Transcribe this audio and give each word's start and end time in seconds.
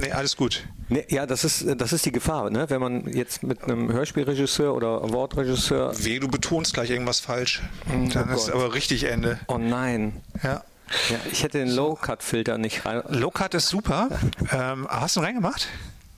nee, 0.00 0.12
alles 0.12 0.36
gut. 0.36 0.66
Nee, 0.88 1.04
ja, 1.08 1.26
das 1.26 1.44
ist, 1.44 1.64
das 1.80 1.92
ist 1.92 2.04
die 2.04 2.12
Gefahr, 2.12 2.50
ne? 2.50 2.68
wenn 2.68 2.80
man 2.80 3.06
jetzt 3.12 3.42
mit 3.42 3.62
einem 3.62 3.92
Hörspielregisseur 3.92 4.74
oder 4.74 5.12
Wortregisseur. 5.12 5.92
Weh, 6.04 6.18
du 6.18 6.28
betonst 6.28 6.74
gleich 6.74 6.90
irgendwas 6.90 7.20
falsch. 7.20 7.62
Dann 7.88 8.30
oh 8.30 8.34
ist 8.34 8.46
Gott. 8.46 8.54
aber 8.54 8.74
richtig 8.74 9.04
Ende. 9.04 9.38
Oh 9.46 9.58
nein. 9.58 10.20
Ja. 10.42 10.64
Ja, 11.08 11.18
ich 11.30 11.44
hätte 11.44 11.58
den 11.58 11.68
Low-Cut-Filter 11.70 12.58
nicht 12.58 12.84
rein. 12.84 13.02
Low-Cut 13.08 13.54
ist 13.54 13.68
super. 13.68 14.08
Ähm, 14.50 14.88
hast 14.90 15.14
du 15.14 15.20
ihn 15.20 15.24
reingemacht? 15.24 15.68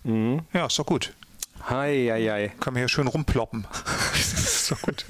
Mhm. 0.05 0.41
Ja, 0.55 0.67
ist 0.67 0.79
doch 0.79 0.87
gut. 0.87 1.13
Hei, 1.69 2.09
hei, 2.11 2.27
hei. 2.27 2.53
Können 2.59 2.77
wir 2.77 2.81
hier 2.81 2.89
schön 2.89 3.07
rumploppen. 3.07 3.67
ist 4.15 4.71
doch 4.71 4.81
gut. 4.81 5.05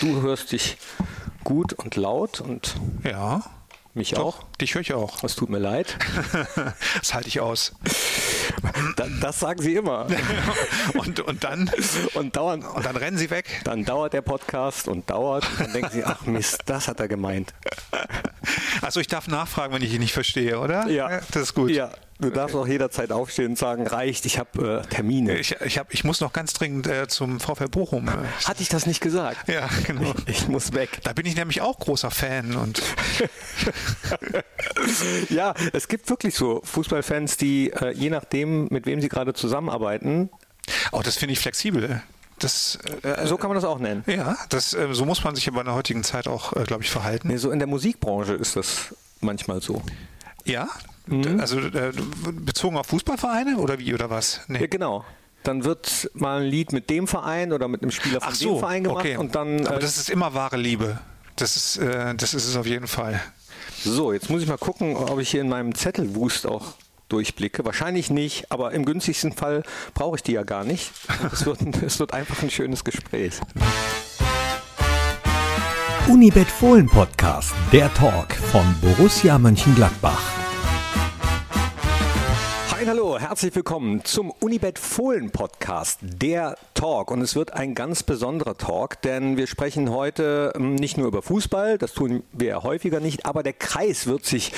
Du 0.00 0.22
hörst 0.22 0.52
dich 0.52 0.78
gut 1.44 1.72
und 1.72 1.96
laut 1.96 2.40
und 2.40 2.76
Ja, 3.04 3.42
mich 3.94 4.10
doch. 4.10 4.40
auch. 4.40 4.44
Dich 4.60 4.74
höre 4.74 4.80
ich 4.82 4.92
auch. 4.94 5.22
Es 5.24 5.36
tut 5.36 5.48
mir 5.50 5.58
leid. 5.58 5.96
Das 7.00 7.14
halte 7.14 7.28
ich 7.28 7.40
aus. 7.40 7.72
Da, 8.96 9.06
das 9.20 9.40
sagen 9.40 9.60
sie 9.60 9.74
immer. 9.74 10.06
Und, 10.94 11.20
und 11.20 11.44
dann 11.44 11.70
Und 12.14 12.36
dauernd, 12.36 12.64
und 12.64 12.84
dann 12.84 12.96
rennen 12.96 13.16
sie 13.18 13.30
weg. 13.30 13.60
dann 13.64 13.84
dauert 13.84 14.12
der 14.12 14.22
Podcast 14.22 14.88
und 14.88 15.08
dauert. 15.10 15.48
Und 15.50 15.60
dann 15.60 15.72
denken 15.72 15.90
sie, 15.92 16.04
ach 16.04 16.22
Mist, 16.26 16.62
das 16.66 16.88
hat 16.88 17.00
er 17.00 17.08
gemeint. 17.08 17.54
Also 18.80 19.00
ich 19.00 19.06
darf 19.08 19.26
nachfragen, 19.28 19.74
wenn 19.74 19.82
ich 19.82 19.92
ihn 19.92 20.00
nicht 20.00 20.12
verstehe, 20.12 20.58
oder? 20.60 20.88
Das 21.30 21.42
ist 21.42 21.54
gut. 21.54 21.70
Ja, 21.70 21.90
du 22.20 22.30
darfst 22.30 22.54
auch 22.54 22.66
jederzeit 22.66 23.12
aufstehen 23.12 23.50
und 23.50 23.58
sagen, 23.58 23.86
reicht, 23.86 24.26
ich 24.26 24.38
habe 24.38 24.82
äh, 24.84 24.88
Termine. 24.88 25.38
Ich, 25.38 25.56
ich, 25.64 25.78
hab, 25.78 25.92
ich 25.92 26.04
muss 26.04 26.20
noch 26.20 26.32
ganz 26.32 26.52
dringend 26.52 26.86
äh, 26.86 27.08
zum 27.08 27.40
VfL 27.40 27.68
Bochum. 27.68 28.08
Äh, 28.08 28.12
Hatte 28.44 28.62
ich 28.62 28.68
das 28.68 28.86
nicht 28.86 29.00
gesagt? 29.00 29.48
Ja, 29.48 29.68
genau. 29.86 30.14
Ich 30.26 30.48
muss 30.48 30.72
weg. 30.72 31.00
Da 31.04 31.12
bin 31.12 31.26
ich 31.26 31.36
nämlich 31.36 31.60
auch 31.60 31.78
großer 31.78 32.10
Fan 32.10 32.56
und 32.56 32.82
Ja, 35.28 35.54
es 35.72 35.88
gibt 35.88 36.08
wirklich 36.10 36.34
so 36.34 36.60
Fußballfans, 36.64 37.36
die 37.36 37.70
äh, 37.70 37.92
je 37.92 38.10
nachdem, 38.10 38.68
mit 38.70 38.86
wem 38.86 39.00
sie 39.00 39.08
gerade 39.08 39.34
zusammenarbeiten, 39.34 40.30
auch 40.90 41.00
oh, 41.00 41.02
das 41.02 41.16
finde 41.16 41.32
ich 41.32 41.40
flexibel. 41.40 42.02
Das, 42.38 42.78
äh, 43.02 43.26
so 43.26 43.36
kann 43.36 43.48
man 43.48 43.56
das 43.56 43.64
auch 43.64 43.78
nennen. 43.78 44.02
ja, 44.06 44.36
das, 44.48 44.74
äh, 44.74 44.88
so 44.92 45.04
muss 45.04 45.22
man 45.22 45.34
sich 45.34 45.46
aber 45.48 45.60
in 45.60 45.66
der 45.66 45.74
heutigen 45.74 46.02
Zeit 46.02 46.26
auch, 46.26 46.54
äh, 46.54 46.64
glaube 46.64 46.82
ich, 46.82 46.90
verhalten. 46.90 47.28
Nee, 47.28 47.36
so 47.36 47.50
in 47.50 47.58
der 47.58 47.68
Musikbranche 47.68 48.34
ist 48.34 48.56
das 48.56 48.94
manchmal 49.20 49.60
so. 49.62 49.82
Ja, 50.44 50.68
D- 51.06 51.40
also 51.40 51.58
äh, 51.60 51.92
bezogen 52.32 52.76
auf 52.76 52.86
Fußballvereine 52.86 53.56
oder 53.58 53.78
wie 53.78 53.92
oder 53.94 54.08
was? 54.10 54.36
Ja, 54.48 54.58
Nee. 54.60 54.68
genau. 54.68 55.04
Dann 55.42 55.64
wird 55.64 56.08
mal 56.14 56.40
ein 56.42 56.46
Lied 56.46 56.72
mit 56.72 56.88
dem 56.88 57.08
Verein 57.08 57.52
oder 57.52 57.66
mit 57.66 57.82
einem 57.82 57.90
Spieler 57.90 58.20
von 58.20 58.28
Ach 58.32 58.36
dem 58.36 58.48
so, 58.48 58.58
Verein 58.60 58.84
gemacht 58.84 59.00
okay. 59.00 59.16
und 59.16 59.34
dann 59.34 59.66
aber 59.66 59.78
äh, 59.78 59.80
das 59.80 59.96
ist 59.98 60.08
immer 60.10 60.34
wahre 60.34 60.56
Liebe. 60.56 60.98
Das 61.34 61.56
ist, 61.56 61.78
äh, 61.78 62.14
das 62.14 62.34
ist 62.34 62.46
es 62.46 62.56
auf 62.56 62.66
jeden 62.66 62.86
Fall. 62.86 63.20
so, 63.82 64.12
jetzt 64.12 64.30
muss 64.30 64.42
ich 64.42 64.48
mal 64.48 64.58
gucken, 64.58 64.94
ob 64.96 65.18
ich 65.18 65.30
hier 65.30 65.40
in 65.40 65.48
meinem 65.48 65.74
Zettelwust 65.74 66.46
auch 66.46 66.74
durchblicke. 67.08 67.64
Wahrscheinlich 67.64 68.08
nicht, 68.10 68.52
aber 68.52 68.70
im 68.72 68.84
günstigsten 68.84 69.32
Fall 69.32 69.64
brauche 69.94 70.14
ich 70.16 70.22
die 70.22 70.32
ja 70.32 70.44
gar 70.44 70.62
nicht. 70.64 70.92
Es 71.32 71.44
wird, 71.44 71.58
es 71.82 71.98
wird 71.98 72.14
einfach 72.14 72.40
ein 72.42 72.50
schönes 72.50 72.84
Gespräch. 72.84 73.34
Unibet 76.08 76.48
Fohlen 76.48 76.86
Podcast, 76.88 77.52
der 77.72 77.92
Talk 77.94 78.32
von 78.34 78.64
Borussia 78.80 79.38
Mönchengladbach. 79.38 80.20
Hi, 82.82 82.88
hallo, 82.88 83.16
herzlich 83.16 83.54
willkommen 83.54 84.04
zum 84.04 84.32
Unibet 84.32 84.76
Fohlen 84.76 85.30
Podcast, 85.30 86.00
der 86.02 86.56
Talk. 86.74 87.12
Und 87.12 87.20
es 87.20 87.36
wird 87.36 87.52
ein 87.52 87.76
ganz 87.76 88.02
besonderer 88.02 88.56
Talk, 88.56 89.00
denn 89.02 89.36
wir 89.36 89.46
sprechen 89.46 89.92
heute 89.92 90.52
ähm, 90.56 90.74
nicht 90.74 90.98
nur 90.98 91.06
über 91.06 91.22
Fußball, 91.22 91.78
das 91.78 91.92
tun 91.92 92.24
wir 92.32 92.64
häufiger 92.64 92.98
nicht, 92.98 93.24
aber 93.24 93.44
der 93.44 93.52
Kreis 93.52 94.08
wird 94.08 94.24
sich 94.24 94.50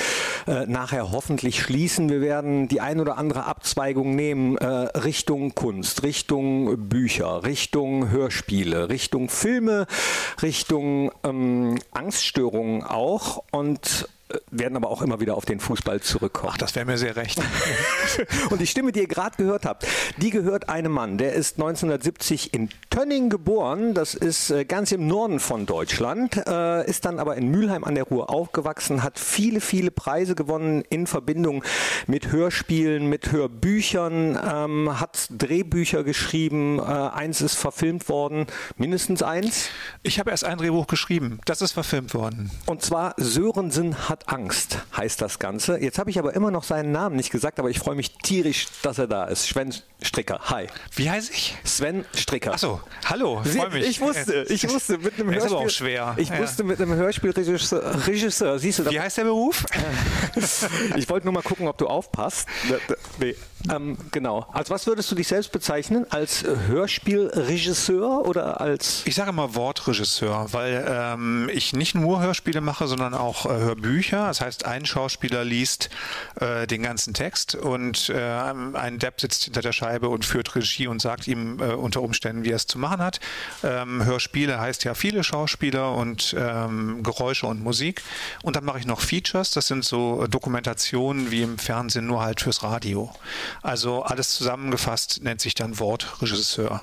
äh, 0.47 0.65
nachher 0.65 1.11
hoffentlich 1.11 1.61
schließen. 1.61 2.09
Wir 2.09 2.19
werden 2.19 2.67
die 2.67 2.81
ein 2.81 2.99
oder 2.99 3.19
andere 3.19 3.45
Abzweigung 3.45 4.15
nehmen 4.15 4.57
äh, 4.57 4.65
Richtung 4.65 5.53
Kunst, 5.53 6.01
Richtung 6.01 6.89
Bücher, 6.89 7.43
Richtung 7.43 8.09
Hörspiele, 8.09 8.89
Richtung 8.89 9.29
Filme, 9.29 9.85
Richtung 10.41 11.11
ähm, 11.23 11.77
Angststörungen 11.91 12.81
auch 12.81 13.43
und 13.51 14.07
werden 14.49 14.75
aber 14.75 14.89
auch 14.89 15.03
immer 15.03 15.19
wieder 15.19 15.35
auf 15.35 15.45
den 15.45 15.59
Fußball 15.59 16.01
zurückkommen. 16.01 16.51
Ach, 16.53 16.57
das 16.57 16.75
wäre 16.75 16.85
mir 16.85 16.97
sehr 16.97 17.15
recht. 17.15 17.39
Und 18.49 18.59
die 18.59 18.65
Stimme, 18.67 18.91
die 18.91 19.01
ihr 19.01 19.07
gerade 19.07 19.37
gehört 19.37 19.65
habt, 19.65 19.85
die 20.17 20.31
gehört 20.31 20.67
einem 20.67 20.91
Mann, 20.91 21.17
der 21.17 21.33
ist 21.33 21.57
1970 21.57 22.53
in 22.53 22.69
Tönning 22.89 23.29
geboren. 23.29 23.93
Das 23.93 24.15
ist 24.15 24.49
äh, 24.49 24.65
ganz 24.65 24.91
im 24.91 25.07
Norden 25.07 25.39
von 25.39 25.65
Deutschland, 25.67 26.37
äh, 26.47 26.89
ist 26.89 27.05
dann 27.05 27.19
aber 27.19 27.35
in 27.35 27.49
Mülheim 27.49 27.83
an 27.83 27.93
der 27.93 28.05
Ruhr 28.05 28.31
aufgewachsen, 28.31 29.03
hat 29.03 29.19
viele, 29.19 29.61
viele 29.61 29.91
Preise 29.91 30.33
gewonnen 30.33 30.83
in 30.89 31.05
Verbindung 31.05 31.63
mit 32.07 32.31
Hörspielen, 32.31 33.07
mit 33.07 33.31
Hörbüchern, 33.31 34.39
ähm, 34.43 34.99
hat 34.99 35.27
Drehbücher 35.29 36.03
geschrieben. 36.03 36.79
Äh, 36.79 36.81
eins 36.81 37.41
ist 37.41 37.55
verfilmt 37.55 38.09
worden, 38.09 38.47
mindestens 38.77 39.21
eins. 39.21 39.69
Ich 40.01 40.19
habe 40.19 40.31
erst 40.31 40.45
ein 40.45 40.57
Drehbuch 40.57 40.87
geschrieben. 40.87 41.39
Das 41.45 41.61
ist 41.61 41.73
verfilmt 41.73 42.13
worden. 42.15 42.49
Und 42.65 42.81
zwar 42.81 43.13
Sörensen 43.17 44.09
hat 44.09 44.14
Angst, 44.27 44.79
heißt 44.95 45.21
das 45.21 45.39
Ganze. 45.39 45.77
Jetzt 45.79 45.99
habe 45.99 46.09
ich 46.09 46.19
aber 46.19 46.33
immer 46.33 46.51
noch 46.51 46.63
seinen 46.63 46.91
Namen 46.91 47.15
nicht 47.15 47.31
gesagt, 47.31 47.59
aber 47.59 47.69
ich 47.69 47.79
freue 47.79 47.95
mich 47.95 48.11
tierisch, 48.17 48.67
dass 48.81 48.97
er 48.97 49.07
da 49.07 49.25
ist. 49.25 49.45
Sven 49.47 49.73
Stricker. 50.01 50.39
Hi. 50.49 50.67
Wie 50.95 51.09
heiße 51.09 51.31
ich? 51.33 51.55
Sven 51.63 52.05
Stricker. 52.15 52.53
Achso, 52.53 52.81
hallo, 53.05 53.41
freue 53.43 53.69
mich. 53.71 53.87
Ich 53.87 54.01
wusste, 54.01 54.45
ich 54.49 54.67
wusste 54.69 54.97
mit 54.97 55.15
einem 55.19 55.29
Der 55.29 55.37
ist 55.37 55.43
Hörspiel. 55.43 55.57
aber 55.57 55.65
auch 55.65 55.69
schwer. 55.69 56.13
Ich 56.17 56.29
Ja. 56.29 56.39
wusste 56.39 56.63
mit 56.63 56.81
einem 56.81 56.93
Hörspielregisseur, 56.95 58.05
Regisseur, 58.07 58.59
siehst 58.59 58.79
du, 58.79 58.83
da, 58.83 58.91
Wie 58.91 58.99
heißt 58.99 59.17
der 59.17 59.23
Beruf? 59.23 59.63
ich 60.95 61.09
wollte 61.09 61.25
nur 61.25 61.33
mal 61.33 61.43
gucken, 61.43 61.67
ob 61.67 61.77
du 61.77 61.87
aufpasst. 61.87 62.47
Nee. 63.19 63.35
Ähm, 63.71 63.97
genau. 64.11 64.47
Als 64.51 64.69
was 64.69 64.87
würdest 64.87 65.11
du 65.11 65.15
dich 65.15 65.27
selbst 65.27 65.51
bezeichnen? 65.51 66.05
Als 66.09 66.43
äh, 66.43 66.55
Hörspielregisseur 66.67 68.25
oder 68.25 68.61
als 68.61 69.03
Ich 69.05 69.15
sage 69.15 69.29
immer 69.29 69.55
Wortregisseur, 69.55 70.47
weil 70.51 70.85
ähm, 70.87 71.49
ich 71.51 71.73
nicht 71.73 71.95
nur 71.95 72.21
Hörspiele 72.21 72.61
mache, 72.61 72.87
sondern 72.87 73.13
auch 73.13 73.45
äh, 73.45 73.49
Hörbücher. 73.49 74.27
Das 74.27 74.41
heißt, 74.41 74.65
ein 74.65 74.85
Schauspieler 74.85 75.43
liest 75.43 75.89
äh, 76.39 76.67
den 76.67 76.83
ganzen 76.83 77.13
Text 77.13 77.55
und 77.55 78.09
äh, 78.09 78.15
ein 78.73 78.99
Depp 78.99 79.21
sitzt 79.21 79.45
hinter 79.45 79.61
der 79.61 79.73
Scheibe 79.73 80.09
und 80.09 80.25
führt 80.25 80.55
Regie 80.55 80.87
und 80.87 81.01
sagt 81.01 81.27
ihm 81.27 81.59
äh, 81.59 81.73
unter 81.73 82.01
Umständen, 82.01 82.43
wie 82.43 82.51
er 82.51 82.57
es 82.57 82.67
zu 82.67 82.77
machen 82.77 83.01
hat. 83.01 83.19
Ähm, 83.63 84.03
Hörspiele 84.03 84.59
heißt 84.59 84.83
ja 84.83 84.93
viele 84.93 85.23
Schauspieler 85.23 85.93
und 85.93 86.35
ähm, 86.37 87.03
Geräusche 87.03 87.47
und 87.47 87.63
Musik. 87.63 88.03
Und 88.43 88.55
dann 88.55 88.65
mache 88.65 88.79
ich 88.79 88.85
noch 88.85 89.01
Features, 89.01 89.51
das 89.51 89.67
sind 89.67 89.85
so 89.85 90.27
Dokumentationen 90.27 91.31
wie 91.31 91.41
im 91.41 91.57
Fernsehen, 91.57 92.05
nur 92.07 92.21
halt 92.21 92.41
fürs 92.41 92.63
Radio. 92.63 93.11
Also 93.61 94.03
alles 94.03 94.31
zusammengefasst 94.33 95.21
nennt 95.23 95.41
sich 95.41 95.55
dann 95.55 95.79
Wortregisseur. 95.79 96.81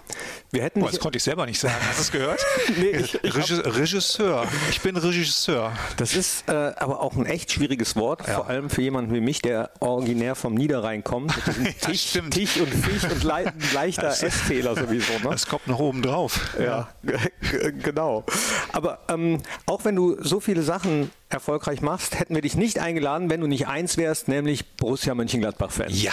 wir 0.51 0.63
hätten 0.63 0.81
Boah, 0.81 0.91
das 0.91 0.99
konnte 1.01 1.17
ich 1.19 1.23
selber 1.23 1.47
nicht 1.47 1.59
sagen. 1.61 1.75
Hast 1.89 1.99
du 1.99 2.03
es 2.03 2.13
gehört? 2.13 2.41
Nee, 2.77 2.91
ich- 2.91 3.15
ich 3.23 3.35
Regi- 3.35 3.61
Regisseur. 3.61 4.47
Ich 4.71 4.81
bin 4.81 4.97
Regisseur. 4.97 5.73
Das 5.97 6.15
ist 6.15 6.49
äh, 6.49 6.53
aber 6.77 7.01
auch 7.01 7.15
ein 7.17 7.27
echt 7.27 7.53
schwieriges 7.53 7.97
Wort, 7.97 8.27
Ja. 8.27 8.35
vor 8.37 8.49
allem 8.49 8.71
für 8.71 8.83
jemanden 8.83 9.13
wie 9.15 9.21
mich, 9.21 9.43
der 9.43 9.71
originär 9.81 10.35
vom 10.35 10.55
Niederrhein 10.55 11.05
kommt. 11.05 11.33
Ja, 11.63 11.89
Tisch, 11.89 12.09
stimmt. 12.11 12.35
Tisch 12.35 12.57
und 12.59 12.73
Fisch 12.73 13.05
und 13.05 13.25
ein 13.31 13.53
leichter 13.75 14.09
S-Fehler 14.09 14.75
sowieso. 14.75 15.13
Ne? 15.15 15.31
Das 15.31 15.47
kommt 15.47 15.67
noch 15.67 15.79
oben 15.79 16.03
drauf. 16.03 16.41
Ja, 16.59 16.89
g- 17.03 17.73
genau. 17.83 18.25
Aber 18.73 19.01
ähm, 19.09 19.41
auch 19.67 19.85
wenn 19.85 19.95
du 19.97 20.17
so 20.23 20.41
viele 20.41 20.63
Sachen 20.63 21.11
erfolgreich 21.29 21.81
machst, 21.83 22.19
hätten 22.19 22.35
wir 22.35 22.43
dich 22.43 22.57
nicht 22.57 22.79
eingeladen, 22.79 23.31
wenn 23.31 23.41
du 23.41 23.47
nicht 23.47 23.67
eins 23.69 23.97
wärst, 23.97 24.29
nämlich 24.29 24.77
Borussia 24.77 25.15
Mönchengladbach-Fan. 25.15 25.91
Ja, 25.91 26.13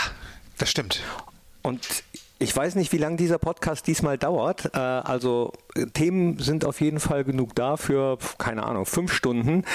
das 0.59 0.69
stimmt. 0.69 1.01
Und 1.61 2.03
ich 2.37 2.55
weiß 2.55 2.75
nicht, 2.75 2.93
wie 2.93 2.97
lange 2.97 3.17
dieser 3.17 3.37
Podcast 3.37 3.85
diesmal 3.87 4.17
dauert. 4.17 4.73
Äh, 4.73 4.77
Also 4.79 5.51
äh, 5.75 5.87
Themen 5.87 6.39
sind 6.39 6.63
auf 6.65 6.79
jeden 6.79 6.99
Fall 6.99 7.23
genug 7.23 7.53
da 7.55 7.75
für, 7.75 8.17
keine 8.37 8.63
Ahnung, 8.63 8.85
fünf 8.85 9.11
Stunden, 9.11 9.65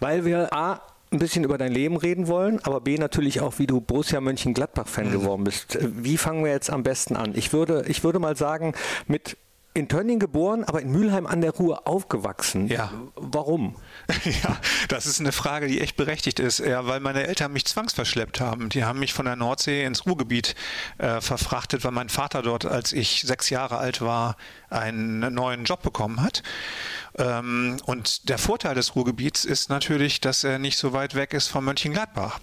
weil 0.00 0.24
wir 0.24 0.52
A, 0.52 0.80
ein 1.12 1.18
bisschen 1.18 1.42
über 1.44 1.58
dein 1.58 1.72
Leben 1.72 1.96
reden 1.96 2.28
wollen, 2.28 2.60
aber 2.64 2.80
B 2.80 2.96
natürlich 2.96 3.40
auch, 3.40 3.58
wie 3.58 3.66
du 3.66 3.80
Borussia 3.80 4.20
Mönchengladbach-Fan 4.20 5.10
geworden 5.10 5.42
bist. 5.44 5.74
Äh, 5.76 5.88
Wie 6.04 6.16
fangen 6.16 6.44
wir 6.44 6.52
jetzt 6.52 6.70
am 6.70 6.82
besten 6.84 7.16
an? 7.16 7.32
Ich 7.34 7.52
würde, 7.52 7.84
ich 7.88 8.04
würde 8.04 8.18
mal 8.20 8.36
sagen, 8.36 8.74
mit 9.06 9.36
in 9.74 9.88
Tönning 9.88 10.18
geboren, 10.18 10.64
aber 10.64 10.80
in 10.82 10.90
Mülheim 10.90 11.26
an 11.26 11.40
der 11.40 11.52
Ruhr 11.52 11.86
aufgewachsen. 11.86 12.66
Ja. 12.68 12.92
Warum? 13.16 13.76
Ja, 14.42 14.58
das 14.88 15.06
ist 15.06 15.20
eine 15.20 15.32
Frage, 15.32 15.66
die 15.66 15.80
echt 15.80 15.96
berechtigt 15.96 16.40
ist. 16.40 16.58
Ja, 16.60 16.86
weil 16.86 17.00
meine 17.00 17.26
Eltern 17.26 17.52
mich 17.52 17.64
zwangsverschleppt 17.64 18.40
haben. 18.40 18.68
Die 18.68 18.84
haben 18.84 18.98
mich 18.98 19.12
von 19.12 19.26
der 19.26 19.36
Nordsee 19.36 19.84
ins 19.84 20.06
Ruhrgebiet 20.06 20.54
äh, 20.98 21.20
verfrachtet, 21.20 21.84
weil 21.84 21.92
mein 21.92 22.08
Vater 22.08 22.42
dort, 22.42 22.64
als 22.64 22.92
ich 22.92 23.22
sechs 23.22 23.50
Jahre 23.50 23.78
alt 23.78 24.00
war, 24.00 24.36
einen 24.68 25.34
neuen 25.34 25.64
Job 25.64 25.82
bekommen 25.82 26.22
hat. 26.22 26.42
Ähm, 27.18 27.78
und 27.86 28.28
der 28.28 28.38
Vorteil 28.38 28.74
des 28.74 28.94
Ruhrgebiets 28.94 29.44
ist 29.44 29.68
natürlich, 29.68 30.20
dass 30.20 30.44
er 30.44 30.58
nicht 30.58 30.78
so 30.78 30.92
weit 30.92 31.14
weg 31.14 31.34
ist 31.34 31.48
von 31.48 31.64
Mönchengladbach. 31.64 32.38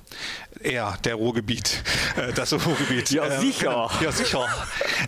Er, 0.63 0.98
der 1.04 1.15
Ruhrgebiet, 1.15 1.83
äh, 2.15 2.33
das 2.33 2.54
Ruhrgebiet. 2.54 3.12
Ja, 3.18 3.25
ähm, 3.25 3.42
sicher. 3.42 3.89
Ja, 4.01 4.12
sicher. 4.12 4.45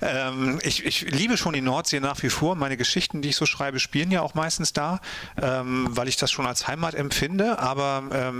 ähm, 0.01 0.59
ich, 0.63 0.85
ich, 0.85 1.01
liebe 1.11 1.37
schon 1.37 1.53
die 1.53 1.61
Nordsee 1.61 1.99
nach 1.99 2.21
wie 2.23 2.29
vor. 2.29 2.55
Meine 2.55 2.77
Geschichten, 2.77 3.21
die 3.21 3.29
ich 3.29 3.35
so 3.35 3.45
schreibe, 3.45 3.79
spielen 3.79 4.09
ja 4.09 4.21
auch 4.21 4.33
meistens 4.33 4.73
da, 4.73 4.99
ähm, 5.41 5.87
weil 5.91 6.07
ich 6.07 6.17
das 6.17 6.31
schon 6.31 6.47
als 6.47 6.67
Heimat 6.67 6.95
empfinde. 6.95 7.59
Aber 7.59 8.33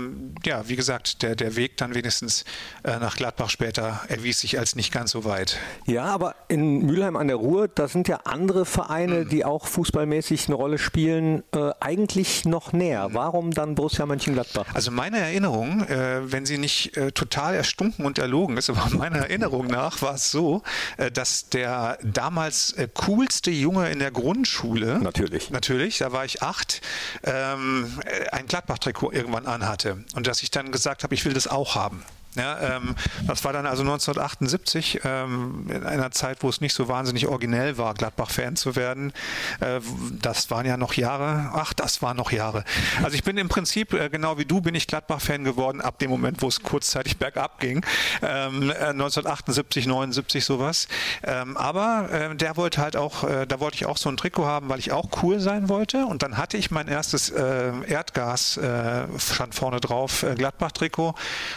ja, 0.44 0.68
wie 0.68 0.76
gesagt, 0.76 1.22
der, 1.22 1.36
der 1.36 1.56
Weg 1.56 1.76
dann 1.76 1.94
wenigstens 1.94 2.44
äh, 2.82 2.98
nach 2.98 3.16
Gladbach 3.16 3.50
später 3.50 4.00
erwies 4.08 4.40
sich 4.40 4.58
als 4.58 4.76
nicht 4.76 4.92
ganz 4.92 5.10
so 5.10 5.24
weit. 5.24 5.58
Ja, 5.86 6.04
aber 6.04 6.34
in 6.48 6.86
Mülheim 6.86 7.16
an 7.16 7.28
der 7.28 7.36
Ruhr, 7.36 7.68
da 7.68 7.88
sind 7.88 8.08
ja 8.08 8.20
andere 8.24 8.64
Vereine, 8.64 9.24
mhm. 9.24 9.28
die 9.28 9.44
auch 9.44 9.66
fußballmäßig 9.66 10.46
eine 10.48 10.56
Rolle 10.56 10.78
spielen, 10.78 11.42
äh, 11.54 11.70
eigentlich 11.80 12.44
noch 12.44 12.72
näher. 12.72 13.08
Mhm. 13.08 13.14
Warum 13.14 13.50
dann 13.52 13.74
Borussia 13.74 14.06
Mönchengladbach? 14.06 14.66
Also 14.74 14.90
meine 14.90 15.18
Erinnerung, 15.18 15.84
wenn 15.88 16.46
sie 16.46 16.58
nicht 16.58 16.96
äh, 17.00 17.12
total 17.12 17.54
erstunken 17.54 18.04
und 18.04 18.18
erlogen 18.18 18.56
ist, 18.56 18.68
aber 18.68 18.88
meiner 18.96 19.18
Erinnerung 19.18 19.66
nach 19.66 20.02
war 20.02 20.14
es 20.14 20.30
so, 20.30 20.62
äh, 20.98 21.10
dass 21.10 21.48
der 21.48 21.98
damals 22.02 22.72
äh, 22.72 22.88
coolste 22.92 23.50
Junge 23.50 23.90
in 23.90 23.98
der 23.98 24.10
Grundschule, 24.10 25.00
natürlich, 25.00 25.50
natürlich, 25.50 25.98
da 25.98 26.12
war 26.12 26.24
ich 26.24 26.42
acht, 26.42 26.82
ähm, 27.24 27.98
ein 28.32 28.46
Gladbach-Trikot 28.46 29.12
irgendwann 29.12 29.46
anhatte 29.46 30.04
und 30.14 30.26
dass 30.26 30.42
ich 30.42 30.50
dann 30.50 30.72
gesagt 30.72 31.02
habe, 31.02 31.14
ich 31.14 31.24
will 31.24 31.32
das 31.32 31.46
auch 31.46 31.74
haben. 31.74 32.04
Ja, 32.36 32.76
ähm, 32.76 32.94
das 33.26 33.44
war 33.44 33.52
dann 33.52 33.66
also 33.66 33.82
1978, 33.82 35.00
ähm, 35.04 35.66
in 35.68 35.84
einer 35.84 36.12
Zeit, 36.12 36.44
wo 36.44 36.48
es 36.48 36.60
nicht 36.60 36.74
so 36.74 36.86
wahnsinnig 36.86 37.26
originell 37.26 37.76
war, 37.76 37.92
Gladbach-Fan 37.94 38.54
zu 38.54 38.76
werden. 38.76 39.12
Äh, 39.58 39.80
das 40.12 40.48
waren 40.50 40.64
ja 40.64 40.76
noch 40.76 40.94
Jahre. 40.94 41.50
Ach, 41.54 41.72
das 41.72 42.02
waren 42.02 42.16
noch 42.16 42.30
Jahre. 42.30 42.64
Also 43.02 43.16
ich 43.16 43.24
bin 43.24 43.36
im 43.36 43.48
Prinzip, 43.48 43.94
äh, 43.94 44.08
genau 44.10 44.38
wie 44.38 44.44
du, 44.44 44.60
bin 44.60 44.76
ich 44.76 44.86
Gladbach-Fan 44.86 45.42
geworden 45.42 45.80
ab 45.80 45.98
dem 45.98 46.08
Moment, 46.08 46.40
wo 46.40 46.46
es 46.46 46.62
kurzzeitig 46.62 47.16
bergab 47.18 47.58
ging. 47.58 47.84
Ähm, 48.22 48.70
1978, 48.70 49.86
79 49.86 50.44
sowas. 50.44 50.86
Ähm, 51.24 51.56
aber 51.56 52.10
äh, 52.12 52.36
der 52.36 52.56
wollte 52.56 52.80
halt 52.80 52.94
auch, 52.94 53.24
äh, 53.24 53.46
da 53.46 53.58
wollte 53.58 53.74
ich 53.74 53.86
auch 53.86 53.96
so 53.96 54.08
ein 54.08 54.16
Trikot 54.16 54.46
haben, 54.46 54.68
weil 54.68 54.78
ich 54.78 54.92
auch 54.92 55.08
cool 55.22 55.40
sein 55.40 55.68
wollte. 55.68 56.06
Und 56.06 56.22
dann 56.22 56.36
hatte 56.36 56.56
ich 56.56 56.70
mein 56.70 56.86
erstes 56.86 57.30
äh, 57.30 57.72
Erdgas, 57.88 58.56
äh, 58.56 59.06
stand 59.18 59.56
vorne 59.56 59.80
drauf, 59.80 60.24
Gladbach-Trikot. 60.36 61.14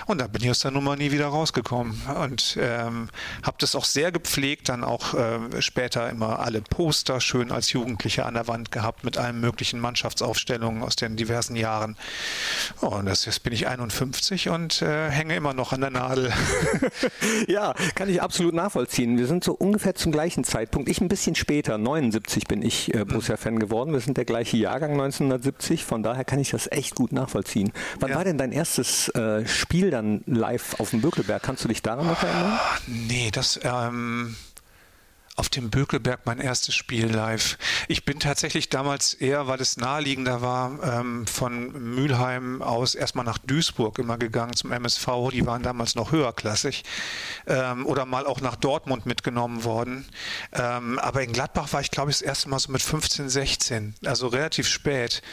Und 0.07 0.19
da 0.19 0.25
bin 0.25 0.41
ich 0.41 0.49
aus 0.49 0.62
der 0.63 0.71
Nummer 0.71 0.95
nie 0.95 1.11
wieder 1.11 1.27
rausgekommen 1.27 2.01
und 2.21 2.57
ähm, 2.59 3.09
habe 3.43 3.57
das 3.59 3.75
auch 3.75 3.85
sehr 3.85 4.11
gepflegt, 4.11 4.69
dann 4.69 4.83
auch 4.83 5.13
äh, 5.13 5.61
später 5.61 6.09
immer 6.09 6.39
alle 6.39 6.61
Poster 6.61 7.19
schön 7.21 7.51
als 7.51 7.71
Jugendlicher 7.71 8.25
an 8.25 8.33
der 8.33 8.47
Wand 8.47 8.71
gehabt 8.71 9.03
mit 9.03 9.17
allen 9.17 9.39
möglichen 9.39 9.79
Mannschaftsaufstellungen 9.79 10.81
aus 10.83 10.95
den 10.95 11.15
diversen 11.15 11.55
Jahren. 11.55 11.97
Oh, 12.81 12.87
und 12.87 13.05
das, 13.05 13.25
jetzt 13.25 13.43
bin 13.43 13.53
ich 13.53 13.67
51 13.67 14.49
und 14.49 14.81
äh, 14.81 15.09
hänge 15.09 15.35
immer 15.35 15.53
noch 15.53 15.73
an 15.73 15.81
der 15.81 15.89
Nadel. 15.89 16.31
ja, 17.47 17.73
kann 17.95 18.09
ich 18.09 18.21
absolut 18.21 18.53
nachvollziehen. 18.53 19.17
Wir 19.17 19.27
sind 19.27 19.43
so 19.43 19.53
ungefähr 19.53 19.95
zum 19.95 20.11
gleichen 20.11 20.43
Zeitpunkt. 20.43 20.89
Ich 20.89 21.01
ein 21.01 21.07
bisschen 21.07 21.35
später, 21.35 21.77
79 21.77 22.47
bin 22.47 22.61
ich 22.61 22.93
äh, 22.93 23.05
Borussia-Fan 23.05 23.59
geworden. 23.59 23.93
Wir 23.93 23.99
sind 23.99 24.17
der 24.17 24.25
gleiche 24.25 24.57
Jahrgang 24.57 24.91
1970, 24.91 25.83
von 25.83 26.03
daher 26.03 26.23
kann 26.23 26.39
ich 26.39 26.51
das 26.51 26.71
echt 26.71 26.95
gut 26.95 27.11
nachvollziehen. 27.11 27.71
Wann 27.99 28.11
ja. 28.11 28.15
war 28.17 28.23
denn 28.23 28.37
dein 28.37 28.51
erstes 28.51 29.09
äh, 29.09 29.45
Spiel 29.45 29.91
dann 29.91 30.23
live? 30.25 30.52
Live 30.53 30.79
auf 30.79 30.91
dem 30.91 31.01
Bökelberg. 31.01 31.41
Kannst 31.41 31.63
du 31.63 31.67
dich 31.67 31.81
daran 31.81 32.05
noch 32.05 32.21
erinnern? 32.21 32.59
Nee, 32.85 33.31
das 33.31 33.59
ähm, 33.63 34.35
auf 35.35 35.49
dem 35.49 35.71
Bökelberg 35.71 36.21
mein 36.25 36.39
erstes 36.39 36.75
Spiel 36.75 37.07
live. 37.07 37.57
Ich 37.87 38.05
bin 38.05 38.19
tatsächlich 38.19 38.69
damals 38.69 39.15
eher, 39.15 39.47
weil 39.47 39.59
es 39.61 39.77
naheliegender 39.77 40.43
war, 40.43 40.77
ähm, 40.83 41.25
von 41.25 41.95
Mülheim 41.95 42.61
aus 42.61 42.93
erstmal 42.93 43.25
nach 43.25 43.39
Duisburg 43.39 43.97
immer 43.97 44.19
gegangen 44.19 44.53
zum 44.53 44.71
MSV. 44.71 45.07
Die 45.31 45.47
waren 45.47 45.63
damals 45.63 45.95
noch 45.95 46.11
höherklassig. 46.11 46.83
Ähm, 47.47 47.87
oder 47.87 48.05
mal 48.05 48.27
auch 48.27 48.41
nach 48.41 48.55
Dortmund 48.55 49.07
mitgenommen 49.07 49.63
worden. 49.63 50.05
Ähm, 50.51 50.99
aber 50.99 51.23
in 51.23 51.33
Gladbach 51.33 51.73
war 51.73 51.81
ich, 51.81 51.89
glaube 51.89 52.11
ich, 52.11 52.17
das 52.17 52.21
erste 52.21 52.49
Mal 52.49 52.59
so 52.59 52.71
mit 52.71 52.83
15, 52.83 53.27
16. 53.27 53.95
Also 54.05 54.27
relativ 54.27 54.67
spät. 54.67 55.23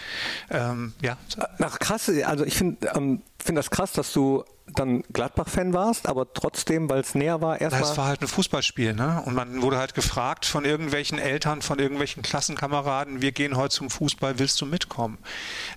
Ähm, 0.51 0.95
ja. 1.03 1.19
Ach, 1.59 1.79
krass. 1.79 2.11
Also 2.25 2.47
ich 2.47 2.55
finde 2.55 2.91
ähm, 2.95 3.23
finde 3.45 3.59
das 3.59 3.71
krass, 3.71 3.93
dass 3.93 4.13
du 4.13 4.45
dann 4.75 5.03
Gladbach-Fan 5.13 5.73
warst, 5.73 6.09
aber 6.09 6.33
trotzdem, 6.33 6.89
weil 6.89 7.01
es 7.01 7.15
näher 7.15 7.41
war, 7.41 7.61
erstmal. 7.61 7.91
Es 7.91 7.97
war 7.97 8.07
halt 8.07 8.23
ein 8.23 8.29
Fußballspiel, 8.29 8.95
ne? 8.95 9.23
Und 9.25 9.35
man 9.35 9.63
wurde 9.63 9.79
halt 9.79 9.95
gefragt 9.95 10.47
von 10.47 10.65
irgendwelchen 10.65 11.19
Eltern, 11.19 11.63
von 11.63 11.79
irgendwelchen 11.79 12.23
Klassenkameraden, 12.23 13.23
wir 13.23 13.33
gehen 13.33 13.57
heute 13.57 13.75
zum 13.75 13.91
Fußball, 13.91 14.39
willst 14.39 14.61
du 14.61 14.67
mitkommen? 14.67 15.19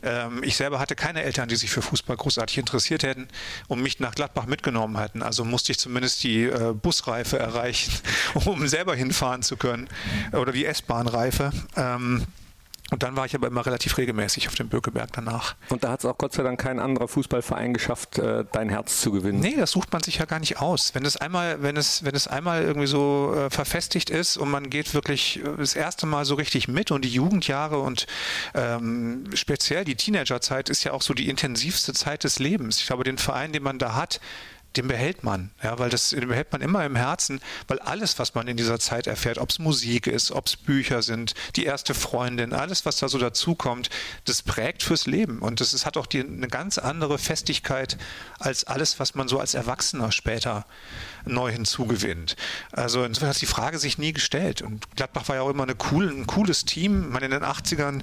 Ähm, 0.02 0.42
ich 0.44 0.56
selber 0.56 0.80
hatte 0.80 0.96
keine 0.96 1.24
Eltern, 1.24 1.50
die 1.50 1.56
sich 1.56 1.72
für 1.72 1.82
Fußball 1.82 2.18
großartig 2.18 2.58
interessiert 2.58 3.04
hätten 3.04 3.28
und 3.68 3.82
mich 3.82 4.00
nach 4.00 4.16
Gladbach 4.16 4.46
mitgenommen 4.46 4.98
hätten. 5.00 5.22
Also 5.22 5.46
musste 5.46 5.72
ich 5.72 5.80
zumindest 5.80 6.24
die 6.24 6.44
äh, 6.44 6.74
Busreife 6.74 7.40
erreichen, 7.40 7.94
um 8.46 8.68
selber 8.68 8.96
hinfahren 8.96 9.44
zu 9.44 9.58
können. 9.58 9.88
Oder 10.32 10.52
die 10.52 10.66
S-Bahn-Reife. 10.66 11.52
Ähm, 11.76 12.26
und 12.94 13.02
dann 13.02 13.16
war 13.16 13.26
ich 13.26 13.34
aber 13.34 13.48
immer 13.48 13.66
relativ 13.66 13.98
regelmäßig 13.98 14.48
auf 14.48 14.54
dem 14.54 14.70
Bökeberg 14.70 15.12
danach. 15.14 15.56
Und 15.70 15.84
da 15.84 15.90
hat 15.90 16.02
es 16.02 16.06
auch 16.06 16.16
Gott 16.16 16.32
sei 16.34 16.44
Dank 16.44 16.62
kein 16.62 16.80
anderer 16.80 17.08
Fußballverein 17.08 17.74
geschafft, 17.74 18.20
äh, 18.20 18.46
dein 18.52 18.70
Herz 18.70 19.02
zu 19.02 19.12
gewinnen. 19.12 19.40
Nee, 19.40 19.56
das 19.58 19.72
sucht 19.72 19.92
man 19.92 20.04
sich 20.04 20.18
ja 20.18 20.26
gar 20.26 20.40
nicht 20.40 20.62
aus. 20.62 20.94
Wenn 20.94 21.04
es 21.04 21.18
einmal, 21.18 21.64
wenn 21.64 21.76
es, 21.76 22.06
wenn 22.06 22.14
es 22.14 22.28
einmal 22.28 22.62
irgendwie 22.62 22.86
so 22.86 23.34
äh, 23.36 23.50
verfestigt 23.50 24.12
ist 24.12 24.38
und 24.38 24.52
man 24.52 24.70
geht 24.70 24.94
wirklich 24.94 25.40
äh, 25.40 25.58
das 25.58 25.74
erste 25.74 26.06
Mal 26.06 26.24
so 26.26 26.36
richtig 26.36 26.68
mit 26.68 26.92
und 26.92 27.04
die 27.04 27.10
Jugendjahre 27.10 27.80
und 27.80 28.06
ähm, 28.54 29.26
speziell 29.34 29.86
die 29.86 29.96
Teenagerzeit 29.96 30.70
ist 30.70 30.84
ja 30.84 30.92
auch 30.92 31.02
so 31.02 31.16
die 31.16 31.30
intensivste 31.30 31.94
Zeit 31.94 32.24
des 32.24 32.38
Lebens. 32.38 32.80
Ich 32.80 32.86
glaube, 32.86 33.04
den 33.04 33.18
Verein, 33.18 33.54
den 33.54 33.64
man 33.64 33.80
da 33.80 33.96
hat, 33.96 34.20
den 34.76 34.88
behält 34.88 35.24
man, 35.24 35.52
ja, 35.62 35.78
weil 35.78 35.90
das 35.90 36.10
den 36.10 36.28
behält 36.28 36.52
man 36.52 36.62
immer 36.62 36.86
im 36.86 36.96
Herzen, 36.96 37.40
weil 37.68 37.80
alles, 37.80 38.18
was 38.18 38.34
man 38.34 38.48
in 38.48 38.58
dieser 38.58 38.80
Zeit 38.80 39.08
erfährt, 39.08 39.38
ob 39.38 39.50
es 39.50 39.60
Musik 39.60 40.08
ist, 40.08 40.32
ob 40.32 40.48
es 40.48 40.56
Bücher 40.56 41.02
sind, 41.02 41.34
die 41.56 41.66
erste 41.66 41.94
Freundin, 41.94 42.54
alles, 42.54 42.86
was 42.86 42.98
da 42.98 43.08
so 43.08 43.18
dazukommt, 43.18 43.90
das 44.26 44.42
prägt 44.42 44.84
fürs 44.84 45.06
Leben. 45.06 45.40
Und 45.40 45.62
das 45.62 45.74
ist, 45.74 45.86
hat 45.86 45.98
auch 45.98 46.08
die, 46.08 46.22
eine 46.22 46.48
ganz 46.48 46.78
andere 46.78 47.18
Festigkeit 47.18 47.98
als 48.40 48.64
alles, 48.64 49.00
was 49.00 49.16
man 49.16 49.28
so 49.28 49.40
als 49.40 49.54
Erwachsener 49.54 50.12
später 50.12 50.66
neu 51.26 51.52
hinzugewinnt. 51.52 52.36
Also 52.72 53.04
insofern 53.04 53.30
hat 53.30 53.42
die 53.42 53.46
Frage 53.46 53.80
sich 53.80 53.98
nie 53.98 54.14
gestellt. 54.14 54.62
Und 54.62 54.96
Gladbach 54.96 55.28
war 55.28 55.36
ja 55.36 55.42
auch 55.42 55.50
immer 55.50 55.64
eine 55.64 55.76
cool, 55.92 56.10
ein 56.10 56.28
cooles 56.28 56.66
Team. 56.66 57.04
Ich 57.04 57.14
meine, 57.14 57.26
in 57.26 57.32
den 57.32 57.44
80ern 57.44 58.02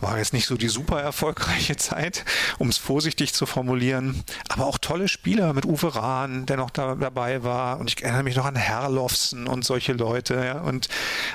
war 0.00 0.18
jetzt 0.18 0.32
nicht 0.32 0.46
so 0.46 0.56
die 0.56 0.68
super 0.68 1.00
erfolgreiche 1.00 1.76
Zeit, 1.76 2.24
um 2.58 2.68
es 2.68 2.78
vorsichtig 2.78 3.34
zu 3.34 3.46
formulieren. 3.46 4.24
Aber 4.48 4.66
auch 4.66 4.78
tolle 4.78 5.08
Spieler 5.08 5.52
mit 5.52 5.64
Uwe 5.64 5.94
Rahn, 5.94 6.46
der 6.46 6.56
noch 6.56 6.70
da, 6.70 6.94
dabei 6.94 7.42
war. 7.42 7.78
Und 7.78 7.90
ich 7.90 8.02
erinnere 8.02 8.22
mich 8.22 8.36
noch 8.36 8.46
an 8.46 8.56
Herrlofsen 8.56 9.46
und 9.46 9.64
solche 9.64 9.92
Leute. 9.92 10.34
Ja. 10.44 10.60
Und 10.60 10.88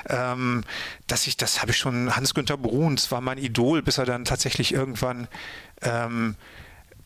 ähm, 0.08 0.64
dass 1.06 1.26
ich, 1.26 1.36
das 1.36 1.62
habe 1.62 1.70
ich 1.70 1.78
schon, 1.78 2.14
Hans-Günther 2.14 2.56
Bruns 2.56 3.10
war 3.10 3.20
mein 3.20 3.38
Idol, 3.38 3.82
bis 3.82 3.98
er 3.98 4.06
dann 4.06 4.24
tatsächlich 4.24 4.72
irgendwann 4.72 5.28
ähm, 5.82 6.36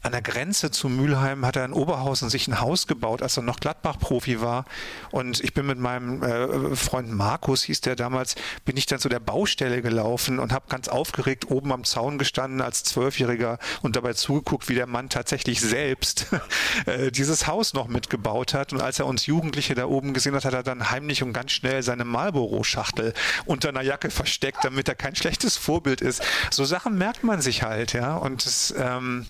an 0.03 0.13
der 0.13 0.23
Grenze 0.23 0.71
zu 0.71 0.89
Mülheim 0.89 1.45
hat 1.45 1.57
er 1.57 1.65
in 1.65 1.73
Oberhausen 1.73 2.31
sich 2.31 2.49
ein 2.49 2.61
Haus 2.61 2.87
gebaut, 2.87 3.23
als 3.23 3.37
er 3.37 3.43
noch 3.43 3.61
Gladbach-Profi 3.61 4.41
war. 4.41 4.65
Und 5.11 5.41
ich 5.45 5.53
bin 5.53 5.67
mit 5.67 5.79
meinem 5.79 6.23
äh, 6.23 6.75
Freund 6.75 7.11
Markus, 7.11 7.65
hieß 7.65 7.83
der 7.83 7.97
damals, 7.97 8.35
bin 8.65 8.77
ich 8.79 8.87
dann 8.87 8.99
zu 8.99 9.11
der 9.11 9.21
Baustelle 9.21 9.83
gelaufen 9.83 10.39
und 10.39 10.53
habe 10.53 10.67
ganz 10.69 10.89
aufgeregt 10.89 11.51
oben 11.51 11.71
am 11.73 11.85
Zaun 11.85 12.17
gestanden 12.17 12.63
als 12.63 12.83
Zwölfjähriger 12.85 13.59
und 13.83 13.97
dabei 13.97 14.15
zugeguckt, 14.15 14.71
wie 14.71 14.75
der 14.75 14.87
Mann 14.87 15.11
tatsächlich 15.11 15.61
selbst 15.61 16.29
äh, 16.87 17.11
dieses 17.11 17.47
Haus 17.47 17.75
noch 17.75 17.89
mitgebaut 17.89 18.55
hat. 18.55 18.73
Und 18.73 18.81
als 18.81 18.99
er 18.99 19.07
uns 19.07 19.27
Jugendliche 19.27 19.75
da 19.75 19.85
oben 19.85 20.15
gesehen 20.15 20.35
hat, 20.35 20.47
hat 20.47 20.55
er 20.55 20.63
dann 20.63 20.91
heimlich 20.91 21.23
und 21.23 21.35
ganz 21.35 21.53
schnell 21.53 21.83
seine 21.83 22.07
Marlboro-Schachtel 22.07 23.13
unter 23.45 23.69
einer 23.69 23.83
Jacke 23.83 24.11
versteckt, 24.11 24.65
damit 24.65 24.89
er 24.89 24.95
kein 24.95 25.15
schlechtes 25.15 25.59
Vorbild 25.59 26.01
ist. 26.01 26.23
So 26.51 26.65
Sachen 26.65 26.97
merkt 26.97 27.23
man 27.23 27.43
sich 27.43 27.63
halt, 27.63 27.93
ja. 27.93 28.17
Und 28.17 28.47
das, 28.47 28.75
ähm, 28.79 29.27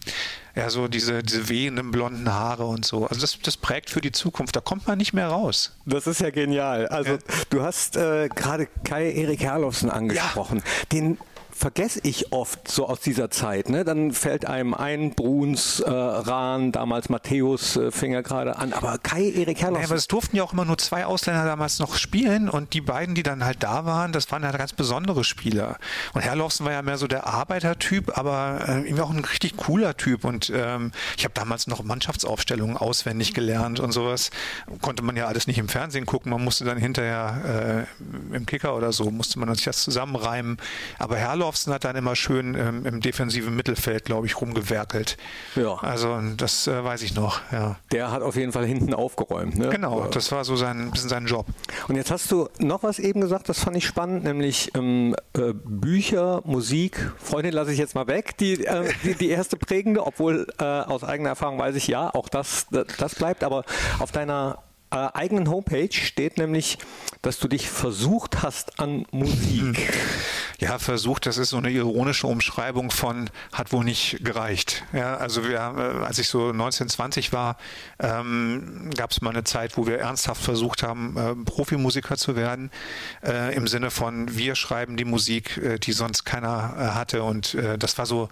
ja, 0.55 0.71
so 0.71 0.89
diese, 0.89 1.23
diese 1.23 1.49
wehenden 1.49 1.91
blonden 1.91 2.33
Haare 2.33 2.67
und 2.67 2.85
so. 2.85 3.07
Also 3.07 3.21
das, 3.21 3.39
das 3.41 3.57
prägt 3.57 3.91
für 3.91 4.01
die 4.01 4.13
Zukunft. 4.13 4.57
Da 4.57 4.61
kommt 4.61 4.87
man 4.87 4.99
nicht 4.99 5.13
mehr 5.13 5.29
raus. 5.29 5.77
Das 5.87 6.07
ist 6.07 6.21
ja 6.21 6.31
genial. 6.31 6.89
Also 6.89 7.13
ja. 7.13 7.19
du 7.51 7.63
hast 7.63 7.97
äh, 7.97 8.29
gerade 8.29 8.67
Kai 8.85 9.13
Erik 9.13 9.41
Herlofsen 9.41 9.91
angesprochen. 9.91 10.59
Ja. 10.59 10.85
Den 10.93 11.19
vergesse 11.61 12.01
ich 12.05 12.33
oft 12.33 12.69
so 12.69 12.89
aus 12.89 13.01
dieser 13.01 13.31
Zeit. 13.31 13.69
Ne? 13.69 13.85
Dann 13.85 14.13
fällt 14.13 14.47
einem 14.47 14.73
ein, 14.73 15.15
Bruns, 15.15 15.81
äh, 15.81 15.91
Rahn, 15.91 16.73
damals 16.73 17.11
Matthäus 17.11 17.77
äh, 17.77 17.91
fing 17.91 18.15
er 18.15 18.23
gerade 18.23 18.57
an, 18.57 18.73
aber 18.73 18.97
Kai 18.97 19.31
Erik 19.31 19.61
Herrloff. 19.61 19.81
Ja, 19.81 19.87
aber 19.89 19.97
es 19.97 20.09
durften 20.09 20.37
ja 20.37 20.43
auch 20.43 20.55
immer 20.55 20.65
nur 20.65 20.79
zwei 20.79 21.05
Ausländer 21.05 21.45
damals 21.45 21.79
noch 21.79 21.97
spielen 21.97 22.49
und 22.49 22.73
die 22.73 22.81
beiden, 22.81 23.15
die 23.15 23.23
dann 23.23 23.45
halt 23.45 23.63
da 23.63 23.85
waren, 23.85 24.13
das 24.13 24.33
waren 24.33 24.43
ja 24.43 24.53
ganz 24.53 24.73
besondere 24.73 25.23
Spieler. 25.23 25.77
Und 26.15 26.23
Herrloffsen 26.23 26.65
war 26.65 26.73
ja 26.73 26.81
mehr 26.81 26.97
so 26.97 27.07
der 27.07 27.27
Arbeitertyp, 27.27 28.17
aber 28.17 28.65
äh, 28.67 28.73
irgendwie 28.81 29.03
auch 29.03 29.11
ein 29.11 29.25
richtig 29.25 29.59
cooler 29.59 29.97
Typ 29.99 30.25
und 30.25 30.51
ähm, 30.55 30.93
ich 31.19 31.25
habe 31.25 31.35
damals 31.35 31.67
noch 31.67 31.83
Mannschaftsaufstellungen 31.83 32.79
auswendig 32.79 33.35
gelernt 33.35 33.81
und 33.81 33.93
sowas. 33.93 34.31
Konnte 34.81 35.03
man 35.03 35.15
ja 35.15 35.27
alles 35.27 35.47
nicht 35.47 35.59
im 35.59 35.69
Fernsehen 35.69 36.07
gucken, 36.07 36.31
man 36.31 36.43
musste 36.43 36.65
dann 36.65 36.79
hinterher 36.79 37.87
äh, 38.33 38.35
im 38.35 38.47
Kicker 38.47 38.75
oder 38.75 38.93
so, 38.93 39.11
musste 39.11 39.39
man 39.39 39.55
sich 39.55 39.67
das 39.67 39.83
zusammenreimen. 39.83 40.57
Aber 40.99 41.17
Herrloff 41.17 41.50
Olofsson 41.51 41.75
hat 41.75 41.85
dann 41.85 41.97
immer 41.97 42.15
schön 42.15 42.55
ähm, 42.55 42.87
im 42.87 43.01
defensiven 43.01 43.57
Mittelfeld, 43.57 44.05
glaube 44.05 44.27
ich, 44.27 44.41
rumgewerkelt. 44.41 45.17
Ja. 45.57 45.75
Also 45.81 46.21
das 46.37 46.69
äh, 46.69 46.85
weiß 46.85 47.03
ich 47.03 47.15
noch, 47.15 47.41
ja. 47.51 47.77
Der 47.91 48.13
hat 48.13 48.23
auf 48.23 48.37
jeden 48.37 48.53
Fall 48.53 48.65
hinten 48.65 48.95
aufgeräumt. 48.95 49.59
Ne? 49.59 49.69
Genau, 49.69 50.07
das 50.07 50.31
war 50.31 50.45
so 50.45 50.55
sein, 50.55 50.93
bisschen 50.93 51.09
sein 51.09 51.27
Job. 51.27 51.47
Und 51.89 51.97
jetzt 51.97 52.13
hast 52.13 52.31
du 52.31 52.49
noch 52.59 52.85
was 52.85 53.01
eben 53.01 53.21
gesagt, 53.21 53.49
das 53.49 53.59
fand 53.59 53.77
ich 53.77 53.85
spannend, 53.85 54.23
nämlich 54.23 54.71
ähm, 54.77 55.17
äh, 55.37 55.53
Bücher, 55.53 56.41
Musik. 56.45 57.13
Freundin 57.19 57.53
lasse 57.53 57.73
ich 57.73 57.79
jetzt 57.79 57.97
mal 57.97 58.07
weg, 58.07 58.37
die, 58.39 58.65
äh, 58.65 58.93
die, 59.03 59.15
die, 59.15 59.31
erste 59.31 59.57
prägende, 59.57 60.07
obwohl 60.07 60.47
äh, 60.61 60.65
aus 60.65 61.03
eigener 61.03 61.31
Erfahrung 61.31 61.59
weiß 61.59 61.75
ich 61.75 61.89
ja, 61.89 62.15
auch 62.15 62.29
das, 62.29 62.67
das 62.71 63.15
bleibt. 63.17 63.43
Aber 63.43 63.65
auf 63.99 64.13
deiner 64.13 64.59
äh, 64.91 64.97
eigenen 65.15 65.49
Homepage 65.49 65.93
steht 65.93 66.39
nämlich, 66.39 66.79
dass 67.23 67.39
du 67.39 67.49
dich 67.49 67.69
versucht 67.69 68.43
hast 68.43 68.81
an 68.81 69.07
Musik. 69.11 69.93
Ja, 70.61 70.79
versucht, 70.79 71.25
das 71.25 71.39
ist 71.39 71.51
so 71.51 71.57
eine 71.57 71.71
ironische 71.71 72.27
Umschreibung 72.27 72.91
von 72.91 73.31
hat 73.51 73.73
wohl 73.73 73.83
nicht 73.83 74.19
gereicht. 74.23 74.85
Ja, 74.93 75.17
also 75.17 75.43
wir, 75.49 75.57
äh, 75.57 76.05
als 76.05 76.19
ich 76.19 76.29
so 76.29 76.51
1920 76.51 77.33
war, 77.33 77.57
ähm, 77.99 78.91
gab 78.95 79.11
es 79.11 79.23
mal 79.23 79.31
eine 79.31 79.45
Zeit, 79.45 79.79
wo 79.79 79.87
wir 79.87 79.99
ernsthaft 79.99 80.43
versucht 80.43 80.83
haben, 80.83 81.17
äh, 81.17 81.35
Profimusiker 81.35 82.19
zu 82.19 82.37
werden, 82.37 82.71
äh, 83.25 83.55
im 83.55 83.69
Sinne 83.69 83.91
von 83.91 84.37
wir 84.37 84.55
schreiben 84.55 84.99
die 84.99 85.07
Musik, 85.07 85.57
äh, 85.57 85.79
die 85.79 85.93
sonst 85.93 86.25
keiner 86.25 86.75
äh, 86.79 86.83
hatte 86.95 87.23
und 87.23 87.57
das 87.79 87.97
war 87.97 88.05
so 88.05 88.29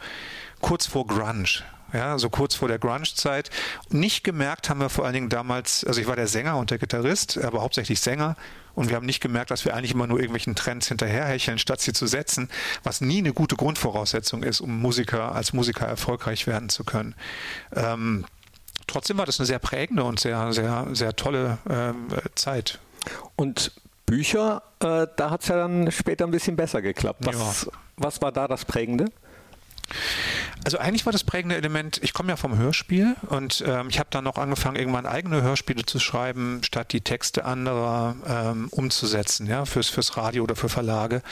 kurz 0.60 0.86
vor 0.86 1.06
Grunge 1.06 1.62
ja, 1.92 2.18
so 2.18 2.30
kurz 2.30 2.54
vor 2.54 2.68
der 2.68 2.78
Grunge-Zeit. 2.78 3.50
Nicht 3.90 4.24
gemerkt 4.24 4.68
haben 4.68 4.80
wir 4.80 4.88
vor 4.90 5.04
allen 5.04 5.14
Dingen 5.14 5.28
damals, 5.28 5.84
also 5.84 6.00
ich 6.00 6.06
war 6.06 6.16
der 6.16 6.26
Sänger 6.26 6.56
und 6.56 6.70
der 6.70 6.78
Gitarrist, 6.78 7.38
aber 7.38 7.62
hauptsächlich 7.62 8.00
Sänger. 8.00 8.36
Und 8.74 8.90
wir 8.90 8.96
haben 8.96 9.06
nicht 9.06 9.20
gemerkt, 9.20 9.50
dass 9.50 9.64
wir 9.64 9.74
eigentlich 9.74 9.92
immer 9.92 10.06
nur 10.06 10.18
irgendwelchen 10.18 10.54
Trends 10.54 10.86
hinterherhecheln, 10.86 11.58
statt 11.58 11.80
sie 11.80 11.92
zu 11.92 12.06
setzen, 12.06 12.48
was 12.84 13.00
nie 13.00 13.18
eine 13.18 13.32
gute 13.32 13.56
Grundvoraussetzung 13.56 14.44
ist, 14.44 14.60
um 14.60 14.80
Musiker 14.80 15.34
als 15.34 15.52
Musiker 15.52 15.86
erfolgreich 15.86 16.46
werden 16.46 16.68
zu 16.68 16.84
können. 16.84 17.16
Ähm, 17.74 18.24
trotzdem 18.86 19.18
war 19.18 19.26
das 19.26 19.40
eine 19.40 19.46
sehr 19.46 19.58
prägende 19.58 20.04
und 20.04 20.20
sehr, 20.20 20.52
sehr, 20.52 20.86
sehr 20.92 21.16
tolle 21.16 21.58
äh, 21.68 21.92
Zeit. 22.36 22.78
Und 23.34 23.72
Bücher, 24.06 24.62
äh, 24.80 25.06
da 25.16 25.30
hat 25.30 25.42
es 25.42 25.48
ja 25.48 25.56
dann 25.56 25.90
später 25.90 26.24
ein 26.24 26.30
bisschen 26.30 26.56
besser 26.56 26.80
geklappt. 26.80 27.26
Was, 27.26 27.64
ja. 27.64 27.72
was 27.96 28.22
war 28.22 28.32
da 28.32 28.46
das 28.46 28.64
Prägende? 28.64 29.06
Also 30.64 30.78
eigentlich 30.78 31.06
war 31.06 31.12
das 31.12 31.24
prägende 31.24 31.56
Element, 31.56 32.00
ich 32.02 32.12
komme 32.12 32.30
ja 32.30 32.36
vom 32.36 32.58
Hörspiel 32.58 33.16
und 33.28 33.64
ähm, 33.66 33.88
ich 33.88 33.98
habe 33.98 34.08
dann 34.10 34.24
noch 34.24 34.36
angefangen, 34.36 34.76
irgendwann 34.76 35.06
eigene 35.06 35.40
Hörspiele 35.42 35.86
zu 35.86 35.98
schreiben, 35.98 36.60
statt 36.62 36.92
die 36.92 37.00
Texte 37.00 37.44
anderer 37.44 38.16
ähm, 38.26 38.68
umzusetzen, 38.70 39.46
ja, 39.46 39.64
fürs, 39.64 39.88
fürs 39.88 40.16
Radio 40.16 40.42
oder 40.42 40.56
für 40.56 40.68
Verlage. 40.68 41.22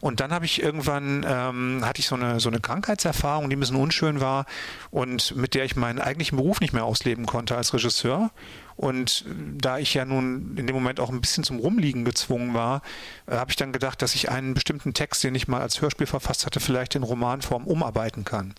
Und 0.00 0.20
dann 0.20 0.32
habe 0.32 0.44
ich 0.44 0.62
irgendwann, 0.62 1.26
ähm, 1.28 1.82
hatte 1.84 2.00
ich 2.00 2.06
so 2.06 2.14
eine, 2.14 2.40
so 2.40 2.48
eine 2.48 2.60
Krankheitserfahrung, 2.60 3.50
die 3.50 3.56
ein 3.56 3.60
bisschen 3.60 3.76
unschön 3.76 4.20
war 4.20 4.46
und 4.90 5.34
mit 5.34 5.54
der 5.54 5.64
ich 5.64 5.76
meinen 5.76 6.00
eigentlichen 6.00 6.36
Beruf 6.36 6.60
nicht 6.60 6.72
mehr 6.72 6.84
ausleben 6.84 7.26
konnte 7.26 7.56
als 7.56 7.74
Regisseur. 7.74 8.30
Und 8.76 9.24
da 9.56 9.78
ich 9.78 9.94
ja 9.94 10.04
nun 10.04 10.56
in 10.56 10.66
dem 10.66 10.74
Moment 10.74 10.98
auch 11.00 11.10
ein 11.10 11.20
bisschen 11.20 11.44
zum 11.44 11.58
Rumliegen 11.58 12.04
gezwungen 12.04 12.54
war, 12.54 12.82
äh, 13.26 13.36
habe 13.36 13.50
ich 13.50 13.56
dann 13.56 13.72
gedacht, 13.72 14.02
dass 14.02 14.14
ich 14.14 14.30
einen 14.30 14.54
bestimmten 14.54 14.94
Text, 14.94 15.22
den 15.22 15.34
ich 15.34 15.48
mal 15.48 15.60
als 15.60 15.80
Hörspiel 15.80 16.06
verfasst 16.06 16.46
hatte, 16.46 16.60
vielleicht 16.60 16.94
in 16.94 17.02
Romanform 17.02 17.66
umarbeiten 17.66 18.24
kann. 18.24 18.54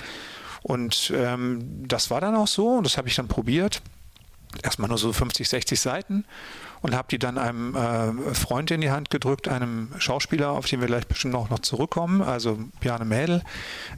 Und 0.63 1.11
ähm, 1.15 1.87
das 1.87 2.09
war 2.09 2.21
dann 2.21 2.35
auch 2.35 2.47
so 2.47 2.69
und 2.69 2.85
das 2.85 2.97
habe 2.97 3.07
ich 3.07 3.15
dann 3.15 3.27
probiert. 3.27 3.81
Erstmal 4.63 4.87
nur 4.87 4.97
so 4.97 5.11
50, 5.11 5.47
60 5.47 5.79
Seiten 5.79 6.25
und 6.85 6.95
habe 6.95 7.07
die 7.09 7.17
dann 7.17 7.39
einem 7.39 7.75
äh, 7.75 8.35
Freund 8.35 8.69
in 8.69 8.79
die 8.79 8.91
Hand 8.91 9.09
gedrückt, 9.09 9.47
einem 9.47 9.89
Schauspieler, 9.97 10.51
auf 10.51 10.67
den 10.67 10.81
wir 10.81 10.87
gleich 10.87 11.07
bestimmt 11.07 11.33
auch 11.33 11.49
noch 11.49 11.57
zurückkommen, 11.57 12.21
also 12.21 12.59
Bjarne 12.79 13.05
Mädel. 13.05 13.41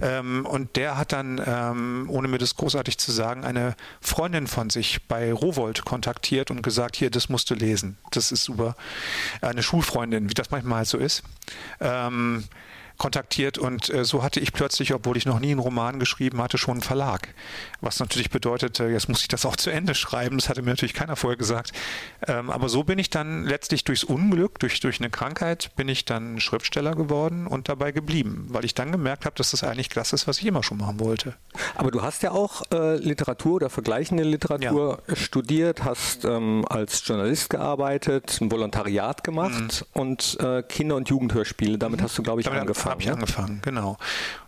Ähm, 0.01 0.46
und 0.46 0.77
der 0.77 0.98
hat 0.98 1.12
dann, 1.12 1.41
ähm, 1.46 2.06
ohne 2.10 2.29
mir 2.29 2.38
das 2.38 2.56
großartig 2.56 2.98
zu 2.98 3.12
sagen, 3.12 3.44
eine 3.44 3.75
Freundin 4.00 4.48
von 4.48 4.70
sich 4.70 5.06
bei 5.06 5.34
Rowold 5.34 5.84
kontaktiert 5.84 6.50
und 6.50 6.62
gesagt, 6.62 6.96
hier, 6.96 7.10
das 7.10 7.27
musst 7.27 7.50
du 7.50 7.56
lesen. 7.56 7.98
Das 8.12 8.32
ist 8.32 8.46
super. 8.46 8.77
Eine 9.41 9.63
Schulfreundin, 9.63 10.29
wie 10.29 10.34
das 10.34 10.50
manchmal 10.51 10.77
halt 10.77 10.88
so 10.88 10.98
ist. 10.98 11.24
Ähm, 11.82 12.46
kontaktiert 12.97 13.57
und 13.57 13.89
äh, 13.89 14.03
so 14.03 14.23
hatte 14.23 14.39
ich 14.39 14.53
plötzlich, 14.53 14.93
obwohl 14.93 15.17
ich 15.17 15.25
noch 15.25 15.39
nie 15.39 15.51
einen 15.51 15.59
Roman 15.59 15.99
geschrieben 15.99 16.41
hatte, 16.41 16.57
schon 16.57 16.75
einen 16.75 16.81
Verlag. 16.81 17.29
Was 17.81 17.99
natürlich 17.99 18.29
bedeutete, 18.29 18.85
jetzt 18.85 19.07
muss 19.07 19.21
ich 19.21 19.27
das 19.27 19.45
auch 19.45 19.55
zu 19.55 19.69
Ende 19.69 19.93
schreiben. 19.93 20.37
Das 20.37 20.49
hatte 20.49 20.61
mir 20.61 20.71
natürlich 20.71 20.93
keiner 20.93 21.15
vorher 21.15 21.37
gesagt. 21.37 21.71
Ähm, 22.27 22.49
aber 22.49 22.69
so 22.69 22.83
bin 22.83 22.97
ich 22.97 23.09
dann 23.09 23.43
letztlich 23.43 23.83
durchs 23.83 24.03
Unglück, 24.03 24.59
durch, 24.59 24.79
durch 24.79 24.99
eine 24.99 25.09
Krankheit, 25.09 25.71
bin 25.75 25.87
ich 25.89 26.05
dann 26.05 26.39
Schriftsteller 26.39 26.95
geworden 26.95 27.45
und 27.45 27.69
dabei 27.69 27.91
geblieben, 27.91 28.47
weil 28.49 28.65
ich 28.65 28.73
dann 28.73 28.91
gemerkt 28.91 29.25
habe, 29.25 29.35
dass 29.35 29.51
das 29.51 29.63
eigentlich 29.63 29.89
das 29.89 30.13
ist, 30.13 30.27
was 30.27 30.39
ich 30.39 30.45
immer 30.45 30.63
schon 30.63 30.77
machen 30.77 30.99
wollte. 30.99 31.35
Aber 31.75 31.91
du 31.91 32.01
hast 32.01 32.23
ja 32.23 32.31
auch 32.31 32.63
äh, 32.71 32.97
Literatur 32.97 33.55
oder 33.55 33.69
vergleichende 33.69 34.23
Literatur 34.23 35.03
ja. 35.07 35.15
studiert, 35.15 35.83
hast 35.83 36.25
ähm, 36.25 36.65
als 36.67 37.05
Journalist 37.05 37.51
gearbeitet, 37.51 38.39
ein 38.41 38.51
Volontariat 38.51 39.23
gemacht 39.23 39.85
mhm. 39.93 40.01
und 40.01 40.37
äh, 40.39 40.63
Kinder- 40.63 40.95
und 40.95 41.09
Jugendhörspiele. 41.09 41.77
Damit 41.77 41.99
mhm. 41.99 42.05
hast 42.05 42.17
du, 42.17 42.23
glaube 42.23 42.41
ich, 42.41 42.45
Damit 42.45 42.61
angefangen 42.61 42.87
angefangen. 42.91 42.91
Habe 42.91 43.01
ich 43.01 43.08
ne? 43.08 43.13
angefangen, 43.13 43.62
genau. 43.63 43.98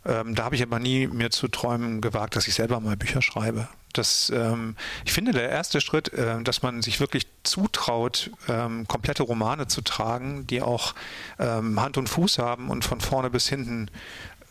Ähm, 0.06 0.36
da 0.36 0.46
habe 0.46 0.56
ich 0.56 0.64
aber 0.64 0.80
nie 0.80 1.08
mir 1.08 1.30
zu 1.30 1.48
träumen 1.48 2.02
gewagt, 2.02 2.36
dass 2.36 2.48
ich 2.48 2.54
selber 2.54 2.80
mal 2.80 2.98
Bücher 2.98 3.22
schreibe. 3.22 3.68
Das, 3.94 4.32
ähm, 4.36 4.76
ich 5.04 5.14
finde, 5.14 5.32
der 5.32 5.50
erste 5.50 5.82
Schritt, 5.82 6.14
äh, 6.14 6.42
dass 6.44 6.62
man 6.62 6.82
sich 6.82 7.00
wirklich 7.00 7.28
zutraut, 7.44 8.32
ähm, 8.48 8.88
komplette 8.88 9.24
Romane 9.24 9.68
zu 9.68 9.82
tragen, 9.82 10.46
die 10.48 10.62
auch 10.62 10.94
ähm, 11.40 11.82
Hand 11.82 11.98
und 11.98 12.08
Fuß 12.08 12.38
haben 12.38 12.70
und 12.70 12.86
von 12.86 13.02
vorne 13.02 13.30
bis 13.30 13.50
hinten 13.50 13.90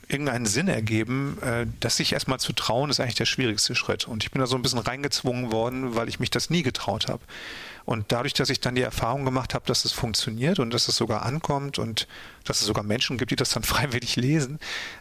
irgendeinen 0.09 0.47
Sinn 0.47 0.68
ergeben, 0.68 1.38
äh, 1.42 1.66
das 1.80 1.97
sich 1.97 2.12
erstmal 2.12 2.40
zu 2.40 2.52
trauen, 2.52 2.90
ist 2.90 2.99
eigentlich 2.99 3.14
der 3.14 3.26
schwierigste 3.26 3.75
Schritt. 3.75 4.09
Und 4.09 4.25
ich 4.25 4.30
bin 4.30 4.40
da 4.40 4.47
so 4.47 4.57
ein 4.57 4.62
bisschen 4.62 4.78
reingezwungen 4.78 5.52
worden, 5.52 5.95
weil 5.95 6.09
ich 6.09 6.18
mich 6.18 6.30
das 6.30 6.50
nie 6.50 6.62
getraut 6.62 7.09
habe. 7.09 7.23
Und 7.88 8.12
dadurch, 8.12 8.35
dass 8.35 8.50
ich 8.50 8.61
dann 8.61 8.75
die 8.75 8.83
Erfahrung 8.83 9.25
gemacht 9.25 9.54
habe, 9.54 9.64
dass 9.64 9.87
es 9.87 9.92
funktioniert 9.92 10.59
und 10.59 10.75
dass 10.75 10.88
es 10.88 10.97
sogar 10.97 11.23
ankommt 11.23 11.78
und 11.78 12.07
dass 12.45 12.61
es 12.61 12.66
sogar 12.66 12.85
Menschen 12.85 13.16
gibt, 13.16 13.30
die 13.30 13.37
das 13.37 13.49
dann 13.49 13.62
freiwillig 13.62 14.16
lesen, 14.16 14.59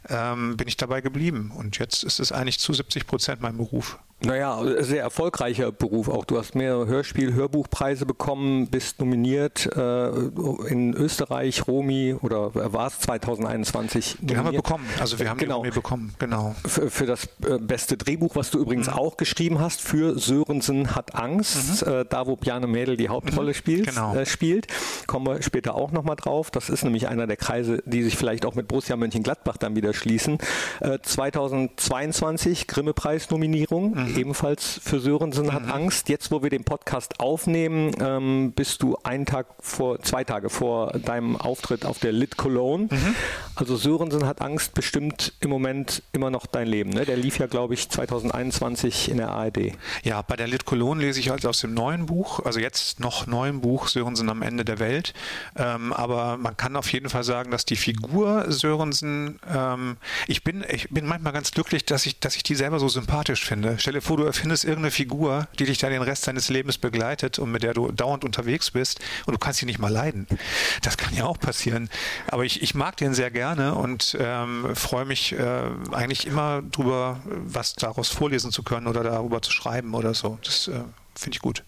ähm, 0.08 0.56
bin 0.56 0.70
ich 0.70 0.78
dabei 0.78 1.02
geblieben. 1.02 1.52
Und 1.54 1.80
jetzt 1.80 2.06
ist 2.06 2.22
es 2.22 2.32
eigentlich 2.32 2.60
zu 2.60 2.72
70 2.72 3.06
Prozent 3.06 3.42
mein 3.42 3.58
Beruf. 3.58 4.00
Naja, 4.20 4.60
sehr 4.80 5.04
erfolgreicher 5.04 5.72
Beruf 5.72 6.10
auch. 6.10 6.26
Du 6.26 6.40
hast 6.40 6.56
mehrere 6.56 6.88
Hörspiel-, 6.88 7.34
Hörbuchpreise 7.34 8.08
bekommen, 8.08 8.68
bist 8.68 9.00
nominiert 9.00 9.70
äh, 9.76 10.10
in 10.68 10.96
Österreich, 10.96 11.68
Romi 11.68 12.16
oder 12.20 12.74
war 12.74 12.88
es 12.88 13.00
2021? 13.00 14.18
Den 14.22 14.38
haben 14.38 14.52
wir 14.52 14.58
bekommen. 14.58 14.86
Also 15.00 15.20
wir 15.20 15.30
haben 15.30 15.38
genau. 15.38 15.62
die 15.62 15.68
Romi 15.68 15.72
bekommen, 15.72 16.16
genau. 16.18 16.56
Für, 16.66 16.90
für, 16.90 17.06
das 17.06 17.26
äh, 17.48 17.60
beste 17.60 17.96
Drehbuch, 17.96 18.36
was 18.36 18.50
du 18.50 18.58
übrigens 18.58 18.88
mhm. 18.88 18.94
auch 18.94 19.18
geschrieben 19.18 19.60
hast, 19.60 19.82
für 19.82 20.18
Sörensen 20.18 20.96
hat 20.96 21.14
Angst, 21.14 21.86
mhm. 21.86 21.94
äh, 21.94 22.06
da 22.10 22.26
wo 22.26 22.36
Bjarne 22.36 22.66
Mädel 22.66 22.98
die 22.98 23.10
Hauptrolle 23.10 23.50
mhm. 23.50 23.56
spielt, 23.56 23.88
genau. 23.88 24.16
äh, 24.16 24.26
spielt. 24.26 24.66
Kommen 25.06 25.28
wir 25.28 25.44
später 25.44 25.76
auch 25.76 25.92
nochmal 25.92 26.16
drauf. 26.16 26.50
Das 26.50 26.70
ist 26.70 26.84
nämlich 26.84 27.08
einer 27.08 27.28
der 27.28 27.38
Kreise, 27.38 27.84
die 27.86 28.02
sich 28.02 28.18
vielleicht 28.18 28.48
auch 28.48 28.56
mit 28.56 28.68
Borussia 28.68 28.96
Mönchengladbach 28.96 29.58
dann 29.58 29.76
wieder 29.76 29.94
schließen. 29.94 30.40
2022 31.04 32.62
äh, 32.62 32.66
Grimme-Preis-Nominierung. 32.66 34.07
Mhm 34.12 34.28
ebenfalls 34.28 34.80
für 34.84 35.00
Sörensen 35.00 35.54
hat 35.54 35.66
mhm. 35.66 35.72
Angst. 35.72 36.10
Jetzt, 36.10 36.32
wo 36.32 36.44
wir 36.44 36.50
den 36.50 36.64
Podcast 36.64 37.20
aufnehmen, 37.20 37.92
ähm, 38.02 38.52
bist 38.54 38.82
du 38.84 38.98
einen 39.04 39.26
Tag 39.26 39.48
vor, 39.60 40.02
zwei 40.02 40.24
Tage 40.24 40.50
vor 40.50 40.92
deinem 40.92 41.38
Auftritt 41.38 41.86
auf 41.86 42.00
der 42.00 42.12
Lit 42.12 42.38
Cologne. 42.38 42.88
Mhm. 42.92 43.16
Also 43.56 43.76
Sörensen 43.76 44.26
hat 44.26 44.42
Angst 44.42 44.74
bestimmt 44.74 45.34
im 45.40 45.50
Moment 45.50 46.04
immer 46.12 46.30
noch 46.30 46.46
dein 46.46 46.68
Leben. 46.68 46.92
Ne? 46.92 47.06
Der 47.06 47.18
lief 47.18 47.40
ja, 47.40 47.48
glaube 47.48 47.74
ich, 47.74 47.90
2021 47.90 49.10
in 49.10 49.18
der 49.18 49.30
ARD. 49.30 49.74
Ja, 50.04 50.22
bei 50.22 50.36
der 50.36 50.48
Lit 50.48 50.66
Cologne 50.66 51.02
lese 51.02 51.20
ich 51.20 51.32
also 51.32 51.50
aus 51.50 51.62
dem 51.62 51.74
neuen 51.74 52.06
Buch, 52.06 52.42
also 52.46 52.60
jetzt 52.60 53.00
noch 53.00 53.28
neuen 53.28 53.62
Buch 53.62 53.88
Sörensen 53.88 54.30
am 54.30 54.42
Ende 54.42 54.66
der 54.66 54.80
Welt. 54.80 55.14
Ähm, 55.56 55.94
aber 55.94 56.38
man 56.38 56.56
kann 56.56 56.76
auf 56.76 56.92
jeden 56.92 57.10
Fall 57.10 57.24
sagen, 57.24 57.52
dass 57.52 57.66
die 57.66 57.76
Figur 57.76 58.52
Sörensen, 58.52 59.40
ähm, 59.52 59.98
ich 60.28 60.44
bin, 60.44 60.64
ich 60.70 60.90
bin 60.90 61.08
manchmal 61.08 61.34
ganz 61.34 61.52
glücklich, 61.52 61.86
dass 61.86 62.06
ich, 62.06 62.20
dass 62.20 62.36
ich 62.36 62.44
die 62.44 62.56
selber 62.56 62.80
so 62.80 62.88
sympathisch 62.88 63.46
finde. 63.46 63.78
Stell 63.80 63.96
dir 63.98 64.02
vor, 64.02 64.18
du 64.18 64.24
erfindest 64.24 64.64
irgendeine 64.64 64.92
Figur, 64.92 65.48
die 65.60 65.66
dich 65.66 65.78
dann 65.78 65.92
den 65.92 66.02
Rest 66.02 66.28
deines 66.28 66.50
Lebens 66.50 66.78
begleitet 66.78 67.40
und 67.40 67.52
mit 67.52 67.64
der 67.64 67.74
du 67.74 67.92
dauernd 67.92 68.24
unterwegs 68.24 68.72
bist 68.72 69.00
und 69.26 69.34
du 69.34 69.40
kannst 69.40 69.60
sie 69.60 69.66
nicht 69.66 69.80
mal 69.80 69.92
leiden. 69.92 70.28
Das 70.82 70.98
kann 70.98 71.14
ja 71.16 71.26
auch 71.26 71.40
passieren. 71.40 71.90
Aber 72.28 72.46
ich, 72.46 72.62
ich 72.62 72.76
mag 72.76 72.98
den 72.98 73.14
sehr 73.14 73.32
gerne 73.32 73.76
und 73.76 74.18
ähm, 74.20 74.76
freue 74.76 75.06
mich 75.06 75.34
äh, 75.34 75.62
eigentlich 75.92 76.28
immer 76.28 76.62
drüber, 76.62 77.20
was 77.26 77.76
daraus 77.76 78.10
vorlesen 78.10 78.52
zu 78.52 78.64
können 78.64 78.88
oder 78.88 79.04
darüber 79.04 79.42
zu 79.42 79.52
schreiben 79.52 79.94
oder 79.94 80.14
so. 80.14 80.38
Das 80.44 80.68
äh, 80.68 80.80
finde 81.16 81.36
ich 81.36 81.42
gut. 81.42 81.64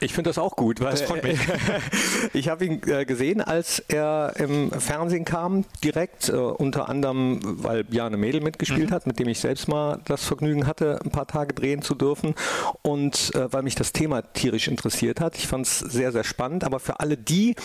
Ich 0.00 0.14
finde 0.14 0.30
das 0.30 0.38
auch 0.38 0.54
gut, 0.54 0.80
weil 0.80 0.94
ich 2.32 2.48
habe 2.48 2.64
ihn 2.64 2.80
äh, 2.86 3.04
gesehen, 3.04 3.40
als 3.40 3.80
er 3.88 4.34
im 4.36 4.70
Fernsehen 4.70 5.24
kam, 5.24 5.64
direkt, 5.82 6.28
äh, 6.28 6.32
unter 6.36 6.88
anderem, 6.88 7.40
weil 7.42 7.82
Bjarne 7.82 8.16
Mädel 8.16 8.40
mitgespielt 8.40 8.90
mhm. 8.90 8.94
hat, 8.94 9.06
mit 9.08 9.18
dem 9.18 9.28
ich 9.28 9.40
selbst 9.40 9.66
mal 9.66 10.00
das 10.04 10.24
Vergnügen 10.24 10.66
hatte, 10.66 11.00
ein 11.04 11.10
paar 11.10 11.26
Tage 11.26 11.52
drehen 11.52 11.82
zu 11.82 11.96
dürfen 11.96 12.34
und 12.82 13.34
äh, 13.34 13.52
weil 13.52 13.62
mich 13.62 13.74
das 13.74 13.92
Thema 13.92 14.22
tierisch 14.22 14.68
interessiert 14.68 15.20
hat. 15.20 15.36
Ich 15.36 15.48
fand 15.48 15.66
es 15.66 15.80
sehr, 15.80 16.12
sehr 16.12 16.24
spannend, 16.24 16.62
aber 16.62 16.78
für 16.78 17.00
alle 17.00 17.16
die, 17.16 17.56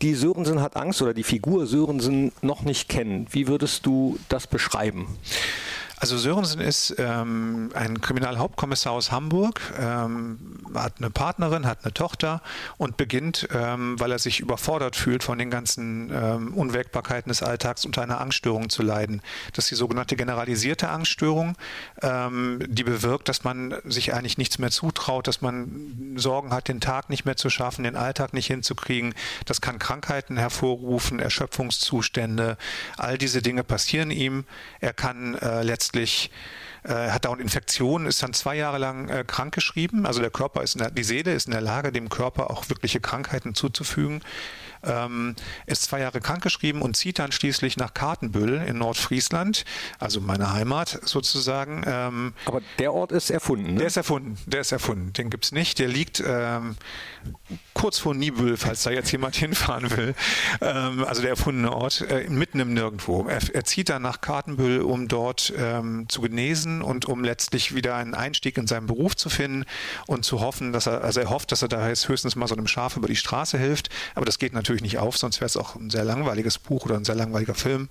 die 0.00 0.14
Sörensen 0.14 0.62
hat 0.62 0.76
Angst 0.76 1.02
oder 1.02 1.12
die 1.12 1.22
Figur 1.22 1.66
Sörensen 1.66 2.32
noch 2.40 2.62
nicht 2.62 2.88
kennen, 2.88 3.26
wie 3.30 3.46
würdest 3.46 3.84
du 3.84 4.18
das 4.28 4.46
beschreiben? 4.46 5.06
Also 6.00 6.16
Sörensen 6.16 6.60
ist 6.60 6.94
ähm, 6.98 7.70
ein 7.74 8.00
Kriminalhauptkommissar 8.00 8.92
aus 8.92 9.10
Hamburg, 9.10 9.60
ähm, 9.80 10.38
hat 10.72 10.94
eine 10.98 11.10
Partnerin, 11.10 11.66
hat 11.66 11.84
eine 11.84 11.92
Tochter 11.92 12.40
und 12.76 12.96
beginnt, 12.96 13.48
ähm, 13.52 13.98
weil 13.98 14.12
er 14.12 14.20
sich 14.20 14.38
überfordert 14.38 14.94
fühlt 14.94 15.24
von 15.24 15.38
den 15.38 15.50
ganzen 15.50 16.12
ähm, 16.14 16.54
Unwägbarkeiten 16.54 17.30
des 17.30 17.42
Alltags, 17.42 17.84
unter 17.84 18.02
einer 18.02 18.20
Angststörung 18.20 18.68
zu 18.68 18.82
leiden. 18.82 19.22
Das 19.54 19.64
ist 19.64 19.72
die 19.72 19.74
sogenannte 19.74 20.14
generalisierte 20.14 20.88
Angststörung, 20.88 21.56
ähm, 22.00 22.60
die 22.68 22.84
bewirkt, 22.84 23.28
dass 23.28 23.42
man 23.42 23.74
sich 23.84 24.14
eigentlich 24.14 24.38
nichts 24.38 24.60
mehr 24.60 24.70
zutraut, 24.70 25.26
dass 25.26 25.40
man 25.40 26.14
Sorgen 26.14 26.52
hat, 26.52 26.68
den 26.68 26.80
Tag 26.80 27.10
nicht 27.10 27.24
mehr 27.24 27.36
zu 27.36 27.50
schaffen, 27.50 27.82
den 27.82 27.96
Alltag 27.96 28.34
nicht 28.34 28.46
hinzukriegen. 28.46 29.14
Das 29.46 29.60
kann 29.60 29.80
Krankheiten 29.80 30.36
hervorrufen, 30.36 31.18
Erschöpfungszustände. 31.18 32.56
All 32.96 33.18
diese 33.18 33.42
Dinge 33.42 33.64
passieren 33.64 34.12
ihm. 34.12 34.44
Er 34.80 34.92
kann 34.92 35.34
äh, 35.34 35.64
letztendlich 35.64 35.87
letztlich 35.88 36.30
äh, 36.84 37.10
hat 37.10 37.24
dauernd 37.24 37.40
Infektionen, 37.40 38.06
ist 38.06 38.22
dann 38.22 38.34
zwei 38.34 38.56
Jahre 38.56 38.78
lang 38.78 39.08
äh, 39.08 39.24
krankgeschrieben. 39.26 40.04
Also 40.04 40.20
der 40.20 40.30
Körper 40.30 40.62
ist, 40.62 40.78
der, 40.78 40.90
die 40.90 41.04
Seele 41.04 41.32
ist 41.32 41.46
in 41.46 41.52
der 41.52 41.62
Lage, 41.62 41.92
dem 41.92 42.10
Körper 42.10 42.50
auch 42.50 42.68
wirkliche 42.68 43.00
Krankheiten 43.00 43.54
zuzufügen 43.54 44.20
ähm, 44.82 45.34
ist 45.66 45.82
zwei 45.82 46.00
Jahre 46.00 46.20
krankgeschrieben 46.20 46.82
und 46.82 46.96
zieht 46.96 47.18
dann 47.18 47.32
schließlich 47.32 47.76
nach 47.76 47.94
Kartenbüll 47.94 48.62
in 48.66 48.78
Nordfriesland, 48.78 49.64
also 49.98 50.20
meine 50.20 50.52
Heimat 50.52 51.00
sozusagen. 51.04 51.84
Ähm, 51.86 52.34
Aber 52.44 52.62
der 52.78 52.92
Ort 52.92 53.12
ist 53.12 53.30
erfunden, 53.30 53.74
ne? 53.74 53.78
Der 53.78 53.86
ist 53.86 53.96
erfunden, 53.96 54.38
der 54.46 54.60
ist 54.60 54.72
erfunden. 54.72 55.12
Den 55.12 55.30
gibt 55.30 55.44
es 55.44 55.52
nicht. 55.52 55.78
Der 55.78 55.88
liegt 55.88 56.22
ähm, 56.24 56.76
kurz 57.78 57.98
vor 57.98 58.14
Nibül, 58.14 58.56
falls 58.56 58.84
da 58.84 58.90
jetzt 58.90 59.10
jemand 59.12 59.36
hinfahren 59.44 59.90
will. 59.96 60.14
Ähm, 60.60 61.04
also 61.04 61.20
der 61.20 61.30
erfundene 61.30 61.72
Ort, 61.72 62.02
äh, 62.08 62.28
mitten 62.28 62.60
im 62.60 62.72
Nirgendwo. 62.72 63.26
Er, 63.28 63.40
er, 63.52 63.64
zieht 63.64 63.88
dann 63.88 64.02
nach 64.02 64.20
Kartenbüll, 64.20 64.80
um 64.80 65.08
dort 65.08 65.52
ähm, 65.56 66.06
zu 66.08 66.22
genesen 66.22 66.82
und 66.82 67.06
um 67.06 67.24
letztlich 67.24 67.74
wieder 67.74 67.96
einen 67.96 68.14
Einstieg 68.14 68.56
in 68.56 68.66
seinen 68.66 68.86
Beruf 68.86 69.16
zu 69.16 69.28
finden 69.28 69.64
und 70.06 70.24
zu 70.24 70.40
hoffen, 70.40 70.72
dass 70.72 70.86
er, 70.86 71.02
also 71.02 71.20
er 71.20 71.30
hofft, 71.30 71.52
dass 71.52 71.62
er 71.62 71.68
da 71.68 71.88
jetzt 71.88 72.08
höchstens 72.08 72.36
mal 72.36 72.46
so 72.46 72.54
einem 72.54 72.66
Schaf 72.66 72.96
über 72.96 73.08
die 73.08 73.16
Straße 73.16 73.58
hilft. 73.58 73.90
Aber 74.14 74.24
das 74.24 74.38
geht 74.38 74.52
natürlich 74.52 74.68
natürlich 74.68 74.82
nicht 74.82 74.98
auf, 74.98 75.16
sonst 75.16 75.40
wäre 75.40 75.46
es 75.46 75.56
auch 75.56 75.76
ein 75.76 75.90
sehr 75.90 76.04
langweiliges 76.04 76.58
Buch 76.58 76.84
oder 76.84 76.96
ein 76.96 77.04
sehr 77.04 77.14
langweiliger 77.14 77.54
Film. 77.54 77.88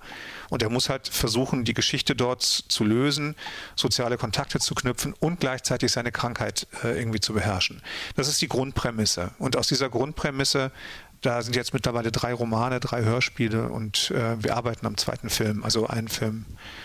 Und 0.48 0.62
er 0.62 0.70
muss 0.70 0.88
halt 0.88 1.08
versuchen, 1.08 1.64
die 1.64 1.74
Geschichte 1.74 2.14
dort 2.14 2.42
zu 2.42 2.84
lösen, 2.84 3.34
soziale 3.76 4.16
Kontakte 4.16 4.58
zu 4.58 4.74
knüpfen 4.74 5.14
und 5.20 5.40
gleichzeitig 5.40 5.92
seine 5.92 6.12
Krankheit 6.12 6.66
äh, 6.84 6.98
irgendwie 6.98 7.20
zu 7.20 7.34
beherrschen. 7.34 7.82
Das 8.16 8.28
ist 8.28 8.40
die 8.40 8.48
Grundprämisse. 8.48 9.32
Und 9.38 9.56
aus 9.56 9.68
dieser 9.68 9.77
Grundprämisse 9.88 10.72
da 11.20 11.42
sind 11.42 11.56
jetzt 11.56 11.74
mittlerweile 11.74 12.12
drei 12.12 12.32
Romane, 12.32 12.80
drei 12.80 13.02
Hörspiele 13.02 13.68
und 13.68 14.10
äh, 14.12 14.42
wir 14.42 14.56
arbeiten 14.56 14.86
am 14.86 14.96
zweiten 14.96 15.30
Film. 15.30 15.64
Also 15.64 15.86
ein 15.86 16.08
Film 16.08 16.44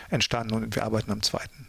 entstanden 0.09 0.53
und 0.55 0.75
wir 0.75 0.83
arbeiten 0.85 1.12
am 1.12 1.21
zweiten. 1.21 1.67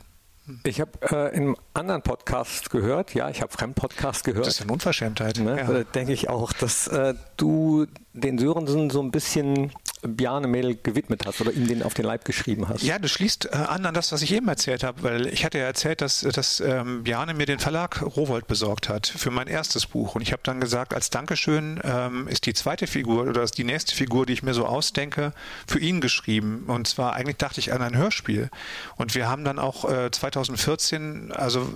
Ich 0.65 0.81
habe 0.81 0.91
äh, 1.11 1.35
in 1.35 1.43
einem 1.43 1.57
anderen 1.73 2.03
Podcast 2.03 2.71
gehört, 2.71 3.15
ja, 3.15 3.31
ich 3.31 3.41
habe 3.41 3.53
Fremdpodcast 3.53 4.25
gehört. 4.25 4.47
Das 4.47 4.57
ist 4.57 4.63
eine 4.63 4.73
Unverschämtheit. 4.73 5.39
Ne? 5.39 5.57
Ja. 5.59 5.85
Denke 5.85 6.13
ich 6.13 6.29
auch, 6.29 6.53
dass 6.53 6.87
äh, 6.89 7.15
du 7.37 7.87
den 8.15 8.39
Sörensen 8.39 8.91
so 8.91 9.03
ein 9.03 9.11
bisschen 9.11 9.73
Bjarne 10.03 10.47
Mädel 10.47 10.77
gewidmet 10.77 11.25
hast 11.27 11.41
oder 11.41 11.53
ihm 11.53 11.67
den 11.67 11.83
auf 11.83 11.95
den 11.95 12.05
Leib 12.05 12.25
geschrieben 12.25 12.69
hast. 12.69 12.83
Ja, 12.83 12.99
das 12.99 13.11
schließt 13.11 13.47
äh, 13.47 13.57
an 13.57 13.87
an 13.87 13.95
das, 13.95 14.13
was 14.13 14.23
ich 14.23 14.33
eben 14.33 14.47
erzählt 14.49 14.85
habe, 14.85 15.03
weil 15.03 15.27
ich 15.27 15.45
hatte 15.45 15.59
ja 15.59 15.65
erzählt, 15.65 16.01
dass, 16.01 16.21
dass 16.21 16.61
ähm, 16.61 17.03
Bjarne 17.05 17.35
mir 17.35 17.47
den 17.47 17.59
Verlag 17.59 18.03
Rowold 18.03 18.47
besorgt 18.47 18.89
hat 18.89 19.07
für 19.07 19.31
mein 19.31 19.49
erstes 19.49 19.87
Buch. 19.87 20.15
Und 20.15 20.23
ich 20.23 20.33
habe 20.33 20.43
dann 20.45 20.61
gesagt, 20.61 20.95
als 20.95 21.11
Dankeschön 21.11 21.81
ähm, 21.83 22.29
ist 22.29 22.47
die 22.47 22.55
zweite 22.55 22.87
Figur 22.87 23.27
oder 23.27 23.43
ist 23.43 23.59
die 23.59 23.65
nächste 23.65 23.97
Figur, 23.97 24.27
die 24.27 24.35
ich 24.35 24.43
mir 24.43 24.55
so 24.55 24.67
ausdenke, 24.67 25.33
für 25.67 25.81
ihn 25.81 26.01
geschrieben. 26.01 26.65
Und 26.67 26.87
zwar 26.87 27.15
eigentlich 27.15 27.39
dachte 27.39 27.59
ich 27.61 27.73
an 27.73 27.83
ein 27.83 27.97
Hörspiel. 27.97 28.51
Und 28.97 29.15
wir 29.15 29.29
haben 29.29 29.45
dann 29.45 29.59
auch 29.59 29.91
äh, 29.91 30.11
2014, 30.11 31.33
also 31.33 31.67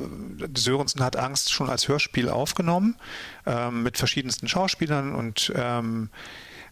Sörensen 0.54 1.02
hat 1.02 1.16
Angst 1.16 1.52
schon 1.52 1.68
als 1.68 1.88
Hörspiel 1.88 2.28
aufgenommen 2.28 2.96
ähm, 3.48 3.82
mit 3.82 3.98
verschiedensten 3.98 4.46
Schauspielern 4.46 5.14
und 5.14 5.52
ähm, 5.56 6.10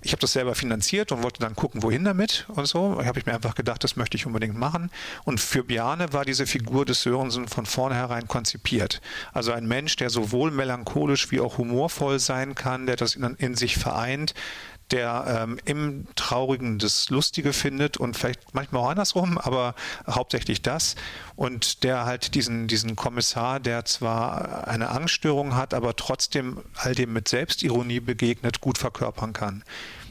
ich 0.02 0.12
habe 0.12 0.20
das 0.20 0.34
selber 0.34 0.54
finanziert 0.54 1.10
und 1.10 1.22
wollte 1.22 1.40
dann 1.40 1.56
gucken, 1.56 1.82
wohin 1.82 2.04
damit 2.04 2.46
und 2.48 2.66
so. 2.66 2.94
Da 2.94 3.06
habe 3.06 3.18
ich 3.18 3.26
mir 3.26 3.34
einfach 3.34 3.54
gedacht, 3.54 3.82
das 3.82 3.96
möchte 3.96 4.16
ich 4.16 4.26
unbedingt 4.26 4.56
machen. 4.56 4.90
Und 5.24 5.40
für 5.40 5.64
Bjarne 5.64 6.12
war 6.12 6.24
diese 6.24 6.46
Figur 6.46 6.84
des 6.84 7.02
Sörensen 7.02 7.48
von 7.48 7.66
vornherein 7.66 8.28
konzipiert. 8.28 9.00
Also 9.32 9.52
ein 9.52 9.66
Mensch, 9.66 9.96
der 9.96 10.10
sowohl 10.10 10.52
melancholisch 10.52 11.32
wie 11.32 11.40
auch 11.40 11.58
humorvoll 11.58 12.20
sein 12.20 12.54
kann, 12.54 12.86
der 12.86 12.96
das 12.96 13.16
in, 13.16 13.34
in 13.38 13.54
sich 13.56 13.78
vereint, 13.78 14.34
der 14.90 15.24
ähm, 15.42 15.58
im 15.64 16.06
Traurigen 16.14 16.78
das 16.78 17.10
Lustige 17.10 17.52
findet 17.52 17.96
und 17.96 18.16
vielleicht 18.16 18.54
manchmal 18.54 18.82
auch 18.82 18.90
andersrum, 18.90 19.38
aber 19.38 19.74
hauptsächlich 20.08 20.62
das. 20.62 20.94
Und 21.34 21.82
der 21.82 22.06
halt 22.06 22.34
diesen, 22.34 22.68
diesen 22.68 22.96
Kommissar, 22.96 23.60
der 23.60 23.84
zwar 23.84 24.68
eine 24.68 24.90
Angststörung 24.90 25.54
hat, 25.54 25.74
aber 25.74 25.96
trotzdem 25.96 26.62
all 26.76 26.94
dem 26.94 27.12
mit 27.12 27.28
Selbstironie 27.28 28.00
begegnet, 28.00 28.60
gut 28.60 28.78
verkörpern 28.78 29.32
kann. 29.32 29.64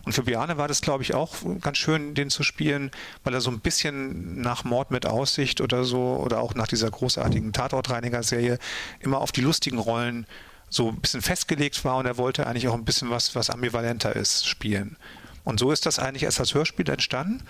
Und 0.06 0.14
für 0.14 0.24
Biane 0.24 0.58
war 0.58 0.68
das, 0.68 0.82
glaube 0.82 1.02
ich, 1.02 1.16
auch 1.16 1.36
ganz 1.62 1.80
schön, 1.80 2.14
den 2.14 2.30
zu 2.30 2.44
spielen, 2.44 2.92
weil 3.24 3.34
er 3.34 3.42
so 3.42 3.50
ein 3.50 3.60
bisschen 3.60 4.40
nach 4.40 4.64
Mord 4.64 4.92
mit 4.92 5.08
Aussicht 5.08 5.62
oder 5.62 5.84
so 5.84 6.22
oder 6.24 6.40
auch 6.42 6.54
nach 6.54 6.68
dieser 6.68 6.92
großartigen 6.92 7.54
Tatortreiniger-Serie 7.54 8.60
immer 9.00 9.20
auf 9.20 9.32
die 9.32 9.42
lustigen 9.42 9.80
Rollen 9.80 10.28
so 10.70 10.90
ein 10.90 11.00
bisschen 11.00 11.22
festgelegt 11.22 11.84
war 11.86 11.98
und 11.98 12.06
er 12.06 12.18
wollte 12.18 12.48
eigentlich 12.48 12.68
auch 12.68 12.74
ein 12.74 12.86
bisschen 12.86 13.10
was, 13.10 13.36
was 13.36 13.50
ambivalenter 13.50 14.16
ist, 14.16 14.48
spielen. 14.48 14.98
Und 15.44 15.60
so 15.60 15.72
ist 15.72 15.86
das 15.86 16.00
eigentlich 16.00 16.24
erst 16.24 16.40
als 16.40 16.54
Hörspiel 16.54 16.90
entstanden. 16.90 17.44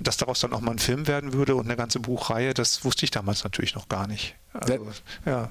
Dass 0.00 0.16
daraus 0.16 0.40
dann 0.40 0.52
auch 0.52 0.60
mal 0.60 0.72
ein 0.72 0.78
Film 0.78 1.06
werden 1.06 1.32
würde 1.32 1.56
und 1.56 1.66
eine 1.66 1.76
ganze 1.76 2.00
Buchreihe, 2.00 2.54
das 2.54 2.84
wusste 2.84 3.04
ich 3.04 3.10
damals 3.10 3.44
natürlich 3.44 3.74
noch 3.74 3.88
gar 3.88 4.06
nicht. 4.06 4.36
Also, 4.52 4.86
ja. 5.26 5.50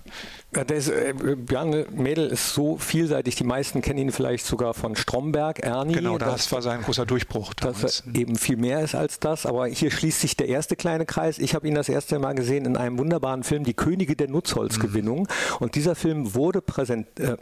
ja 0.55 0.61
ist, 0.63 0.89
äh, 0.89 1.13
Bjarne 1.13 1.85
Mädel 1.91 2.27
ist 2.27 2.53
so 2.53 2.77
vielseitig, 2.77 3.35
die 3.35 3.43
meisten 3.43 3.81
kennen 3.81 3.99
ihn 3.99 4.11
vielleicht 4.11 4.45
sogar 4.45 4.73
von 4.73 4.95
Stromberg, 4.95 5.59
Ernie. 5.59 5.93
Genau, 5.93 6.17
das, 6.17 6.33
das 6.33 6.51
war 6.51 6.61
sein 6.61 6.81
großer 6.81 7.05
Durchbruch. 7.05 7.53
Damals. 7.53 7.81
Dass 7.81 8.03
er 8.05 8.15
eben 8.15 8.35
viel 8.35 8.57
mehr 8.57 8.81
ist 8.81 8.95
als 8.95 9.19
das, 9.19 9.45
aber 9.45 9.67
hier 9.67 9.91
schließt 9.91 10.19
sich 10.19 10.35
der 10.35 10.47
erste 10.47 10.75
kleine 10.75 11.05
Kreis. 11.05 11.37
Ich 11.39 11.55
habe 11.55 11.67
ihn 11.67 11.75
das 11.75 11.89
erste 11.89 12.17
Mal 12.19 12.33
gesehen 12.33 12.65
in 12.65 12.75
einem 12.75 12.97
wunderbaren 12.97 13.43
Film, 13.43 13.63
Die 13.63 13.75
Könige 13.75 14.15
der 14.15 14.29
Nutzholzgewinnung. 14.29 15.19
Mhm. 15.19 15.57
Und 15.59 15.75
dieser 15.75 15.95
Film 15.95 16.33
wurde 16.33 16.61
präsent, 16.61 17.19
äh, 17.19 17.37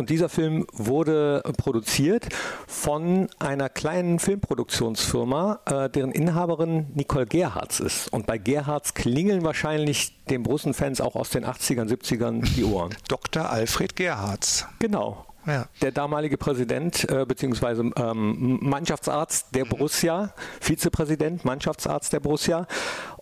und 0.00 0.08
dieser 0.08 0.30
Film 0.30 0.66
wurde 0.72 1.42
produziert 1.58 2.26
von 2.66 3.28
einer 3.38 3.68
kleinen 3.68 4.18
Filmproduktionsfirma, 4.18 5.60
äh, 5.66 5.90
deren 5.90 6.10
Inhaberin 6.10 6.86
Nicole 6.94 7.26
Gerhards 7.26 7.80
ist. 7.80 8.10
Und 8.10 8.26
bei 8.26 8.38
Gerhards 8.38 8.94
klingeln 8.94 9.44
wahrscheinlich 9.44 10.24
den 10.30 10.42
Borussen-Fans 10.42 11.02
auch 11.02 11.16
aus 11.16 11.28
den 11.28 11.44
80ern, 11.44 11.86
70ern 11.86 12.42
die 12.56 12.64
Ohren. 12.64 12.94
Dr. 13.08 13.50
Alfred 13.50 13.94
Gerhards. 13.94 14.66
Genau. 14.78 15.26
Ja. 15.46 15.66
Der 15.82 15.92
damalige 15.92 16.36
Präsident 16.36 17.08
äh, 17.08 17.24
bzw. 17.26 17.90
Ähm, 17.96 18.58
Mannschaftsarzt 18.62 19.54
der 19.54 19.64
Borussia, 19.64 20.34
Vizepräsident, 20.60 21.44
Mannschaftsarzt 21.44 22.12
der 22.12 22.20
Borussia 22.20 22.66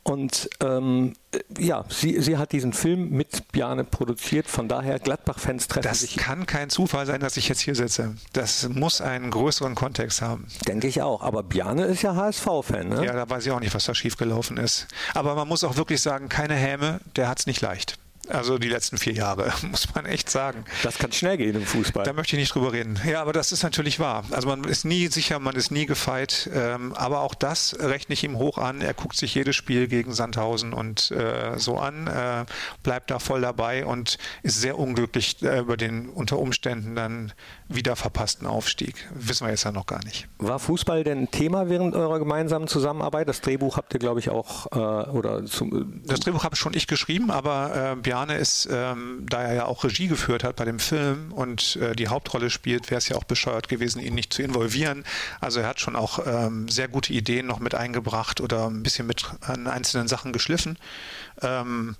und 0.08 0.48
ähm, 0.60 1.14
ja, 1.58 1.84
sie, 1.90 2.18
sie 2.20 2.38
hat 2.38 2.52
diesen 2.52 2.72
Film 2.72 3.10
mit 3.10 3.52
Bjane 3.52 3.84
produziert, 3.84 4.46
von 4.46 4.66
daher 4.66 4.98
Gladbach-Fans 4.98 5.68
treffen 5.68 5.86
das 5.86 6.00
sich. 6.00 6.14
Das 6.14 6.24
kann 6.24 6.46
kein 6.46 6.70
Zufall 6.70 7.04
sein, 7.04 7.20
dass 7.20 7.36
ich 7.36 7.48
jetzt 7.48 7.60
hier 7.60 7.74
sitze. 7.74 8.14
Das 8.32 8.68
muss 8.70 9.02
einen 9.02 9.30
größeren 9.30 9.74
Kontext 9.74 10.22
haben. 10.22 10.46
Denke 10.66 10.86
ich 10.86 11.02
auch. 11.02 11.22
Aber 11.22 11.42
Bjane 11.42 11.84
ist 11.84 12.00
ja 12.00 12.14
HSV-Fan, 12.14 12.88
ne? 12.88 13.04
Ja, 13.04 13.12
da 13.12 13.28
weiß 13.28 13.44
ich 13.44 13.52
auch 13.52 13.60
nicht, 13.60 13.74
was 13.74 13.84
da 13.84 13.94
schiefgelaufen 13.94 14.56
ist. 14.56 14.88
Aber 15.12 15.34
man 15.34 15.46
muss 15.46 15.62
auch 15.62 15.76
wirklich 15.76 16.00
sagen, 16.00 16.30
keine 16.30 16.54
Häme, 16.54 17.00
der 17.16 17.28
hat 17.28 17.40
es 17.40 17.46
nicht 17.46 17.60
leicht. 17.60 17.98
Also 18.28 18.58
die 18.58 18.68
letzten 18.68 18.98
vier 18.98 19.14
Jahre, 19.14 19.52
muss 19.70 19.94
man 19.94 20.06
echt 20.06 20.30
sagen. 20.30 20.64
Das 20.82 20.98
kann 20.98 21.12
schnell 21.12 21.36
gehen 21.36 21.54
im 21.54 21.66
Fußball. 21.66 22.04
Da 22.04 22.12
möchte 22.12 22.36
ich 22.36 22.40
nicht 22.40 22.54
drüber 22.54 22.72
reden. 22.72 23.00
Ja, 23.06 23.22
aber 23.22 23.32
das 23.32 23.52
ist 23.52 23.62
natürlich 23.62 24.00
wahr. 24.00 24.24
Also 24.30 24.48
man 24.48 24.64
ist 24.64 24.84
nie 24.84 25.08
sicher, 25.08 25.38
man 25.38 25.56
ist 25.56 25.70
nie 25.70 25.86
gefeit. 25.86 26.50
Ähm, 26.52 26.92
aber 26.94 27.20
auch 27.20 27.34
das 27.34 27.76
rechne 27.80 28.12
ich 28.12 28.24
ihm 28.24 28.36
hoch 28.38 28.58
an. 28.58 28.80
Er 28.80 28.94
guckt 28.94 29.16
sich 29.16 29.34
jedes 29.34 29.56
Spiel 29.56 29.88
gegen 29.88 30.12
Sandhausen 30.12 30.72
und 30.72 31.10
äh, 31.10 31.58
so 31.58 31.78
an, 31.78 32.06
äh, 32.06 32.44
bleibt 32.82 33.10
da 33.10 33.18
voll 33.18 33.40
dabei 33.40 33.86
und 33.86 34.18
ist 34.42 34.60
sehr 34.60 34.78
unglücklich 34.78 35.42
äh, 35.42 35.60
über 35.60 35.76
den 35.76 36.08
unter 36.08 36.38
Umständen 36.38 36.94
dann 36.94 37.32
wieder 37.68 37.96
verpassten 37.96 38.46
Aufstieg. 38.46 39.08
Wissen 39.14 39.46
wir 39.46 39.50
jetzt 39.50 39.64
ja 39.64 39.72
noch 39.72 39.86
gar 39.86 40.04
nicht. 40.04 40.28
War 40.38 40.58
Fußball 40.58 41.04
denn 41.04 41.30
Thema 41.30 41.68
während 41.68 41.94
eurer 41.94 42.18
gemeinsamen 42.18 42.68
Zusammenarbeit? 42.68 43.28
Das 43.28 43.40
Drehbuch 43.40 43.76
habt 43.76 43.94
ihr, 43.94 44.00
glaube 44.00 44.20
ich, 44.20 44.30
auch 44.30 44.66
äh, 44.72 45.10
oder 45.10 45.44
zum, 45.46 46.02
Das 46.06 46.20
Drehbuch 46.20 46.44
habe 46.44 46.56
schon 46.56 46.74
ich 46.74 46.86
geschrieben, 46.86 47.30
aber 47.30 47.96
äh, 47.96 48.08
Juliane 48.18 48.36
ist, 48.36 48.68
ähm, 48.70 49.26
da 49.28 49.42
er 49.42 49.54
ja 49.54 49.64
auch 49.66 49.84
Regie 49.84 50.08
geführt 50.08 50.42
hat 50.42 50.56
bei 50.56 50.64
dem 50.64 50.78
Film 50.80 51.32
und 51.32 51.76
äh, 51.76 51.94
die 51.94 52.08
Hauptrolle 52.08 52.50
spielt, 52.50 52.90
wäre 52.90 52.98
es 52.98 53.08
ja 53.08 53.16
auch 53.16 53.24
bescheuert 53.24 53.68
gewesen, 53.68 54.00
ihn 54.00 54.14
nicht 54.14 54.32
zu 54.32 54.42
involvieren. 54.42 55.04
Also 55.40 55.60
er 55.60 55.68
hat 55.68 55.80
schon 55.80 55.94
auch 55.94 56.20
ähm, 56.26 56.68
sehr 56.68 56.88
gute 56.88 57.12
Ideen 57.12 57.46
noch 57.46 57.60
mit 57.60 57.74
eingebracht 57.74 58.40
oder 58.40 58.66
ein 58.66 58.82
bisschen 58.82 59.06
mit 59.06 59.24
an 59.42 59.66
einzelnen 59.66 60.08
Sachen 60.08 60.32
geschliffen. 60.32 60.78
Ähm, 61.42 61.96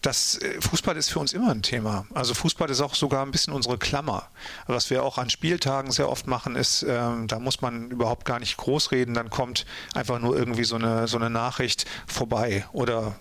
das 0.00 0.38
äh, 0.38 0.60
Fußball 0.60 0.96
ist 0.96 1.10
für 1.10 1.18
uns 1.18 1.32
immer 1.32 1.50
ein 1.50 1.62
Thema. 1.62 2.06
Also 2.14 2.34
Fußball 2.34 2.70
ist 2.70 2.80
auch 2.80 2.94
sogar 2.94 3.24
ein 3.24 3.30
bisschen 3.30 3.52
unsere 3.52 3.78
Klammer. 3.78 4.28
Was 4.66 4.90
wir 4.90 5.02
auch 5.02 5.18
an 5.18 5.30
Spieltagen 5.30 5.90
sehr 5.90 6.08
oft 6.08 6.26
machen, 6.26 6.56
ist, 6.56 6.84
ähm, 6.88 7.26
da 7.28 7.38
muss 7.38 7.60
man 7.60 7.90
überhaupt 7.90 8.24
gar 8.24 8.38
nicht 8.38 8.56
groß 8.56 8.92
reden, 8.92 9.14
dann 9.14 9.30
kommt 9.30 9.66
einfach 9.94 10.18
nur 10.18 10.36
irgendwie 10.36 10.64
so 10.64 10.76
eine, 10.76 11.08
so 11.08 11.16
eine 11.16 11.30
Nachricht 11.30 11.86
vorbei 12.06 12.66
oder 12.72 13.14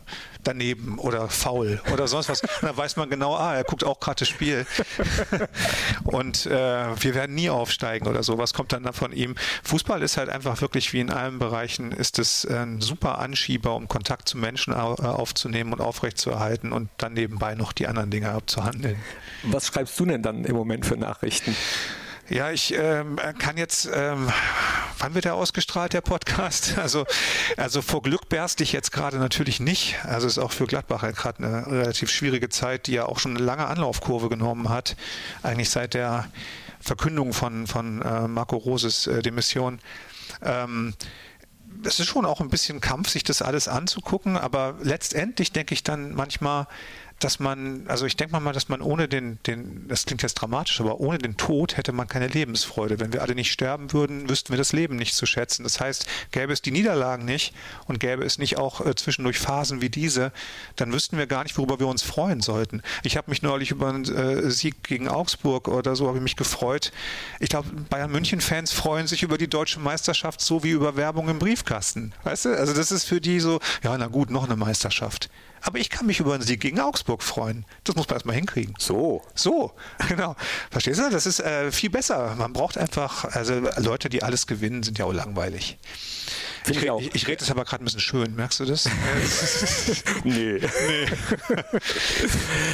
daneben 0.44 0.98
oder 1.00 1.30
faul 1.30 1.82
oder 1.92 2.08
sonst 2.08 2.30
was. 2.30 2.42
Und 2.42 2.50
dann 2.62 2.78
weiß 2.78 2.96
man 2.96 3.10
genau, 3.10 3.36
ah, 3.36 3.56
er 3.56 3.64
guckt 3.64 3.84
auch 3.84 4.00
gerade 4.00 4.20
das 4.20 4.30
Spiel. 4.30 4.66
und 6.04 6.46
äh, 6.46 6.50
wir 6.52 7.16
werden 7.16 7.36
nie 7.36 7.50
aufsteigen 7.50 8.08
oder 8.08 8.24
so. 8.24 8.38
Was 8.38 8.54
kommt 8.54 8.74
dann 8.74 8.92
von 8.94 9.12
ihm? 9.12 9.36
Fußball 9.64 10.02
ist 10.02 10.18
halt 10.18 10.30
einfach 10.30 10.62
wirklich 10.62 10.94
wie 10.94 11.00
in 11.00 11.10
allen 11.10 11.40
Bereichen, 11.40 11.92
ist 11.92 12.20
es 12.20 12.46
ein 12.46 12.82
super 12.82 13.20
Anschieber, 13.20 13.76
um 13.76 13.88
Kontakt 13.88 14.28
zu 14.30 14.38
Menschen 14.38 14.74
aufzunehmen 14.74 15.74
und 15.74 15.82
aufrechtzuerhalten 15.82 16.72
und 16.72 16.90
dann 16.98 17.14
nebenbei 17.14 17.56
noch 17.56 17.74
die 17.74 17.88
anderen 17.88 18.10
Dinge 18.10 18.32
abzuhandeln. 18.32 18.98
Was 19.44 19.68
schreibst 19.68 20.00
du 20.00 20.06
denn 20.06 20.22
dann 20.22 20.44
im 20.46 20.56
Moment 20.56 20.86
für 20.86 20.98
Nachrichten? 20.98 21.56
Ja, 22.32 22.50
ich 22.50 22.74
ähm, 22.74 23.20
kann 23.40 23.58
jetzt, 23.58 23.90
ähm, 23.94 24.32
wann 25.00 25.14
wird 25.16 25.26
er 25.26 25.36
ausgestrahlt, 25.36 25.92
der 25.92 26.00
Podcast? 26.00 26.78
Also, 26.82 27.06
also 27.58 27.82
vor 27.82 28.02
Glück 28.02 28.30
berst 28.30 28.62
ich 28.62 28.72
jetzt 28.72 28.94
gerade 28.94 29.18
natürlich 29.18 29.60
nicht. 29.60 29.98
Also 30.06 30.28
es 30.28 30.38
ist 30.38 30.40
auch 30.44 30.54
für 30.54 30.66
Gladbach 30.66 31.02
gerade 31.14 31.44
eine 31.44 31.68
relativ 31.68 32.10
schwierige 32.10 32.48
Zeit, 32.48 32.88
die 32.88 32.94
ja 32.94 33.06
auch 33.06 33.20
schon 33.20 33.36
eine 33.36 33.44
lange 33.44 33.68
Anlaufkurve 33.68 34.30
genommen 34.30 34.70
hat. 34.70 34.96
Eigentlich 35.44 35.70
seit 35.70 35.94
der 35.94 36.30
Verkündung 36.80 37.34
von, 37.34 37.68
von 37.68 38.02
äh, 38.02 38.30
Marco 38.30 38.56
Roses 38.56 39.08
äh, 39.08 39.22
Demission. 39.22 39.80
Ähm, 40.42 40.94
es 41.84 42.00
ist 42.00 42.08
schon 42.08 42.26
auch 42.26 42.40
ein 42.40 42.50
bisschen 42.50 42.80
Kampf, 42.80 43.10
sich 43.10 43.26
das 43.26 43.42
alles 43.42 43.68
anzugucken, 43.68 44.38
aber 44.38 44.76
letztendlich 44.82 45.52
denke 45.52 45.74
ich 45.74 45.84
dann 45.84 46.14
manchmal, 46.14 46.68
dass 47.24 47.40
man, 47.40 47.86
also 47.88 48.06
ich 48.06 48.18
denke 48.18 48.40
mal, 48.40 48.52
dass 48.52 48.68
man 48.68 48.82
ohne 48.82 49.08
den, 49.08 49.40
den, 49.46 49.88
das 49.88 50.06
klingt 50.06 50.24
jetzt 50.24 50.34
dramatisch, 50.34 50.82
aber 50.82 51.00
ohne 51.00 51.20
den 51.20 51.38
Tod 51.38 51.78
hätte 51.78 51.92
man 51.92 52.08
keine 52.08 52.28
Lebensfreude. 52.28 53.00
Wenn 53.00 53.14
wir 53.14 53.22
alle 53.22 53.36
nicht 53.36 53.52
sterben 53.52 53.94
würden, 53.94 54.28
wüssten 54.28 54.50
wir 54.50 54.58
das 54.58 54.74
Leben 54.74 54.96
nicht 54.96 55.16
zu 55.16 55.26
schätzen. 55.26 55.64
Das 55.64 55.80
heißt, 55.80 56.08
gäbe 56.32 56.52
es 56.52 56.62
die 56.62 56.72
Niederlagen 56.72 57.24
nicht 57.26 57.54
und 57.86 58.00
gäbe 58.00 58.26
es 58.26 58.40
nicht 58.40 58.58
auch 58.58 58.86
äh, 58.86 58.96
zwischendurch 58.96 59.38
Phasen 59.38 59.82
wie 59.82 59.90
diese, 59.90 60.32
dann 60.76 60.92
wüssten 60.92 61.18
wir 61.18 61.28
gar 61.28 61.44
nicht, 61.44 61.58
worüber 61.58 61.80
wir 61.80 61.88
uns 61.88 62.02
freuen 62.02 62.42
sollten. 62.42 62.82
Ich 63.04 63.18
habe 63.18 63.30
mich 63.30 63.44
neulich 63.44 63.72
über 63.72 63.90
einen 63.90 64.06
äh, 64.06 64.50
Sieg 64.50 64.84
gegen 64.84 65.08
Augsburg 65.08 65.68
oder 65.68 65.96
so 65.96 66.08
habe 66.08 66.18
ich 66.18 66.24
mich 66.24 66.36
gefreut. 66.36 66.92
Ich 67.40 67.50
glaube, 67.50 67.70
Bayern 67.90 68.12
München-Fans 68.12 68.72
freuen 68.72 69.06
sich 69.06 69.22
über 69.22 69.38
die 69.38 69.48
deutsche 69.48 69.80
Meisterschaft 69.80 70.42
so 70.42 70.64
wie 70.64 70.72
über 70.72 70.96
Werbung 70.96 71.30
im 71.30 71.38
Briefkasten. 71.38 72.14
Weißt 72.24 72.46
du? 72.46 72.58
Also 72.58 72.74
das 72.74 72.92
ist 72.92 73.06
für 73.06 73.22
die 73.22 73.40
so, 73.40 73.60
ja, 73.84 73.96
na 73.98 74.08
gut, 74.08 74.32
noch 74.32 74.46
eine 74.46 74.56
Meisterschaft. 74.56 75.30
Aber 75.62 75.80
ich 75.80 75.90
kann 75.90 76.06
mich 76.08 76.20
über 76.20 76.34
einen 76.34 76.44
Sieg 76.44 76.60
gegen 76.60 76.80
Augsburg 76.80 77.24
freuen. 77.24 77.66
Das 77.84 77.96
muss 77.96 78.08
man 78.08 78.16
erstmal 78.16 78.36
hinkriegen. 78.36 78.74
So. 78.78 79.22
So, 79.36 79.74
genau. 80.08 80.36
Verstehst 80.70 81.00
du? 81.00 81.10
Das 81.10 81.26
ist 81.26 81.40
äh, 81.40 81.72
viel 81.72 81.90
besser. 81.90 82.36
Man 82.36 82.54
braucht 82.54 82.78
einfach, 82.78 83.26
also 83.26 83.62
Leute, 83.78 84.10
die 84.10 84.24
alles 84.24 84.48
gewinnen, 84.48 84.84
sind 84.84 84.98
ja 84.98 85.06
auch 85.06 85.14
langweilig. 85.14 85.78
Ich, 86.68 86.78
ich, 86.78 86.84
ich, 86.84 87.16
ich, 87.16 87.28
rede 87.28 87.38
das 87.38 87.50
aber 87.50 87.66
gerade 87.66 87.84
ein 87.84 87.86
bisschen 87.86 88.02
schön, 88.02 88.36
merkst 88.36 88.60
du 88.60 88.66
das? 88.66 88.86
nee. 90.24 90.60
nee. 90.60 91.06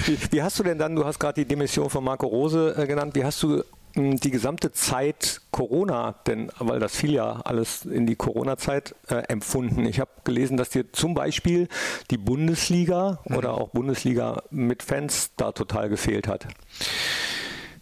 wie, 0.06 0.18
wie, 0.32 0.42
hast 0.42 0.60
du 0.60 0.64
denn 0.64 0.78
dann, 0.78 0.96
du 0.96 1.06
hast 1.06 1.20
gerade 1.20 1.42
die 1.42 1.48
Demission 1.48 1.90
von 1.90 2.04
Marco 2.04 2.28
Rose 2.28 2.76
äh, 2.78 2.86
genannt, 2.86 3.16
wie 3.16 3.24
hast 3.24 3.42
du 3.44 3.64
die 3.98 4.32
gesamte 4.32 4.72
Zeit 4.72 5.42
Corona, 5.52 6.16
denn 6.28 6.52
weil 6.60 6.80
das 6.80 6.96
fiel 6.96 7.14
ja 7.14 7.42
alles 7.44 7.86
in 7.86 8.06
die 8.06 8.16
Corona-Zeit 8.16 8.96
äh, 9.10 9.16
empfunden. 9.28 9.86
Ich 9.86 10.00
habe 10.00 10.12
gelesen, 10.24 10.58
dass 10.58 10.70
dir 10.70 10.92
zum 10.94 11.14
Beispiel 11.14 11.68
die 12.12 12.18
Bundesliga 12.18 13.20
mhm. 13.26 13.36
oder 13.36 13.54
auch 13.56 13.70
Bundesliga 13.70 14.44
mit 14.52 14.84
Fans 14.84 15.32
da 15.38 15.52
total 15.52 15.90
gefehlt 15.90 16.28
hat. 16.28 16.48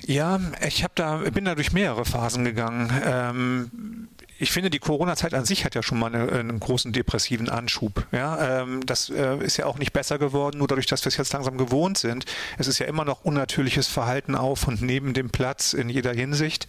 Ja, 0.05 0.39
ich 0.65 0.83
habe 0.83 0.93
da 0.95 1.17
bin 1.17 1.45
da 1.45 1.55
durch 1.55 1.73
mehrere 1.73 2.05
Phasen 2.05 2.45
gegangen. 2.45 2.91
Ähm, 3.03 4.07
ich 4.37 4.51
finde, 4.51 4.69
die 4.69 4.79
Corona-Zeit 4.79 5.33
an 5.33 5.45
sich 5.45 5.63
hat 5.63 5.75
ja 5.75 5.83
schon 5.83 5.99
mal 5.99 6.13
eine, 6.13 6.31
einen 6.31 6.59
großen 6.59 6.91
depressiven 6.91 7.49
Anschub. 7.49 8.05
Ja, 8.11 8.61
ähm, 8.61 8.85
das 8.85 9.09
äh, 9.09 9.37
ist 9.37 9.57
ja 9.57 9.65
auch 9.65 9.77
nicht 9.77 9.93
besser 9.93 10.17
geworden, 10.17 10.57
nur 10.57 10.67
dadurch, 10.67 10.87
dass 10.87 11.05
wir 11.05 11.07
es 11.07 11.17
jetzt 11.17 11.33
langsam 11.33 11.57
gewohnt 11.57 11.97
sind. 11.97 12.25
Es 12.57 12.67
ist 12.67 12.79
ja 12.79 12.85
immer 12.85 13.05
noch 13.05 13.23
unnatürliches 13.23 13.87
Verhalten 13.87 14.35
auf 14.35 14.67
und 14.67 14.81
neben 14.81 15.13
dem 15.13 15.29
Platz 15.29 15.73
in 15.73 15.89
jeder 15.89 16.13
Hinsicht. 16.13 16.67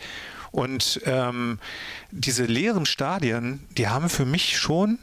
Und 0.52 1.00
ähm, 1.04 1.58
diese 2.12 2.44
leeren 2.44 2.86
Stadien, 2.86 3.66
die 3.76 3.88
haben 3.88 4.08
für 4.08 4.24
mich 4.24 4.56
schon 4.58 4.98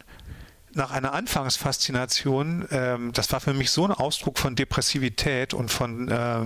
nach 0.75 0.91
einer 0.91 1.13
Anfangsfaszination, 1.13 2.67
ähm, 2.71 3.11
das 3.13 3.31
war 3.31 3.39
für 3.39 3.53
mich 3.53 3.71
so 3.71 3.85
ein 3.85 3.91
Ausdruck 3.91 4.39
von 4.39 4.55
Depressivität 4.55 5.53
und 5.53 5.71
von, 5.71 6.09
äh, 6.09 6.41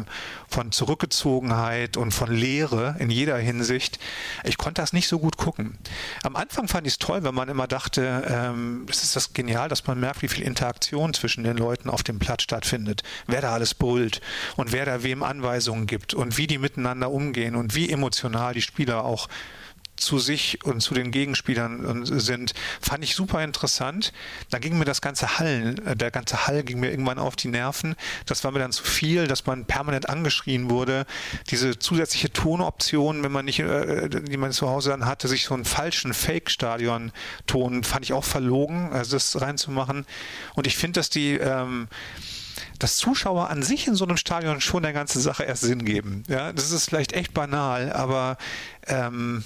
von 0.47 0.71
Zurückgezogenheit 0.71 1.97
und 1.97 2.11
von 2.11 2.31
Leere 2.31 2.95
in 2.99 3.09
jeder 3.09 3.37
Hinsicht. 3.37 3.99
Ich 4.43 4.57
konnte 4.57 4.81
das 4.81 4.93
nicht 4.93 5.07
so 5.07 5.19
gut 5.19 5.37
gucken. 5.37 5.77
Am 6.23 6.35
Anfang 6.35 6.67
fand 6.67 6.87
ich 6.87 6.93
es 6.93 6.99
toll, 6.99 7.23
wenn 7.23 7.35
man 7.35 7.49
immer 7.49 7.67
dachte, 7.67 8.23
ähm, 8.27 8.85
es 8.89 9.03
ist 9.03 9.15
das 9.15 9.33
genial, 9.33 9.69
dass 9.69 9.87
man 9.87 9.99
merkt, 9.99 10.21
wie 10.21 10.27
viel 10.27 10.43
Interaktion 10.43 11.13
zwischen 11.13 11.43
den 11.43 11.57
Leuten 11.57 11.89
auf 11.89 12.03
dem 12.03 12.19
Platz 12.19 12.43
stattfindet, 12.43 13.03
wer 13.27 13.41
da 13.41 13.53
alles 13.53 13.73
brüllt 13.73 14.21
und 14.55 14.71
wer 14.71 14.85
da 14.85 15.03
wem 15.03 15.23
Anweisungen 15.23 15.87
gibt 15.87 16.13
und 16.13 16.37
wie 16.37 16.47
die 16.47 16.57
miteinander 16.57 17.11
umgehen 17.11 17.55
und 17.55 17.75
wie 17.75 17.89
emotional 17.89 18.53
die 18.53 18.61
Spieler 18.61 19.05
auch 19.05 19.27
zu 19.97 20.19
sich 20.19 20.63
und 20.63 20.81
zu 20.81 20.93
den 20.93 21.11
Gegenspielern 21.11 22.05
sind, 22.05 22.53
fand 22.81 23.03
ich 23.03 23.15
super 23.15 23.43
interessant. 23.43 24.13
Dann 24.49 24.61
ging 24.61 24.77
mir 24.77 24.85
das 24.85 25.01
ganze 25.01 25.39
Hallen, 25.39 25.85
äh, 25.85 25.95
der 25.95 26.11
ganze 26.11 26.47
Hall 26.47 26.63
ging 26.63 26.79
mir 26.79 26.91
irgendwann 26.91 27.19
auf 27.19 27.35
die 27.35 27.47
Nerven. 27.47 27.95
Das 28.25 28.43
war 28.43 28.51
mir 28.51 28.59
dann 28.59 28.71
zu 28.71 28.83
viel, 28.83 29.27
dass 29.27 29.45
man 29.45 29.65
permanent 29.65 30.09
angeschrien 30.09 30.69
wurde. 30.69 31.05
Diese 31.49 31.77
zusätzliche 31.77 32.31
Tonoption, 32.31 33.23
wenn 33.23 33.31
man 33.31 33.45
nicht, 33.45 33.59
äh, 33.59 34.09
die 34.09 34.37
man 34.37 34.51
zu 34.51 34.69
Hause 34.69 34.91
dann 34.91 35.05
hatte, 35.05 35.27
sich 35.27 35.45
so 35.45 35.53
einen 35.53 35.65
falschen 35.65 36.13
Fake-Stadion-Ton, 36.13 37.83
fand 37.83 38.05
ich 38.05 38.13
auch 38.13 38.23
verlogen, 38.25 38.91
also 38.93 39.15
das 39.15 39.39
reinzumachen. 39.41 40.05
Und 40.55 40.67
ich 40.67 40.77
finde, 40.77 40.99
dass 40.99 41.09
die 41.09 41.33
ähm, 41.33 41.87
dass 42.79 42.97
Zuschauer 42.97 43.49
an 43.49 43.63
sich 43.63 43.87
in 43.87 43.95
so 43.95 44.05
einem 44.05 44.17
Stadion 44.17 44.61
schon 44.61 44.83
der 44.83 44.93
ganzen 44.93 45.21
Sache 45.21 45.43
erst 45.43 45.63
Sinn 45.63 45.85
geben. 45.85 46.23
Ja, 46.27 46.53
das 46.53 46.71
ist 46.71 46.85
vielleicht 46.85 47.13
echt 47.13 47.33
banal, 47.33 47.91
aber 47.91 48.37
ähm, 48.87 49.43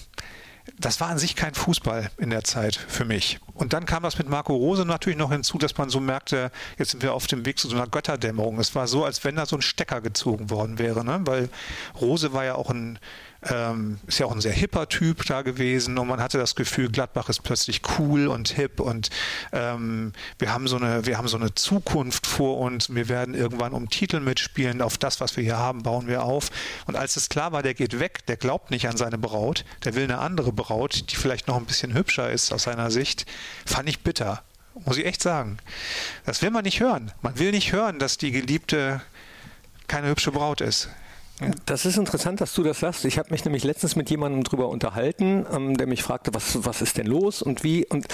das 0.82 1.00
war 1.00 1.10
an 1.10 1.20
sich 1.20 1.36
kein 1.36 1.54
Fußball 1.54 2.10
in 2.18 2.32
der 2.32 2.44
Zeit 2.44 2.76
für 2.76 3.06
mich. 3.06 3.40
Und 3.54 3.74
dann 3.74 3.86
kam 3.86 4.04
das 4.04 4.18
mit 4.18 4.28
Marco 4.28 4.56
Rose 4.56 4.86
natürlich 4.86 5.18
noch 5.18 5.32
hinzu, 5.32 5.58
dass 5.58 5.78
man 5.78 5.90
so 5.90 6.00
merkte, 6.00 6.52
jetzt 6.78 6.92
sind 6.92 7.04
wir 7.04 7.14
auf 7.14 7.28
dem 7.28 7.46
Weg 7.46 7.60
zu 7.60 7.70
so 7.70 7.76
einer 7.76 7.88
Götterdämmerung. 7.88 8.60
Es 8.60 8.74
war 8.74 8.88
so, 8.88 9.06
als 9.06 9.24
wenn 9.24 9.36
da 9.36 9.46
so 9.46 9.56
ein 9.56 9.62
Stecker 9.62 10.02
gezogen 10.02 10.50
worden 10.50 10.80
wäre, 10.80 11.06
ne? 11.06 11.22
weil 11.26 11.50
Rose 12.00 12.34
war 12.34 12.46
ja 12.46 12.56
auch 12.56 12.72
ein 12.72 13.00
ähm, 13.50 14.00
ist 14.08 14.20
ja 14.20 14.26
auch 14.28 14.32
ein 14.32 14.42
sehr 14.42 14.52
hipper 14.52 14.88
Typ 14.88 15.26
da 15.26 15.42
gewesen 15.42 15.98
und 15.98 16.08
man 16.08 16.22
hatte 16.22 16.38
das 16.38 16.56
Gefühl, 16.56 16.90
Gladbach 16.90 17.30
ist 17.30 17.42
plötzlich 17.44 17.82
cool 17.98 18.28
und 18.28 18.50
hip 18.50 18.80
und 18.80 19.10
ähm, 19.52 20.14
wir 20.38 20.54
haben 20.54 20.68
so 20.68 20.78
eine, 20.78 21.06
wir 21.06 21.18
haben 21.18 21.28
so 21.28 21.38
eine 21.38 21.56
Zukunft 21.56 22.28
vor 22.28 22.58
uns. 22.58 22.94
Wir 22.94 23.10
werden 23.10 23.34
irgendwann 23.34 23.74
um 23.74 23.90
Titel 23.90 24.20
mitspielen. 24.20 24.82
Auf 24.82 24.98
das, 24.98 25.20
was 25.20 25.38
wir 25.38 25.44
hier 25.44 25.58
haben, 25.58 25.84
bauen 25.84 26.08
wir 26.08 26.24
auf. 26.24 26.50
Und 26.86 26.96
als 26.96 27.16
es 27.16 27.30
klar 27.30 27.52
war, 27.52 27.64
der 27.64 27.74
geht 27.74 28.00
weg, 28.00 28.26
der 28.28 28.38
glaubt 28.38 28.70
nicht 28.70 28.88
an 28.88 28.98
seine 28.98 29.18
Braut, 29.18 29.66
der 29.84 29.96
will 29.96 30.04
eine 30.04 30.20
andere 30.20 30.52
Braut, 30.52 31.12
die 31.12 31.16
vielleicht 31.16 31.48
noch 31.48 31.58
ein 31.58 31.66
bisschen 31.66 31.94
hübscher 31.94 32.30
ist 32.32 32.54
aus 32.54 32.64
seiner 32.64 32.92
Sicht, 32.92 33.26
fand 33.66 33.90
ich 33.90 34.02
bitter. 34.02 34.44
Muss 34.86 34.98
ich 34.98 35.06
echt 35.06 35.22
sagen. 35.22 35.58
Das 36.26 36.42
will 36.42 36.50
man 36.50 36.64
nicht 36.64 36.80
hören. 36.80 37.12
Man 37.22 37.38
will 37.38 37.52
nicht 37.52 37.74
hören, 37.74 38.00
dass 38.00 38.18
die 38.18 38.32
Geliebte 38.32 39.02
keine 39.88 40.08
hübsche 40.08 40.32
Braut 40.32 40.62
ist. 40.62 40.90
Das 41.66 41.86
ist 41.86 41.98
interessant, 41.98 42.40
dass 42.40 42.54
du 42.54 42.64
das 42.64 42.80
sagst. 42.80 43.06
Ich 43.06 43.18
habe 43.18 43.32
mich 43.32 43.44
nämlich 43.46 43.64
letztens 43.64 43.96
mit 43.96 44.10
jemandem 44.10 44.44
darüber 44.44 44.70
unterhalten, 44.70 45.46
ähm, 45.52 45.76
der 45.76 45.88
mich 45.88 46.04
fragte, 46.04 46.34
was, 46.34 46.64
was 46.66 46.82
ist 46.82 46.98
denn 46.98 47.08
los 47.08 47.42
und 47.42 47.64
wie. 47.64 47.86
Und 47.88 48.08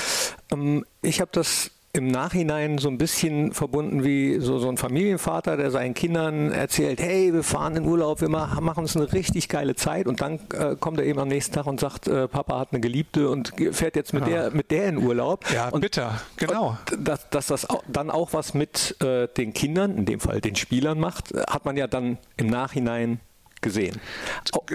ähm, 0.51 0.85
ich 1.01 1.19
habe 1.19 1.31
das 1.33 1.71
im 1.97 2.07
Nachhinein 2.07 2.77
so 2.77 2.89
ein 2.89 2.97
bisschen 2.97 3.53
verbunden 3.53 4.03
wie 4.03 4.39
so, 4.39 4.59
so 4.59 4.69
ein 4.69 4.77
Familienvater, 4.77 5.57
der 5.57 5.71
seinen 5.71 5.93
Kindern 5.93 6.51
erzählt, 6.51 7.01
hey, 7.01 7.33
wir 7.33 7.43
fahren 7.43 7.75
in 7.75 7.85
Urlaub, 7.85 8.21
wir 8.21 8.29
machen 8.29 8.79
uns 8.79 8.95
eine 8.95 9.11
richtig 9.11 9.49
geile 9.49 9.75
Zeit 9.75 10.07
und 10.07 10.21
dann 10.21 10.39
äh, 10.53 10.75
kommt 10.79 10.99
er 10.99 11.05
eben 11.05 11.19
am 11.19 11.27
nächsten 11.27 11.53
Tag 11.53 11.67
und 11.67 11.79
sagt, 11.79 12.07
äh, 12.07 12.27
Papa 12.27 12.59
hat 12.59 12.69
eine 12.71 12.79
Geliebte 12.79 13.29
und 13.29 13.53
fährt 13.71 13.95
jetzt 13.95 14.13
mit, 14.13 14.27
ja. 14.27 14.43
der, 14.43 14.51
mit 14.51 14.71
der 14.71 14.87
in 14.87 14.97
Urlaub. 14.97 15.45
Ja, 15.53 15.69
und, 15.69 15.81
bitter, 15.81 16.21
genau. 16.37 16.77
dass, 16.97 17.29
dass 17.29 17.47
das 17.47 17.69
auch, 17.69 17.83
dann 17.87 18.09
auch 18.11 18.33
was 18.33 18.53
mit 18.53 18.95
äh, 19.01 19.27
den 19.27 19.53
Kindern, 19.53 19.97
in 19.97 20.05
dem 20.05 20.19
Fall 20.19 20.41
den 20.41 20.55
Spielern 20.55 20.99
macht, 20.99 21.33
hat 21.49 21.65
man 21.65 21.77
ja 21.77 21.87
dann 21.87 22.17
im 22.37 22.47
Nachhinein 22.47 23.19
gesehen. 23.61 23.99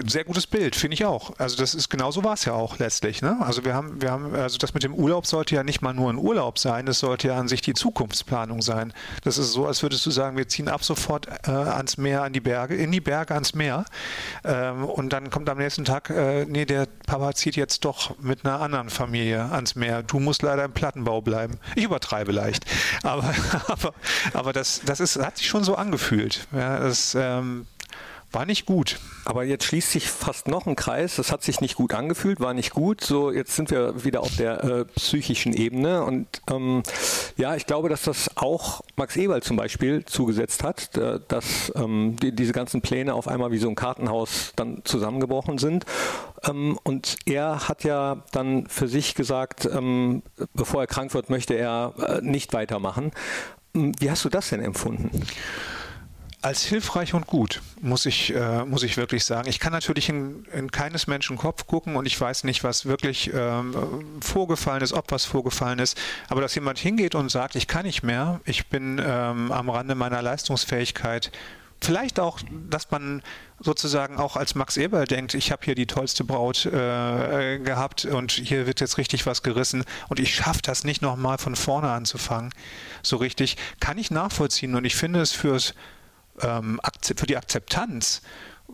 Sehr 0.05 0.23
gutes 0.23 0.47
Bild, 0.47 0.75
finde 0.75 0.95
ich 0.95 1.05
auch. 1.05 1.33
Also 1.37 1.57
das 1.57 1.73
ist 1.73 1.89
genau 1.89 2.11
so 2.11 2.23
war 2.23 2.33
es 2.33 2.45
ja 2.45 2.53
auch 2.53 2.79
letztlich. 2.79 3.21
Ne? 3.21 3.37
Also 3.41 3.65
wir 3.65 3.73
haben, 3.73 4.01
wir 4.01 4.11
haben, 4.11 4.35
also 4.35 4.57
das 4.57 4.73
mit 4.73 4.83
dem 4.83 4.93
Urlaub 4.93 5.25
sollte 5.25 5.55
ja 5.55 5.63
nicht 5.63 5.81
mal 5.81 5.93
nur 5.93 6.09
ein 6.09 6.17
Urlaub 6.17 6.59
sein, 6.59 6.85
das 6.85 6.99
sollte 6.99 7.29
ja 7.29 7.39
an 7.39 7.47
sich 7.47 7.61
die 7.61 7.73
Zukunftsplanung 7.73 8.61
sein. 8.61 8.93
Das 9.23 9.37
ist 9.37 9.53
so, 9.53 9.65
als 9.65 9.81
würdest 9.83 10.05
du 10.05 10.11
sagen, 10.11 10.37
wir 10.37 10.47
ziehen 10.47 10.67
ab 10.67 10.83
sofort 10.83 11.27
äh, 11.47 11.51
ans 11.51 11.97
Meer, 11.97 12.23
an 12.23 12.33
die 12.33 12.39
Berge, 12.39 12.75
in 12.75 12.91
die 12.91 13.01
Berge 13.01 13.33
ans 13.33 13.53
Meer. 13.53 13.85
Ähm, 14.43 14.85
und 14.85 15.13
dann 15.13 15.29
kommt 15.29 15.49
am 15.49 15.57
nächsten 15.57 15.85
Tag, 15.85 16.09
äh, 16.09 16.45
nee, 16.45 16.65
der 16.65 16.87
Papa 17.07 17.33
zieht 17.33 17.55
jetzt 17.55 17.85
doch 17.85 18.17
mit 18.19 18.45
einer 18.45 18.59
anderen 18.59 18.89
Familie 18.89 19.45
ans 19.51 19.75
Meer. 19.75 20.03
Du 20.03 20.19
musst 20.19 20.41
leider 20.41 20.65
im 20.65 20.73
Plattenbau 20.73 21.21
bleiben. 21.21 21.59
Ich 21.75 21.83
übertreibe 21.83 22.31
leicht. 22.31 22.65
Aber, 23.03 23.33
aber, 23.67 23.93
aber 24.33 24.53
das, 24.53 24.81
das 24.85 24.99
ist, 24.99 25.17
hat 25.17 25.37
sich 25.37 25.47
schon 25.47 25.63
so 25.63 25.75
angefühlt. 25.75 26.47
Ja, 26.51 26.79
das, 26.79 27.15
ähm, 27.15 27.65
war 28.33 28.45
nicht 28.45 28.65
gut. 28.65 28.99
Aber 29.25 29.43
jetzt 29.43 29.65
schließt 29.65 29.91
sich 29.91 30.09
fast 30.09 30.47
noch 30.47 30.65
ein 30.65 30.75
Kreis. 30.75 31.15
Das 31.15 31.31
hat 31.31 31.43
sich 31.43 31.61
nicht 31.61 31.75
gut 31.75 31.93
angefühlt, 31.93 32.39
war 32.39 32.53
nicht 32.53 32.71
gut. 32.71 33.01
So, 33.01 33.31
jetzt 33.31 33.55
sind 33.55 33.71
wir 33.71 34.03
wieder 34.03 34.21
auf 34.21 34.35
der 34.35 34.63
äh, 34.63 34.85
psychischen 34.85 35.53
Ebene. 35.53 36.03
Und 36.03 36.27
ähm, 36.49 36.83
ja, 37.37 37.55
ich 37.55 37.65
glaube, 37.65 37.89
dass 37.89 38.03
das 38.03 38.35
auch 38.35 38.81
Max 38.95 39.15
Eberl 39.15 39.41
zum 39.41 39.55
Beispiel 39.55 40.03
zugesetzt 40.05 40.63
hat, 40.63 40.97
äh, 40.97 41.19
dass 41.27 41.71
ähm, 41.75 42.17
die, 42.21 42.33
diese 42.35 42.51
ganzen 42.51 42.81
Pläne 42.81 43.13
auf 43.13 43.27
einmal 43.27 43.51
wie 43.51 43.59
so 43.59 43.69
ein 43.69 43.75
Kartenhaus 43.75 44.53
dann 44.55 44.81
zusammengebrochen 44.83 45.57
sind. 45.57 45.85
Ähm, 46.43 46.77
und 46.83 47.17
er 47.25 47.67
hat 47.69 47.83
ja 47.83 48.23
dann 48.31 48.67
für 48.67 48.87
sich 48.87 49.15
gesagt, 49.15 49.65
ähm, 49.65 50.23
bevor 50.53 50.81
er 50.81 50.87
krank 50.87 51.13
wird, 51.13 51.29
möchte 51.29 51.53
er 51.53 51.93
äh, 51.97 52.21
nicht 52.21 52.51
weitermachen. 52.53 53.11
Hm, 53.73 53.93
wie 53.99 54.09
hast 54.09 54.25
du 54.25 54.29
das 54.29 54.49
denn 54.49 54.61
empfunden? 54.61 55.11
Als 56.43 56.63
hilfreich 56.63 57.13
und 57.13 57.25
gut, 57.25 57.61
muss 57.81 58.05
ich, 58.05 58.35
äh, 58.35 58.65
muss 58.65 58.83
ich 58.83 58.97
wirklich 58.97 59.23
sagen. 59.23 59.47
Ich 59.47 59.59
kann 59.59 59.71
natürlich 59.71 60.09
in, 60.09 60.45
in, 60.53 60.71
keines 60.71 61.07
Menschen 61.07 61.37
Kopf 61.37 61.67
gucken 61.67 61.95
und 61.95 62.05
ich 62.05 62.19
weiß 62.19 62.43
nicht, 62.43 62.65
was 62.65 62.85
wirklich 62.85 63.31
ähm, 63.33 64.19
vorgefallen 64.21 64.81
ist, 64.81 64.91
ob 64.91 65.11
was 65.11 65.23
vorgefallen 65.23 65.79
ist. 65.79 65.97
Aber 66.27 66.41
dass 66.41 66.53
jemand 66.53 66.79
hingeht 66.79 67.15
und 67.15 67.29
sagt, 67.29 67.55
ich 67.55 67.67
kann 67.67 67.85
nicht 67.85 68.03
mehr, 68.03 68.41
ich 68.43 68.67
bin 68.67 69.01
ähm, 69.03 69.53
am 69.53 69.69
Rande 69.69 69.95
meiner 69.95 70.21
Leistungsfähigkeit, 70.21 71.31
vielleicht 71.79 72.19
auch, 72.19 72.39
dass 72.69 72.91
man 72.91 73.21
sozusagen 73.59 74.17
auch 74.17 74.35
als 74.35 74.53
Max 74.55 74.75
Eberl 74.75 75.05
denkt, 75.05 75.33
ich 75.35 75.51
habe 75.51 75.63
hier 75.63 75.75
die 75.75 75.85
tollste 75.85 76.25
Braut 76.25 76.65
äh, 76.65 77.59
gehabt 77.59 78.03
und 78.03 78.31
hier 78.31 78.67
wird 78.67 78.81
jetzt 78.81 78.97
richtig 78.97 79.25
was 79.25 79.43
gerissen 79.43 79.85
und 80.09 80.19
ich 80.19 80.35
schaffe 80.35 80.61
das 80.61 80.83
nicht 80.83 81.01
nochmal 81.01 81.37
von 81.37 81.55
vorne 81.55 81.89
anzufangen, 81.89 82.53
so 83.01 83.15
richtig, 83.17 83.55
kann 83.79 83.97
ich 83.97 84.11
nachvollziehen 84.11 84.75
und 84.75 84.83
ich 84.83 84.95
finde 84.95 85.21
es 85.21 85.31
fürs 85.31 85.73
ähm, 86.41 86.79
für 87.15 87.25
die 87.25 87.37
Akzeptanz 87.37 88.21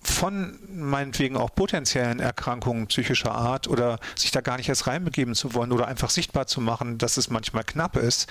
von 0.01 0.59
meinetwegen 0.69 1.35
auch 1.35 1.53
potenziellen 1.53 2.19
Erkrankungen 2.19 2.87
psychischer 2.87 3.33
Art 3.33 3.67
oder 3.67 3.99
sich 4.15 4.31
da 4.31 4.41
gar 4.41 4.57
nicht 4.57 4.69
erst 4.69 4.87
reinbegeben 4.87 5.35
zu 5.35 5.53
wollen 5.53 5.71
oder 5.71 5.87
einfach 5.87 6.09
sichtbar 6.09 6.47
zu 6.47 6.61
machen, 6.61 6.97
dass 6.97 7.17
es 7.17 7.29
manchmal 7.29 7.63
knapp 7.63 7.97
ist 7.97 8.29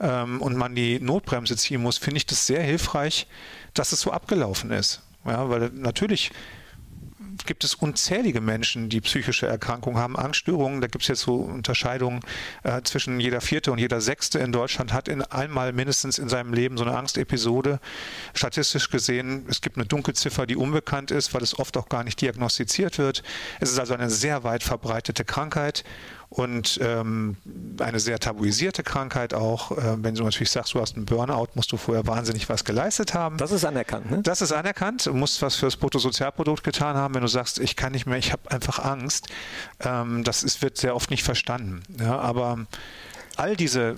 ähm, 0.00 0.42
und 0.42 0.56
man 0.56 0.74
die 0.74 1.00
Notbremse 1.00 1.56
ziehen 1.56 1.82
muss, 1.82 1.98
finde 1.98 2.18
ich 2.18 2.26
das 2.26 2.46
sehr 2.46 2.62
hilfreich, 2.62 3.26
dass 3.74 3.92
es 3.92 4.00
so 4.00 4.10
abgelaufen 4.10 4.70
ist. 4.70 5.02
Ja, 5.24 5.48
weil 5.48 5.70
natürlich 5.74 6.30
gibt 7.46 7.64
es 7.64 7.74
unzählige 7.74 8.40
Menschen, 8.40 8.88
die 8.88 9.00
psychische 9.00 9.46
Erkrankungen 9.46 9.98
haben, 9.98 10.16
Angststörungen. 10.16 10.80
Da 10.80 10.86
gibt 10.86 11.02
es 11.02 11.08
jetzt 11.08 11.20
so 11.20 11.36
Unterscheidungen 11.36 12.20
äh, 12.62 12.82
zwischen 12.82 13.20
jeder 13.20 13.40
vierte 13.40 13.72
und 13.72 13.78
jeder 13.78 14.00
sechste 14.00 14.38
in 14.38 14.52
Deutschland 14.52 14.92
hat 14.92 15.08
in 15.08 15.22
einmal 15.22 15.72
mindestens 15.72 16.18
in 16.18 16.28
seinem 16.28 16.52
Leben 16.52 16.76
so 16.76 16.84
eine 16.84 16.96
Angstepisode. 16.96 17.80
Statistisch 18.34 18.90
gesehen, 18.90 19.46
es 19.48 19.60
gibt 19.60 19.76
eine 19.76 19.86
Dunkelziffer, 19.86 20.46
die 20.46 20.56
unbekannt 20.56 21.10
ist, 21.10 21.34
weil 21.34 21.42
es 21.42 21.58
oft 21.58 21.76
auch 21.76 21.88
gar 21.88 22.04
nicht 22.04 22.20
diagnostiziert 22.20 22.98
wird. 22.98 23.22
Es 23.60 23.70
ist 23.70 23.78
also 23.78 23.94
eine 23.94 24.10
sehr 24.10 24.44
weit 24.44 24.62
verbreitete 24.62 25.24
Krankheit 25.24 25.84
und 26.30 26.78
ähm, 26.82 27.36
eine 27.78 28.00
sehr 28.00 28.18
tabuisierte 28.18 28.82
Krankheit 28.82 29.32
auch. 29.32 29.72
Äh, 29.72 30.02
wenn 30.02 30.14
du 30.14 30.24
natürlich 30.24 30.50
sagst, 30.50 30.74
du 30.74 30.80
hast 30.80 30.96
einen 30.96 31.06
Burnout, 31.06 31.48
musst 31.54 31.72
du 31.72 31.76
vorher 31.76 32.06
wahnsinnig 32.06 32.48
was 32.48 32.64
geleistet 32.64 33.14
haben. 33.14 33.38
Das 33.38 33.50
ist 33.50 33.64
anerkannt, 33.64 34.10
ne? 34.10 34.20
Das 34.22 34.42
ist 34.42 34.52
anerkannt. 34.52 35.06
Du 35.06 35.14
musst 35.14 35.40
was 35.40 35.56
fürs 35.56 35.76
Bruttosozialprodukt 35.76 36.62
getan 36.62 36.96
haben, 36.96 37.14
wenn 37.14 37.22
du 37.22 37.28
sagst, 37.28 37.58
ich 37.58 37.76
kann 37.76 37.92
nicht 37.92 38.06
mehr, 38.06 38.18
ich 38.18 38.32
habe 38.32 38.50
einfach 38.50 38.84
Angst. 38.84 39.28
Ähm, 39.80 40.22
das 40.24 40.42
ist, 40.42 40.60
wird 40.60 40.76
sehr 40.76 40.94
oft 40.94 41.10
nicht 41.10 41.22
verstanden. 41.22 41.82
Ja, 41.98 42.18
aber 42.18 42.66
all 43.36 43.56
diese 43.56 43.96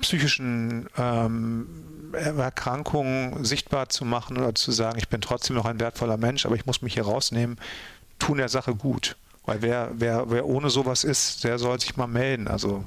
psychischen 0.00 0.88
ähm, 0.96 1.66
Erkrankungen 2.12 3.44
sichtbar 3.44 3.88
zu 3.88 4.04
machen 4.04 4.38
oder 4.38 4.54
zu 4.54 4.72
sagen, 4.72 4.98
ich 4.98 5.08
bin 5.08 5.20
trotzdem 5.20 5.56
noch 5.56 5.66
ein 5.66 5.80
wertvoller 5.80 6.16
Mensch, 6.16 6.46
aber 6.46 6.54
ich 6.54 6.64
muss 6.64 6.80
mich 6.80 6.94
hier 6.94 7.04
rausnehmen, 7.04 7.58
tun 8.18 8.38
der 8.38 8.48
Sache 8.48 8.74
gut. 8.74 9.16
Weil 9.46 9.62
wer, 9.62 9.90
wer, 9.94 10.28
wer 10.30 10.46
ohne 10.46 10.70
sowas 10.70 11.04
ist, 11.04 11.44
der 11.44 11.58
soll 11.58 11.80
sich 11.80 11.96
mal 11.96 12.08
melden. 12.08 12.48
Also 12.48 12.84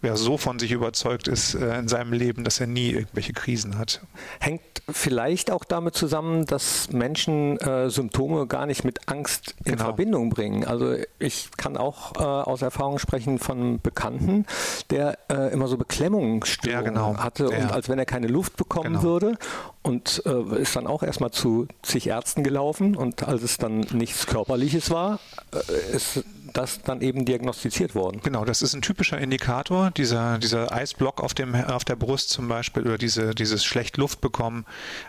wer 0.00 0.16
so 0.16 0.36
von 0.36 0.58
sich 0.58 0.72
überzeugt 0.72 1.28
ist 1.28 1.54
äh, 1.54 1.78
in 1.78 1.88
seinem 1.88 2.12
Leben, 2.12 2.44
dass 2.44 2.60
er 2.60 2.66
nie 2.66 2.90
irgendwelche 2.90 3.32
Krisen 3.32 3.78
hat. 3.78 4.00
Hängt 4.40 4.62
vielleicht 4.88 5.50
auch 5.50 5.64
damit 5.64 5.94
zusammen, 5.94 6.46
dass 6.46 6.90
Menschen 6.92 7.58
äh, 7.58 7.90
Symptome 7.90 8.46
gar 8.46 8.66
nicht 8.66 8.84
mit 8.84 9.08
Angst 9.08 9.54
in 9.64 9.72
genau. 9.72 9.84
Verbindung 9.84 10.30
bringen. 10.30 10.64
Also 10.64 10.94
ich 11.18 11.50
kann 11.56 11.76
auch 11.76 12.14
äh, 12.16 12.18
aus 12.18 12.62
Erfahrung 12.62 12.98
sprechen 12.98 13.38
von 13.38 13.80
Bekannten, 13.80 14.46
der 14.90 15.18
äh, 15.30 15.52
immer 15.52 15.68
so 15.68 15.76
Beklemmungsstörungen 15.76 16.84
ja, 16.84 16.88
genau. 16.90 17.18
hatte 17.18 17.48
ja. 17.50 17.58
und 17.58 17.72
als 17.72 17.88
wenn 17.88 17.98
er 17.98 18.06
keine 18.06 18.28
Luft 18.28 18.56
bekommen 18.56 18.94
genau. 18.94 19.02
würde 19.02 19.38
und 19.82 20.22
äh, 20.26 20.60
ist 20.60 20.76
dann 20.76 20.86
auch 20.86 21.02
erstmal 21.02 21.32
zu 21.32 21.66
zig 21.82 22.06
Ärzten 22.06 22.44
gelaufen 22.44 22.96
und 22.96 23.26
als 23.26 23.42
es 23.42 23.58
dann 23.58 23.80
nichts 23.92 24.26
Körperliches 24.26 24.90
war, 24.90 25.18
äh, 25.52 25.96
ist 25.96 26.24
das 26.52 26.82
dann 26.82 27.00
eben 27.00 27.24
diagnostiziert 27.24 27.94
worden. 27.94 28.20
Genau, 28.22 28.44
das 28.44 28.62
ist 28.62 28.74
ein 28.74 28.82
typischer 28.82 29.18
Indikator, 29.18 29.90
dieser, 29.90 30.38
dieser 30.38 30.72
Eisblock 30.72 31.22
auf, 31.22 31.34
dem, 31.34 31.54
auf 31.54 31.84
der 31.84 31.96
Brust 31.96 32.30
zum 32.30 32.48
Beispiel 32.48 32.82
oder 32.82 32.98
diese, 32.98 33.34
dieses 33.34 33.64
schlecht 33.64 33.96
Luft 33.96 34.20
bekommen. 34.20 34.64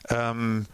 Ähm, 0.10 0.65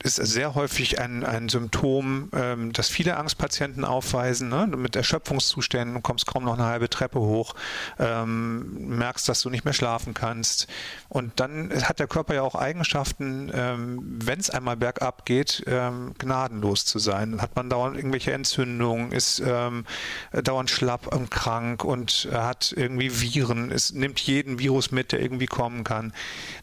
ist 0.00 0.16
sehr 0.16 0.54
häufig 0.54 1.00
ein, 1.00 1.24
ein 1.24 1.48
Symptom, 1.48 2.30
ähm, 2.32 2.72
das 2.72 2.88
viele 2.88 3.16
Angstpatienten 3.16 3.84
aufweisen. 3.84 4.48
Ne? 4.48 4.68
Mit 4.68 4.94
Erschöpfungszuständen, 4.94 6.02
kommst 6.02 6.26
kaum 6.26 6.44
noch 6.44 6.54
eine 6.54 6.66
halbe 6.66 6.88
Treppe 6.88 7.18
hoch, 7.18 7.54
ähm, 7.98 8.96
merkst, 8.96 9.28
dass 9.28 9.42
du 9.42 9.50
nicht 9.50 9.64
mehr 9.64 9.74
schlafen 9.74 10.14
kannst. 10.14 10.68
Und 11.08 11.40
dann 11.40 11.72
hat 11.82 11.98
der 11.98 12.06
Körper 12.06 12.34
ja 12.34 12.42
auch 12.42 12.54
Eigenschaften, 12.54 13.50
ähm, 13.52 13.98
wenn 14.22 14.38
es 14.38 14.50
einmal 14.50 14.76
bergab 14.76 15.26
geht, 15.26 15.64
ähm, 15.66 16.14
gnadenlos 16.16 16.84
zu 16.84 17.00
sein. 17.00 17.42
Hat 17.42 17.56
man 17.56 17.68
dauernd 17.68 17.96
irgendwelche 17.96 18.32
Entzündungen, 18.32 19.10
ist 19.10 19.42
ähm, 19.44 19.84
dauernd 20.32 20.70
schlapp 20.70 21.08
und 21.08 21.30
krank 21.32 21.82
und 21.82 22.28
hat 22.32 22.72
irgendwie 22.76 23.20
Viren. 23.20 23.72
Es 23.72 23.92
nimmt 23.92 24.20
jeden 24.20 24.60
Virus 24.60 24.92
mit, 24.92 25.10
der 25.10 25.20
irgendwie 25.20 25.46
kommen 25.46 25.82
kann. 25.82 26.12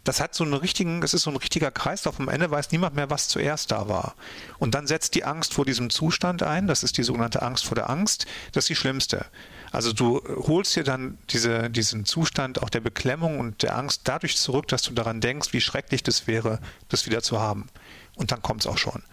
Das 0.05 0.21
hat 0.21 0.33
so 0.35 0.45
einen 0.45 0.53
richtigen, 0.53 1.03
es 1.03 1.13
ist 1.13 1.23
so 1.23 1.31
ein 1.31 1.35
richtiger 1.35 1.71
Kreislauf. 1.71 2.17
Am 2.19 2.29
Ende 2.29 2.49
weiß 2.49 2.71
niemand 2.71 2.95
mehr, 2.95 3.09
was 3.09 3.24
zuerst 3.27 3.71
da 3.71 3.87
war. 3.87 4.15
Und 4.57 4.75
dann 4.75 4.87
setzt 4.87 5.15
die 5.15 5.23
Angst 5.23 5.53
vor 5.53 5.65
diesem 5.65 5.89
Zustand 5.89 6.43
ein, 6.43 6.67
das 6.67 6.83
ist 6.83 6.97
die 6.97 7.03
sogenannte 7.03 7.41
Angst 7.41 7.65
vor 7.65 7.75
der 7.75 7.89
Angst, 7.89 8.25
das 8.51 8.65
ist 8.65 8.69
die 8.69 8.75
schlimmste. 8.75 9.25
Also 9.71 9.93
du 9.93 10.21
holst 10.47 10.75
dir 10.75 10.83
dann 10.83 11.17
diese, 11.29 11.69
diesen 11.69 12.05
Zustand 12.05 12.61
auch 12.61 12.69
der 12.69 12.79
Beklemmung 12.79 13.39
und 13.39 13.63
der 13.63 13.77
Angst 13.77 14.01
dadurch 14.05 14.37
zurück, 14.37 14.67
dass 14.67 14.83
du 14.83 14.93
daran 14.93 15.21
denkst, 15.21 15.53
wie 15.53 15.61
schrecklich 15.61 16.03
das 16.03 16.27
wäre, 16.27 16.59
das 16.89 17.05
wieder 17.05 17.21
zu 17.21 17.39
haben. 17.39 17.67
Und 18.15 18.31
dann 18.31 18.41
kommt 18.41 18.61
es 18.61 18.67
auch 18.67 18.77
schon. 18.77 19.03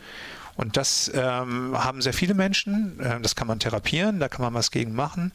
Und 0.55 0.77
das 0.77 1.11
ähm, 1.15 1.77
haben 1.77 2.03
sehr 2.03 2.13
viele 2.13 2.35
Menschen, 2.35 3.01
äh, 3.01 3.21
das 3.21 3.35
kann 3.35 3.47
man 3.47 3.59
therapieren, 3.59 4.21
da 4.21 4.29
kann 4.29 4.43
man 4.43 4.55
was 4.55 4.71
gegen 4.71 4.95
machen 4.95 5.33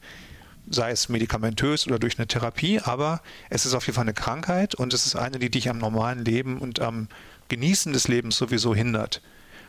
sei 0.70 0.92
es 0.92 1.10
medikamentös 1.10 1.88
oder 1.88 2.00
durch 2.00 2.18
eine 2.18 2.28
Therapie, 2.28 2.80
aber 2.80 3.22
es 3.50 3.66
ist 3.66 3.74
auf 3.74 3.86
jeden 3.86 3.96
Fall 3.96 4.06
eine 4.06 4.14
Krankheit 4.14 4.76
und 4.76 4.94
es 4.94 5.06
ist 5.06 5.16
eine, 5.16 5.40
die 5.40 5.50
dich 5.50 5.70
am 5.70 5.78
normalen 5.78 6.26
Leben 6.26 6.60
und 6.60 6.80
am 6.80 7.08
Genießen 7.50 7.94
des 7.94 8.08
Lebens 8.08 8.38
sowieso 8.38 8.76
hindert. 8.76 9.22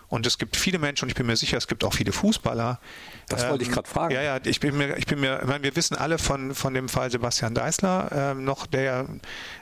Und 0.08 0.26
es 0.26 0.38
gibt 0.38 0.56
viele 0.56 0.78
Menschen, 0.78 1.04
und 1.04 1.10
ich 1.10 1.14
bin 1.14 1.26
mir 1.26 1.36
sicher, 1.36 1.58
es 1.58 1.68
gibt 1.68 1.84
auch 1.84 1.92
viele 1.92 2.12
Fußballer. 2.12 2.80
Das 3.28 3.46
wollte 3.48 3.62
ich 3.62 3.68
ähm, 3.68 3.74
gerade 3.74 3.88
fragen. 3.88 4.14
Ja, 4.14 4.22
ja, 4.22 4.40
ich 4.42 4.58
bin 4.58 4.76
mir, 4.76 4.96
ich 4.96 5.06
bin 5.06 5.20
mir, 5.20 5.40
ich 5.42 5.46
meine, 5.46 5.62
wir 5.62 5.76
wissen 5.76 5.96
alle 5.96 6.16
von, 6.16 6.54
von 6.54 6.72
dem 6.72 6.88
Fall 6.88 7.10
Sebastian 7.10 7.54
Deißler 7.54 8.30
äh, 8.30 8.34
noch, 8.34 8.66
der 8.66 8.82
ja 8.82 9.04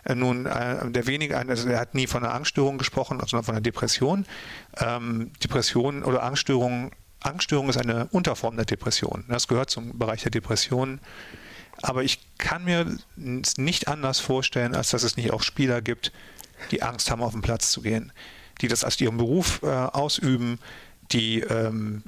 äh, 0.05 0.15
nun, 0.15 0.47
äh, 0.47 0.89
der 0.89 1.07
wenige, 1.09 1.37
also 1.37 1.69
er 1.69 1.81
hat 1.81 1.97
nie 1.97 2.07
von 2.07 2.25
einer 2.25 2.33
Angststörung 2.33 2.79
gesprochen, 2.79 3.19
sondern 3.19 3.43
von 3.43 3.57
einer 3.57 3.63
Depression. 3.63 4.25
Ähm, 4.79 5.33
Depression 5.43 6.05
oder 6.05 6.23
Angststörung, 6.23 6.93
Angststörung 7.21 7.69
ist 7.69 7.79
eine 7.79 8.07
Unterform 8.07 8.57
der 8.57 8.65
Depression. 8.65 9.25
Das 9.29 9.49
gehört 9.49 9.71
zum 9.71 9.99
Bereich 9.99 10.23
der 10.23 10.31
Depression. 10.31 11.01
Aber 11.83 12.03
ich 12.03 12.21
kann 12.39 12.65
mir 12.65 12.97
es 13.43 13.59
nicht 13.59 13.89
anders 13.89 14.21
vorstellen, 14.21 14.75
als 14.75 14.91
dass 14.91 15.03
es 15.03 15.17
nicht 15.17 15.33
auch 15.33 15.43
Spieler 15.43 15.83
gibt, 15.83 16.13
die 16.71 16.83
Angst 16.83 17.11
haben, 17.11 17.23
auf 17.23 17.33
den 17.33 17.43
Platz 17.43 17.71
zu 17.71 17.83
gehen, 17.83 18.13
die 18.61 18.69
das 18.69 18.85
als 18.85 19.01
ihren 19.01 19.19
Beruf 19.19 19.61
äh, 19.63 19.67
ausüben, 19.67 20.59
die 21.13 21.41
ähm, 21.41 22.03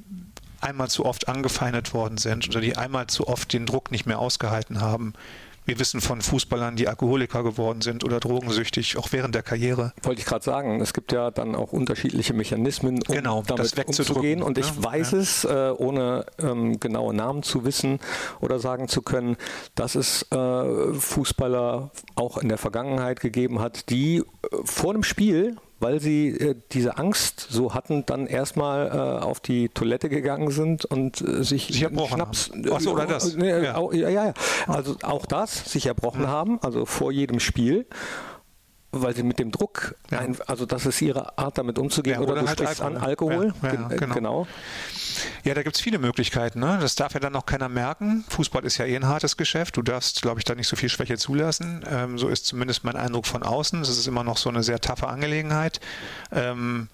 einmal 0.61 0.89
zu 0.89 1.05
oft 1.05 1.27
angefeindet 1.27 1.93
worden 1.93 2.17
sind 2.17 2.47
oder 2.49 2.61
die 2.61 2.77
einmal 2.77 3.07
zu 3.07 3.27
oft 3.27 3.53
den 3.53 3.65
Druck 3.65 3.91
nicht 3.91 4.05
mehr 4.05 4.19
ausgehalten 4.19 4.81
haben. 4.81 5.13
Wir 5.69 5.77
wissen 5.77 6.01
von 6.01 6.19
Fußballern, 6.19 6.77
die 6.77 6.87
Alkoholiker 6.87 7.43
geworden 7.43 7.81
sind 7.81 8.03
oder 8.03 8.19
drogensüchtig, 8.19 8.97
auch 8.97 9.09
während 9.11 9.35
der 9.35 9.43
Karriere. 9.43 9.93
Wollte 10.01 10.19
ich 10.19 10.25
gerade 10.25 10.43
sagen, 10.43 10.81
es 10.81 10.95
gibt 10.95 11.11
ja 11.11 11.29
dann 11.29 11.53
auch 11.53 11.73
unterschiedliche 11.73 12.33
Mechanismen, 12.33 12.95
um 13.07 13.13
genau, 13.13 13.43
damit 13.45 13.77
umzugehen. 13.85 14.41
Und 14.41 14.57
ich 14.57 14.65
ja, 14.65 14.83
weiß 14.83 15.11
ja. 15.11 15.17
es, 15.19 15.43
äh, 15.45 15.71
ohne 15.77 16.25
ähm, 16.39 16.79
genaue 16.79 17.13
Namen 17.13 17.43
zu 17.43 17.65
wissen 17.65 17.99
oder 18.41 18.57
sagen 18.57 18.87
zu 18.87 19.03
können, 19.03 19.37
dass 19.75 19.93
es 19.93 20.25
äh, 20.31 20.93
Fußballer 20.95 21.91
auch 22.15 22.39
in 22.39 22.49
der 22.49 22.57
Vergangenheit 22.57 23.19
gegeben 23.19 23.59
hat, 23.59 23.91
die 23.91 24.17
äh, 24.17 24.23
vor 24.65 24.93
dem 24.93 25.03
Spiel 25.03 25.55
weil 25.79 25.99
sie 25.99 26.29
äh, 26.29 26.55
diese 26.71 26.97
Angst 26.97 27.47
so 27.49 27.73
hatten, 27.73 28.05
dann 28.05 28.27
erstmal 28.27 28.87
äh, 28.87 29.23
auf 29.23 29.39
die 29.39 29.69
Toilette 29.69 30.09
gegangen 30.09 30.51
sind 30.51 30.85
und 30.85 31.21
äh, 31.21 31.43
sich, 31.43 31.67
sich 31.67 31.83
erbrochen 31.83 32.15
Schnaps. 32.15 32.51
Haben. 32.51 32.71
Achso, 32.71 32.91
oder 32.91 33.05
das? 33.05 33.35
Äh, 33.35 33.63
ja. 33.63 33.79
ja. 33.79 33.93
ja, 33.93 34.09
ja, 34.09 34.33
Also 34.67 34.95
auch 35.03 35.25
das, 35.25 35.71
sich 35.71 35.85
erbrochen 35.85 36.23
mhm. 36.23 36.27
haben, 36.27 36.59
also 36.61 36.85
vor 36.85 37.11
jedem 37.11 37.39
Spiel 37.39 37.85
weil 38.91 39.15
sie 39.15 39.23
mit 39.23 39.37
dem 39.37 39.51
Druck, 39.51 39.95
ja. 40.09 40.19
ein, 40.19 40.35
also 40.47 40.65
das 40.65 40.85
ist 40.85 41.01
ihre 41.01 41.37
Art 41.37 41.57
damit 41.57 41.77
umzugehen, 41.77 42.15
ja, 42.15 42.21
oder, 42.21 42.41
oder, 42.41 42.41
du 42.41 42.47
halt 42.47 42.61
Alkohol. 42.61 42.95
an 42.95 42.97
Alkohol. 42.97 43.53
Ja, 43.61 43.73
ja 43.73 43.87
genau. 43.89 44.15
genau. 44.15 44.47
Ja, 45.43 45.53
da 45.53 45.63
gibt 45.63 45.75
es 45.75 45.81
viele 45.81 45.99
Möglichkeiten. 45.99 46.59
Ne? 46.59 46.79
Das 46.81 46.95
darf 46.95 47.13
ja 47.13 47.19
dann 47.19 47.33
noch 47.33 47.45
keiner 47.45 47.69
merken. 47.69 48.25
Fußball 48.29 48.65
ist 48.65 48.77
ja 48.77 48.85
eh 48.85 48.95
ein 48.95 49.07
hartes 49.07 49.37
Geschäft. 49.37 49.77
Du 49.77 49.81
darfst, 49.81 50.21
glaube 50.21 50.39
ich, 50.39 50.45
da 50.45 50.55
nicht 50.55 50.67
so 50.67 50.75
viel 50.75 50.89
Schwäche 50.89 51.17
zulassen. 51.17 51.85
Ähm, 51.89 52.17
so 52.17 52.29
ist 52.29 52.45
zumindest 52.45 52.83
mein 52.83 52.95
Eindruck 52.95 53.27
von 53.27 53.43
außen. 53.43 53.81
Es 53.81 53.89
ist 53.89 54.07
immer 54.07 54.23
noch 54.23 54.37
so 54.37 54.49
eine 54.49 54.63
sehr 54.63 54.79
taffe 54.79 55.07
Angelegenheit. 55.07 55.79
Ähm, 56.31 56.89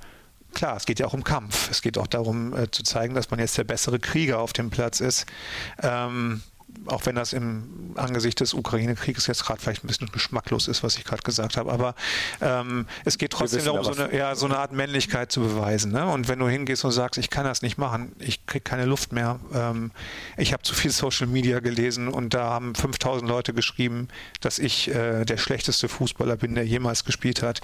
klar, 0.54 0.76
es 0.76 0.86
geht 0.86 1.00
ja 1.00 1.06
auch 1.06 1.14
um 1.14 1.24
Kampf. 1.24 1.70
Es 1.72 1.82
geht 1.82 1.98
auch 1.98 2.08
darum 2.08 2.56
äh, 2.56 2.70
zu 2.72 2.84
zeigen, 2.84 3.14
dass 3.14 3.32
man 3.32 3.40
jetzt 3.40 3.58
der 3.58 3.64
bessere 3.64 4.00
Krieger 4.00 4.40
auf 4.40 4.54
dem 4.54 4.70
Platz 4.70 5.00
ist. 5.00 5.26
Ähm, 5.82 6.42
auch 6.88 7.06
wenn 7.06 7.16
das 7.16 7.34
im 7.34 7.94
Angesicht 7.96 8.40
des 8.40 8.54
Ukraine-Krieges 8.54 9.28
jetzt 9.28 9.46
gerade 9.46 9.62
vielleicht 9.62 9.84
ein 9.84 9.88
bisschen 9.88 10.12
geschmacklos 10.12 10.68
ist, 10.68 10.84
was 10.84 10.98
ich 10.98 11.04
gerade 11.04 11.24
gesagt 11.24 11.58
habe, 11.58 11.72
aber 11.72 11.96
ähm, 12.42 12.86
es 13.06 13.18
geht 13.18 13.32
trotzdem 13.32 13.66
darum, 13.66 13.84
so 13.84 13.92
eine, 13.92 14.16
ja, 14.16 14.36
so 14.36 14.46
eine 14.46 14.58
Art 14.58 14.72
Männlichkeit 14.72 15.32
zu 15.32 15.42
beweisen. 15.42 15.92
Ne? 15.92 16.06
Und 16.06 16.28
wenn 16.28 16.40
du 16.40 16.48
hingehst 16.48 16.86
und 16.86 16.92
sagst, 16.92 17.18
ich 17.18 17.30
kann 17.30 17.46
das 17.46 17.62
nicht 17.62 17.78
machen, 17.78 18.12
ich 18.20 18.46
kriege 18.46 18.64
keine 18.64 18.86
Luft 18.86 19.12
mehr, 19.12 19.40
ähm, 19.54 19.92
ich 20.38 20.54
habe 20.54 20.64
zu 20.64 20.74
viel 20.74 20.92
Social 20.92 21.28
Media 21.28 21.60
gelesen 21.60 22.08
und 22.08 22.34
da 22.34 22.50
haben 22.50 22.76
5000 22.76 23.30
Leute 23.30 23.54
geschrieben, 23.54 24.08
dass 24.42 24.60
ich 24.60 24.94
äh, 24.94 25.26
der 25.26 25.38
schlechteste 25.38 25.90
Fußballer 25.90 26.36
bin, 26.36 26.56
der 26.56 26.66
jemals 26.66 27.06
gespielt 27.06 27.42
hat. 27.42 27.62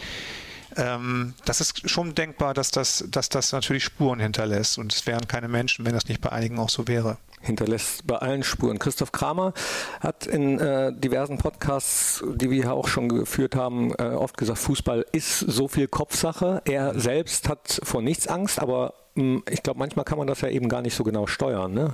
Ähm, 0.77 1.33
das 1.45 1.61
ist 1.61 1.89
schon 1.89 2.15
denkbar, 2.15 2.53
dass 2.53 2.71
das, 2.71 3.05
dass 3.09 3.29
das 3.29 3.51
natürlich 3.51 3.83
Spuren 3.83 4.19
hinterlässt 4.19 4.77
und 4.77 4.93
es 4.93 5.05
wären 5.07 5.27
keine 5.27 5.47
Menschen, 5.47 5.85
wenn 5.85 5.93
das 5.93 6.07
nicht 6.07 6.21
bei 6.21 6.31
einigen 6.31 6.59
auch 6.59 6.69
so 6.69 6.87
wäre 6.87 7.17
hinterlässt 7.41 8.05
bei 8.07 8.17
allen 8.17 8.43
Spuren. 8.43 8.79
Christoph 8.79 9.11
Kramer 9.11 9.53
hat 9.99 10.27
in 10.27 10.59
äh, 10.59 10.93
diversen 10.93 11.37
Podcasts, 11.37 12.23
die 12.35 12.49
wir 12.49 12.63
hier 12.63 12.73
auch 12.73 12.87
schon 12.87 13.09
geführt 13.09 13.55
haben, 13.55 13.93
äh, 13.95 14.03
oft 14.03 14.37
gesagt, 14.37 14.59
Fußball 14.59 15.05
ist 15.11 15.39
so 15.39 15.67
viel 15.67 15.87
Kopfsache. 15.87 16.61
Er 16.65 16.99
selbst 16.99 17.49
hat 17.49 17.81
vor 17.83 18.01
nichts 18.01 18.27
Angst, 18.27 18.59
aber 18.59 18.93
mh, 19.15 19.23
hm, 19.23 19.43
ich 19.49 19.63
glaube, 19.63 19.79
manchmal 19.79 20.05
kann 20.05 20.17
man 20.17 20.27
das 20.27 20.41
ja 20.41 20.49
eben 20.49 20.69
gar 20.69 20.81
nicht 20.81 20.95
so 20.95 21.03
genau 21.03 21.27
steuern. 21.27 21.73
Ne? 21.73 21.93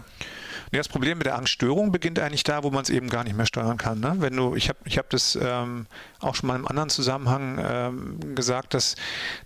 Das 0.72 0.88
Problem 0.90 1.18
mit 1.18 1.28
der 1.28 1.36
Angststörung 1.36 1.92
beginnt 1.92 2.20
eigentlich 2.20 2.44
da, 2.44 2.64
wo 2.64 2.72
man 2.72 2.84
es 2.84 2.90
eben 2.90 3.10
gar 3.10 3.24
nicht 3.24 3.36
mehr 3.36 3.46
steuern 3.46 3.78
kann. 3.78 4.00
Ne? 4.00 4.16
Wenn 4.20 4.36
du, 4.36 4.56
ich 4.56 4.70
habe 4.70 4.80
ich 4.86 4.98
hab 4.98 5.10
das 5.10 5.38
ähm, 5.42 5.86
auch 6.20 6.36
schon 6.36 6.48
mal 6.48 6.56
im 6.56 6.68
anderen 6.68 6.90
Zusammenhang 6.90 7.58
ähm, 7.62 8.36
gesagt, 8.36 8.74
dass, 8.74 8.96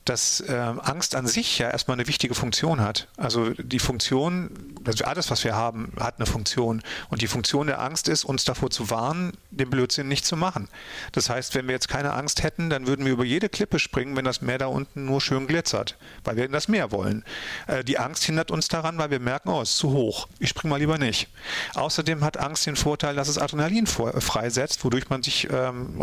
dass 0.05 0.43
ähm, 0.47 0.79
Angst 0.81 1.15
an 1.15 1.27
sich 1.27 1.60
ja 1.60 1.69
erstmal 1.69 1.97
eine 1.97 2.07
wichtige 2.07 2.34
Funktion 2.34 2.81
hat. 2.81 3.07
Also 3.17 3.51
die 3.51 3.79
Funktion, 3.79 4.49
also 4.86 5.03
alles, 5.05 5.29
was 5.29 5.43
wir 5.43 5.55
haben, 5.55 5.93
hat 5.99 6.15
eine 6.17 6.25
Funktion. 6.25 6.81
Und 7.10 7.21
die 7.21 7.27
Funktion 7.27 7.67
der 7.67 7.81
Angst 7.81 8.07
ist, 8.07 8.23
uns 8.23 8.43
davor 8.43 8.71
zu 8.71 8.89
warnen, 8.89 9.34
den 9.51 9.69
Blödsinn 9.69 10.07
nicht 10.07 10.25
zu 10.25 10.36
machen. 10.36 10.69
Das 11.12 11.29
heißt, 11.29 11.53
wenn 11.53 11.67
wir 11.67 11.73
jetzt 11.73 11.88
keine 11.88 12.13
Angst 12.13 12.41
hätten, 12.41 12.69
dann 12.69 12.88
würden 12.88 13.05
wir 13.05 13.13
über 13.13 13.25
jede 13.25 13.49
Klippe 13.49 13.77
springen, 13.77 14.15
wenn 14.15 14.25
das 14.25 14.41
Meer 14.41 14.57
da 14.57 14.65
unten 14.65 15.05
nur 15.05 15.21
schön 15.21 15.45
glitzert, 15.45 15.97
weil 16.23 16.36
wir 16.36 16.45
in 16.45 16.51
das 16.51 16.67
Meer 16.67 16.91
wollen. 16.91 17.23
Äh, 17.67 17.84
die 17.84 17.99
Angst 17.99 18.23
hindert 18.23 18.49
uns 18.49 18.67
daran, 18.67 18.97
weil 18.97 19.12
wir 19.12 19.19
merken, 19.19 19.49
oh, 19.49 19.62
es 19.62 19.71
ist 19.71 19.77
zu 19.77 19.91
hoch. 19.91 20.27
Ich 20.39 20.49
springe 20.49 20.71
mal 20.71 20.77
lieber 20.77 20.97
nicht 20.97 21.11
nicht. 21.12 21.28
Außerdem 21.76 22.24
hat 22.24 22.38
Angst 22.38 22.65
den 22.65 22.78
Vorteil, 22.78 23.15
dass 23.15 23.28
es 23.28 23.38
Adrenalin 23.38 23.86
freisetzt, 23.86 24.84
wodurch 24.86 25.10
man 25.10 25.21
sich 25.24 25.50
ähm, 25.52 26.02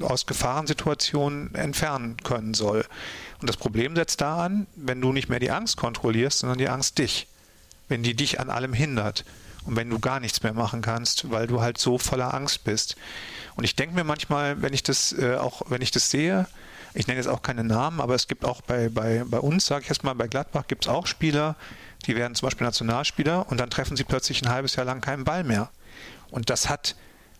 aus 0.00 0.24
Gefahrensituationen 0.24 1.54
entfernen 1.54 2.16
können 2.24 2.54
soll. 2.54 2.86
Und 3.40 3.48
das 3.48 3.58
Problem 3.58 3.94
setzt 3.94 4.22
da 4.22 4.42
an, 4.42 4.66
wenn 4.74 5.00
du 5.02 5.12
nicht 5.12 5.28
mehr 5.28 5.38
die 5.38 5.50
Angst 5.50 5.76
kontrollierst, 5.76 6.38
sondern 6.38 6.58
die 6.58 6.68
Angst 6.68 6.96
dich. 6.98 7.26
Wenn 7.88 8.02
die 8.02 8.14
dich 8.14 8.40
an 8.40 8.48
allem 8.48 8.72
hindert 8.72 9.24
und 9.66 9.76
wenn 9.76 9.90
du 9.90 9.98
gar 9.98 10.18
nichts 10.18 10.42
mehr 10.42 10.54
machen 10.54 10.80
kannst, 10.80 11.30
weil 11.30 11.46
du 11.46 11.60
halt 11.60 11.76
so 11.76 11.98
voller 11.98 12.32
Angst 12.32 12.64
bist. 12.64 12.96
Und 13.54 13.64
ich 13.64 13.76
denke 13.76 13.94
mir 13.94 14.04
manchmal, 14.04 14.62
wenn 14.62 14.72
ich 14.72 14.82
das 14.82 15.12
äh, 15.12 15.36
auch, 15.36 15.62
wenn 15.68 15.82
ich 15.82 15.90
das 15.90 16.10
sehe, 16.10 16.46
ich 16.94 17.06
nenne 17.06 17.18
jetzt 17.18 17.28
auch 17.28 17.42
keine 17.42 17.64
Namen, 17.64 18.00
aber 18.00 18.14
es 18.14 18.28
gibt 18.28 18.44
auch 18.46 18.62
bei, 18.62 18.88
bei, 18.88 19.24
bei 19.26 19.38
uns, 19.38 19.66
sage 19.66 19.82
ich 19.82 19.88
jetzt 19.88 20.04
mal, 20.04 20.14
bei 20.14 20.26
Gladbach 20.26 20.64
gibt 20.68 20.86
es 20.86 20.88
auch 20.88 21.06
Spieler, 21.06 21.54
die 22.06 22.16
werden 22.16 22.34
zum 22.34 22.46
Beispiel 22.46 22.66
Nationalspieler 22.66 23.48
und 23.48 23.58
dann 23.58 23.70
treffen 23.70 23.96
sie 23.96 24.04
plötzlich 24.04 24.42
ein 24.42 24.50
halbes 24.50 24.76
Jahr 24.76 24.86
lang 24.86 25.00
keinen 25.00 25.24
Ball 25.24 25.44
mehr. 25.44 25.70
Und 26.30 26.50
das 26.50 26.68
hat 26.68 26.94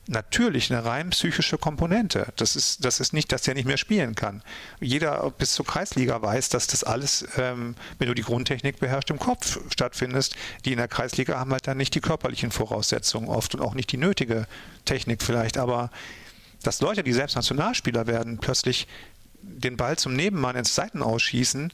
natürlich 0.08 0.72
eine 0.72 0.84
rein 0.84 1.10
psychische 1.10 1.58
Komponente. 1.58 2.32
Das 2.36 2.56
ist, 2.56 2.84
das 2.84 2.98
ist 2.98 3.12
nicht, 3.12 3.30
dass 3.30 3.42
der 3.42 3.54
nicht 3.54 3.66
mehr 3.66 3.76
spielen 3.76 4.14
kann. 4.14 4.42
Jeder 4.80 5.30
bis 5.30 5.52
zur 5.52 5.66
Kreisliga 5.66 6.20
weiß, 6.20 6.48
dass 6.48 6.66
das 6.66 6.82
alles, 6.82 7.26
ähm, 7.36 7.76
wenn 7.98 8.08
du 8.08 8.14
die 8.14 8.22
Grundtechnik 8.22 8.80
beherrschst, 8.80 9.10
im 9.10 9.18
Kopf 9.18 9.60
stattfindest. 9.70 10.34
Die 10.64 10.72
in 10.72 10.78
der 10.78 10.88
Kreisliga 10.88 11.38
haben 11.38 11.52
halt 11.52 11.66
dann 11.66 11.76
nicht 11.76 11.94
die 11.94 12.00
körperlichen 12.00 12.50
Voraussetzungen 12.50 13.28
oft 13.28 13.54
und 13.54 13.60
auch 13.60 13.74
nicht 13.74 13.92
die 13.92 13.98
nötige 13.98 14.46
Technik 14.86 15.22
vielleicht. 15.22 15.58
Aber 15.58 15.90
dass 16.62 16.80
Leute, 16.80 17.02
die 17.02 17.12
selbst 17.12 17.36
Nationalspieler 17.36 18.06
werden, 18.06 18.38
plötzlich 18.38 18.88
den 19.42 19.76
Ball 19.76 19.98
zum 19.98 20.14
Nebenmann 20.14 20.56
ins 20.56 20.74
Seiten 20.74 21.02
ausschießen, 21.02 21.72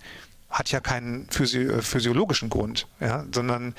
hat 0.50 0.70
ja 0.70 0.80
keinen 0.80 1.28
Physi 1.30 1.64
äh, 1.64 1.82
physiologischen 1.82 2.50
Grund, 2.50 2.86
ja, 3.00 3.24
sondern 3.32 3.74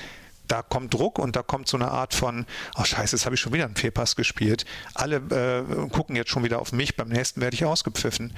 da 0.48 0.62
kommt 0.62 0.94
Druck 0.94 1.18
und 1.18 1.36
da 1.36 1.42
kommt 1.42 1.68
so 1.68 1.76
eine 1.76 1.90
Art 1.90 2.14
von, 2.14 2.46
oh 2.76 2.84
scheiße, 2.84 3.16
jetzt 3.16 3.24
habe 3.24 3.34
ich 3.34 3.40
schon 3.40 3.52
wieder 3.52 3.64
einen 3.64 3.76
Fehlpass 3.76 4.16
gespielt. 4.16 4.64
Alle 4.94 5.16
äh, 5.16 5.88
gucken 5.88 6.16
jetzt 6.16 6.30
schon 6.30 6.44
wieder 6.44 6.60
auf 6.60 6.72
mich, 6.72 6.96
beim 6.96 7.08
nächsten 7.08 7.40
werde 7.40 7.54
ich 7.54 7.64
ausgepfiffen. 7.64 8.32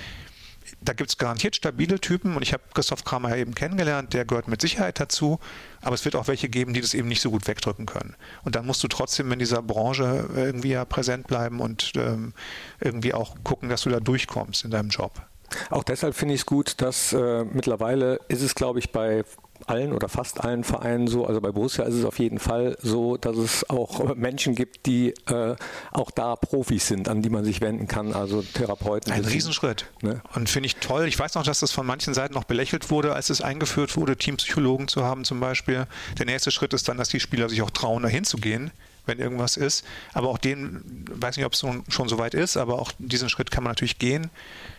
Da 0.83 0.93
gibt 0.93 1.11
es 1.11 1.17
garantiert 1.17 1.57
stabile 1.57 1.99
Typen 1.99 2.37
und 2.37 2.43
ich 2.43 2.53
habe 2.53 2.63
Christoph 2.75 3.05
Kramer 3.05 3.37
eben 3.37 3.55
kennengelernt, 3.55 4.13
der 4.13 4.27
gehört 4.27 4.49
mit 4.49 4.61
Sicherheit 4.61 5.01
dazu, 5.01 5.41
aber 5.81 5.95
es 5.95 6.05
wird 6.05 6.15
auch 6.15 6.29
welche 6.29 6.51
geben, 6.51 6.75
die 6.75 6.83
das 6.83 6.93
eben 6.93 7.09
nicht 7.09 7.23
so 7.23 7.31
gut 7.31 7.47
wegdrücken 7.47 7.87
können. 7.87 8.17
Und 8.45 8.55
dann 8.55 8.67
musst 8.67 8.83
du 8.83 8.89
trotzdem 8.89 9.33
in 9.33 9.39
dieser 9.39 9.63
Branche 9.63 10.29
irgendwie 10.35 10.71
ja 10.71 10.85
präsent 10.85 11.27
bleiben 11.27 11.61
und 11.61 11.93
ähm, 11.97 12.35
irgendwie 12.81 13.15
auch 13.15 13.37
gucken, 13.45 13.71
dass 13.71 13.83
du 13.83 13.91
da 13.91 13.99
durchkommst 13.99 14.65
in 14.65 14.71
deinem 14.71 14.91
Job. 14.91 15.23
Auch 15.71 15.85
deshalb 15.85 16.15
finde 16.15 16.35
ich 16.35 16.41
es 16.41 16.47
gut, 16.47 16.81
dass 16.81 17.13
äh, 17.13 17.45
mittlerweile 17.45 18.21
ist 18.29 18.43
es, 18.43 18.55
glaube 18.55 18.79
ich, 18.79 18.93
bei 18.93 19.25
allen 19.67 19.93
oder 19.93 20.09
fast 20.09 20.45
allen 20.45 20.65
Vereinen 20.65 21.09
so, 21.09 21.27
also 21.27 21.41
bei 21.41 21.51
Borussia 21.51 21.85
ist 21.85 21.95
es 21.95 22.05
auf 22.05 22.19
jeden 22.19 22.39
Fall 22.39 22.77
so, 22.81 23.17
dass 23.17 23.37
es 23.37 23.69
auch 23.69 24.15
Menschen 24.15 24.55
gibt, 24.55 24.87
die 24.87 25.15
äh, 25.27 25.57
auch 25.91 26.11
da 26.11 26.37
Profis 26.37 26.87
sind, 26.87 27.09
an 27.09 27.23
die 27.23 27.31
man 27.31 27.45
sich 27.45 27.61
wenden 27.61 27.89
kann, 27.89 28.13
also 28.13 28.43
Therapeuten. 28.43 29.13
Ein 29.13 29.25
Riesenschritt. 29.25 29.87
Ne? 30.03 30.23
Und 30.35 30.49
finde 30.49 30.69
ich 30.69 30.77
toll. 30.77 31.07
Ich 31.07 31.19
weiß 31.19 31.35
noch, 31.35 31.43
dass 31.43 31.61
das 31.61 31.73
von 31.73 31.87
manchen 31.87 32.15
Seiten 32.15 32.35
noch 32.35 32.45
belächelt 32.45 32.91
wurde, 32.91 33.15
als 33.15 33.31
es 33.31 33.41
eingeführt 33.41 33.97
wurde, 33.97 34.17
Teampsychologen 34.17 34.89
zu 34.89 35.05
haben 35.05 35.25
zum 35.25 35.41
Beispiel. 35.41 35.87
Der 36.19 36.27
nächste 36.27 36.51
Schritt 36.51 36.73
ist 36.73 36.89
dann, 36.89 36.97
dass 36.97 37.09
die 37.09 37.21
Spieler 37.21 37.49
sich 37.49 37.63
auch 37.63 37.71
trauen, 37.71 38.03
dahin 38.03 38.25
zu 38.25 38.37
gehen 38.39 38.71
wenn 39.09 39.19
irgendwas 39.19 39.57
ist. 39.57 39.85
Aber 40.13 40.29
auch 40.29 40.39
den, 40.39 41.05
weiß 41.11 41.37
nicht, 41.37 41.47
ob 41.47 41.55
es 41.55 41.61
schon 41.61 42.09
so 42.09 42.19
weit 42.19 42.35
ist, 42.35 42.57
aber 42.57 42.81
auch 42.81 42.93
diesen 42.99 43.29
Schritt 43.29 43.51
kann 43.51 43.65
man 43.65 43.73
natürlich 43.73 43.99
gehen. 43.99 44.31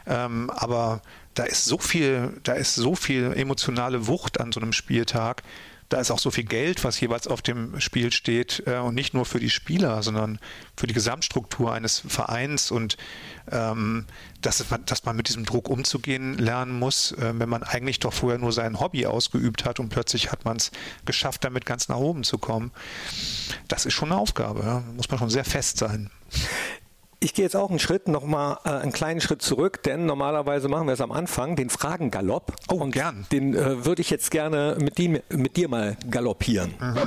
Ähm, 0.08 0.50
aber 0.52 1.02
da 1.34 1.44
ist 1.44 1.66
so 1.66 1.78
viel, 1.78 2.40
da 2.44 2.54
ist 2.54 2.76
so 2.76 2.96
viel 2.96 3.34
emotionale 3.36 4.08
Wucht 4.08 4.40
an 4.40 4.52
so 4.52 4.60
einem 4.60 4.74
Spieltag. 4.74 5.44
Da 5.90 6.00
ist 6.00 6.12
auch 6.12 6.20
so 6.20 6.30
viel 6.32 6.44
Geld, 6.44 6.84
was 6.84 7.00
jeweils 7.00 7.28
auf 7.28 7.42
dem 7.42 7.80
Spiel 7.80 8.12
steht 8.12 8.64
äh, 8.68 8.78
und 8.78 8.96
nicht 8.96 9.14
nur 9.14 9.26
für 9.26 9.40
die 9.40 9.50
Spieler, 9.50 10.04
sondern 10.04 10.40
für 10.78 10.88
die 10.88 10.94
Gesamtstruktur 10.94 11.74
eines 11.74 12.04
Vereins 12.08 12.70
und 12.70 12.98
ähm, 13.52 14.06
dass, 14.42 14.64
dass 14.86 15.06
man 15.06 15.16
mit 15.16 15.28
diesem 15.28 15.46
Druck 15.46 15.68
umzugehen 15.68 16.38
lernen 16.38 16.78
muss, 16.78 17.12
äh, 17.14 17.34
wenn 17.36 17.50
man 17.50 17.64
eigentlich 17.64 18.00
doch 18.00 18.14
vorher 18.14 18.38
nur 18.38 18.54
sein 18.54 18.80
Hobby 18.80 19.08
ausgeübt 19.08 19.66
hat 19.66 19.80
und 19.80 19.90
plötzlich 19.90 20.32
hat 20.32 20.46
man 20.46 20.58
es 20.58 20.72
geschafft, 21.06 21.44
damit 21.44 21.66
ganz 21.66 21.90
nach 21.90 21.98
oben 21.98 22.24
zu 22.24 22.38
kommen. 22.38 22.72
Das 23.68 23.86
ist 23.86 23.94
schon 23.94 24.12
eine 24.12 24.22
Aufgabe, 24.22 24.62
ja. 24.64 24.84
muss 24.96 25.10
man 25.10 25.18
schon 25.18 25.30
sehr 25.30 25.46
fest 25.46 25.78
sein. 25.78 26.12
Ich 27.22 27.34
gehe 27.34 27.44
jetzt 27.44 27.56
auch 27.56 27.70
einen 27.70 27.80
Schritt, 27.80 28.08
nochmal 28.08 28.60
äh, 28.64 28.70
einen 28.70 28.94
kleinen 28.94 29.20
Schritt 29.20 29.42
zurück, 29.42 29.84
denn 29.84 30.06
normalerweise 30.06 30.70
machen 30.70 30.88
wir 30.88 30.94
es 30.94 31.02
am 31.02 31.12
Anfang, 31.12 31.58
den 31.58 31.70
Fragengalopp. 31.70 32.56
Oh, 32.70 32.76
und 32.76 32.92
gern. 32.92 33.26
Den 33.32 33.54
äh, 33.56 33.86
würde 33.86 34.02
ich 34.02 34.10
jetzt 34.10 34.32
gerne 34.32 34.78
mit, 34.80 34.98
die, 34.98 35.22
mit 35.30 35.58
dir 35.58 35.68
mal 35.68 35.98
galoppieren. 36.10 36.74
Mhm. 36.80 36.98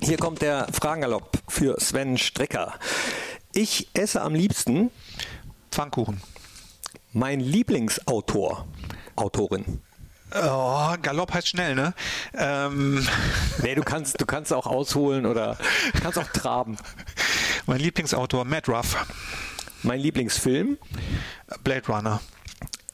Hier 0.00 0.16
kommt 0.16 0.40
der 0.40 0.66
Fragengalopp 0.72 1.38
für 1.46 1.78
Sven 1.78 2.16
Strecker. 2.16 2.74
Ich 3.52 3.90
esse 3.92 4.22
am 4.22 4.34
liebsten 4.34 4.90
Pfannkuchen. 5.70 6.22
Mein 7.12 7.40
Lieblingsautor, 7.40 8.66
Autorin. 9.14 9.80
Oh, 10.34 10.94
Galopp 11.00 11.32
heißt 11.32 11.48
schnell, 11.48 11.74
ne? 11.74 11.94
Ähm. 12.36 13.06
Nee, 13.62 13.74
du 13.74 13.82
kannst, 13.82 14.20
du 14.20 14.26
kannst 14.26 14.52
auch 14.52 14.66
ausholen 14.66 15.26
oder 15.26 15.56
kannst 16.02 16.18
auch 16.18 16.28
traben. 16.28 16.76
Mein 17.66 17.80
Lieblingsautor 17.80 18.44
Matt 18.44 18.68
Ruff. 18.68 18.96
Mein 19.82 20.00
Lieblingsfilm? 20.00 20.78
Blade 21.62 21.86
Runner. 21.86 22.20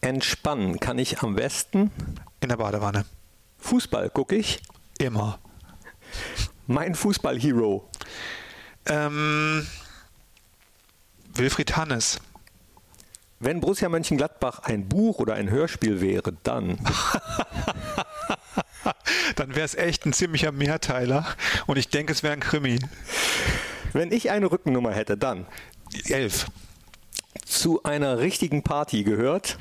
Entspannen 0.00 0.80
kann 0.80 0.98
ich 0.98 1.22
am 1.22 1.34
besten? 1.34 1.90
In 2.40 2.48
der 2.48 2.56
Badewanne. 2.56 3.04
Fußball 3.58 4.10
gucke 4.10 4.36
ich? 4.36 4.60
Immer. 4.98 5.38
Mein 6.66 6.94
Fußballhero? 6.94 7.88
Ähm, 8.86 9.66
Wilfried 11.34 11.76
Hannes. 11.76 12.20
Wenn 13.42 13.60
Borussia 13.60 13.88
Mönchengladbach 13.88 14.60
ein 14.64 14.86
Buch 14.86 15.18
oder 15.18 15.32
ein 15.32 15.50
Hörspiel 15.50 16.02
wäre, 16.02 16.34
dann. 16.42 16.78
dann 19.36 19.54
wäre 19.54 19.64
es 19.64 19.74
echt 19.74 20.04
ein 20.04 20.12
ziemlicher 20.12 20.52
Mehrteiler 20.52 21.26
und 21.66 21.78
ich 21.78 21.88
denke, 21.88 22.12
es 22.12 22.22
wäre 22.22 22.34
ein 22.34 22.40
Krimi. 22.40 22.78
Wenn 23.94 24.12
ich 24.12 24.30
eine 24.30 24.52
Rückennummer 24.52 24.92
hätte, 24.92 25.16
dann. 25.16 25.46
Elf. 26.04 26.48
Zu 27.46 27.82
einer 27.82 28.18
richtigen 28.18 28.62
Party 28.62 29.04
gehört? 29.04 29.56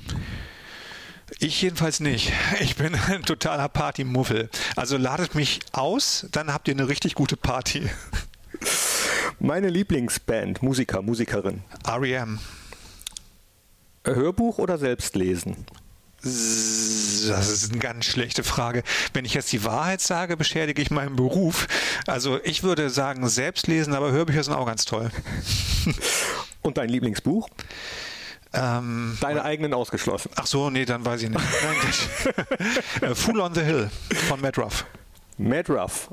Ich 1.40 1.62
jedenfalls 1.62 2.02
nicht. 2.02 2.34
Ich 2.60 2.76
bin 2.76 2.94
ein 3.08 3.24
totaler 3.24 3.70
Partymuffel. 3.70 4.50
Also 4.76 4.98
ladet 4.98 5.36
mich 5.36 5.62
aus, 5.72 6.28
dann 6.34 6.54
habt 6.54 6.68
ihr 6.68 6.74
eine 6.74 6.90
richtig 6.90 7.16
gute 7.16 7.38
Party. 7.38 7.90
Meine 9.40 9.70
Lieblingsband, 9.70 10.62
Musiker, 10.62 11.02
Musikerin. 11.02 11.62
REM. 11.88 12.40
Hörbuch 14.16 14.58
oder 14.58 14.78
selbst 14.78 15.16
lesen? 15.16 15.66
Das 16.22 17.48
ist 17.50 17.72
eine 17.72 17.80
ganz 17.80 18.06
schlechte 18.06 18.44
Frage. 18.44 18.84
Wenn 19.14 19.24
ich 19.24 19.34
jetzt 19.34 19.52
die 19.54 19.64
Wahrheit 19.64 20.02
sage, 20.02 20.36
beschädige 20.36 20.82
ich 20.82 20.92
meinen 20.92 21.16
Beruf. 21.16 21.68
Also 22.08 22.40
ich 22.44 22.64
würde 22.64 22.90
sagen, 22.90 23.28
selbst 23.30 23.68
lesen, 23.68 23.94
aber 23.94 24.12
Hörbücher 24.12 24.44
sind 24.44 24.54
auch 24.54 24.66
ganz 24.66 24.84
toll. 24.86 25.10
Und 26.62 26.78
dein 26.78 26.90
Lieblingsbuch? 26.90 27.48
Ähm, 28.52 29.18
Deine 29.22 29.44
eigenen 29.44 29.74
ausgeschlossen. 29.74 30.32
Ach 30.36 30.48
so, 30.48 30.70
nee, 30.70 30.84
dann 30.84 31.06
weiß 31.06 31.22
ich 31.22 31.30
nicht. 31.30 31.44
Nein, 33.02 33.16
Fool 33.16 33.40
on 33.40 33.54
the 33.54 33.62
Hill 33.62 33.90
von 34.28 34.42
Matt 34.42 34.58
Ruff. 34.58 34.86
Matt 35.38 35.70
Ruff. 35.70 36.10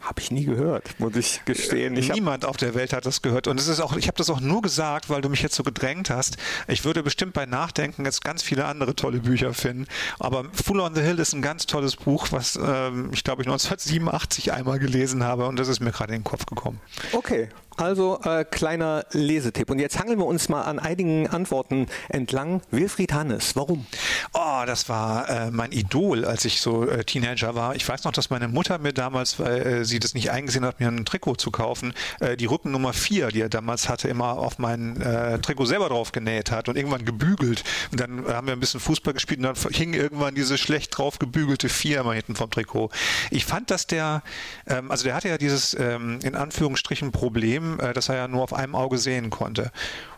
Habe 0.00 0.20
ich 0.20 0.30
nie 0.30 0.44
gehört, 0.44 0.98
muss 0.98 1.14
ich 1.14 1.44
gestehen. 1.44 1.96
Ich 1.96 2.12
Niemand 2.12 2.44
auf 2.44 2.56
der 2.56 2.74
Welt 2.74 2.92
hat 2.92 3.04
das 3.04 3.20
gehört. 3.20 3.46
Und 3.46 3.60
es 3.60 3.68
ist 3.68 3.80
auch, 3.80 3.96
ich 3.96 4.06
habe 4.06 4.16
das 4.16 4.30
auch 4.30 4.40
nur 4.40 4.62
gesagt, 4.62 5.10
weil 5.10 5.20
du 5.20 5.28
mich 5.28 5.42
jetzt 5.42 5.54
so 5.54 5.62
gedrängt 5.62 6.08
hast. 6.10 6.36
Ich 6.68 6.84
würde 6.84 7.02
bestimmt 7.02 7.34
bei 7.34 7.44
Nachdenken 7.46 8.04
jetzt 8.04 8.24
ganz 8.24 8.42
viele 8.42 8.64
andere 8.64 8.96
tolle 8.96 9.18
Bücher 9.20 9.52
finden. 9.52 9.86
Aber 10.18 10.44
Full 10.52 10.80
on 10.80 10.94
the 10.94 11.02
Hill 11.02 11.18
ist 11.18 11.34
ein 11.34 11.42
ganz 11.42 11.66
tolles 11.66 11.96
Buch, 11.96 12.28
was 12.30 12.56
ähm, 12.56 13.10
ich 13.12 13.24
glaube 13.24 13.42
ich 13.42 13.48
1987 13.48 14.52
einmal 14.52 14.78
gelesen 14.78 15.22
habe 15.22 15.46
und 15.46 15.58
das 15.58 15.68
ist 15.68 15.80
mir 15.80 15.92
gerade 15.92 16.14
in 16.14 16.20
den 16.20 16.24
Kopf 16.24 16.46
gekommen. 16.46 16.80
Okay, 17.12 17.48
also 17.80 18.20
äh, 18.24 18.44
kleiner 18.44 19.04
Lesetipp. 19.12 19.70
Und 19.70 19.78
jetzt 19.78 19.98
hangeln 19.98 20.18
wir 20.18 20.26
uns 20.26 20.48
mal 20.48 20.62
an 20.62 20.78
einigen 20.78 21.28
Antworten 21.28 21.86
entlang. 22.08 22.60
Wilfried 22.70 23.12
Hannes, 23.12 23.56
warum? 23.56 23.86
Oh, 24.34 24.62
das 24.66 24.88
war 24.88 25.28
äh, 25.28 25.50
mein 25.50 25.72
Idol, 25.72 26.24
als 26.24 26.44
ich 26.44 26.60
so 26.60 26.86
äh, 26.86 27.04
Teenager 27.04 27.54
war. 27.54 27.74
Ich 27.74 27.88
weiß 27.88 28.04
noch, 28.04 28.12
dass 28.12 28.30
meine 28.30 28.48
Mutter 28.48 28.78
mir 28.78 28.92
damals, 28.92 29.38
weil 29.38 29.60
äh, 29.60 29.84
sie 29.84 29.98
das 29.98 30.14
nicht 30.14 30.30
eingesehen 30.30 30.64
hat, 30.64 30.80
mir 30.80 30.88
ein 30.88 31.04
Trikot 31.04 31.36
zu 31.36 31.50
kaufen, 31.50 31.94
äh, 32.20 32.36
die 32.36 32.46
Rückennummer 32.46 32.92
4, 32.92 33.28
die 33.28 33.40
er 33.40 33.48
damals 33.48 33.88
hatte, 33.88 34.08
immer 34.08 34.38
auf 34.38 34.58
mein 34.58 35.00
äh, 35.00 35.38
Trikot 35.38 35.66
selber 35.66 35.88
drauf 35.88 36.12
genäht 36.12 36.50
hat 36.50 36.68
und 36.68 36.76
irgendwann 36.76 37.04
gebügelt. 37.04 37.64
Und 37.92 38.00
dann 38.00 38.26
haben 38.26 38.46
wir 38.46 38.52
ein 38.52 38.60
bisschen 38.60 38.80
Fußball 38.80 39.14
gespielt 39.14 39.40
und 39.40 39.44
dann 39.44 39.72
hing 39.72 39.94
irgendwann 39.94 40.34
diese 40.34 40.58
schlecht 40.58 40.96
drauf 40.96 41.18
gebügelte 41.18 41.68
4 41.68 42.00
immer 42.00 42.14
hinten 42.14 42.36
vom 42.36 42.50
Trikot. 42.50 42.90
Ich 43.30 43.46
fand, 43.46 43.70
dass 43.70 43.86
der, 43.86 44.22
ähm, 44.66 44.90
also 44.90 45.04
der 45.04 45.14
hatte 45.14 45.28
ja 45.28 45.38
dieses 45.38 45.74
ähm, 45.74 46.18
in 46.22 46.34
Anführungsstrichen 46.34 47.12
Problem, 47.12 47.69
äh, 47.78 47.92
dass 47.92 48.08
er 48.08 48.16
ja 48.16 48.28
nur 48.28 48.42
auf 48.42 48.52
einem 48.52 48.74
Auge 48.74 48.98
sehen 48.98 49.30
konnte. 49.30 49.70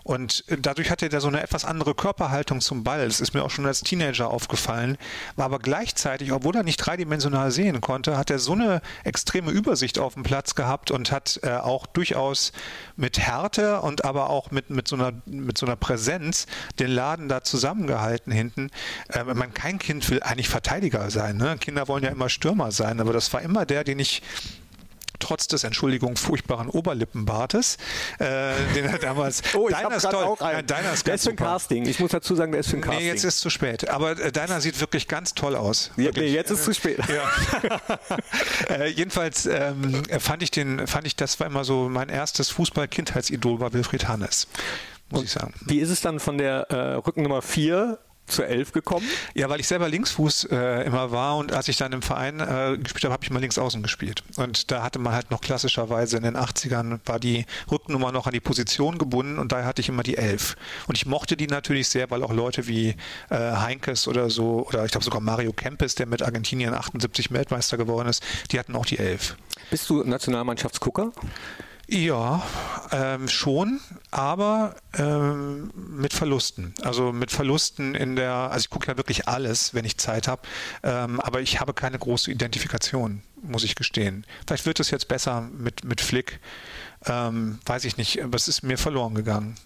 Und 0.05 0.45
dadurch 0.49 0.91
hatte 0.91 1.09
er 1.11 1.21
so 1.21 1.29
eine 1.29 1.43
etwas 1.43 1.65
andere 1.65 1.95
Körperhaltung 1.95 2.61
zum 2.61 2.83
Ball. 2.83 3.07
Das 3.07 3.21
ist 3.21 3.35
mir 3.35 3.45
auch 3.45 3.51
schon 3.51 3.67
als 3.67 3.83
Teenager 3.83 4.29
aufgefallen. 4.29 4.99
War 5.37 5.45
aber 5.45 5.61
gleichzeitig, 5.61 6.33
obwohl 6.33 6.57
er 6.57 6.65
nicht 6.65 6.79
dreidimensional 6.79 7.51
sehen 7.53 7.81
konnte, 7.81 8.17
hat 8.17 8.31
er 8.31 8.39
so 8.39 8.53
eine 8.53 8.81
extreme 9.05 9.53
Übersicht 9.53 9.99
auf 9.99 10.15
dem 10.15 10.25
Platz 10.25 10.55
gehabt 10.55 10.91
und 10.91 11.13
hat 11.13 11.39
äh, 11.43 11.51
auch 11.53 11.87
durchaus 11.87 12.53
mit 12.97 13.19
Härte 13.19 13.81
und 13.81 14.05
aber 14.05 14.31
auch 14.31 14.51
mit, 14.51 14.71
mit, 14.71 14.89
so, 14.89 14.97
einer, 14.97 15.13
mit 15.27 15.57
so 15.57 15.67
einer 15.67 15.77
Präsenz 15.77 16.47
den 16.81 16.91
Laden 16.91 17.29
da 17.29 17.43
zusammengehalten 17.43 18.33
hinten. 18.33 18.71
Äh, 19.09 19.23
man, 19.23 19.55
kein 19.55 19.79
Kind 19.79 20.09
will 20.11 20.23
eigentlich 20.23 20.49
Verteidiger 20.49 21.11
sein. 21.11 21.37
Ne? 21.37 21.57
Kinder 21.59 21.87
wollen 21.87 22.03
ja 22.03 22.11
immer 22.11 22.29
Stürmer 22.29 22.73
sein, 22.73 23.01
aber 23.01 23.13
das 23.13 23.33
war 23.33 23.41
immer 23.43 23.67
der, 23.67 23.85
den 23.85 24.01
ich 24.01 24.23
trotz 25.23 25.47
des, 25.49 25.65
Entschuldigung, 25.65 26.17
furchtbaren 26.17 26.69
Oberlippenbartes, 26.69 27.79
äh, 28.19 28.53
den 28.75 28.87
er 28.87 28.99
damals. 28.99 29.43
oh, 29.55 29.69
ich 29.69 29.75
deiner 29.75 29.97
ist 29.97 30.11
toll. 30.11 30.25
Auch 30.25 30.41
einen. 30.41 30.57
Ja, 30.57 30.63
deiner 30.63 30.93
ist 30.93 31.07
der 31.07 31.15
ist 31.15 31.25
für 31.25 31.31
ein 31.31 31.37
Casting. 31.37 31.87
Ich 31.87 32.01
muss 32.01 32.11
dazu 32.11 32.35
sagen, 32.35 32.53
der 32.53 32.61
ist 32.61 32.71
für 32.71 32.77
ein 32.77 32.83
Casting. 32.83 33.05
Nee, 33.05 33.09
jetzt 33.09 33.25
ist 33.25 33.35
es 33.35 33.41
zu 33.41 33.51
spät. 33.51 33.89
Aber 33.89 34.19
äh, 34.19 34.33
deiner 34.33 34.61
sieht 34.61 34.81
wirklich 34.81 35.09
ganz 35.09 35.35
toll 35.35 35.57
aus. 35.57 35.91
Ja, 35.97 36.11
nee, 36.15 36.27
jetzt 36.27 36.51
ist 36.51 36.61
es 36.61 36.65
zu 36.65 36.75
spät. 36.75 36.99
Ja. 37.09 37.31
äh, 38.77 38.89
jedenfalls 38.89 39.47
ähm, 39.47 40.03
fand 40.19 40.43
ich 40.43 40.51
den, 40.51 40.87
fand 40.87 41.07
ich, 41.07 41.17
das 41.17 41.39
war 41.41 41.47
immer 41.47 41.65
so 41.65 41.89
mein 41.89 42.09
erstes 42.09 42.51
Fußball-Kindheitsidol 42.51 43.61
war 43.61 43.73
Wilfried 43.73 44.09
Hannes. 44.09 44.49
Muss 45.11 45.21
Und 45.21 45.25
ich 45.27 45.33
sagen. 45.33 45.55
Wie 45.67 45.79
ist 45.79 45.91
es 45.91 46.01
dann 46.01 46.21
von 46.21 46.39
der 46.39 46.71
äh, 46.71 46.95
Rückennummer 46.95 47.43
4 47.43 47.99
zur 48.33 48.47
Elf 48.47 48.73
gekommen? 48.73 49.07
Ja, 49.35 49.49
weil 49.49 49.61
ich 49.61 49.69
selber 49.69 49.89
Linksfuß 49.89 50.49
äh, 50.51 50.85
immer 50.85 51.11
war 51.13 51.37
und 51.37 51.53
als 51.53 51.69
ich 51.69 51.77
dann 51.77 51.93
im 51.93 52.03
Verein 52.03 52.41
äh, 52.41 52.79
gespielt 52.79 53.05
habe, 53.05 53.13
habe 53.15 53.25
ich 53.25 53.31
mal 53.31 53.41
links 53.41 53.59
außen 53.59 53.83
gespielt. 53.83 54.25
Und 54.37 54.71
da 54.71 54.83
hatte 54.83 54.99
man 54.99 55.13
halt 55.13 55.31
noch 55.31 55.41
klassischerweise 55.41 56.17
in 56.17 56.23
den 56.23 56.37
80ern 56.37 57.01
war 57.07 57.19
die 57.19 57.47
Rückennummer 57.71 58.13
noch 58.13 58.27
an 58.27 58.33
die 58.33 58.41
Position 58.41 58.99
gebunden 58.99 59.39
und 59.39 59.53
daher 59.53 59.67
hatte 59.67 59.81
ich 59.81 59.89
immer 59.89 60.03
die 60.03 60.17
Elf. 60.17 60.57
Und 60.87 60.97
ich 60.97 61.07
mochte 61.07 61.37
die 61.37 61.47
natürlich 61.47 61.89
sehr, 61.89 62.11
weil 62.11 62.23
auch 62.23 62.33
Leute 62.33 62.67
wie 62.67 62.97
äh, 63.31 63.37
Heinkes 63.37 64.09
oder 64.09 64.31
so, 64.31 64.67
oder 64.67 64.85
ich 64.85 64.91
glaube 64.91 65.05
sogar 65.05 65.21
Mario 65.21 65.53
Kempes, 65.53 65.95
der 65.95 66.07
mit 66.07 66.23
Argentinien 66.23 66.75
78 66.75 67.33
Weltmeister 67.33 67.77
geworden 67.77 68.09
ist, 68.09 68.23
die 68.51 68.59
hatten 68.59 68.75
auch 68.75 68.87
die 68.87 68.99
Elf. 68.99 69.37
Bist 69.71 69.89
du 69.91 70.03
Nationalmannschaftsgucker? 70.05 71.13
Ja, 71.89 72.43
ähm, 72.91 73.29
schon, 73.29 73.81
aber 74.11 74.77
ähm, 74.95 75.71
mit 75.75 76.13
Verlusten. 76.13 76.75
Also 76.83 77.13
mit 77.13 77.31
Verlusten 77.31 77.95
in 77.95 78.17
der, 78.17 78.33
also 78.33 78.65
ich 78.65 78.71
gucke 78.71 78.89
ja 78.89 78.97
wirklich 78.97 79.29
alles, 79.29 79.75
wenn 79.75 79.85
ich 79.85 79.99
Zeit 79.99 80.29
habe, 80.29 80.43
ähm, 80.83 81.21
aber 81.21 81.41
ich 81.41 81.61
habe 81.61 81.75
keine 81.75 81.99
große 81.99 82.31
Identifikation, 82.31 83.23
muss 83.43 83.65
ich 83.65 83.75
gestehen. 83.75 84.25
Vielleicht 84.47 84.65
wird 84.65 84.81
es 84.81 84.91
jetzt 84.91 85.09
besser 85.09 85.43
mit, 85.43 85.85
mit 85.85 86.01
Flick, 86.01 86.41
ähm, 87.07 87.59
weiß 87.67 87.85
ich 87.85 87.97
nicht, 87.97 88.23
aber 88.23 88.37
es 88.37 88.49
ist 88.49 88.63
mir 88.63 88.79
verloren 88.79 89.15
gegangen. 89.15 89.57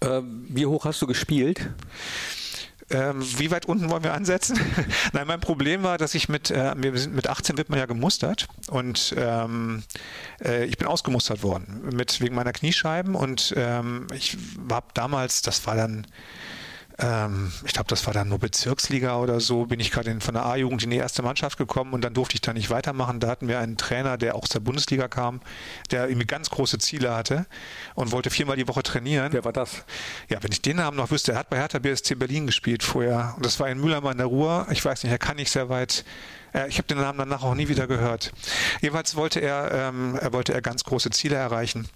Äh, 0.00 0.22
wie 0.24 0.66
hoch 0.66 0.84
hast 0.86 1.02
du 1.02 1.06
gespielt? 1.06 1.60
Ähm, 2.90 3.22
wie 3.38 3.50
weit 3.50 3.66
unten 3.66 3.88
wollen 3.90 4.04
wir 4.04 4.12
ansetzen? 4.12 4.58
Nein, 5.12 5.26
mein 5.26 5.40
Problem 5.40 5.82
war, 5.82 5.96
dass 5.98 6.14
ich 6.14 6.28
mit, 6.28 6.50
äh, 6.50 6.74
mit 6.74 7.28
18 7.28 7.56
wird 7.56 7.70
man 7.70 7.78
ja 7.78 7.86
gemustert 7.86 8.46
und 8.68 9.14
ähm, 9.16 9.82
äh, 10.44 10.64
ich 10.66 10.76
bin 10.76 10.86
ausgemustert 10.86 11.42
worden 11.42 11.88
mit, 11.92 12.20
wegen 12.20 12.34
meiner 12.34 12.52
Kniescheiben 12.52 13.14
und 13.14 13.54
ähm, 13.56 14.06
ich 14.14 14.36
war 14.56 14.84
damals, 14.92 15.42
das 15.42 15.66
war 15.66 15.76
dann 15.76 16.06
ähm, 16.98 17.52
ich 17.64 17.72
glaube, 17.72 17.88
das 17.88 18.06
war 18.06 18.14
dann 18.14 18.28
nur 18.28 18.38
Bezirksliga 18.38 19.18
oder 19.18 19.40
so, 19.40 19.66
bin 19.66 19.80
ich 19.80 19.90
gerade 19.90 20.20
von 20.20 20.34
der 20.34 20.46
A-Jugend 20.46 20.84
in 20.84 20.90
die 20.90 20.96
erste 20.96 21.22
Mannschaft 21.22 21.58
gekommen 21.58 21.92
und 21.92 22.02
dann 22.02 22.14
durfte 22.14 22.36
ich 22.36 22.40
da 22.40 22.52
nicht 22.52 22.70
weitermachen. 22.70 23.18
Da 23.18 23.28
hatten 23.28 23.48
wir 23.48 23.58
einen 23.58 23.76
Trainer, 23.76 24.16
der 24.16 24.36
auch 24.36 24.42
aus 24.42 24.50
der 24.50 24.60
Bundesliga 24.60 25.08
kam, 25.08 25.40
der 25.90 26.08
irgendwie 26.08 26.26
ganz 26.26 26.50
große 26.50 26.78
Ziele 26.78 27.14
hatte 27.14 27.46
und 27.94 28.12
wollte 28.12 28.30
viermal 28.30 28.56
die 28.56 28.68
Woche 28.68 28.82
trainieren. 28.82 29.32
Wer 29.32 29.44
war 29.44 29.52
das? 29.52 29.84
Ja, 30.28 30.42
wenn 30.42 30.52
ich 30.52 30.62
den 30.62 30.76
Namen 30.76 30.96
noch 30.96 31.10
wüsste, 31.10 31.32
er 31.32 31.38
hat 31.38 31.50
bei 31.50 31.56
Hertha 31.56 31.80
BSC 31.80 32.14
Berlin 32.14 32.46
gespielt 32.46 32.82
vorher 32.82 33.34
und 33.36 33.44
das 33.44 33.58
war 33.58 33.68
in 33.68 33.80
Mülheim 33.80 34.06
an 34.06 34.18
der 34.18 34.26
Ruhr. 34.26 34.66
Ich 34.70 34.84
weiß 34.84 35.02
nicht, 35.02 35.12
er 35.12 35.18
kann 35.18 35.36
nicht 35.36 35.50
sehr 35.50 35.68
weit 35.68 36.04
äh, 36.54 36.68
ich 36.68 36.78
habe 36.78 36.86
den 36.86 36.98
Namen 36.98 37.18
danach 37.18 37.42
auch 37.42 37.54
nie 37.54 37.68
wieder 37.68 37.88
gehört. 37.88 38.32
Jedenfalls 38.80 39.16
wollte 39.16 39.40
er, 39.40 39.72
ähm, 39.72 40.16
er 40.20 40.32
wollte 40.32 40.54
er 40.54 40.62
ganz 40.62 40.84
große 40.84 41.10
Ziele 41.10 41.34
erreichen. 41.34 41.88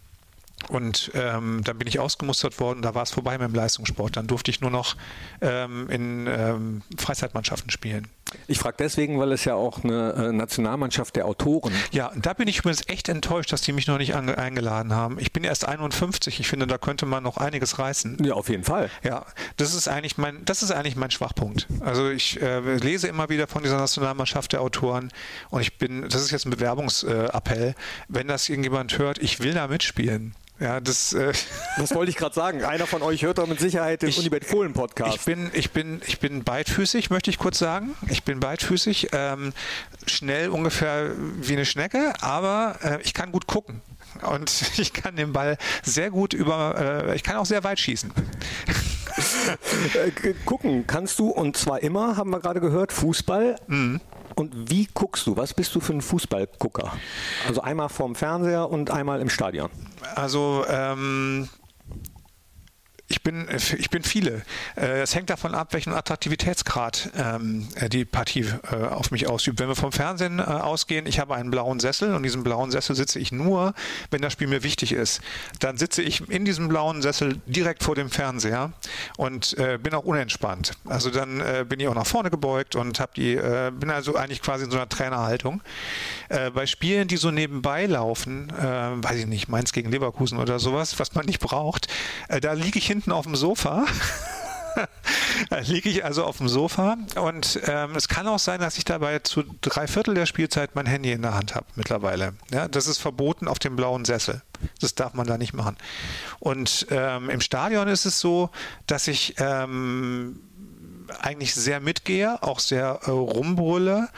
Und 0.68 1.10
ähm, 1.14 1.62
dann 1.64 1.78
bin 1.78 1.88
ich 1.88 1.98
ausgemustert 1.98 2.60
worden, 2.60 2.82
da 2.82 2.94
war 2.94 3.02
es 3.02 3.10
vorbei 3.10 3.38
mit 3.38 3.48
dem 3.48 3.54
Leistungssport. 3.54 4.16
Dann 4.16 4.26
durfte 4.26 4.50
ich 4.50 4.60
nur 4.60 4.70
noch 4.70 4.96
ähm, 5.40 5.88
in 5.88 6.26
ähm, 6.26 6.82
Freizeitmannschaften 6.96 7.70
spielen. 7.70 8.08
Ich 8.46 8.58
frage 8.58 8.76
deswegen, 8.78 9.18
weil 9.18 9.32
es 9.32 9.44
ja 9.44 9.54
auch 9.54 9.84
eine 9.84 10.12
äh, 10.12 10.32
Nationalmannschaft 10.32 11.16
der 11.16 11.26
Autoren. 11.26 11.72
Ja, 11.92 12.12
da 12.16 12.34
bin 12.34 12.48
ich 12.48 12.58
übrigens 12.58 12.86
echt 12.88 13.08
enttäuscht, 13.08 13.52
dass 13.52 13.62
die 13.62 13.72
mich 13.72 13.86
noch 13.86 13.98
nicht 13.98 14.14
eingeladen 14.14 14.92
haben. 14.92 15.18
Ich 15.18 15.32
bin 15.32 15.44
erst 15.44 15.66
51. 15.66 16.38
Ich 16.40 16.48
finde, 16.48 16.66
da 16.66 16.76
könnte 16.76 17.06
man 17.06 17.22
noch 17.22 17.38
einiges 17.38 17.78
reißen. 17.78 18.22
Ja, 18.22 18.34
auf 18.34 18.48
jeden 18.48 18.64
Fall. 18.64 18.90
Ja, 19.02 19.24
das 19.56 19.74
ist 19.74 19.88
eigentlich 19.88 20.18
mein, 20.18 20.44
das 20.44 20.62
ist 20.62 20.72
eigentlich 20.72 20.96
mein 20.96 21.10
Schwachpunkt. 21.10 21.66
Also 21.80 22.10
ich 22.10 22.40
äh, 22.42 22.60
lese 22.76 23.08
immer 23.08 23.28
wieder 23.28 23.46
von 23.46 23.62
dieser 23.62 23.78
Nationalmannschaft 23.78 24.52
der 24.52 24.60
Autoren 24.60 25.10
und 25.50 25.60
ich 25.60 25.78
bin, 25.78 26.08
das 26.08 26.22
ist 26.22 26.30
jetzt 26.30 26.46
ein 26.46 26.50
Bewerbungsappell. 26.50 27.74
Wenn 28.08 28.28
das 28.28 28.48
irgendjemand 28.48 28.98
hört, 28.98 29.18
ich 29.18 29.40
will 29.40 29.54
da 29.54 29.68
mitspielen. 29.68 30.34
Ja, 30.60 30.80
das, 30.80 31.12
äh 31.12 31.32
das 31.76 31.94
wollte 31.94 32.10
ich 32.10 32.16
gerade 32.16 32.34
sagen. 32.34 32.64
Einer 32.64 32.86
von 32.86 33.02
euch 33.02 33.22
hört 33.22 33.38
doch 33.38 33.46
mit 33.46 33.60
Sicherheit 33.60 34.02
den 34.02 34.12
Unibet 34.12 34.44
Fohlen 34.44 34.72
Podcast. 34.72 35.16
Ich 35.16 35.24
bin, 35.24 35.50
ich 35.54 35.70
bin, 35.70 36.02
ich 36.06 36.18
bin 36.18 36.42
beidfüßig, 36.42 37.10
möchte 37.10 37.30
ich 37.30 37.38
kurz 37.38 37.58
sagen. 37.58 37.94
Ich 38.08 38.24
bin 38.24 38.40
beidfüßig, 38.40 39.08
ähm, 39.12 39.52
schnell 40.06 40.48
ungefähr 40.48 41.12
wie 41.16 41.52
eine 41.52 41.64
Schnecke, 41.64 42.12
aber 42.20 42.76
äh, 42.82 43.02
ich 43.02 43.14
kann 43.14 43.30
gut 43.30 43.46
gucken. 43.46 43.82
Und 44.22 44.50
ich 44.78 44.92
kann 44.92 45.14
den 45.14 45.32
Ball 45.32 45.58
sehr 45.84 46.10
gut 46.10 46.32
über, 46.32 47.06
äh, 47.08 47.14
ich 47.14 47.22
kann 47.22 47.36
auch 47.36 47.46
sehr 47.46 47.62
weit 47.62 47.78
schießen. 47.78 48.12
Äh, 49.94 50.34
gucken 50.44 50.86
kannst 50.86 51.18
du 51.18 51.28
und 51.28 51.56
zwar 51.56 51.82
immer, 51.82 52.16
haben 52.16 52.30
wir 52.30 52.40
gerade 52.40 52.60
gehört, 52.60 52.92
Fußball. 52.92 53.56
Mhm. 53.66 54.00
Und 54.38 54.70
wie 54.70 54.86
guckst 54.94 55.26
du? 55.26 55.36
Was 55.36 55.52
bist 55.52 55.74
du 55.74 55.80
für 55.80 55.92
ein 55.92 56.00
Fußballgucker? 56.00 56.92
Also 57.48 57.60
einmal 57.60 57.88
vorm 57.88 58.14
Fernseher 58.14 58.70
und 58.70 58.88
einmal 58.88 59.20
im 59.20 59.30
Stadion. 59.30 59.68
Also 60.14 60.64
ähm, 60.70 61.48
ich 63.10 63.22
bin, 63.22 63.48
ich 63.78 63.88
bin 63.88 64.02
viele. 64.02 64.42
Äh, 64.76 65.00
es 65.00 65.14
hängt 65.14 65.30
davon 65.30 65.54
ab, 65.54 65.72
welchen 65.72 65.94
Attraktivitätsgrad 65.94 67.10
ähm, 67.16 67.66
die 67.90 68.04
Partie 68.04 68.44
äh, 68.70 68.76
auf 68.84 69.10
mich 69.10 69.26
ausübt. 69.26 69.58
Wenn 69.60 69.68
wir 69.68 69.76
vom 69.76 69.92
Fernsehen 69.92 70.38
äh, 70.38 70.42
ausgehen, 70.42 71.06
ich 71.06 71.18
habe 71.18 71.34
einen 71.34 71.50
blauen 71.50 71.80
Sessel 71.80 72.10
und 72.10 72.18
in 72.18 72.22
diesem 72.24 72.44
blauen 72.44 72.70
Sessel 72.70 72.94
sitze 72.94 73.18
ich 73.18 73.32
nur, 73.32 73.72
wenn 74.10 74.20
das 74.20 74.34
Spiel 74.34 74.46
mir 74.46 74.62
wichtig 74.62 74.92
ist. 74.92 75.22
Dann 75.58 75.78
sitze 75.78 76.02
ich 76.02 76.28
in 76.28 76.44
diesem 76.44 76.68
blauen 76.68 77.00
Sessel 77.00 77.40
direkt 77.46 77.82
vor 77.82 77.94
dem 77.94 78.10
Fernseher 78.10 78.72
und 79.16 79.56
bin 79.82 79.94
auch 79.94 80.04
unentspannt. 80.04 80.72
Also 80.84 81.10
dann 81.10 81.42
bin 81.68 81.80
ich 81.80 81.88
auch 81.88 81.94
nach 81.94 82.06
vorne 82.06 82.30
gebeugt 82.30 82.76
und 82.76 83.00
habe 83.00 83.12
die, 83.16 83.36
bin 83.78 83.90
also 83.90 84.16
eigentlich 84.16 84.42
quasi 84.42 84.64
in 84.64 84.70
so 84.70 84.76
einer 84.76 84.88
Trainerhaltung. 84.88 85.62
bei 86.28 86.66
Spielen, 86.66 87.08
die 87.08 87.16
so 87.16 87.30
nebenbei 87.30 87.86
laufen, 87.86 88.52
weiß 88.52 89.16
ich 89.16 89.26
nicht, 89.26 89.48
Mainz 89.48 89.72
gegen 89.72 89.90
Leverkusen 89.90 90.38
oder 90.38 90.58
sowas, 90.58 90.98
was 90.98 91.14
man 91.14 91.26
nicht 91.26 91.40
braucht, 91.40 91.88
da 92.28 92.52
liege 92.52 92.78
ich 92.78 92.86
hin 92.86 92.97
hinten 92.98 93.12
auf 93.12 93.26
dem 93.26 93.36
Sofa. 93.36 93.86
da 95.50 95.58
liege 95.58 95.88
ich 95.88 96.04
also 96.04 96.24
auf 96.24 96.38
dem 96.38 96.48
Sofa 96.48 96.96
und 97.14 97.60
ähm, 97.68 97.94
es 97.94 98.08
kann 98.08 98.26
auch 98.26 98.40
sein, 98.40 98.60
dass 98.60 98.76
ich 98.76 98.84
dabei 98.84 99.20
zu 99.20 99.44
drei 99.60 99.86
Viertel 99.86 100.14
der 100.14 100.26
Spielzeit 100.26 100.74
mein 100.74 100.86
Handy 100.86 101.12
in 101.12 101.22
der 101.22 101.34
Hand 101.34 101.54
habe 101.54 101.66
mittlerweile. 101.76 102.34
Ja, 102.50 102.66
das 102.66 102.88
ist 102.88 102.98
verboten 102.98 103.46
auf 103.46 103.60
dem 103.60 103.76
blauen 103.76 104.04
Sessel. 104.04 104.42
Das 104.80 104.96
darf 104.96 105.14
man 105.14 105.28
da 105.28 105.38
nicht 105.38 105.52
machen. 105.52 105.76
Und 106.40 106.88
ähm, 106.90 107.30
im 107.30 107.40
Stadion 107.40 107.86
ist 107.86 108.04
es 108.04 108.18
so, 108.18 108.50
dass 108.88 109.06
ich 109.06 109.36
ähm, 109.38 110.40
eigentlich 111.20 111.54
sehr 111.54 111.78
mitgehe, 111.78 112.42
auch 112.42 112.58
sehr 112.58 112.98
äh, 113.04 113.10
rumbrülle. 113.10 114.08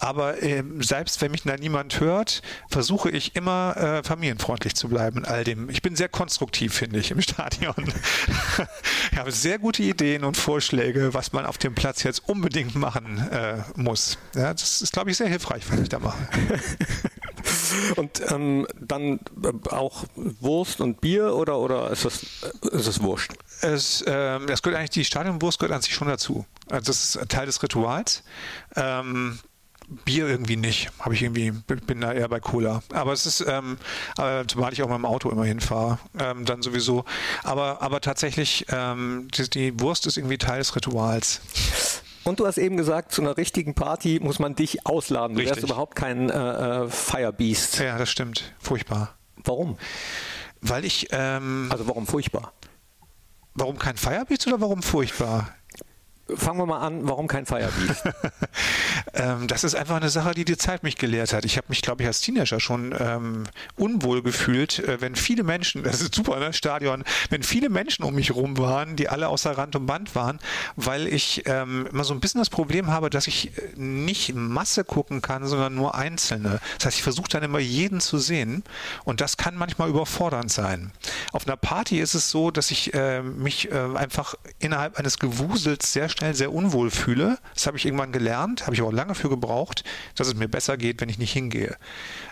Aber 0.00 0.42
äh, 0.42 0.64
selbst 0.78 1.20
wenn 1.20 1.30
mich 1.30 1.42
da 1.42 1.56
niemand 1.56 2.00
hört, 2.00 2.40
versuche 2.68 3.10
ich 3.10 3.36
immer 3.36 3.76
äh, 3.76 4.02
familienfreundlich 4.02 4.74
zu 4.74 4.88
bleiben 4.88 5.18
in 5.18 5.24
all 5.26 5.44
dem. 5.44 5.68
Ich 5.68 5.82
bin 5.82 5.94
sehr 5.94 6.08
konstruktiv, 6.08 6.74
finde 6.74 6.98
ich, 6.98 7.10
im 7.10 7.20
Stadion. 7.20 7.74
ich 9.12 9.18
habe 9.18 9.30
sehr 9.30 9.58
gute 9.58 9.82
Ideen 9.82 10.24
und 10.24 10.38
Vorschläge, 10.38 11.12
was 11.12 11.32
man 11.32 11.44
auf 11.44 11.58
dem 11.58 11.74
Platz 11.74 12.02
jetzt 12.02 12.28
unbedingt 12.28 12.74
machen 12.74 13.18
äh, 13.30 13.58
muss. 13.76 14.16
Ja, 14.34 14.52
das 14.54 14.80
ist, 14.80 14.92
glaube 14.92 15.10
ich, 15.10 15.18
sehr 15.18 15.28
hilfreich, 15.28 15.64
was 15.70 15.80
ich 15.80 15.88
da 15.90 15.98
mache. 15.98 16.18
Und 17.96 18.20
ähm, 18.30 18.66
dann 18.78 19.20
äh, 19.42 19.68
auch 19.70 20.04
Wurst 20.14 20.80
und 20.80 21.00
Bier 21.00 21.34
oder, 21.34 21.58
oder 21.58 21.90
ist, 21.90 22.04
das, 22.04 22.22
ist 22.72 22.88
das 22.88 23.02
Wurscht? 23.02 23.32
Es, 23.60 24.04
ähm, 24.06 24.46
das 24.46 24.62
gehört 24.62 24.78
eigentlich, 24.78 24.90
die 24.90 25.04
Stadionwurst 25.04 25.58
gehört 25.58 25.74
an 25.74 25.82
sich 25.82 25.94
schon 25.94 26.08
dazu. 26.08 26.44
Also 26.68 26.86
das 26.86 27.16
ist 27.16 27.28
Teil 27.28 27.46
des 27.46 27.62
Rituals. 27.62 28.22
Ähm, 28.76 29.38
Bier 30.04 30.28
irgendwie 30.28 30.56
nicht. 30.56 30.90
Habe 31.00 31.14
ich 31.14 31.22
irgendwie, 31.22 31.50
bin 31.50 32.00
da 32.00 32.12
eher 32.12 32.28
bei 32.28 32.40
Cola. 32.40 32.82
Aber 32.92 33.12
es 33.12 33.26
ist, 33.26 33.44
ähm, 33.46 33.76
äh, 34.18 34.44
zumal 34.46 34.72
ich 34.72 34.82
auch 34.82 34.88
mit 34.88 34.96
dem 34.96 35.04
Auto 35.04 35.30
immer 35.30 35.44
hinfahre, 35.44 35.98
ähm, 36.18 36.44
dann 36.44 36.62
sowieso. 36.62 37.04
Aber, 37.42 37.82
aber 37.82 38.00
tatsächlich, 38.00 38.66
ähm, 38.70 39.28
die, 39.34 39.50
die 39.50 39.80
Wurst 39.80 40.06
ist 40.06 40.16
irgendwie 40.16 40.38
Teil 40.38 40.58
des 40.58 40.74
Rituals. 40.76 41.40
Und 42.22 42.38
du 42.38 42.46
hast 42.46 42.58
eben 42.58 42.76
gesagt, 42.76 43.12
zu 43.12 43.22
einer 43.22 43.36
richtigen 43.36 43.74
Party 43.74 44.20
muss 44.22 44.38
man 44.38 44.54
dich 44.54 44.86
ausladen. 44.86 45.36
Du 45.36 45.40
Richtig. 45.40 45.56
wärst 45.56 45.70
überhaupt 45.70 45.96
kein 45.96 46.30
äh, 46.30 46.84
äh, 46.84 46.88
Firebeast. 46.88 47.78
Ja, 47.78 47.98
das 47.98 48.10
stimmt. 48.10 48.54
Furchtbar. 48.58 49.16
Warum? 49.44 49.78
Weil 50.60 50.84
ich. 50.84 51.08
Ähm, 51.10 51.68
also 51.70 51.88
warum 51.88 52.06
furchtbar? 52.06 52.52
Warum 53.54 53.78
kein 53.78 53.96
Firebeast 53.96 54.46
oder 54.46 54.60
warum 54.60 54.82
furchtbar? 54.82 55.54
Fangen 56.36 56.58
wir 56.58 56.66
mal 56.66 56.80
an, 56.80 57.08
warum 57.08 57.26
kein 57.26 57.46
Firebeast? 57.46 58.04
ähm, 59.14 59.46
das 59.46 59.64
ist 59.64 59.74
einfach 59.74 59.96
eine 59.96 60.08
Sache, 60.08 60.34
die 60.34 60.44
die 60.44 60.56
Zeit 60.56 60.82
mich 60.82 60.96
gelehrt 60.96 61.32
hat. 61.32 61.44
Ich 61.44 61.56
habe 61.56 61.66
mich, 61.68 61.82
glaube 61.82 62.02
ich, 62.02 62.06
als 62.06 62.20
Teenager 62.20 62.60
schon 62.60 62.94
ähm, 62.98 63.44
unwohl 63.76 64.22
gefühlt, 64.22 64.78
äh, 64.80 65.00
wenn 65.00 65.16
viele 65.16 65.42
Menschen, 65.42 65.82
das 65.84 66.00
ist 66.00 66.14
super, 66.14 66.38
ne, 66.38 66.52
Stadion, 66.52 67.04
wenn 67.30 67.42
viele 67.42 67.68
Menschen 67.68 68.04
um 68.04 68.14
mich 68.14 68.34
rum 68.34 68.58
waren, 68.58 68.96
die 68.96 69.08
alle 69.08 69.28
außer 69.28 69.56
Rand 69.56 69.76
und 69.76 69.86
Band 69.86 70.14
waren, 70.14 70.38
weil 70.76 71.06
ich 71.06 71.42
ähm, 71.46 71.88
immer 71.90 72.04
so 72.04 72.14
ein 72.14 72.20
bisschen 72.20 72.40
das 72.40 72.50
Problem 72.50 72.88
habe, 72.88 73.10
dass 73.10 73.26
ich 73.26 73.56
äh, 73.56 73.62
nicht 73.76 74.34
Masse 74.34 74.84
gucken 74.84 75.22
kann, 75.22 75.46
sondern 75.46 75.74
nur 75.74 75.94
Einzelne. 75.94 76.60
Das 76.76 76.86
heißt, 76.86 76.96
ich 76.98 77.02
versuche 77.02 77.28
dann 77.28 77.42
immer 77.42 77.58
jeden 77.58 78.00
zu 78.00 78.18
sehen 78.18 78.64
und 79.04 79.20
das 79.20 79.36
kann 79.36 79.56
manchmal 79.56 79.88
überfordernd 79.88 80.50
sein. 80.50 80.92
Auf 81.32 81.46
einer 81.46 81.56
Party 81.56 82.00
ist 82.00 82.14
es 82.14 82.30
so, 82.30 82.50
dass 82.50 82.70
ich 82.70 82.94
äh, 82.94 83.22
mich 83.22 83.70
äh, 83.70 83.78
einfach 83.94 84.34
innerhalb 84.58 84.98
eines 84.98 85.18
Gewusels 85.18 85.92
sehr 85.92 86.08
schnell 86.20 86.34
sehr 86.34 86.52
unwohl 86.52 86.90
fühle. 86.90 87.38
Das 87.54 87.66
habe 87.66 87.78
ich 87.78 87.86
irgendwann 87.86 88.12
gelernt, 88.12 88.66
habe 88.66 88.74
ich 88.74 88.82
auch 88.82 88.92
lange 88.92 89.14
für 89.14 89.30
gebraucht, 89.30 89.84
dass 90.16 90.28
es 90.28 90.34
mir 90.34 90.48
besser 90.48 90.76
geht, 90.76 91.00
wenn 91.00 91.08
ich 91.08 91.18
nicht 91.18 91.32
hingehe. 91.32 91.76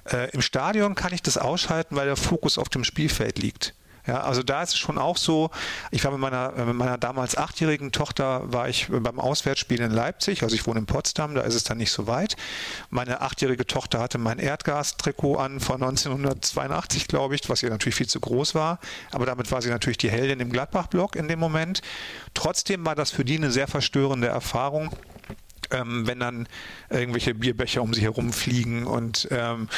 Äh, 0.04 0.30
Im 0.32 0.42
Stadion 0.42 0.94
kann 0.94 1.14
ich 1.14 1.22
das 1.22 1.38
ausschalten, 1.38 1.96
weil 1.96 2.06
der 2.06 2.16
Fokus 2.16 2.58
auf 2.58 2.68
dem 2.68 2.84
Spielfeld 2.84 3.38
liegt. 3.38 3.74
Ja, 4.08 4.22
also 4.22 4.42
da 4.42 4.62
ist 4.62 4.70
es 4.70 4.78
schon 4.78 4.96
auch 4.96 5.18
so, 5.18 5.50
ich 5.90 6.02
war 6.02 6.10
mit 6.10 6.20
meiner, 6.20 6.52
mit 6.64 6.74
meiner 6.74 6.96
damals 6.96 7.36
achtjährigen 7.36 7.92
Tochter, 7.92 8.50
war 8.50 8.66
ich 8.66 8.88
beim 8.88 9.20
Auswärtsspiel 9.20 9.82
in 9.82 9.90
Leipzig, 9.90 10.42
also 10.42 10.54
ich 10.54 10.66
wohne 10.66 10.80
in 10.80 10.86
Potsdam, 10.86 11.34
da 11.34 11.42
ist 11.42 11.54
es 11.54 11.64
dann 11.64 11.76
nicht 11.76 11.92
so 11.92 12.06
weit. 12.06 12.34
Meine 12.88 13.20
achtjährige 13.20 13.66
Tochter 13.66 13.98
hatte 14.00 14.16
mein 14.16 14.38
Erdgastrikot 14.38 15.36
an 15.36 15.60
von 15.60 15.82
1982, 15.82 17.06
glaube 17.06 17.34
ich, 17.34 17.50
was 17.50 17.62
ihr 17.62 17.68
natürlich 17.68 17.96
viel 17.96 18.08
zu 18.08 18.18
groß 18.18 18.54
war, 18.54 18.78
aber 19.10 19.26
damit 19.26 19.52
war 19.52 19.60
sie 19.60 19.68
natürlich 19.68 19.98
die 19.98 20.10
Heldin 20.10 20.40
im 20.40 20.50
Gladbach-Block 20.50 21.14
in 21.14 21.28
dem 21.28 21.38
Moment. 21.38 21.82
Trotzdem 22.32 22.86
war 22.86 22.94
das 22.94 23.10
für 23.10 23.26
die 23.26 23.36
eine 23.36 23.50
sehr 23.50 23.68
verstörende 23.68 24.28
Erfahrung 24.28 24.90
ähm, 25.70 26.06
wenn 26.06 26.20
dann 26.20 26.48
irgendwelche 26.90 27.34
Bierbecher 27.34 27.82
um 27.82 27.92
sie 27.94 28.02
herum 28.02 28.32
fliegen 28.32 28.86
und 28.86 29.28
ähm, 29.30 29.68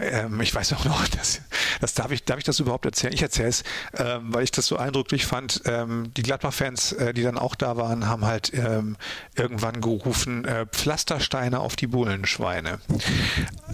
ähm, 0.00 0.40
ich 0.40 0.54
weiß 0.54 0.72
auch 0.74 0.84
noch, 0.84 1.06
dass, 1.08 1.40
das 1.80 1.94
darf 1.94 2.10
ich, 2.10 2.24
darf 2.24 2.38
ich 2.38 2.44
das 2.44 2.60
überhaupt 2.60 2.84
erzählen? 2.84 3.12
Ich 3.12 3.22
erzähle 3.22 3.48
es, 3.48 3.62
ähm, 3.96 4.32
weil 4.32 4.44
ich 4.44 4.50
das 4.50 4.66
so 4.66 4.76
eindrücklich 4.76 5.26
fand. 5.26 5.62
Ähm, 5.66 6.12
die 6.16 6.22
Gladbach-Fans, 6.22 6.92
äh, 6.92 7.14
die 7.14 7.22
dann 7.22 7.38
auch 7.38 7.54
da 7.54 7.76
waren, 7.76 8.06
haben 8.06 8.24
halt 8.24 8.52
ähm, 8.54 8.96
irgendwann 9.36 9.80
gerufen, 9.80 10.44
äh, 10.44 10.66
Pflastersteine 10.66 11.60
auf 11.60 11.76
die 11.76 11.86
Bullenschweine. 11.86 12.80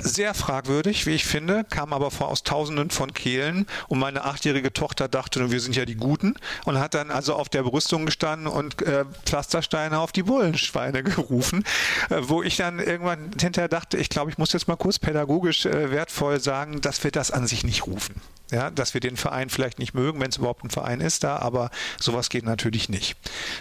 Sehr 0.02 0.34
fragwürdig, 0.34 1.06
wie 1.06 1.14
ich 1.14 1.24
finde, 1.24 1.64
kam 1.64 1.92
aber 1.92 2.10
vor 2.10 2.28
aus 2.28 2.42
Tausenden 2.42 2.90
von 2.90 3.14
Kehlen 3.14 3.66
und 3.88 3.98
meine 3.98 4.24
achtjährige 4.24 4.72
Tochter 4.72 5.08
dachte, 5.08 5.50
wir 5.50 5.60
sind 5.60 5.74
ja 5.74 5.84
die 5.84 5.96
Guten 5.96 6.34
und 6.64 6.78
hat 6.78 6.94
dann 6.94 7.10
also 7.10 7.34
auf 7.34 7.48
der 7.48 7.62
Brüstung 7.62 8.06
gestanden 8.06 8.46
und 8.46 8.82
äh, 8.82 9.04
Pflastersteine 9.24 9.98
auf 9.98 10.12
die 10.12 10.22
Bullenschweine 10.22 11.02
gerufen, 11.02 11.64
äh, 12.10 12.16
wo 12.20 12.42
ich 12.42 12.56
dann 12.56 12.78
irgendwann 12.78 13.30
hinterher 13.40 13.68
dachte, 13.68 13.96
ich 13.96 14.08
glaube, 14.08 14.30
ich 14.30 14.38
muss 14.38 14.52
jetzt 14.52 14.68
mal 14.68 14.76
kurz 14.76 14.98
pädagogisch 14.98 15.66
äh, 15.66 15.90
wertvoll 15.90 16.40
sagen, 16.40 16.80
dass 16.80 17.02
wir 17.02 17.10
das 17.10 17.30
an 17.30 17.46
sich 17.46 17.64
nicht 17.64 17.86
rufen. 17.86 18.20
Ja, 18.52 18.70
dass 18.70 18.94
wir 18.94 19.00
den 19.00 19.16
Verein 19.16 19.50
vielleicht 19.50 19.80
nicht 19.80 19.92
mögen, 19.92 20.20
wenn 20.20 20.30
es 20.30 20.36
überhaupt 20.36 20.62
ein 20.62 20.70
Verein 20.70 21.00
ist 21.00 21.24
da, 21.24 21.38
aber 21.38 21.70
sowas 21.98 22.28
geht 22.28 22.44
natürlich 22.44 22.88
nicht. 22.88 23.16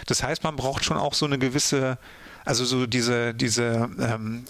Das 0.06 0.22
heißt, 0.22 0.44
man 0.44 0.54
braucht 0.54 0.84
schon 0.84 0.96
auch 0.96 1.14
so 1.14 1.26
eine 1.26 1.38
gewisse, 1.38 1.98
also 2.44 2.64
so 2.64 2.86
diese, 2.86 3.34
diese, 3.34 3.90
ähm, 3.98 4.44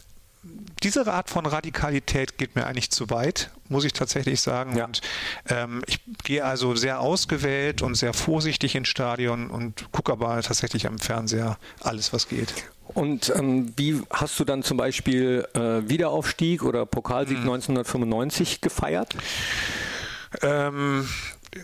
diese 0.82 1.11
Art 1.12 1.30
von 1.30 1.47
Radikalität 1.47 2.38
geht 2.38 2.55
mir 2.55 2.66
eigentlich 2.66 2.90
zu 2.90 3.11
weit, 3.11 3.51
muss 3.68 3.84
ich 3.84 3.92
tatsächlich 3.92 4.40
sagen. 4.40 4.76
Ja. 4.76 4.84
Und 4.84 5.01
ähm, 5.49 5.82
ich 5.86 6.01
gehe 6.22 6.44
also 6.44 6.74
sehr 6.74 7.01
ausgewählt 7.01 7.82
und 7.82 7.94
sehr 7.94 8.12
vorsichtig 8.12 8.74
ins 8.74 8.88
Stadion 8.88 9.51
und 9.51 9.90
gucke 9.92 10.12
aber 10.12 10.40
tatsächlich 10.42 10.86
am 10.86 10.99
Fernseher 10.99 11.59
alles, 11.80 12.12
was 12.12 12.28
geht. 12.28 12.53
Und 12.88 13.32
ähm, 13.34 13.72
wie 13.76 14.01
hast 14.11 14.38
du 14.38 14.44
dann 14.44 14.62
zum 14.62 14.76
Beispiel 14.76 15.47
äh, 15.55 15.88
Wiederaufstieg 15.88 16.62
oder 16.62 16.86
Pokalsieg 16.86 17.38
hm. 17.38 17.51
1995 17.51 18.61
gefeiert? 18.61 19.16
Ähm, 20.42 21.09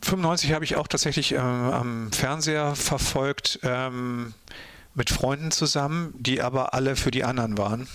95 0.02 0.52
habe 0.52 0.64
ich 0.64 0.76
auch 0.76 0.88
tatsächlich 0.88 1.32
äh, 1.32 1.38
am 1.38 2.10
Fernseher 2.12 2.74
verfolgt 2.74 3.60
ähm, 3.62 4.34
mit 4.94 5.10
Freunden 5.10 5.50
zusammen, 5.50 6.14
die 6.18 6.42
aber 6.42 6.74
alle 6.74 6.96
für 6.96 7.10
die 7.10 7.24
anderen 7.24 7.58
waren. 7.58 7.88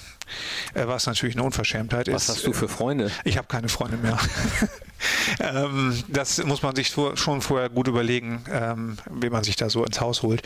Äh, 0.74 0.88
was 0.88 1.06
natürlich 1.06 1.36
eine 1.36 1.44
Unverschämtheit 1.44 2.08
was 2.08 2.24
ist. 2.24 2.30
Was 2.30 2.36
hast 2.38 2.48
du 2.48 2.54
für 2.54 2.68
Freunde? 2.68 3.12
Ich 3.24 3.38
habe 3.38 3.48
keine 3.48 3.70
Freunde 3.70 3.98
mehr. 3.98 4.18
ähm, 5.40 6.04
das 6.08 6.44
muss 6.44 6.62
man 6.62 6.76
sich 6.76 6.90
schon 6.90 7.42
vorher 7.42 7.70
gut 7.70 7.88
überlegen, 7.88 8.44
ähm, 8.52 8.98
wie 9.10 9.30
man 9.30 9.44
sich 9.44 9.56
da 9.56 9.70
so 9.70 9.86
ins 9.86 10.02
Haus 10.02 10.24
holt. 10.24 10.42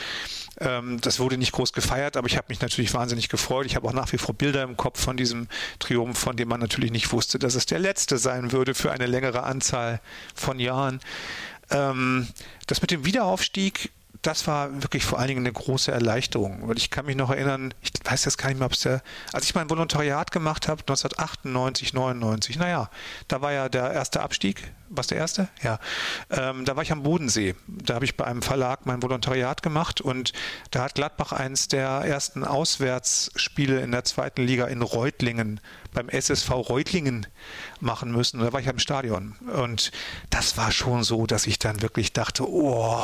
Ähm, 0.59 0.99
das 1.01 1.19
wurde 1.19 1.37
nicht 1.37 1.51
groß 1.51 1.73
gefeiert, 1.73 2.17
aber 2.17 2.27
ich 2.27 2.37
habe 2.37 2.47
mich 2.49 2.61
natürlich 2.61 2.93
wahnsinnig 2.93 3.29
gefreut. 3.29 3.65
Ich 3.65 3.75
habe 3.75 3.87
auch 3.87 3.93
nach 3.93 4.11
wie 4.11 4.17
vor 4.17 4.35
Bilder 4.35 4.63
im 4.63 4.77
Kopf 4.77 5.01
von 5.01 5.17
diesem 5.17 5.47
Triumph, 5.79 6.17
von 6.17 6.35
dem 6.35 6.49
man 6.49 6.59
natürlich 6.59 6.91
nicht 6.91 7.11
wusste, 7.11 7.39
dass 7.39 7.55
es 7.55 7.65
der 7.65 7.79
letzte 7.79 8.17
sein 8.17 8.51
würde 8.51 8.75
für 8.75 8.91
eine 8.91 9.07
längere 9.07 9.43
Anzahl 9.43 10.01
von 10.35 10.59
Jahren. 10.59 10.99
Das 11.69 12.81
mit 12.81 12.91
dem 12.91 13.05
Wiederaufstieg 13.05 13.91
das 14.21 14.45
war 14.45 14.83
wirklich 14.83 15.03
vor 15.03 15.19
allen 15.19 15.29
Dingen 15.29 15.45
eine 15.45 15.53
große 15.53 15.91
Erleichterung. 15.91 16.67
Weil 16.67 16.77
ich 16.77 16.91
kann 16.91 17.05
mich 17.05 17.15
noch 17.15 17.31
erinnern, 17.31 17.73
ich 17.81 17.91
weiß 18.03 18.25
jetzt 18.25 18.37
gar 18.37 18.49
nicht 18.49 18.59
mehr, 18.59 18.67
ob 18.67 18.73
es 18.73 18.81
der, 18.81 19.01
als 19.33 19.45
ich 19.45 19.55
mein 19.55 19.69
Volontariat 19.69 20.31
gemacht 20.31 20.67
habe, 20.67 20.81
1998, 20.81 21.93
99, 21.93 22.57
naja, 22.57 22.89
da 23.27 23.41
war 23.41 23.51
ja 23.51 23.69
der 23.69 23.91
erste 23.91 24.21
Abstieg 24.21 24.73
Was 24.89 25.07
der 25.07 25.17
erste? 25.17 25.47
Ja. 25.63 25.79
Ähm, 26.29 26.65
da 26.65 26.75
war 26.75 26.83
ich 26.83 26.91
am 26.91 27.03
Bodensee. 27.03 27.55
Da 27.67 27.95
habe 27.95 28.05
ich 28.05 28.17
bei 28.17 28.25
einem 28.25 28.41
Verlag 28.41 28.85
mein 28.85 29.01
Volontariat 29.01 29.63
gemacht 29.63 30.01
und 30.01 30.33
da 30.69 30.83
hat 30.83 30.95
Gladbach 30.95 31.31
eins 31.31 31.67
der 31.67 31.87
ersten 31.87 32.43
Auswärtsspiele 32.43 33.79
in 33.81 33.91
der 33.91 34.03
zweiten 34.03 34.43
Liga 34.43 34.65
in 34.65 34.81
Reutlingen 34.81 35.61
beim 35.93 36.09
SSV 36.09 36.49
Reutlingen 36.51 37.27
machen 37.79 38.11
müssen. 38.11 38.39
Und 38.39 38.45
da 38.45 38.53
war 38.53 38.59
ich 38.59 38.67
im 38.67 38.79
Stadion. 38.79 39.35
Und 39.53 39.91
das 40.29 40.57
war 40.57 40.71
schon 40.71 41.03
so, 41.03 41.25
dass 41.25 41.47
ich 41.47 41.59
dann 41.59 41.81
wirklich 41.81 42.13
dachte, 42.13 42.47
oh, 42.47 43.03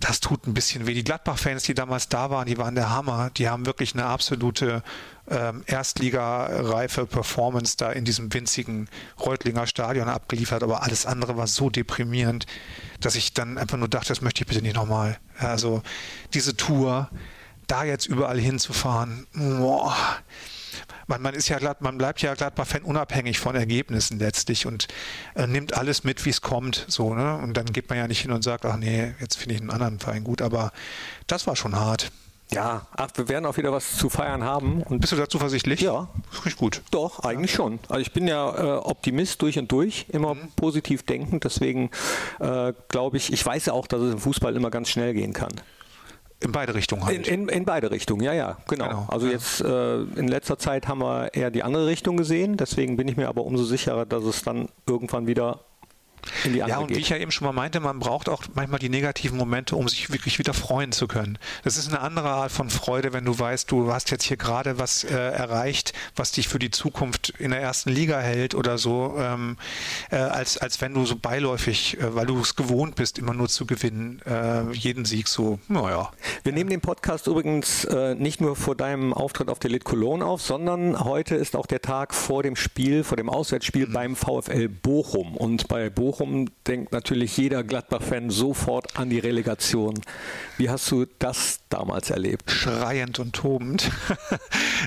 das 0.00 0.20
tut 0.20 0.46
ein 0.46 0.54
bisschen 0.54 0.86
weh. 0.86 0.94
Die 0.94 1.04
Gladbach-Fans, 1.04 1.64
die 1.64 1.74
damals 1.74 2.08
da 2.08 2.30
waren, 2.30 2.46
die 2.46 2.58
waren 2.58 2.74
der 2.74 2.90
Hammer. 2.90 3.30
Die 3.36 3.48
haben 3.48 3.66
wirklich 3.66 3.94
eine 3.94 4.06
absolute 4.06 4.82
ähm, 5.28 5.64
Erstligareife 5.66 7.06
Performance 7.06 7.76
da 7.76 7.90
in 7.90 8.04
diesem 8.04 8.32
winzigen 8.32 8.88
Reutlinger 9.20 9.66
Stadion 9.66 10.08
abgeliefert, 10.08 10.62
aber 10.62 10.82
alles 10.82 11.06
andere 11.06 11.36
war 11.36 11.46
so 11.46 11.70
deprimierend, 11.70 12.46
dass 13.00 13.16
ich 13.16 13.34
dann 13.34 13.58
einfach 13.58 13.76
nur 13.76 13.88
dachte, 13.88 14.08
das 14.08 14.20
möchte 14.20 14.42
ich 14.42 14.46
bitte 14.46 14.62
nicht 14.62 14.76
nochmal. 14.76 15.18
Also 15.38 15.82
diese 16.34 16.56
Tour, 16.56 17.10
da 17.66 17.84
jetzt 17.84 18.06
überall 18.06 18.38
hinzufahren, 18.38 19.26
boah, 19.34 19.96
man, 21.06 21.22
man 21.22 21.34
ist 21.34 21.48
ja 21.48 21.58
glatt, 21.58 21.82
man 21.82 21.98
bleibt 21.98 22.22
ja 22.22 22.34
Gladbach-Fan 22.34 22.82
unabhängig 22.82 23.38
von 23.38 23.54
Ergebnissen 23.54 24.18
letztlich 24.18 24.66
und 24.66 24.88
äh, 25.34 25.46
nimmt 25.46 25.76
alles 25.76 26.04
mit, 26.04 26.24
wie 26.24 26.30
es 26.30 26.40
kommt. 26.40 26.84
So, 26.88 27.14
ne? 27.14 27.38
Und 27.38 27.56
dann 27.56 27.66
geht 27.66 27.88
man 27.88 27.98
ja 27.98 28.08
nicht 28.08 28.20
hin 28.20 28.32
und 28.32 28.42
sagt, 28.42 28.64
ach 28.64 28.76
nee, 28.76 29.14
jetzt 29.20 29.36
finde 29.36 29.54
ich 29.54 29.60
einen 29.60 29.70
anderen 29.70 29.98
Verein 29.98 30.24
gut, 30.24 30.42
aber 30.42 30.72
das 31.26 31.46
war 31.46 31.56
schon 31.56 31.76
hart. 31.76 32.10
Ja, 32.52 32.86
ach, 32.96 33.08
wir 33.16 33.28
werden 33.28 33.44
auch 33.44 33.56
wieder 33.56 33.72
was 33.72 33.96
zu 33.96 34.08
feiern 34.08 34.44
haben. 34.44 34.82
Und 34.82 35.00
Bist 35.00 35.12
du 35.12 35.16
da 35.16 35.28
zuversichtlich? 35.28 35.80
Ja. 35.80 36.08
Richtig 36.32 36.56
gut. 36.56 36.80
Doch, 36.92 37.20
eigentlich 37.20 37.50
ja. 37.52 37.56
schon. 37.56 37.80
Also 37.88 38.00
ich 38.00 38.12
bin 38.12 38.28
ja 38.28 38.54
äh, 38.56 38.78
Optimist 38.78 39.42
durch 39.42 39.58
und 39.58 39.70
durch, 39.72 40.06
immer 40.10 40.34
mhm. 40.34 40.52
positiv 40.54 41.02
denkend. 41.02 41.42
Deswegen 41.42 41.90
äh, 42.38 42.72
glaube 42.88 43.16
ich, 43.16 43.32
ich 43.32 43.44
weiß 43.44 43.66
ja 43.66 43.72
auch, 43.72 43.88
dass 43.88 44.00
es 44.00 44.12
im 44.12 44.18
Fußball 44.20 44.54
immer 44.54 44.70
ganz 44.70 44.90
schnell 44.90 45.12
gehen 45.12 45.32
kann. 45.32 45.52
In 46.40 46.52
beide 46.52 46.74
Richtungen 46.74 47.04
halt. 47.04 47.26
In, 47.28 47.42
in, 47.42 47.48
in, 47.48 47.64
beide 47.64 47.90
Richtungen, 47.90 48.22
ja, 48.22 48.34
ja, 48.34 48.58
genau. 48.68 48.88
genau 48.88 49.06
also 49.08 49.26
ja. 49.26 49.32
jetzt 49.32 49.60
äh, 49.62 50.02
in 50.02 50.28
letzter 50.28 50.58
Zeit 50.58 50.86
haben 50.86 51.00
wir 51.00 51.32
eher 51.32 51.50
die 51.50 51.62
andere 51.62 51.86
Richtung 51.86 52.16
gesehen. 52.16 52.56
Deswegen 52.56 52.96
bin 52.96 53.08
ich 53.08 53.16
mir 53.16 53.28
aber 53.28 53.44
umso 53.44 53.64
sicherer, 53.64 54.04
dass 54.04 54.24
es 54.24 54.42
dann 54.42 54.68
irgendwann 54.86 55.26
wieder 55.26 55.60
Ja, 56.52 56.78
und 56.78 56.88
geht. 56.88 56.96
wie 56.96 57.00
ich 57.00 57.08
ja 57.08 57.16
eben 57.16 57.30
schon 57.30 57.46
mal 57.46 57.52
meinte, 57.52 57.80
man 57.80 57.98
braucht 57.98 58.28
auch 58.28 58.42
manchmal 58.54 58.78
die 58.78 58.88
negativen 58.88 59.38
Momente, 59.38 59.76
um 59.76 59.88
sich 59.88 60.10
wirklich 60.10 60.38
wieder 60.38 60.54
freuen 60.54 60.92
zu 60.92 61.06
können. 61.06 61.38
Das 61.64 61.76
ist 61.76 61.88
eine 61.88 62.00
andere 62.00 62.30
Art 62.30 62.52
von 62.52 62.70
Freude, 62.70 63.12
wenn 63.12 63.24
du 63.24 63.38
weißt, 63.38 63.70
du 63.70 63.92
hast 63.92 64.10
jetzt 64.10 64.24
hier 64.24 64.36
gerade 64.36 64.78
was 64.78 65.04
äh, 65.04 65.14
erreicht, 65.14 65.92
was 66.14 66.32
dich 66.32 66.48
für 66.48 66.58
die 66.58 66.70
Zukunft 66.70 67.30
in 67.38 67.50
der 67.50 67.60
ersten 67.60 67.90
Liga 67.90 68.18
hält 68.20 68.54
oder 68.54 68.78
so, 68.78 69.16
ähm, 69.18 69.56
äh, 70.10 70.16
als, 70.16 70.58
als 70.58 70.80
wenn 70.80 70.94
du 70.94 71.04
so 71.04 71.16
beiläufig, 71.16 71.98
äh, 71.98 72.14
weil 72.14 72.26
du 72.26 72.40
es 72.40 72.56
gewohnt 72.56 72.96
bist, 72.96 73.18
immer 73.18 73.34
nur 73.34 73.48
zu 73.48 73.66
gewinnen, 73.66 74.20
äh, 74.26 74.70
jeden 74.72 75.04
Sieg 75.04 75.28
so, 75.28 75.58
naja. 75.68 76.10
Wir 76.42 76.52
nehmen 76.52 76.70
den 76.70 76.80
Podcast 76.80 77.26
übrigens 77.26 77.84
äh, 77.84 78.14
nicht 78.14 78.40
nur 78.40 78.56
vor 78.56 78.74
deinem 78.74 79.12
Auftritt 79.12 79.48
auf 79.48 79.58
der 79.58 79.70
Lit 79.70 79.84
Cologne 79.84 80.24
auf, 80.24 80.42
sondern 80.42 80.98
heute 81.04 81.34
ist 81.34 81.56
auch 81.56 81.66
der 81.66 81.80
Tag 81.80 82.14
vor 82.14 82.42
dem 82.42 82.56
Spiel, 82.56 83.04
vor 83.04 83.16
dem 83.16 83.28
Auswärtsspiel 83.28 83.86
mhm. 83.86 83.92
beim 83.92 84.16
VfL 84.16 84.68
Bochum. 84.68 85.36
Und 85.36 85.68
bei 85.68 85.90
Bochum 85.90 86.15
Bochum 86.16 86.46
denkt 86.66 86.92
natürlich 86.92 87.36
jeder 87.36 87.62
Gladbach-Fan 87.62 88.30
sofort 88.30 88.96
an 88.96 89.10
die 89.10 89.18
Relegation. 89.18 90.00
Wie 90.56 90.70
hast 90.70 90.90
du 90.90 91.04
das 91.18 91.60
damals 91.68 92.08
erlebt? 92.08 92.50
Schreiend 92.50 93.18
und 93.18 93.34
tobend. 93.34 93.90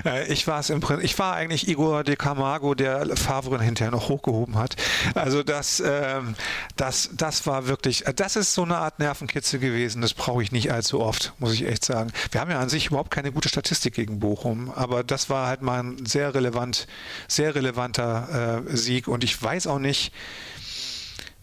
Äh, 0.04 0.32
ich 0.32 0.46
war 0.46 0.60
es 0.60 0.70
im 0.70 0.80
Prinzip, 0.80 1.04
ich 1.04 1.18
war 1.18 1.34
eigentlich 1.34 1.68
Igor 1.68 2.04
de 2.04 2.16
Camargo, 2.16 2.74
der 2.74 3.16
Favre 3.16 3.60
hinterher 3.60 3.90
noch 3.90 4.08
hochgehoben 4.08 4.56
hat. 4.56 4.76
Also 5.14 5.42
das, 5.42 5.82
ähm, 5.84 6.36
das, 6.76 7.10
das 7.12 7.46
war 7.46 7.66
wirklich, 7.66 8.06
äh, 8.06 8.14
das 8.14 8.36
ist 8.36 8.54
so 8.54 8.62
eine 8.62 8.78
Art 8.78 8.98
Nervenkitzel 8.98 9.58
gewesen. 9.58 10.00
Das 10.00 10.14
brauche 10.14 10.42
ich 10.42 10.52
nicht 10.52 10.72
allzu 10.72 11.00
oft, 11.00 11.34
muss 11.38 11.52
ich 11.52 11.66
echt 11.66 11.84
sagen. 11.84 12.12
Wir 12.30 12.40
haben 12.40 12.50
ja 12.50 12.60
an 12.60 12.70
sich 12.70 12.86
überhaupt 12.86 13.10
keine 13.10 13.30
gute 13.30 13.50
Statistik 13.50 13.94
gegen 13.94 14.20
Bochum, 14.20 14.70
aber 14.70 15.04
das 15.04 15.28
war 15.28 15.48
halt 15.48 15.60
mal 15.60 15.82
ein 15.82 16.06
sehr 16.06 16.34
relevant, 16.34 16.86
sehr 17.28 17.54
relevanter 17.54 18.62
äh, 18.66 18.76
Sieg 18.76 19.06
und 19.06 19.22
ich 19.22 19.42
weiß 19.42 19.66
auch 19.66 19.80
nicht, 19.80 20.12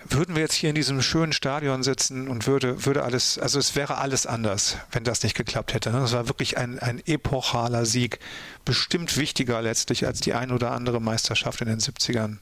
würden 0.09 0.35
wir 0.35 0.41
jetzt 0.41 0.53
hier 0.53 0.69
in 0.69 0.75
diesem 0.75 1.01
schönen 1.01 1.33
Stadion 1.33 1.83
sitzen 1.83 2.27
und 2.27 2.47
würde, 2.47 2.85
würde 2.85 3.03
alles, 3.03 3.39
also 3.39 3.59
es 3.59 3.75
wäre 3.75 3.97
alles 3.97 4.25
anders, 4.25 4.77
wenn 4.91 5.03
das 5.03 5.23
nicht 5.23 5.35
geklappt 5.35 5.73
hätte. 5.73 5.91
Das 5.91 6.11
ne? 6.11 6.17
war 6.17 6.27
wirklich 6.27 6.57
ein, 6.57 6.79
ein 6.79 7.01
epochaler 7.05 7.85
Sieg, 7.85 8.19
bestimmt 8.65 9.17
wichtiger 9.17 9.61
letztlich 9.61 10.05
als 10.05 10.19
die 10.19 10.33
ein 10.33 10.51
oder 10.51 10.71
andere 10.71 11.01
Meisterschaft 11.01 11.61
in 11.61 11.67
den 11.67 11.79
70ern. 11.79 12.37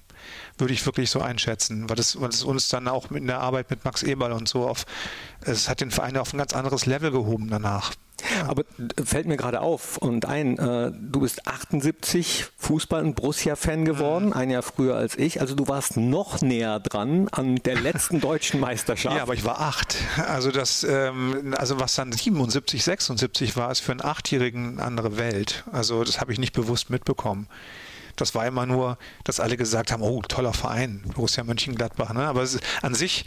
Würde 0.58 0.74
ich 0.74 0.86
wirklich 0.86 1.12
so 1.12 1.22
einschätzen, 1.22 1.90
weil 1.90 2.00
es, 2.00 2.20
weil 2.20 2.30
es 2.30 2.44
uns 2.44 2.68
dann 2.70 2.88
auch 2.88 3.12
in 3.12 3.28
der 3.28 3.40
Arbeit 3.40 3.70
mit 3.70 3.86
Max 3.86 4.02
Eberl 4.02 4.32
und 4.32 4.48
so 4.48 4.68
auf, 4.68 4.86
es 5.42 5.70
hat 5.70 5.82
den 5.82 5.92
Verein 5.92 6.18
auf 6.18 6.34
ein 6.34 6.38
ganz 6.38 6.54
anderes 6.54 6.86
Level 6.86 7.12
gehoben 7.12 7.50
danach. 7.50 7.94
Aber 8.48 8.64
fällt 9.04 9.28
mir 9.28 9.38
gerade 9.38 9.62
auf 9.62 9.98
und 9.98 10.26
ein, 10.26 10.58
äh, 10.58 10.92
du 10.92 11.20
bist 11.20 11.48
78 11.48 12.46
Fußball- 12.62 13.04
und 13.04 13.16
Borussia-Fan 13.16 13.86
geworden, 13.86 14.28
mhm. 14.28 14.34
ein 14.34 14.50
Jahr 14.50 14.64
früher 14.64 14.96
als 14.96 15.18
ich. 15.18 15.42
Also 15.42 15.56
du 15.56 15.68
warst 15.68 15.98
noch 15.98 16.42
näher 16.42 16.80
dran 16.80 17.28
an 17.32 17.56
der 17.58 17.76
letzten 17.76 18.22
deutschen 18.22 18.60
Meisterschaft. 18.60 19.16
Ja, 19.16 19.22
aber 19.22 19.34
ich 19.34 19.46
war 19.46 19.60
acht. 19.60 19.96
Also 20.28 20.52
das, 20.52 20.84
ähm, 20.84 21.54
also 21.58 21.80
was 21.80 21.96
dann 21.96 22.12
77, 22.12 22.84
76 22.84 23.56
war, 23.56 23.72
ist 23.72 23.80
für 23.80 23.92
einen 23.92 24.04
Achtjährigen 24.04 24.74
eine 24.74 24.84
andere 24.84 25.18
Welt. 25.18 25.64
Also 25.72 26.04
das 26.04 26.20
habe 26.20 26.34
ich 26.34 26.40
nicht 26.40 26.54
bewusst 26.54 26.90
mitbekommen. 26.90 27.48
Das 28.16 28.34
war 28.34 28.48
immer 28.48 28.66
nur, 28.66 28.98
dass 29.24 29.40
alle 29.40 29.58
gesagt 29.58 29.92
haben, 29.92 30.02
oh, 30.02 30.22
toller 30.22 30.54
Verein, 30.54 31.04
Borussia 31.14 31.44
Mönchengladbach. 31.44 32.14
Ne? 32.14 32.26
Aber 32.26 32.44
ist, 32.44 32.60
an 32.82 32.96
sich 32.96 33.26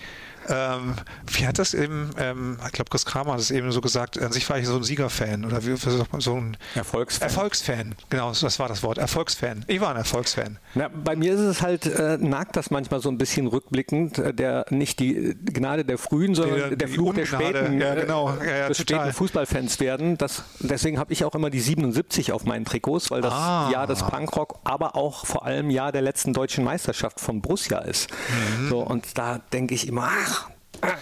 ähm, 0.49 0.94
wie 1.26 1.46
hat 1.46 1.59
das 1.59 1.74
eben, 1.74 2.11
ähm, 2.18 2.59
ich 2.66 2.72
glaube, 2.72 2.90
Chris 2.90 3.05
Kramer 3.05 3.32
hat 3.34 3.40
es 3.40 3.51
eben 3.51 3.70
so 3.72 3.80
gesagt, 3.80 4.20
an 4.20 4.32
sich 4.32 4.49
war 4.49 4.59
ich 4.59 4.66
so 4.66 4.76
ein 4.76 4.82
Siegerfan 4.82 5.44
oder 5.44 5.64
wie 5.64 5.76
sagt 5.76 6.12
man, 6.12 6.20
so 6.20 6.34
ein 6.34 6.57
Erfolgsfan. 6.74 7.28
Erfolgsfan, 7.28 7.94
genau, 8.11 8.32
das 8.32 8.59
war 8.59 8.68
das 8.68 8.82
Wort, 8.82 8.99
Erfolgsfan. 8.99 9.64
Ich 9.66 9.80
war 9.80 9.90
ein 9.90 9.96
Erfolgsfan. 9.96 10.59
Na, 10.74 10.88
bei 10.88 11.16
mir 11.16 11.34
ist 11.34 11.40
es 11.40 11.62
halt, 11.62 11.86
äh, 11.86 12.18
nagt 12.18 12.57
das 12.57 12.70
manchmal 12.70 13.01
so 13.01 13.09
ein 13.09 13.18
bisschen 13.18 13.46
rückblickend, 13.46 14.18
äh, 14.18 14.34
der 14.34 14.66
nicht 14.70 15.01
die 15.01 15.36
Gnade 15.44 15.84
der 15.84 15.99
Frühen, 15.99 16.34
sondern 16.34 16.59
der, 16.59 16.76
der 16.76 16.88
Fluch 16.88 17.14
der 17.14 17.26
späten, 17.26 17.80
ja, 17.80 17.94
genau. 17.94 18.34
ja, 18.44 18.57
ja, 18.57 18.68
des 18.68 18.78
späten 18.78 19.12
Fußballfans 19.12 19.80
werden. 19.80 20.18
Das, 20.18 20.44
deswegen 20.61 20.99
habe 20.99 21.12
ich 21.12 21.24
auch 21.24 21.34
immer 21.34 21.51
die 21.51 21.61
77 21.61 22.32
auf 22.32 22.44
meinen 22.44 22.64
Trikots, 22.64 23.11
weil 23.11 23.20
das 23.20 23.32
ah. 23.32 23.70
Jahr 23.72 23.86
des 23.86 24.03
Punkrock, 24.03 24.61
aber 24.64 24.96
auch 24.96 25.26
vor 25.26 25.44
allem 25.44 25.70
Jahr 25.70 25.92
der 25.92 26.03
letzten 26.03 26.32
deutschen 26.32 26.64
Meisterschaft 26.64 27.20
von 27.20 27.40
Borussia 27.40 27.78
ist. 27.78 28.11
Mhm. 28.11 28.68
So, 28.68 28.80
und 28.80 29.18
da 29.18 29.40
denke 29.53 29.74
ich 29.74 29.88
immer, 29.88 30.09
ach, 30.11 30.38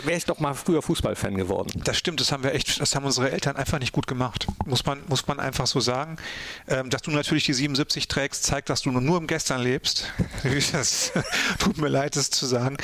wäre 0.05 0.16
ich 0.16 0.24
doch 0.24 0.39
mal 0.39 0.55
früher 0.55 0.83
Fußballfan 0.83 1.35
geworden. 1.35 1.70
Das 1.85 1.97
stimmt, 1.97 2.20
das 2.20 2.33
haben 2.33 2.43
wir 2.43 2.55
echt, 2.55 2.81
das 2.81 2.95
haben 2.95 3.05
unsere 3.05 3.31
Eltern 3.31 3.57
einfach 3.57 3.79
nicht 3.79 3.93
gut 3.93 4.07
gemacht. 4.07 4.47
Muss 4.64 4.85
man, 4.87 5.01
muss 5.09 5.27
man 5.27 5.41
einfach 5.41 5.66
so 5.66 5.81
sagen. 5.81 6.16
Ähm, 6.68 6.91
dass 6.91 7.03
du 7.03 7.11
natürlich 7.11 7.45
die 7.45 7.55
77 7.55 8.09
trägst, 8.09 8.45
zeigt, 8.45 8.70
dass 8.70 8.83
du 8.83 8.91
nur 8.91 9.18
im 9.18 9.27
Gestern 9.27 9.61
lebst. 9.61 10.12
Das 10.72 11.12
tut 11.59 11.79
mir 11.79 11.89
leid, 11.89 12.16
das 12.16 12.31
zu 12.31 12.47
sagen. 12.47 12.77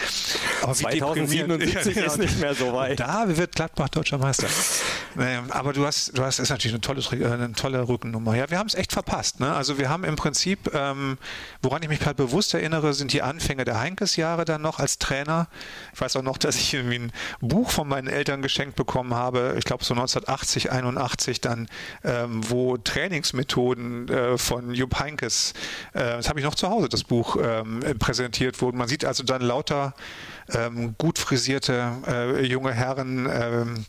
Aber 0.62 0.74
2077 0.74 1.97
ja, 1.97 2.05
ist 2.05 2.18
nicht 2.18 2.40
mehr 2.40 2.55
so 2.55 2.72
weit. 2.72 3.01
Da 3.01 3.24
wird 3.36 3.55
Gladbach 3.55 3.88
deutscher 3.88 4.18
Meister. 4.18 4.47
aber 5.51 5.72
du 5.72 5.86
hast, 5.86 6.16
du 6.16 6.22
hast, 6.22 6.38
ist 6.38 6.51
natürlich 6.51 6.74
eine 6.74 6.80
tolle, 6.80 7.01
äh, 7.01 7.32
eine 7.32 7.53
tolle 7.53 7.86
Rückennummer. 7.88 8.36
Ja, 8.36 8.51
wir 8.51 8.59
haben 8.59 8.66
es 8.66 8.74
echt 8.74 8.93
verpasst. 8.93 9.40
Ne? 9.40 9.53
Also 9.53 9.78
wir 9.78 9.88
haben 9.88 10.05
im 10.05 10.16
Prinzip, 10.16 10.72
ähm, 10.74 11.18
woran 11.62 11.82
ich 11.82 11.88
mich 11.88 12.01
gerade 12.01 12.14
bewusst 12.14 12.55
erinnere, 12.55 12.95
sind 12.95 13.12
die 13.12 13.22
Anfänge 13.22 13.64
der 13.64 13.80
Heinkes-Jahre 13.80 14.45
dann 14.45 14.62
noch 14.62 14.78
als 14.78 14.99
Trainer. 14.99 15.49
Ich 15.95 16.01
weiß 16.01 16.16
auch 16.16 16.22
noch, 16.22 16.38
dass 16.38 16.57
ich 16.57 16.74
irgendwie 16.82 16.98
ein 16.98 17.12
Buch 17.40 17.70
von 17.70 17.88
meinen 17.88 18.08
Eltern 18.08 18.42
geschenkt 18.42 18.76
bekommen 18.76 19.14
habe, 19.14 19.54
ich 19.58 19.64
glaube 19.64 19.84
so 19.84 19.94
1980, 19.94 20.70
81 20.70 21.40
dann, 21.40 21.68
ähm, 22.04 22.40
wo 22.48 22.76
Trainingsmethoden 22.76 24.08
äh, 24.08 24.38
von 24.38 24.74
Jupp 24.74 24.98
Heinkes, 24.98 25.54
äh, 25.92 26.00
das 26.00 26.28
habe 26.28 26.40
ich 26.40 26.44
noch 26.44 26.54
zu 26.54 26.68
Hause, 26.68 26.88
das 26.88 27.04
Buch 27.04 27.36
ähm, 27.42 27.80
präsentiert 27.98 28.60
wurden. 28.60 28.78
Man 28.78 28.88
sieht 28.88 29.04
also 29.04 29.22
dann 29.22 29.42
lauter 29.42 29.94
ähm, 30.55 30.94
gut 30.98 31.18
frisierte 31.18 31.92
äh, 32.07 32.44
junge 32.44 32.72
Herren, 32.72 33.28
ähm, 33.30 33.84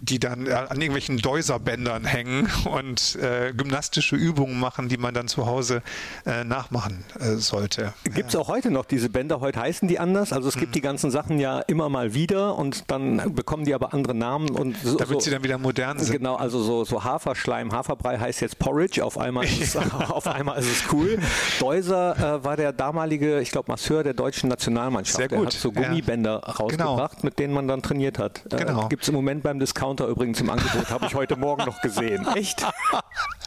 die 0.00 0.18
dann 0.18 0.46
äh, 0.46 0.52
an 0.52 0.80
irgendwelchen 0.80 1.18
Deuserbändern 1.18 2.04
hängen 2.04 2.48
und 2.64 3.16
äh, 3.16 3.52
gymnastische 3.52 4.16
Übungen 4.16 4.58
machen, 4.58 4.88
die 4.88 4.96
man 4.96 5.14
dann 5.14 5.28
zu 5.28 5.46
Hause 5.46 5.82
äh, 6.26 6.44
nachmachen 6.44 7.04
äh, 7.18 7.36
sollte. 7.36 7.92
Gibt 8.04 8.30
es 8.30 8.36
auch 8.36 8.48
heute 8.48 8.70
noch 8.70 8.84
diese 8.84 9.08
Bänder? 9.08 9.40
Heute 9.40 9.60
heißen 9.60 9.88
die 9.88 9.98
anders. 9.98 10.32
Also 10.32 10.48
es 10.48 10.54
gibt 10.54 10.68
mhm. 10.68 10.72
die 10.72 10.80
ganzen 10.80 11.10
Sachen 11.10 11.38
ja 11.38 11.60
immer 11.60 11.88
mal 11.88 12.14
wieder 12.14 12.56
und 12.56 12.90
dann 12.90 13.34
bekommen 13.34 13.64
die 13.64 13.74
aber 13.74 13.92
andere 13.94 14.14
Namen 14.14 14.50
und 14.50 14.76
so, 14.82 14.96
damit 14.96 15.22
sie 15.22 15.30
dann 15.30 15.44
wieder 15.44 15.58
modern 15.58 15.98
sind. 15.98 16.12
Genau, 16.12 16.36
also 16.36 16.62
so, 16.62 16.84
so 16.84 17.04
Haferschleim, 17.04 17.72
Haferbrei 17.72 18.18
heißt 18.18 18.40
jetzt 18.40 18.58
Porridge. 18.58 19.04
Auf 19.04 19.18
einmal 19.18 19.44
ist, 19.44 19.60
es, 19.60 19.76
auf 20.08 20.26
einmal 20.26 20.58
ist 20.58 20.70
es 20.70 20.92
cool. 20.92 21.18
Deuser 21.60 22.16
äh, 22.16 22.44
war 22.44 22.56
der 22.56 22.72
damalige, 22.72 23.40
ich 23.40 23.50
glaube, 23.50 23.70
Masseur 23.70 24.02
der 24.02 24.14
deutschen 24.14 24.48
Nationalmannschaft. 24.48 25.16
Sehr 25.16 25.28
gut. 25.28 25.38
Der 25.38 25.46
hat 25.46 25.52
so 25.52 25.72
Gummi 25.72 26.02
Gummibänder 26.08 26.38
rausgebracht, 26.38 27.16
genau. 27.16 27.24
mit 27.24 27.38
denen 27.38 27.54
man 27.54 27.68
dann 27.68 27.82
trainiert 27.82 28.18
hat. 28.18 28.42
Äh, 28.52 28.56
genau. 28.56 28.86
Äh, 28.86 28.88
Gibt 28.88 29.02
es 29.02 29.08
im 29.08 29.14
Moment 29.14 29.42
beim 29.42 29.58
Discounter 29.58 30.06
übrigens 30.06 30.40
im 30.40 30.50
Angebot, 30.50 30.90
habe 30.90 31.06
ich 31.06 31.14
heute 31.14 31.36
Morgen 31.36 31.64
noch 31.64 31.80
gesehen. 31.80 32.26
Echt? 32.34 32.66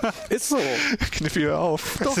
Ist 0.28 0.48
so. 0.48 0.58
Kniffi, 1.10 1.42
hör 1.42 1.58
auf. 1.58 1.98
Doch. 2.02 2.16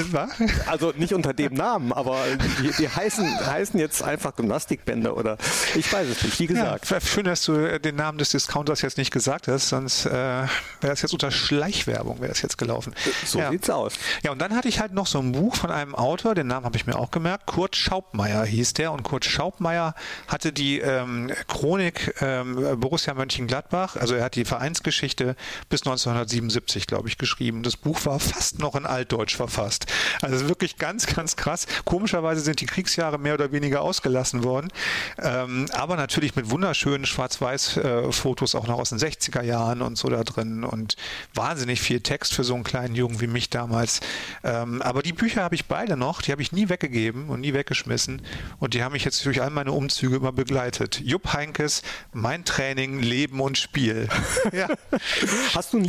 Also 0.66 0.92
nicht 0.96 1.14
unter 1.14 1.32
dem 1.32 1.54
Namen, 1.54 1.92
aber 1.92 2.18
die, 2.62 2.70
die 2.78 2.88
heißen, 2.88 3.46
heißen 3.46 3.78
jetzt 3.80 4.02
einfach 4.02 4.36
Gymnastikbänder 4.36 5.16
oder 5.16 5.38
ich 5.74 5.90
weiß 5.90 6.08
es 6.08 6.22
nicht, 6.22 6.38
wie 6.40 6.46
gesagt. 6.46 6.90
Ja, 6.90 7.00
schön, 7.00 7.24
dass 7.24 7.44
du 7.44 7.78
den 7.78 7.96
Namen 7.96 8.18
des 8.18 8.30
Discounters 8.30 8.82
jetzt 8.82 8.98
nicht 8.98 9.10
gesagt 9.10 9.48
hast, 9.48 9.68
sonst 9.68 10.06
äh, 10.06 10.10
wäre 10.10 10.48
das 10.82 11.02
jetzt 11.02 11.12
unter 11.12 11.30
Schleichwerbung 11.30 12.20
wäre 12.20 12.28
das 12.28 12.42
jetzt 12.42 12.58
gelaufen. 12.58 12.94
So 13.24 13.38
ja. 13.38 13.50
sieht's 13.50 13.70
aus. 13.70 13.94
Ja, 14.22 14.32
und 14.32 14.38
dann 14.40 14.54
hatte 14.54 14.68
ich 14.68 14.80
halt 14.80 14.92
noch 14.92 15.06
so 15.06 15.18
ein 15.18 15.32
Buch 15.32 15.56
von 15.56 15.70
einem 15.70 15.94
Autor, 15.94 16.34
den 16.34 16.46
Namen 16.46 16.66
habe 16.66 16.76
ich 16.76 16.86
mir 16.86 16.96
auch 16.96 17.10
gemerkt, 17.10 17.46
Kurt 17.46 17.76
Schaubmeier 17.76 18.44
hieß 18.44 18.74
der 18.74 18.92
und 18.92 19.02
Kurt 19.02 19.24
Schaubmeier 19.24 19.94
hatte 20.28 20.52
die 20.52 20.80
ähm, 20.80 21.32
Chronik 21.48 22.14
ähm, 22.20 22.78
Borussia 22.78 23.14
Mönchengladbach, 23.14 23.96
also 23.96 24.14
er 24.14 24.24
hat 24.24 24.34
die 24.34 24.44
Vereinsgeschichte 24.44 25.36
bis 25.68 25.82
1977, 25.82 26.59
glaube 26.66 27.08
ich, 27.08 27.18
geschrieben. 27.18 27.62
Das 27.62 27.76
Buch 27.76 28.04
war 28.04 28.20
fast 28.20 28.58
noch 28.58 28.74
in 28.74 28.86
Altdeutsch 28.86 29.36
verfasst. 29.36 29.86
Also 30.22 30.48
wirklich 30.48 30.76
ganz, 30.76 31.06
ganz 31.06 31.36
krass. 31.36 31.66
Komischerweise 31.84 32.40
sind 32.40 32.60
die 32.60 32.66
Kriegsjahre 32.66 33.18
mehr 33.18 33.34
oder 33.34 33.52
weniger 33.52 33.82
ausgelassen 33.82 34.44
worden, 34.44 34.72
ähm, 35.18 35.66
aber 35.72 35.96
natürlich 35.96 36.36
mit 36.36 36.50
wunderschönen 36.50 37.06
Schwarz-Weiß-Fotos 37.06 38.54
auch 38.54 38.66
noch 38.66 38.78
aus 38.78 38.90
den 38.90 38.98
60er 38.98 39.42
Jahren 39.42 39.82
und 39.82 39.96
so 39.96 40.08
da 40.08 40.24
drin 40.24 40.64
und 40.64 40.96
wahnsinnig 41.34 41.80
viel 41.80 42.00
Text 42.00 42.34
für 42.34 42.44
so 42.44 42.54
einen 42.54 42.64
kleinen 42.64 42.94
Jungen 42.94 43.20
wie 43.20 43.26
mich 43.26 43.50
damals. 43.50 44.00
Ähm, 44.44 44.82
aber 44.82 45.02
die 45.02 45.12
Bücher 45.12 45.42
habe 45.42 45.54
ich 45.54 45.66
beide 45.66 45.96
noch, 45.96 46.22
die 46.22 46.32
habe 46.32 46.42
ich 46.42 46.52
nie 46.52 46.68
weggegeben 46.68 47.28
und 47.28 47.40
nie 47.40 47.54
weggeschmissen 47.54 48.22
und 48.58 48.74
die 48.74 48.82
haben 48.82 48.92
mich 48.92 49.04
jetzt 49.04 49.24
durch 49.26 49.42
all 49.42 49.50
meine 49.50 49.72
Umzüge 49.72 50.16
immer 50.16 50.32
begleitet. 50.32 51.00
Jupp 51.00 51.32
Heinkes, 51.32 51.82
mein 52.12 52.44
Training, 52.44 53.00
Leben 53.00 53.40
und 53.40 53.58
Spiel. 53.58 54.08
ja. 54.52 54.68
Hast 55.54 55.72
du 55.72 55.78
ein 55.78 55.84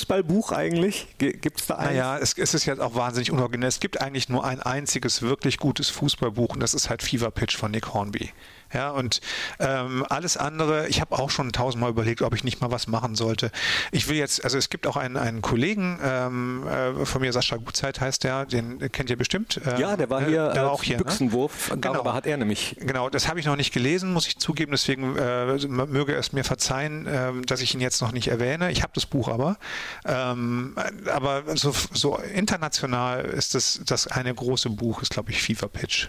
Lieblingsfußballbuch 0.00 0.52
eigentlich? 0.52 1.06
Gibt 1.18 1.60
es 1.60 1.66
da 1.66 1.76
eins? 1.76 1.90
Naja, 1.90 2.18
es, 2.18 2.36
es 2.36 2.54
ist 2.54 2.66
jetzt 2.66 2.80
auch 2.80 2.94
wahnsinnig 2.94 3.30
unoriginell. 3.30 3.68
Es 3.68 3.80
gibt 3.80 4.00
eigentlich 4.00 4.28
nur 4.28 4.44
ein 4.44 4.60
einziges 4.60 5.22
wirklich 5.22 5.58
gutes 5.58 5.90
Fußballbuch 5.90 6.54
und 6.54 6.60
das 6.60 6.74
ist 6.74 6.90
halt 6.90 7.02
Fever 7.02 7.30
Pitch 7.30 7.56
von 7.56 7.70
Nick 7.70 7.92
Hornby. 7.92 8.30
Ja, 8.72 8.90
und 8.90 9.20
ähm, 9.58 10.04
alles 10.08 10.36
andere, 10.36 10.88
ich 10.88 11.00
habe 11.00 11.18
auch 11.18 11.30
schon 11.30 11.52
tausendmal 11.52 11.90
überlegt, 11.90 12.22
ob 12.22 12.34
ich 12.34 12.44
nicht 12.44 12.60
mal 12.60 12.70
was 12.70 12.86
machen 12.86 13.14
sollte. 13.14 13.50
Ich 13.90 14.08
will 14.08 14.16
jetzt, 14.16 14.44
also 14.44 14.58
es 14.58 14.70
gibt 14.70 14.86
auch 14.86 14.96
einen, 14.96 15.16
einen 15.16 15.42
Kollegen 15.42 15.98
ähm, 16.02 16.66
äh, 16.66 17.04
von 17.04 17.20
mir, 17.20 17.32
Sascha 17.32 17.56
Gutzeit 17.56 18.00
heißt 18.00 18.24
der, 18.24 18.46
den 18.46 18.78
kennt 18.92 19.10
ihr 19.10 19.16
bestimmt. 19.16 19.60
Äh, 19.66 19.80
ja, 19.80 19.96
der 19.96 20.08
war 20.10 20.24
hier, 20.24 20.48
der 20.50 20.64
war 20.64 20.72
auch 20.72 20.82
hier 20.82 20.98
ne? 20.98 21.04
Büchsenwurf, 21.04 21.70
ne? 21.70 21.78
genau. 21.78 22.12
hat 22.12 22.26
er 22.26 22.36
nämlich. 22.36 22.76
Genau, 22.80 23.10
das 23.10 23.28
habe 23.28 23.40
ich 23.40 23.46
noch 23.46 23.56
nicht 23.56 23.72
gelesen, 23.72 24.12
muss 24.12 24.26
ich 24.26 24.38
zugeben, 24.38 24.72
deswegen 24.72 25.16
äh, 25.16 25.66
möge 25.68 26.14
es 26.14 26.32
mir 26.32 26.44
verzeihen, 26.44 27.06
äh, 27.06 27.32
dass 27.46 27.60
ich 27.60 27.74
ihn 27.74 27.80
jetzt 27.80 28.00
noch 28.00 28.12
nicht 28.12 28.28
erwähne. 28.28 28.70
Ich 28.70 28.82
habe 28.82 28.92
das 28.94 29.06
Buch 29.06 29.28
aber. 29.28 29.56
Ähm, 30.04 30.76
aber 31.12 31.42
so, 31.56 31.74
so 31.92 32.16
international 32.16 33.24
ist 33.24 33.54
das, 33.54 33.80
das 33.84 34.06
eine 34.06 34.34
große 34.34 34.70
Buch, 34.70 35.02
ist 35.02 35.10
glaube 35.10 35.30
ich 35.30 35.42
FIFA 35.42 35.68
Pitch. 35.68 36.08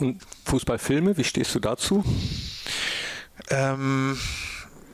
Und 0.00 0.22
Fußballfilme, 0.46 1.16
wie 1.16 1.24
stehst 1.24 1.54
du 1.54 1.60
dazu? 1.60 2.04
Ähm, 3.48 4.18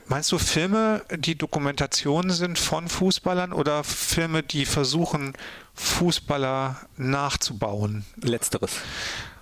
meinst 0.07 0.31
du 0.31 0.37
Filme, 0.37 1.03
die 1.15 1.37
Dokumentationen 1.37 2.31
sind 2.31 2.59
von 2.59 2.87
Fußballern 2.87 3.53
oder 3.53 3.83
Filme, 3.83 4.43
die 4.43 4.65
versuchen, 4.65 5.33
Fußballer 5.75 6.81
nachzubauen? 6.97 8.05
Letzteres. 8.17 8.71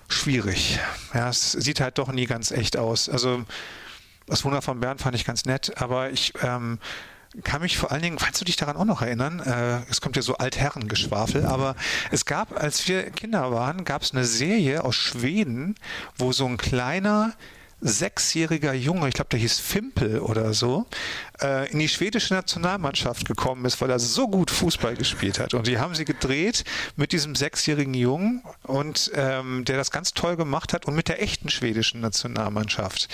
Schwierig. 0.08 0.78
Ja, 1.14 1.30
es 1.30 1.52
sieht 1.52 1.80
halt 1.80 1.98
doch 1.98 2.12
nie 2.12 2.26
ganz 2.26 2.52
echt 2.52 2.76
aus. 2.76 3.08
Also 3.08 3.44
das 4.26 4.44
Wunder 4.44 4.62
von 4.62 4.80
Bern 4.80 4.98
fand 4.98 5.16
ich 5.16 5.24
ganz 5.24 5.44
nett, 5.46 5.80
aber 5.80 6.10
ich 6.10 6.32
ähm, 6.42 6.78
kann 7.44 7.62
mich 7.62 7.78
vor 7.78 7.92
allen 7.92 8.02
Dingen, 8.02 8.16
kannst 8.16 8.40
du 8.40 8.44
dich 8.44 8.56
daran 8.56 8.76
auch 8.76 8.84
noch 8.84 9.02
erinnern? 9.02 9.40
Äh, 9.40 9.80
es 9.90 10.00
kommt 10.00 10.16
ja 10.16 10.22
so 10.22 10.36
Altherrengeschwafel, 10.36 11.46
aber 11.46 11.76
es 12.10 12.24
gab, 12.24 12.60
als 12.60 12.86
wir 12.88 13.10
Kinder 13.10 13.52
waren, 13.52 13.84
gab 13.84 14.02
es 14.02 14.12
eine 14.12 14.24
Serie 14.24 14.84
aus 14.84 14.94
Schweden, 14.94 15.74
wo 16.16 16.32
so 16.32 16.46
ein 16.46 16.56
kleiner 16.56 17.34
sechsjähriger 17.80 18.72
Junge, 18.72 19.08
ich 19.08 19.14
glaube, 19.14 19.28
der 19.30 19.38
hieß 19.38 19.58
Fimpel 19.58 20.20
oder 20.20 20.54
so, 20.54 20.86
äh, 21.42 21.70
in 21.70 21.78
die 21.78 21.88
schwedische 21.88 22.32
Nationalmannschaft 22.32 23.26
gekommen 23.26 23.64
ist, 23.66 23.80
weil 23.80 23.90
er 23.90 23.98
so 23.98 24.28
gut 24.28 24.50
Fußball 24.50 24.96
gespielt 24.96 25.38
hat. 25.38 25.52
Und 25.52 25.66
die 25.66 25.78
haben 25.78 25.94
sie 25.94 26.06
gedreht 26.06 26.64
mit 26.96 27.12
diesem 27.12 27.34
sechsjährigen 27.34 27.92
Jungen 27.94 28.42
und 28.62 29.10
ähm, 29.14 29.64
der 29.66 29.76
das 29.76 29.90
ganz 29.90 30.14
toll 30.14 30.36
gemacht 30.36 30.72
hat 30.72 30.86
und 30.86 30.94
mit 30.94 31.08
der 31.08 31.22
echten 31.22 31.50
schwedischen 31.50 32.00
Nationalmannschaft. 32.00 33.08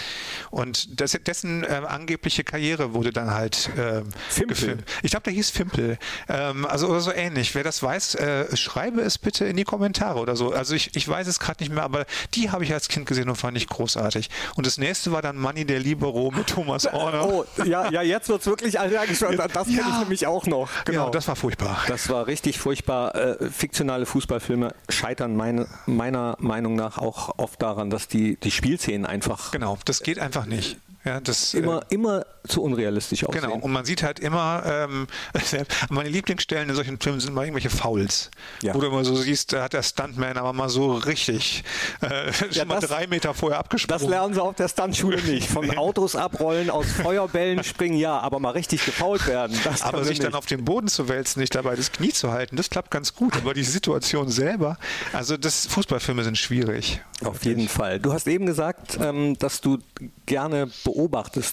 Und 0.50 1.00
das, 1.00 1.12
dessen 1.12 1.64
äh, 1.64 1.82
angebliche 1.86 2.44
Karriere 2.44 2.94
wurde 2.94 3.12
dann 3.12 3.32
halt 3.32 3.70
äh, 3.76 4.02
gefilmt. 4.46 4.84
Ich 5.02 5.10
glaube, 5.10 5.24
der 5.24 5.32
hieß 5.32 5.50
Fimpel. 5.50 5.98
Ähm, 6.28 6.66
also 6.66 6.86
oder 6.88 7.00
so 7.00 7.12
ähnlich. 7.12 7.54
Wer 7.54 7.64
das 7.64 7.82
weiß, 7.82 8.14
äh, 8.14 8.56
schreibe 8.56 9.00
es 9.00 9.18
bitte 9.18 9.44
in 9.44 9.56
die 9.56 9.64
Kommentare 9.64 10.20
oder 10.20 10.36
so. 10.36 10.52
Also 10.52 10.74
ich, 10.74 10.94
ich 10.94 11.08
weiß 11.08 11.26
es 11.26 11.40
gerade 11.40 11.62
nicht 11.62 11.72
mehr, 11.72 11.82
aber 11.82 12.06
die 12.34 12.50
habe 12.50 12.62
ich 12.64 12.72
als 12.72 12.88
Kind 12.88 13.06
gesehen 13.06 13.28
und 13.28 13.36
fand 13.36 13.56
ich 13.56 13.66
großartig. 13.66 14.30
Und 14.56 14.66
das 14.66 14.78
nächste 14.78 15.12
war 15.12 15.22
dann 15.22 15.38
Money 15.38 15.64
der 15.64 15.80
Libero 15.80 16.30
mit 16.30 16.46
Thomas 16.48 16.86
Orner. 16.86 17.22
Oh, 17.32 17.44
ja, 17.64 17.88
ja, 17.90 18.02
jetzt 18.02 18.28
wird 18.28 18.40
es 18.40 18.46
wirklich 18.46 18.80
allergisch. 18.80 19.20
Das 19.20 19.68
ja. 19.68 19.78
kenne 19.78 19.90
ich 19.92 19.98
nämlich 20.00 20.26
auch 20.26 20.46
noch. 20.46 20.68
Genau. 20.84 21.04
Ja, 21.06 21.10
das 21.10 21.28
war 21.28 21.36
furchtbar. 21.36 21.82
Das 21.86 22.08
war 22.08 22.26
richtig 22.26 22.58
furchtbar. 22.58 23.14
Äh, 23.14 23.50
fiktionale 23.50 24.06
Fußballfilme 24.06 24.74
scheitern 24.88 25.36
meine, 25.36 25.68
meiner 25.86 26.36
Meinung 26.40 26.74
nach 26.74 26.98
auch 26.98 27.38
oft 27.38 27.62
daran, 27.62 27.90
dass 27.90 28.08
die, 28.08 28.36
die 28.36 28.50
Spielszenen 28.50 29.06
einfach. 29.06 29.52
Genau, 29.52 29.78
das 29.84 30.02
geht 30.02 30.18
einfach 30.18 30.46
nicht. 30.46 30.78
Ja, 31.04 31.20
das, 31.20 31.52
immer, 31.54 31.82
äh, 31.82 31.94
immer 31.94 32.24
zu 32.46 32.62
unrealistisch 32.62 33.24
aussehen. 33.24 33.42
Genau, 33.42 33.56
und 33.56 33.72
man 33.72 33.84
sieht 33.84 34.04
halt 34.04 34.20
immer, 34.20 34.62
ähm, 34.64 35.08
meine 35.90 36.08
Lieblingsstellen 36.08 36.68
in 36.68 36.76
solchen 36.76 37.00
Filmen 37.00 37.18
sind 37.18 37.34
mal 37.34 37.42
irgendwelche 37.42 37.70
Fouls. 37.70 38.30
Ja. 38.62 38.72
Wo 38.74 38.80
du 38.80 38.86
immer 38.86 39.04
so 39.04 39.16
siehst, 39.16 39.52
da 39.52 39.64
hat 39.64 39.72
der 39.72 39.82
Stuntman 39.82 40.36
aber 40.36 40.52
mal 40.52 40.68
so 40.68 40.92
richtig 40.94 41.64
äh, 42.02 42.26
ja, 42.30 42.52
schon 42.52 42.68
mal 42.68 42.78
drei 42.78 43.08
Meter 43.08 43.34
vorher 43.34 43.58
abgesprungen. 43.58 44.00
Das 44.00 44.08
lernen 44.08 44.34
sie 44.34 44.42
auf 44.42 44.54
der 44.54 44.68
Stuntschule 44.68 45.20
nicht. 45.22 45.48
Von 45.48 45.76
Autos 45.76 46.14
abrollen, 46.14 46.70
aus 46.70 46.86
Feuerbällen 46.86 47.64
springen, 47.64 47.98
ja, 47.98 48.20
aber 48.20 48.38
mal 48.38 48.50
richtig 48.50 48.84
gefault 48.84 49.26
werden. 49.26 49.58
aber 49.80 50.04
sich 50.04 50.18
nicht. 50.18 50.24
dann 50.24 50.34
auf 50.34 50.46
den 50.46 50.64
Boden 50.64 50.86
zu 50.86 51.08
wälzen, 51.08 51.40
nicht 51.40 51.54
dabei 51.56 51.74
das 51.74 51.90
Knie 51.90 52.12
zu 52.12 52.30
halten, 52.30 52.54
das 52.54 52.70
klappt 52.70 52.92
ganz 52.92 53.14
gut. 53.14 53.36
Aber 53.36 53.54
die 53.54 53.64
Situation 53.64 54.28
selber, 54.28 54.78
also 55.12 55.36
das 55.36 55.66
Fußballfilme 55.66 56.22
sind 56.22 56.38
schwierig. 56.38 57.00
Auf 57.24 57.44
jeden 57.44 57.68
Fall. 57.68 58.00
Du 58.00 58.12
hast 58.12 58.26
eben 58.26 58.46
gesagt, 58.46 58.98
ähm, 59.00 59.38
dass 59.38 59.60
du 59.60 59.78
gerne 60.26 60.66
beobachtest 60.84 60.91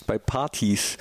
bei 0.07 0.17
Partys 0.17 0.97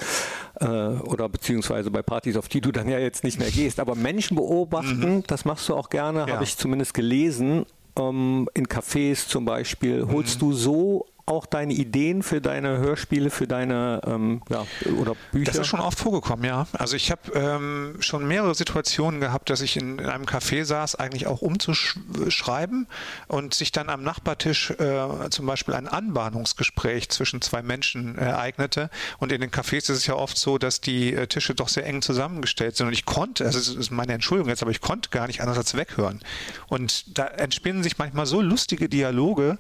äh, 0.61 0.67
oder 0.67 1.29
beziehungsweise 1.29 1.91
bei 1.91 2.03
Partys, 2.03 2.37
auf 2.37 2.49
die 2.49 2.61
du 2.61 2.73
dann 2.73 2.89
ja 2.89 2.99
jetzt 2.99 3.25
nicht 3.25 3.39
mehr 3.39 3.51
gehst. 3.51 3.81
Aber 3.81 3.95
Menschen 3.95 4.37
beobachten, 4.37 5.17
mhm. 5.17 5.23
das 5.27 5.45
machst 5.45 5.69
du 5.69 5.75
auch 5.75 5.91
gerne, 5.91 6.21
ja. 6.21 6.35
habe 6.35 6.45
ich 6.45 6.57
zumindest 6.57 6.95
gelesen. 6.95 7.67
Ähm, 7.99 8.49
in 8.55 8.67
Cafés 8.67 9.27
zum 9.27 9.45
Beispiel. 9.45 10.07
Holst 10.11 10.37
mhm. 10.37 10.41
du 10.41 10.53
so 10.53 11.07
auch 11.29 11.47
deine 11.47 11.73
Ideen 11.73 12.23
für 12.23 12.41
deine 12.41 12.79
Hörspiele, 12.79 13.31
für 13.31 13.47
deine 13.47 14.01
ähm, 14.07 14.43
ja, 14.49 14.67
oder 15.01 15.15
Bücher? 15.33 15.53
Das 15.53 15.59
ist 15.59 15.67
schon 15.67 15.81
oft 15.81 15.99
vorgekommen, 15.99 16.45
ja. 16.45 16.67
Also 16.73 16.97
ich 16.97 17.11
habe 17.11 17.33
ähm, 17.35 17.97
schon 18.01 18.27
mehrere 18.27 18.55
Situationen 18.55 19.21
gehabt, 19.21 19.51
dass 19.51 19.61
ich 19.61 19.77
in, 19.77 19.99
in, 19.99 20.07
einem 20.07 20.25
Café 20.25 20.65
saß, 20.65 20.97
eigentlich 20.97 21.27
auch 21.27 21.43
umzuschreiben 21.43 22.87
und 23.29 23.55
sich 23.55 23.73
dann 23.73 23.91
am 23.91 24.03
Nachbartisch 24.03 24.71
äh, 24.71 25.31
zum 25.31 25.47
Beispiel 25.47 25.75
ein 25.75 25.89
Anbahnungsgespräch 25.89 27.09
zwischen 27.11 27.43
zwei 27.43 27.63
Menschen 27.63 28.17
ereignete. 28.17 28.91
Und 29.19 29.33
in 29.33 29.41
den 29.41 29.51
Cafés 29.51 29.77
ist 29.77 29.91
es 29.91 30.07
ja 30.07 30.15
oft 30.15 30.39
so, 30.39 30.59
dass 30.59 30.81
die 30.81 31.15
äh, 31.15 31.27
Tische 31.27 31.55
doch 31.55 31.69
sehr 31.69 31.87
eng 31.87 32.03
zusammengestellt 32.03 32.77
sind. 32.77 32.87
Und 32.87 32.93
ich 32.93 33.05
konnte, 33.05 33.45
also 33.45 33.59
das 33.59 33.69
ist 33.69 33.91
meine 33.91 34.15
Entschuldigung 34.15 34.49
jetzt, 34.49 34.63
aber 34.63 34.71
ich 34.71 34.81
konnte 34.81 35.11
gar 35.11 35.27
nicht 35.27 35.41
anders 35.41 35.59
als 35.59 35.75
weghören. 35.75 36.21
Und 36.69 37.19
da 37.19 37.27
entspinnen 37.27 37.83
sich 37.83 37.99
manchmal 37.99 38.27
so 38.27 38.41
lustige 38.41 38.89
Dialoge, 38.89 39.59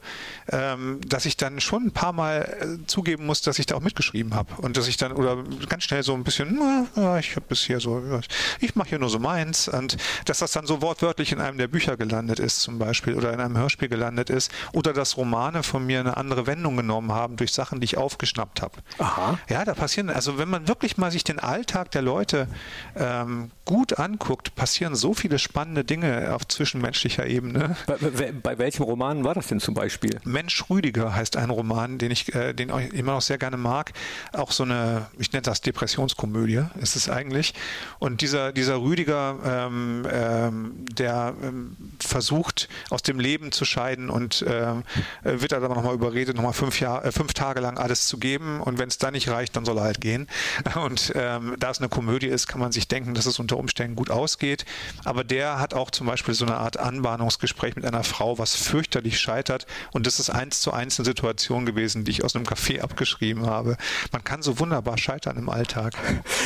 ähm, 0.50 1.00
dass 1.06 1.26
ich 1.26 1.36
dann 1.36 1.57
schon 1.60 1.86
ein 1.86 1.92
paar 1.92 2.12
Mal 2.12 2.78
äh, 2.82 2.86
zugeben 2.86 3.26
muss, 3.26 3.42
dass 3.42 3.58
ich 3.58 3.66
da 3.66 3.76
auch 3.76 3.80
mitgeschrieben 3.80 4.34
habe 4.34 4.54
und 4.60 4.76
dass 4.76 4.88
ich 4.88 4.96
dann 4.96 5.12
oder 5.12 5.42
ganz 5.68 5.84
schnell 5.84 6.02
so 6.02 6.14
ein 6.14 6.24
bisschen, 6.24 6.58
na, 6.94 7.18
ich 7.18 7.36
habe 7.36 7.46
bis 7.48 7.62
hier 7.62 7.80
so, 7.80 8.20
ich 8.60 8.74
mache 8.74 8.90
hier 8.90 8.98
nur 8.98 9.10
so 9.10 9.18
meins 9.18 9.68
und 9.68 9.96
dass 10.24 10.38
das 10.38 10.52
dann 10.52 10.66
so 10.66 10.82
wortwörtlich 10.82 11.32
in 11.32 11.40
einem 11.40 11.58
der 11.58 11.68
Bücher 11.68 11.96
gelandet 11.96 12.38
ist 12.38 12.60
zum 12.60 12.78
Beispiel 12.78 13.14
oder 13.14 13.32
in 13.32 13.40
einem 13.40 13.56
Hörspiel 13.56 13.88
gelandet 13.88 14.30
ist 14.30 14.50
oder 14.72 14.92
dass 14.92 15.16
Romane 15.16 15.62
von 15.62 15.84
mir 15.84 16.00
eine 16.00 16.16
andere 16.16 16.46
Wendung 16.46 16.76
genommen 16.76 17.12
haben 17.12 17.36
durch 17.36 17.52
Sachen, 17.52 17.80
die 17.80 17.84
ich 17.84 17.98
aufgeschnappt 17.98 18.62
habe. 18.62 18.78
Aha. 18.98 19.38
Ja, 19.48 19.64
da 19.64 19.74
passieren, 19.74 20.10
also 20.10 20.38
wenn 20.38 20.48
man 20.48 20.68
wirklich 20.68 20.96
mal 20.96 21.10
sich 21.10 21.24
den 21.24 21.38
Alltag 21.38 21.90
der 21.90 22.02
Leute 22.02 22.48
ähm, 22.96 23.50
gut 23.68 23.98
anguckt, 23.98 24.54
passieren 24.54 24.94
so 24.94 25.12
viele 25.12 25.38
spannende 25.38 25.84
Dinge 25.84 26.34
auf 26.34 26.48
zwischenmenschlicher 26.48 27.26
Ebene. 27.26 27.76
Bei, 27.86 27.96
bei, 27.96 28.32
bei 28.32 28.58
welchem 28.58 28.84
Roman 28.84 29.24
war 29.24 29.34
das 29.34 29.48
denn 29.48 29.60
zum 29.60 29.74
Beispiel? 29.74 30.18
Mensch 30.24 30.64
Rüdiger 30.70 31.14
heißt 31.14 31.36
ein 31.36 31.50
Roman, 31.50 31.98
den 31.98 32.10
ich, 32.10 32.34
äh, 32.34 32.54
den 32.54 32.70
ich 32.70 32.94
immer 32.94 33.12
noch 33.12 33.20
sehr 33.20 33.36
gerne 33.36 33.58
mag. 33.58 33.92
Auch 34.32 34.52
so 34.52 34.62
eine, 34.62 35.08
ich 35.18 35.32
nenne 35.32 35.42
das 35.42 35.60
Depressionskomödie, 35.60 36.62
ist 36.80 36.96
es 36.96 37.10
eigentlich. 37.10 37.52
Und 37.98 38.22
dieser, 38.22 38.52
dieser 38.52 38.80
Rüdiger, 38.80 39.36
ähm, 39.44 40.06
ähm, 40.10 40.86
der 40.90 41.34
ähm, 41.42 41.76
versucht, 42.00 42.70
aus 42.88 43.02
dem 43.02 43.20
Leben 43.20 43.52
zu 43.52 43.66
scheiden 43.66 44.08
und 44.08 44.40
äh, 44.40 44.76
wird 45.24 45.52
dann 45.52 45.62
aber 45.62 45.74
nochmal 45.74 45.92
überredet, 45.92 46.36
nochmal 46.36 46.54
fünf, 46.54 46.80
Jahr, 46.80 47.04
äh, 47.04 47.12
fünf 47.12 47.34
Tage 47.34 47.60
lang 47.60 47.76
alles 47.76 48.08
zu 48.08 48.16
geben 48.16 48.62
und 48.62 48.78
wenn 48.78 48.88
es 48.88 48.96
dann 48.96 49.12
nicht 49.12 49.28
reicht, 49.28 49.56
dann 49.56 49.66
soll 49.66 49.76
er 49.76 49.84
halt 49.84 50.00
gehen. 50.00 50.26
Und 50.82 51.12
ähm, 51.14 51.56
da 51.58 51.70
es 51.70 51.78
eine 51.78 51.88
Komödie 51.88 52.28
ist, 52.28 52.46
kann 52.46 52.60
man 52.60 52.72
sich 52.72 52.88
denken, 52.88 53.14
dass 53.14 53.26
es 53.26 53.38
unter 53.38 53.57
Umständen 53.58 53.96
gut 53.96 54.10
ausgeht. 54.10 54.64
Aber 55.04 55.24
der 55.24 55.58
hat 55.58 55.74
auch 55.74 55.90
zum 55.90 56.06
Beispiel 56.06 56.34
so 56.34 56.46
eine 56.46 56.56
Art 56.56 56.78
Anbahnungsgespräch 56.78 57.76
mit 57.76 57.84
einer 57.84 58.04
Frau, 58.04 58.38
was 58.38 58.54
fürchterlich 58.54 59.18
scheitert 59.20 59.66
und 59.92 60.06
das 60.06 60.20
ist 60.20 60.30
eins 60.30 60.60
zu 60.60 60.72
eins 60.72 60.98
eine 60.98 61.06
Situation 61.06 61.66
gewesen, 61.66 62.04
die 62.04 62.10
ich 62.10 62.24
aus 62.24 62.34
einem 62.34 62.44
Café 62.44 62.80
abgeschrieben 62.80 63.46
habe. 63.46 63.76
Man 64.12 64.24
kann 64.24 64.42
so 64.42 64.58
wunderbar 64.58 64.98
scheitern 64.98 65.36
im 65.36 65.48
Alltag. 65.48 65.94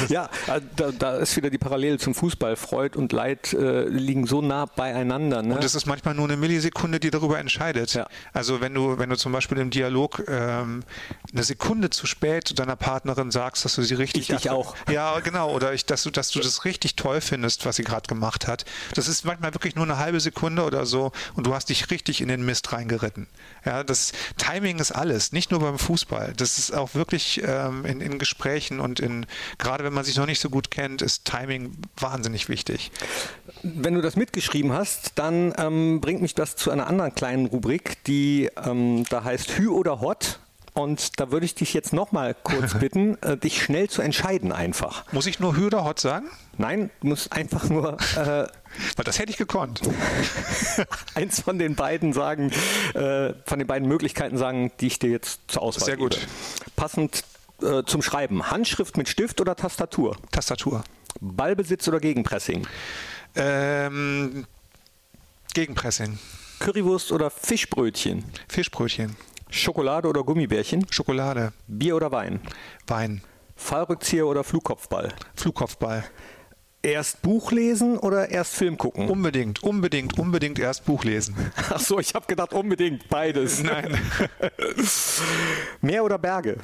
Ja, 0.08 0.28
äh, 0.46 0.60
da, 0.76 0.90
da 0.90 1.16
ist 1.16 1.36
wieder 1.36 1.48
die 1.48 1.58
Parallele 1.58 1.96
zum 1.98 2.14
Fußball. 2.14 2.56
Freud 2.56 2.98
und 2.98 3.12
Leid 3.12 3.52
äh, 3.52 3.84
liegen 3.84 4.26
so 4.26 4.42
nah 4.42 4.66
beieinander. 4.66 5.42
Ne? 5.42 5.54
Und 5.54 5.64
es 5.64 5.74
ist 5.74 5.86
manchmal 5.86 6.14
nur 6.14 6.24
eine 6.24 6.36
Millisekunde, 6.36 6.98
die 6.98 7.10
darüber 7.10 7.38
entscheidet. 7.38 7.94
Ja. 7.94 8.06
Also 8.32 8.60
wenn 8.60 8.74
du, 8.74 8.98
wenn 8.98 9.10
du 9.10 9.16
zum 9.16 9.32
Beispiel 9.32 9.58
im 9.58 9.70
Dialog 9.70 10.24
ähm, 10.28 10.82
eine 11.32 11.42
Sekunde 11.44 11.90
zu 11.90 12.06
spät 12.06 12.58
deiner 12.58 12.76
Partnerin 12.76 13.30
sagst, 13.30 13.64
dass 13.64 13.74
du 13.76 13.82
sie 13.82 13.94
richtig 13.94 14.30
Ich 14.30 14.36
dich 14.36 14.50
auch. 14.50 14.74
Ja, 14.90 15.20
genau. 15.20 15.52
Oder 15.52 15.72
ich, 15.72 15.86
dass 15.86 16.02
du, 16.02 16.10
dass 16.10 16.30
du 16.30 16.40
das 16.40 16.64
richtig 16.64 16.96
toll 17.03 17.20
findest, 17.20 17.66
was 17.66 17.76
sie 17.76 17.82
gerade 17.82 18.07
gemacht 18.07 18.46
hat. 18.46 18.64
Das 18.94 19.09
ist 19.09 19.24
manchmal 19.24 19.53
wirklich 19.55 19.74
nur 19.74 19.84
eine 19.84 19.98
halbe 19.98 20.20
Sekunde 20.20 20.62
oder 20.62 20.86
so 20.86 21.11
und 21.34 21.46
du 21.46 21.55
hast 21.55 21.68
dich 21.68 21.90
richtig 21.90 22.20
in 22.20 22.28
den 22.28 22.44
Mist 22.44 22.72
reingeritten. 22.72 23.26
Ja, 23.64 23.82
das 23.82 24.12
Timing 24.36 24.78
ist 24.78 24.92
alles, 24.92 25.32
nicht 25.32 25.50
nur 25.50 25.59
beim 25.59 25.78
Fußball. 25.78 26.32
Das 26.36 26.59
ist 26.61 26.72
auch 26.72 26.94
wirklich 26.94 27.42
ähm, 27.44 27.84
in, 27.84 28.00
in 28.00 28.20
Gesprächen 28.20 28.78
und 28.78 29.00
in 29.00 29.26
gerade 29.59 29.82
wenn 29.82 29.92
man 29.92 30.05
sich 30.05 30.16
noch 30.16 30.26
nicht 30.26 30.40
so 30.40 30.48
gut 30.48 30.70
kennt, 30.70 31.03
ist 31.03 31.24
Timing 31.24 31.76
wahnsinnig 31.96 32.48
wichtig. 32.48 32.92
Wenn 33.64 33.94
du 33.94 34.00
das 34.00 34.14
mitgeschrieben 34.14 34.72
hast, 34.72 35.12
dann 35.16 35.53
ähm, 35.59 36.00
bringt 36.00 36.22
mich 36.22 36.36
das 36.36 36.55
zu 36.55 36.70
einer 36.70 36.86
anderen 36.86 37.14
kleinen 37.16 37.46
Rubrik, 37.46 38.05
die 38.05 38.48
ähm, 38.64 39.05
da 39.11 39.24
heißt 39.24 39.59
Hü 39.59 39.68
oder 39.68 40.00
Hot. 40.00 40.38
Und 40.74 41.20
da 41.20 41.30
würde 41.30 41.44
ich 41.44 41.54
dich 41.54 41.74
jetzt 41.74 41.92
nochmal 41.92 42.34
kurz 42.42 42.74
bitten, 42.78 43.20
äh, 43.22 43.36
dich 43.36 43.62
schnell 43.62 43.90
zu 43.90 44.00
entscheiden 44.00 44.52
einfach. 44.52 45.04
Muss 45.12 45.26
ich 45.26 45.38
nur 45.38 45.56
Hü 45.56 45.66
oder 45.66 45.84
Hot 45.84 46.00
sagen? 46.00 46.30
Nein, 46.56 46.90
du 47.00 47.08
musst 47.08 47.32
einfach 47.32 47.68
nur 47.68 47.98
äh, 48.16 48.46
Weil 48.96 49.04
das 49.04 49.18
hätte 49.18 49.30
ich 49.30 49.36
gekonnt. 49.36 49.82
eins 51.14 51.40
von 51.40 51.58
den 51.58 51.74
beiden 51.74 52.12
sagen, 52.12 52.50
äh, 52.94 53.34
von 53.44 53.58
den 53.58 53.66
beiden 53.66 53.86
Möglichkeiten 53.86 54.38
sagen, 54.38 54.72
die 54.80 54.86
ich 54.86 54.98
dir 54.98 55.10
jetzt 55.10 55.40
zur 55.48 55.62
Auswahl 55.62 55.84
Sehr 55.84 55.96
gut. 55.96 56.14
gebe. 56.14 56.26
Passend 56.76 57.24
äh, 57.62 57.82
zum 57.84 58.00
Schreiben. 58.00 58.50
Handschrift 58.50 58.96
mit 58.96 59.08
Stift 59.08 59.40
oder 59.40 59.56
Tastatur? 59.56 60.16
Tastatur. 60.30 60.84
Ballbesitz 61.20 61.86
oder 61.88 62.00
Gegenpressing? 62.00 62.66
Ähm, 63.34 64.46
Gegenpressing. 65.54 66.18
Currywurst 66.58 67.12
oder 67.12 67.30
Fischbrötchen? 67.30 68.24
Fischbrötchen. 68.48 69.16
Schokolade 69.53 70.09
oder 70.09 70.24
Gummibärchen? 70.24 70.86
Schokolade. 70.90 71.53
Bier 71.68 71.94
oder 71.94 72.11
Wein? 72.11 72.40
Wein. 72.86 73.20
Fallrückzieher 73.55 74.26
oder 74.26 74.44
Flugkopfball? 74.44 75.12
Flugkopfball. 75.36 76.05
Erst 76.80 77.20
Buch 77.20 77.53
lesen 77.53 77.98
oder 77.98 78.30
erst 78.30 78.55
Film 78.55 78.78
gucken? 78.78 79.09
Unbedingt, 79.11 79.62
unbedingt, 79.62 80.18
unbedingt 80.18 80.59
erst 80.59 80.86
Buch 80.86 81.05
lesen. 81.05 81.36
Ach 81.70 81.78
so, 81.78 82.00
ich 82.00 82.14
habe 82.14 82.26
gedacht 82.26 82.55
unbedingt 82.55 83.09
beides. 83.11 83.62
Nein. 83.62 83.96
Meer 85.82 86.03
oder 86.03 86.18
Berge? 86.18 86.57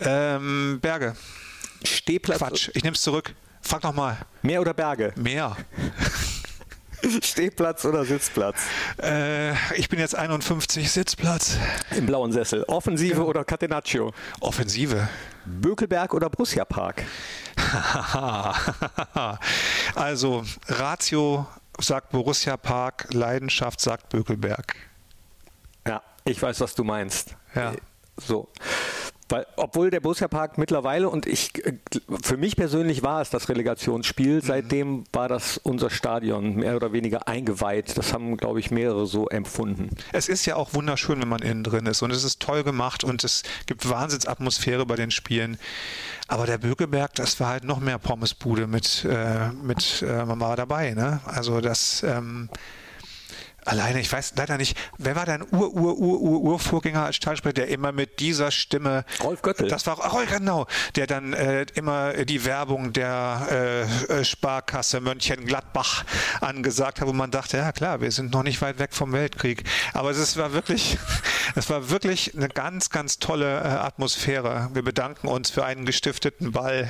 ähm, 0.00 0.78
Berge. 0.82 1.14
Stehplatz. 1.84 2.38
Quatsch, 2.38 2.70
ich 2.74 2.82
nehme 2.82 2.94
es 2.96 3.02
zurück. 3.02 3.34
Frag 3.62 3.84
nochmal. 3.84 4.18
Meer 4.42 4.60
oder 4.60 4.74
Berge? 4.74 5.12
Meer. 5.16 5.56
Stehplatz 7.22 7.84
oder 7.84 8.04
Sitzplatz? 8.04 8.62
Äh, 9.02 9.52
ich 9.76 9.88
bin 9.88 9.98
jetzt 9.98 10.14
51, 10.14 10.90
Sitzplatz. 10.90 11.58
Im 11.96 12.06
blauen 12.06 12.32
Sessel. 12.32 12.64
Offensive 12.64 13.24
oder 13.24 13.44
Catenaccio? 13.44 14.12
Offensive. 14.40 15.08
Bökelberg 15.44 16.14
oder 16.14 16.28
Borussia 16.28 16.64
Park? 16.64 17.04
also, 19.94 20.44
Ratio 20.68 21.46
sagt 21.78 22.10
Borussia 22.10 22.56
Park, 22.56 23.08
Leidenschaft 23.12 23.80
sagt 23.80 24.08
Bökelberg. 24.08 24.74
Ja, 25.86 26.02
ich 26.24 26.40
weiß, 26.40 26.60
was 26.60 26.74
du 26.74 26.84
meinst. 26.84 27.36
Ja. 27.54 27.74
So. 28.16 28.48
Weil, 29.28 29.46
obwohl 29.56 29.90
der 29.90 30.00
Borussia 30.00 30.28
Park 30.28 30.56
mittlerweile, 30.56 31.08
und 31.08 31.26
ich, 31.26 31.52
für 32.22 32.36
mich 32.36 32.56
persönlich 32.56 33.02
war 33.02 33.20
es 33.20 33.30
das 33.30 33.48
Relegationsspiel, 33.48 34.42
seitdem 34.42 35.04
war 35.12 35.28
das 35.28 35.58
unser 35.58 35.90
Stadion 35.90 36.56
mehr 36.56 36.76
oder 36.76 36.92
weniger 36.92 37.26
eingeweiht. 37.26 37.98
Das 37.98 38.12
haben, 38.12 38.36
glaube 38.36 38.60
ich, 38.60 38.70
mehrere 38.70 39.06
so 39.06 39.28
empfunden. 39.28 39.90
Es 40.12 40.28
ist 40.28 40.46
ja 40.46 40.54
auch 40.54 40.74
wunderschön, 40.74 41.20
wenn 41.20 41.28
man 41.28 41.42
innen 41.42 41.64
drin 41.64 41.86
ist 41.86 42.02
und 42.02 42.12
es 42.12 42.22
ist 42.22 42.40
toll 42.40 42.62
gemacht 42.62 43.02
und 43.02 43.24
es 43.24 43.42
gibt 43.66 43.88
Wahnsinnsatmosphäre 43.88 44.86
bei 44.86 44.94
den 44.94 45.10
Spielen. 45.10 45.58
Aber 46.28 46.46
der 46.46 46.58
Bökeberg, 46.58 47.14
das 47.14 47.40
war 47.40 47.48
halt 47.48 47.64
noch 47.64 47.80
mehr 47.80 47.98
Pommesbude 47.98 48.66
mit, 48.66 49.04
äh, 49.04 49.50
mit 49.50 50.02
äh, 50.02 50.24
man 50.24 50.38
war 50.40 50.56
dabei, 50.56 50.94
ne? 50.94 51.20
Also 51.24 51.60
das, 51.60 52.02
ähm, 52.02 52.48
Alleine, 53.66 54.00
ich 54.00 54.12
weiß 54.12 54.34
leider 54.36 54.58
nicht, 54.58 54.76
wer 54.96 55.16
war 55.16 55.26
dein 55.26 55.42
Ur-Ur-Ur-Ur-Urvorgänger 55.42 57.04
als 57.04 57.16
Stadionsprecher, 57.16 57.54
der 57.54 57.68
immer 57.68 57.90
mit 57.90 58.20
dieser 58.20 58.52
Stimme. 58.52 59.04
Rolf 59.22 59.42
Göttel. 59.42 59.66
Das 59.66 59.88
war 59.88 59.98
Rolf, 59.98 60.30
genau. 60.30 60.66
Der 60.94 61.08
dann 61.08 61.32
äh, 61.32 61.66
immer 61.74 62.12
die 62.24 62.44
Werbung 62.44 62.92
der 62.92 63.88
äh, 64.08 64.24
Sparkasse 64.24 65.00
Mönchengladbach 65.00 66.04
angesagt 66.40 67.00
hat, 67.00 67.08
wo 67.08 67.12
man 67.12 67.32
dachte, 67.32 67.56
ja 67.56 67.72
klar, 67.72 68.00
wir 68.00 68.12
sind 68.12 68.32
noch 68.32 68.44
nicht 68.44 68.62
weit 68.62 68.78
weg 68.78 68.94
vom 68.94 69.12
Weltkrieg. 69.12 69.64
Aber 69.94 70.10
es 70.10 70.36
war 70.36 70.52
wirklich, 70.52 70.96
es 71.56 71.68
war 71.68 71.90
wirklich 71.90 72.36
eine 72.36 72.48
ganz, 72.48 72.90
ganz 72.90 73.18
tolle 73.18 73.62
äh, 73.62 73.66
Atmosphäre. 73.66 74.70
Wir 74.74 74.82
bedanken 74.82 75.26
uns 75.26 75.50
für 75.50 75.64
einen 75.64 75.86
gestifteten 75.86 76.52
Ball 76.52 76.88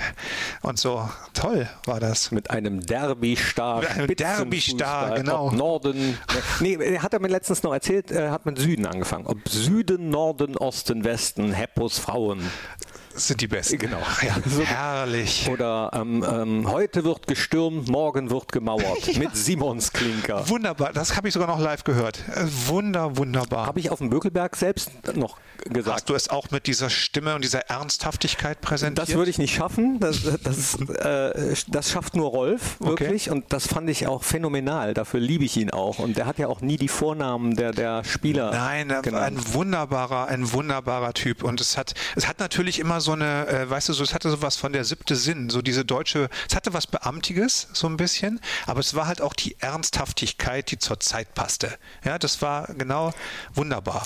und 0.61 0.79
so. 0.79 1.09
Toll 1.33 1.69
war 1.87 2.01
das. 2.01 2.33
Mit 2.33 2.51
einem 2.51 2.85
Derby-Star. 2.85 3.81
Mit 3.81 3.91
einem 3.91 4.15
Derby-Star, 4.15 5.15
genau. 5.15 5.51
Norden. 5.53 6.19
Nee, 6.67 6.79
er 6.81 7.03
hat 7.05 7.13
er 7.13 7.21
mir 7.21 7.29
letztens 7.29 7.63
noch 7.63 7.73
erzählt, 7.73 8.11
er 8.11 8.33
hat 8.33 8.45
mit 8.45 8.59
Süden 8.59 8.87
angefangen. 8.87 9.27
Ob 9.29 9.49
Süden, 9.49 10.11
Norden, 10.11 10.57
Osten, 10.57 11.05
Westen, 11.05 11.53
Heppos, 11.53 12.01
Frauen. 12.01 12.41
Sind 13.17 13.41
die 13.41 13.49
besten. 13.49 13.79
Genau. 13.79 13.99
Ja, 14.27 14.37
herrlich. 14.65 15.49
Oder 15.51 15.91
ähm, 15.93 16.25
ähm, 16.29 16.71
heute 16.71 17.05
wird 17.05 17.27
gestürmt, 17.27 17.89
morgen 17.89 18.31
wird 18.31 18.51
gemauert. 18.51 19.17
Mit 19.19 19.37
Simons 19.37 19.93
Klinker. 19.93 20.49
Wunderbar, 20.49 20.93
das 20.93 21.17
habe 21.17 21.29
ich 21.29 21.35
sogar 21.35 21.49
noch 21.49 21.61
live 21.61 21.85
gehört. 21.85 22.23
Äh, 22.29 22.47
Wunder, 22.67 23.17
wunderbar. 23.17 23.67
Habe 23.67 23.81
ich 23.81 23.91
auf 23.91 23.99
dem 23.99 24.11
Bökelberg 24.11 24.57
selbst 24.57 24.91
noch 25.15 25.39
gesagt. 25.65 25.97
Hast 25.97 26.09
du 26.09 26.15
es 26.15 26.29
auch 26.29 26.51
mit 26.51 26.67
dieser 26.67 26.91
Stimme 26.91 27.35
und 27.35 27.45
dieser 27.45 27.61
Ernsthaftigkeit 27.69 28.61
präsentiert? 28.61 29.09
Das 29.09 29.15
würde 29.15 29.31
ich 29.31 29.39
nicht 29.39 29.55
schaffen. 29.55 30.01
Das, 30.01 30.23
das, 30.43 30.81
äh, 30.81 31.55
das 31.69 31.91
schafft 31.91 32.17
nur 32.17 32.31
Rolf, 32.31 32.81
wirklich. 32.81 33.31
Und 33.31 33.53
das 33.53 33.67
fand 33.67 33.89
ich 33.91 34.07
auch 34.07 34.23
phänomenal. 34.23 34.95
Dafür 34.95 35.21
liebe 35.21 35.45
ich 35.45 35.57
ihn 35.57 35.71
auch. 35.71 35.99
Und 35.99 36.17
der 36.17 36.27
hat 36.27 36.39
ja 36.39 36.49
auch 36.49 36.61
nie 36.61 36.77
die 36.77 36.89
Vornamen 36.89 37.57
der, 37.57 37.73
der 37.73 38.05
Spieler. 38.05 38.51
Nein, 38.51 38.89
genannt. 39.03 39.15
ein 39.15 39.55
wunderbarer, 39.55 40.29
ein 40.29 40.53
wunderbarer 40.53 41.15
Typ. 41.15 41.43
Und 41.43 41.61
es 41.61 41.77
hat, 41.77 41.95
es 42.15 42.29
hat 42.29 42.39
natürlich 42.39 42.79
immer 42.79 43.01
so 43.01 43.06
eine, 43.13 43.47
äh, 43.49 43.69
weißt 43.71 43.89
du, 43.89 43.93
so, 43.93 44.03
es 44.05 44.15
hatte 44.15 44.31
sowas 44.31 44.57
von 44.57 44.73
der 44.73 44.85
siebte 44.85 45.17
Sinn, 45.17 45.51
so 45.51 45.63
diese 45.63 45.85
deutsche, 45.85 46.29
es 46.49 46.55
hatte 46.57 46.73
was 46.75 46.87
Beamtiges, 46.87 47.69
so 47.73 47.87
ein 47.87 47.97
bisschen, 47.97 48.41
aber 48.67 48.81
es 48.81 48.95
war 48.95 49.07
halt 49.07 49.21
auch 49.21 49.35
die 49.35 49.57
Ernsthaftigkeit, 49.61 50.71
die 50.71 50.79
zur 50.79 51.01
Zeit 51.01 51.35
passte. 51.35 51.77
Ja, 52.05 52.19
das 52.19 52.43
war 52.43 52.67
genau 52.75 53.13
wunderbar. 53.55 54.05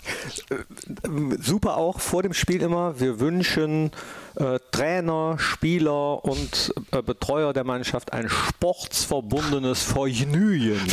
Super 1.40 1.76
auch 1.76 2.00
vor 2.00 2.22
dem 2.22 2.34
Spiel 2.34 2.62
immer. 2.62 2.98
Wir 3.00 3.20
wünschen 3.20 3.90
äh, 4.36 4.58
Trainer, 4.70 5.36
Spieler 5.38 6.24
und 6.24 6.72
äh, 6.92 7.02
Betreuer 7.02 7.52
der 7.52 7.64
Mannschaft 7.64 8.12
ein 8.12 8.28
sportsverbundenes 8.28 9.82
Vergnügen. 9.82 10.80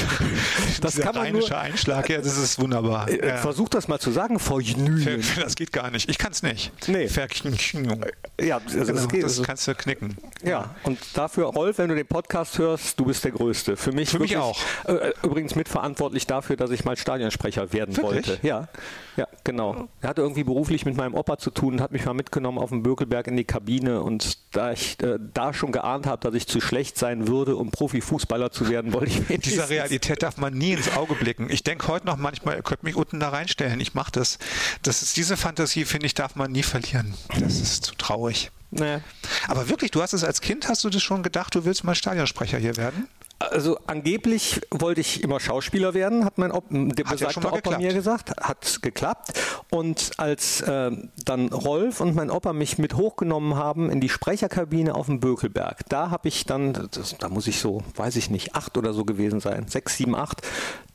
Das 0.81 0.93
Dieser 0.93 1.03
kann 1.05 1.15
man 1.15 1.31
nur. 1.33 1.51
Einschlag, 1.57 2.09
ja, 2.09 2.17
das 2.19 2.37
ist 2.37 2.59
wunderbar. 2.59 3.09
Äh, 3.09 3.27
Ja. 3.27 3.37
Versuch 3.37 3.69
das 3.69 3.87
mal 3.87 3.99
zu 3.99 4.11
sagen, 4.11 4.39
Vergnügen. 4.39 5.23
Das 5.39 5.55
geht 5.55 5.71
gar 5.71 5.89
nicht. 5.89 6.09
Ich 6.09 6.17
kann 6.17 6.31
es 6.31 6.43
nicht. 6.43 6.71
Nee. 6.87 7.07
Ja, 8.39 8.57
also 8.57 8.79
Genau, 8.79 8.93
das 8.93 9.07
geht. 9.09 9.23
das 9.23 9.31
also, 9.31 9.43
kannst 9.43 9.67
du 9.67 9.75
knicken. 9.75 10.17
ja, 10.43 10.75
und 10.83 10.99
dafür, 11.15 11.45
Rolf, 11.45 11.77
wenn 11.79 11.89
du 11.89 11.95
den 11.95 12.07
Podcast 12.07 12.57
hörst, 12.57 12.99
du 12.99 13.05
bist 13.05 13.23
der 13.23 13.31
Größte. 13.31 13.75
Für 13.77 13.91
mich, 13.91 14.09
Für 14.09 14.19
mich 14.19 14.31
wirklich, 14.31 14.37
auch. 14.37 14.59
Äh, 14.85 15.13
übrigens 15.23 15.55
mitverantwortlich 15.55 16.27
dafür, 16.27 16.55
dass 16.55 16.69
ich 16.71 16.85
mal 16.85 16.95
Stadionsprecher 16.97 17.73
werden 17.73 17.95
Wirklich? 17.97 18.27
wollte. 18.27 18.39
Ja, 18.47 18.67
ja, 19.17 19.27
genau. 19.43 19.89
Er 20.01 20.09
hatte 20.09 20.21
irgendwie 20.21 20.43
beruflich 20.45 20.85
mit 20.85 20.95
meinem 20.95 21.13
Opa 21.15 21.37
zu 21.37 21.51
tun, 21.51 21.81
hat 21.81 21.91
mich 21.91 22.05
mal 22.05 22.13
mitgenommen 22.13 22.57
auf 22.57 22.69
dem 22.69 22.83
Bökelberg 22.83 23.27
in 23.27 23.35
die 23.35 23.43
Kabine 23.43 24.01
und 24.01 24.37
da 24.55 24.71
ich 24.71 25.01
äh, 25.03 25.17
da 25.33 25.53
schon 25.53 25.71
geahnt 25.71 26.05
habe, 26.05 26.21
dass 26.21 26.33
ich 26.35 26.47
zu 26.47 26.61
schlecht 26.61 26.97
sein 26.97 27.27
würde, 27.27 27.55
um 27.57 27.71
Profifußballer 27.71 28.51
zu 28.51 28.69
werden, 28.69 28.93
wollte 28.93 29.07
ich 29.07 29.17
wenigstens- 29.29 29.53
Dieser 29.53 29.69
Realität 29.69 30.23
darf 30.23 30.37
man 30.37 30.53
nie 30.53 30.71
ins 30.73 30.95
Auge 30.95 31.15
blicken. 31.15 31.49
Ich 31.49 31.63
denke 31.63 31.87
heute 31.89 32.05
noch 32.05 32.17
manchmal, 32.17 32.55
ihr 32.55 32.63
könnt 32.63 32.83
mich 32.83 32.95
unten 32.95 33.19
da 33.19 33.29
reinstellen. 33.29 33.79
Ich 33.79 33.93
mache 33.95 34.11
das. 34.11 34.37
das 34.83 35.01
ist, 35.01 35.17
diese 35.17 35.35
Fantasie, 35.35 35.83
finde 35.85 36.05
ich, 36.05 36.13
darf 36.13 36.35
man 36.35 36.51
nie 36.51 36.63
verlieren. 36.63 37.13
Das 37.39 37.59
ist 37.59 37.83
zu 37.85 37.95
traurig. 37.95 38.51
Nee. 38.69 38.99
Aber 39.47 39.69
wirklich, 39.69 39.91
du 39.91 40.01
hast 40.01 40.13
es 40.13 40.23
als 40.23 40.41
Kind, 40.41 40.67
hast 40.67 40.83
du 40.83 40.89
das 40.89 41.01
schon 41.01 41.23
gedacht, 41.23 41.55
du 41.55 41.65
willst 41.65 41.83
mal 41.83 41.95
Stadionsprecher 41.95 42.57
hier 42.57 42.77
werden? 42.77 43.07
Also 43.39 43.77
angeblich 43.85 44.61
wollte 44.71 45.01
ich 45.01 45.23
immer 45.23 45.39
Schauspieler 45.39 45.93
werden, 45.93 46.25
hat 46.25 46.39
mein 46.39 46.51
Op 46.51 46.65
der 46.69 47.05
hat 47.05 47.19
ja 47.19 47.27
besagte 47.27 47.51
Opa 47.51 47.77
mir 47.77 47.93
gesagt. 47.93 48.31
Hat 48.41 48.81
geklappt. 48.81 49.33
Und 49.69 50.11
als 50.17 50.61
äh, 50.61 50.91
dann 51.23 51.49
Rolf 51.49 52.01
und 52.01 52.15
mein 52.15 52.31
Opa 52.31 52.53
mich 52.53 52.79
mit 52.79 52.95
hochgenommen 52.95 53.55
haben 53.55 53.91
in 53.91 54.01
die 54.01 54.09
Sprecherkabine 54.09 54.95
auf 54.95 55.05
dem 55.05 55.19
Bökelberg, 55.19 55.87
da 55.87 56.09
habe 56.09 56.27
ich 56.27 56.45
dann, 56.45 56.89
das, 56.91 57.15
da 57.19 57.29
muss 57.29 57.45
ich 57.45 57.59
so, 57.59 57.83
weiß 57.95 58.15
ich 58.15 58.31
nicht, 58.31 58.55
acht 58.55 58.75
oder 58.75 58.93
so 58.93 59.05
gewesen 59.05 59.39
sein, 59.39 59.67
sechs, 59.67 59.97
sieben, 59.97 60.15
acht, 60.15 60.41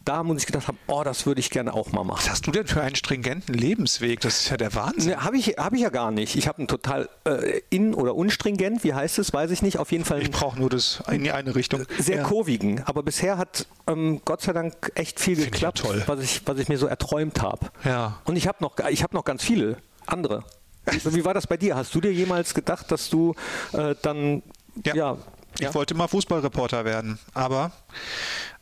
da 0.04 0.22
muss 0.22 0.38
ich 0.38 0.46
gedacht 0.46 0.68
haben, 0.68 0.78
oh, 0.86 1.02
das 1.04 1.26
würde 1.26 1.40
ich 1.40 1.50
gerne 1.50 1.72
auch 1.74 1.92
mal 1.92 2.04
machen. 2.04 2.20
Was 2.22 2.30
hast 2.30 2.46
du 2.46 2.50
denn 2.50 2.66
für 2.66 2.82
einen 2.82 2.94
stringenten 2.94 3.54
Lebensweg? 3.54 4.20
Das 4.20 4.40
ist 4.40 4.50
ja 4.50 4.56
der 4.56 4.74
Wahnsinn. 4.74 5.12
Ne, 5.12 5.24
habe 5.24 5.36
ich, 5.36 5.48
hab 5.58 5.72
ich 5.72 5.80
ja 5.80 5.90
gar 5.90 6.10
nicht. 6.10 6.36
Ich 6.36 6.48
habe 6.48 6.58
einen 6.58 6.68
total 6.68 7.08
äh, 7.24 7.60
in- 7.70 7.94
oder 7.94 8.14
unstringent, 8.14 8.84
wie 8.84 8.94
heißt 8.94 9.18
es, 9.18 9.32
weiß 9.32 9.50
ich 9.50 9.62
nicht. 9.62 9.78
Auf 9.78 9.92
jeden 9.92 10.04
Fall. 10.04 10.22
Ich 10.22 10.30
brauche 10.30 10.58
nur 10.58 10.70
das 10.70 11.02
in 11.10 11.24
die 11.24 11.32
eine 11.32 11.54
Richtung. 11.54 11.84
Sehr 11.98 12.18
ja. 12.18 12.22
kurvigen. 12.22 12.82
Aber 12.84 13.02
bisher 13.02 13.38
hat 13.38 13.66
ähm, 13.86 14.20
Gott 14.24 14.42
sei 14.42 14.52
Dank 14.52 14.92
echt 14.94 15.20
viel 15.20 15.36
Find 15.36 15.52
geklappt, 15.52 15.82
ich 15.84 15.90
ja 15.90 16.08
was, 16.08 16.20
ich, 16.20 16.42
was 16.46 16.58
ich 16.58 16.68
mir 16.68 16.78
so 16.78 16.86
erträumt 16.86 17.42
habe. 17.42 17.70
Ja. 17.84 18.20
Und 18.24 18.36
ich 18.36 18.46
habe 18.46 18.58
noch, 18.60 18.76
hab 18.78 19.12
noch 19.12 19.24
ganz 19.24 19.42
viele 19.42 19.78
andere. 20.06 20.44
Wie 20.84 21.24
war 21.24 21.34
das 21.34 21.46
bei 21.46 21.56
dir? 21.56 21.76
Hast 21.76 21.94
du 21.94 22.00
dir 22.00 22.12
jemals 22.12 22.54
gedacht, 22.54 22.90
dass 22.90 23.08
du 23.08 23.34
äh, 23.72 23.94
dann 24.02 24.42
ja. 24.84 24.94
ja 24.94 25.16
ich 25.62 25.68
ja. 25.68 25.74
wollte 25.74 25.94
mal 25.94 26.08
Fußballreporter 26.08 26.84
werden, 26.84 27.20
aber 27.34 27.70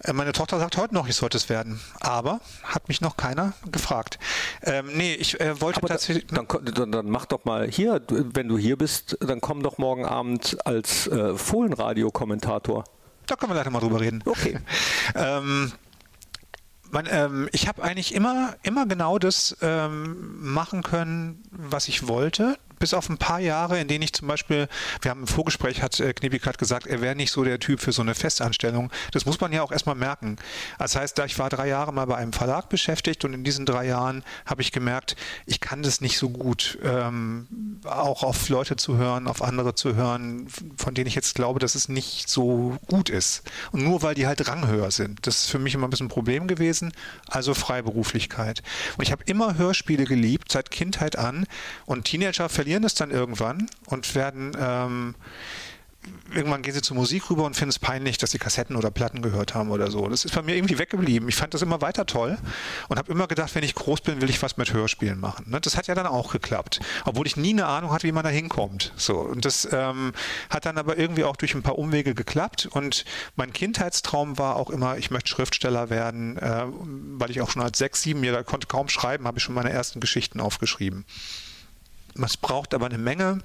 äh, 0.05 0.13
meine 0.13 0.33
Tochter 0.33 0.59
sagt 0.59 0.77
heute 0.77 0.93
noch, 0.93 1.09
ich 1.09 1.17
sollte 1.17 1.39
es 1.39 1.49
werden. 1.49 1.81
Aber 1.99 2.41
hat 2.63 2.89
mich 2.89 3.01
noch 3.01 3.17
keiner 3.17 3.55
gefragt. 3.73 4.19
Ähm, 4.63 4.91
nee, 4.95 5.15
ich 5.15 5.41
äh, 5.41 5.59
wollte 5.63 5.79
aber 5.79 5.89
tatsächlich. 5.89 6.27
Da, 6.27 6.43
dann, 6.43 6.75
dann, 6.75 6.93
dann, 6.93 7.09
mach 7.09 7.25
doch 7.25 7.47
mal 7.47 7.67
hier, 7.71 8.03
wenn 8.09 8.49
du 8.49 8.59
hier 8.59 8.77
bist, 8.77 9.17
dann 9.21 9.41
komm 9.41 9.63
doch 9.63 9.79
morgen 9.79 10.05
Abend 10.05 10.59
als 10.67 11.07
äh, 11.07 11.35
Fohlenradio-Kommentator. 11.35 12.85
Da 13.27 13.37
können 13.37 13.53
wir 13.53 13.57
leider 13.57 13.71
mal 13.71 13.81
drüber 13.81 14.01
reden. 14.01 14.23
Okay. 14.27 14.59
ähm, 15.15 15.73
man, 16.91 17.09
ähm, 17.11 17.49
ich 17.53 17.67
habe 17.67 17.83
eigentlich 17.83 18.15
immer, 18.15 18.57
immer 18.63 18.85
genau 18.85 19.19
das 19.19 19.57
ähm, 19.63 20.37
machen 20.53 20.83
können, 20.83 21.43
was 21.51 21.89
ich 21.89 22.09
wollte 22.09 22.59
bis 22.81 22.95
auf 22.95 23.09
ein 23.09 23.19
paar 23.19 23.39
Jahre, 23.39 23.79
in 23.79 23.87
denen 23.87 24.03
ich 24.03 24.13
zum 24.15 24.27
Beispiel, 24.27 24.67
wir 25.03 25.11
haben 25.11 25.21
im 25.21 25.27
Vorgespräch, 25.27 25.83
hat 25.83 26.01
äh, 26.01 26.15
gerade 26.15 26.59
gesagt, 26.59 26.87
er 26.87 27.01
wäre 27.01 27.15
nicht 27.15 27.31
so 27.31 27.45
der 27.45 27.61
Typ 27.61 27.81
für 27.81 27.93
so 27.93 28.03
eine 28.03 28.15
Festanstellung. 28.15 28.91
Das 29.13 29.27
muss 29.27 29.39
man 29.41 29.53
ja 29.53 29.63
auch 29.63 29.71
erstmal 29.71 29.95
merken. 29.95 30.37
Das 30.79 30.97
heißt, 30.97 31.19
ich 31.27 31.39
war 31.39 31.51
drei 31.51 31.69
Jahre 31.69 31.93
mal 31.93 32.07
bei 32.07 32.17
einem 32.17 32.33
Verlag 32.33 32.71
beschäftigt 32.71 33.25
und 33.25 33.35
in 33.35 33.45
diesen 33.45 33.67
drei 33.67 33.87
Jahren 33.87 34.25
habe 34.47 34.63
ich 34.63 34.73
gemerkt, 34.73 35.15
ich 35.45 35.61
kann 35.61 35.83
das 35.83 36.01
nicht 36.01 36.17
so 36.17 36.31
gut, 36.31 36.79
ähm, 36.83 37.81
auch 37.85 38.23
auf 38.23 38.49
Leute 38.49 38.77
zu 38.77 38.97
hören, 38.97 39.29
auf 39.29 39.43
andere 39.43 39.75
zu 39.75 39.95
hören, 39.95 40.49
von 40.77 40.95
denen 40.95 41.07
ich 41.07 41.15
jetzt 41.15 41.35
glaube, 41.35 41.61
dass 41.61 41.75
es 41.75 41.91
nicht 41.91 42.31
so 42.31 42.79
gut 42.89 43.11
ist. 43.11 43.43
Und 43.73 43.85
nur 43.85 44.03
weil 44.03 44.15
die 44.15 44.27
halt 44.27 44.49
ranghöher 44.49 44.91
sind. 44.91 45.27
Das 45.27 45.43
ist 45.43 45.51
für 45.51 45.59
mich 45.59 45.75
immer 45.75 45.87
ein 45.87 45.91
bisschen 45.91 46.07
ein 46.07 46.11
Problem 46.11 46.49
gewesen. 46.49 46.93
Also 47.29 47.53
Freiberuflichkeit. 47.53 48.63
Und 48.97 49.03
ich 49.03 49.13
habe 49.13 49.23
immer 49.27 49.59
Hörspiele 49.59 50.05
geliebt, 50.05 50.51
seit 50.51 50.71
Kindheit 50.71 51.19
an. 51.19 51.47
Und 51.85 52.05
Teenager 52.05 52.49
verlieren 52.49 52.70
verlieren 52.71 52.85
es 52.85 52.95
dann 52.95 53.11
irgendwann 53.11 53.69
und 53.87 54.15
werden 54.15 54.57
ähm, 54.57 55.17
irgendwann 56.33 56.63
gehen 56.63 56.73
sie 56.73 56.83
zur 56.83 56.97
Musik 56.97 57.29
rüber 57.29 57.45
und 57.45 57.57
finden 57.57 57.71
es 57.71 57.81
peinlich, 57.81 58.17
dass 58.17 58.31
sie 58.31 58.39
Kassetten 58.39 58.77
oder 58.77 58.93
Platten 58.93 59.23
gehört 59.23 59.55
haben 59.55 59.73
oder 59.73 59.91
so. 59.91 60.09
Das 60.09 60.25
ist 60.25 60.33
bei 60.37 60.43
mir 60.43 60.55
irgendwie 60.55 60.79
weggeblieben. 60.79 61.29
Ich 61.29 61.35
fand 61.35 61.53
das 61.53 61.63
immer 61.63 61.81
weiter 61.83 62.07
toll 62.07 62.39
und 62.89 62.97
habe 62.97 63.11
immer 63.11 63.27
gedacht, 63.27 63.53
wenn 63.57 63.65
ich 63.65 63.75
groß 63.75 64.03
bin, 64.03 64.21
will 64.21 64.31
ich 64.31 64.41
was 64.41 64.57
mit 64.57 64.73
Hörspielen 64.73 65.19
machen. 65.19 65.51
Ne? 65.51 65.61
Das 65.61 65.77
hat 65.77 65.89
ja 65.89 65.97
dann 65.97 66.07
auch 66.07 66.31
geklappt, 66.31 66.79
obwohl 67.05 67.27
ich 67.27 67.37
nie 67.37 67.51
eine 67.51 67.67
Ahnung 67.67 67.91
hatte, 67.91 68.07
wie 68.07 68.13
man 68.13 68.23
da 68.23 68.31
hinkommt. 68.31 68.93
So 68.95 69.19
und 69.19 69.45
das 69.45 69.69
ähm, 69.73 70.13
hat 70.49 70.65
dann 70.65 70.79
aber 70.79 70.97
irgendwie 70.97 71.25
auch 71.25 71.37
durch 71.37 71.55
ein 71.55 71.63
paar 71.63 71.77
Umwege 71.77 72.15
geklappt 72.15 72.69
und 72.71 73.05
mein 73.35 73.53
Kindheitstraum 73.53 74.39
war 74.39 74.55
auch 74.55 74.71
immer, 74.71 74.97
ich 74.97 75.11
möchte 75.11 75.29
Schriftsteller 75.29 75.91
werden, 75.91 76.39
äh, 76.39 76.67
weil 77.19 77.33
ich 77.33 77.41
auch 77.41 77.51
schon 77.51 77.63
als 77.63 77.79
sechs, 77.79 78.03
siebenjähriger 78.03 78.45
konnte 78.45 78.69
kaum 78.69 78.89
schreiben, 78.89 79.27
habe 79.27 79.39
ich 79.39 79.43
schon 79.43 79.57
meine 79.57 79.71
ersten 79.71 79.99
Geschichten 79.99 80.39
aufgeschrieben. 80.39 81.05
Es 82.15 82.37
braucht 82.37 82.75
aber 82.75 82.87
eine 82.87 82.99
Menge 82.99 83.43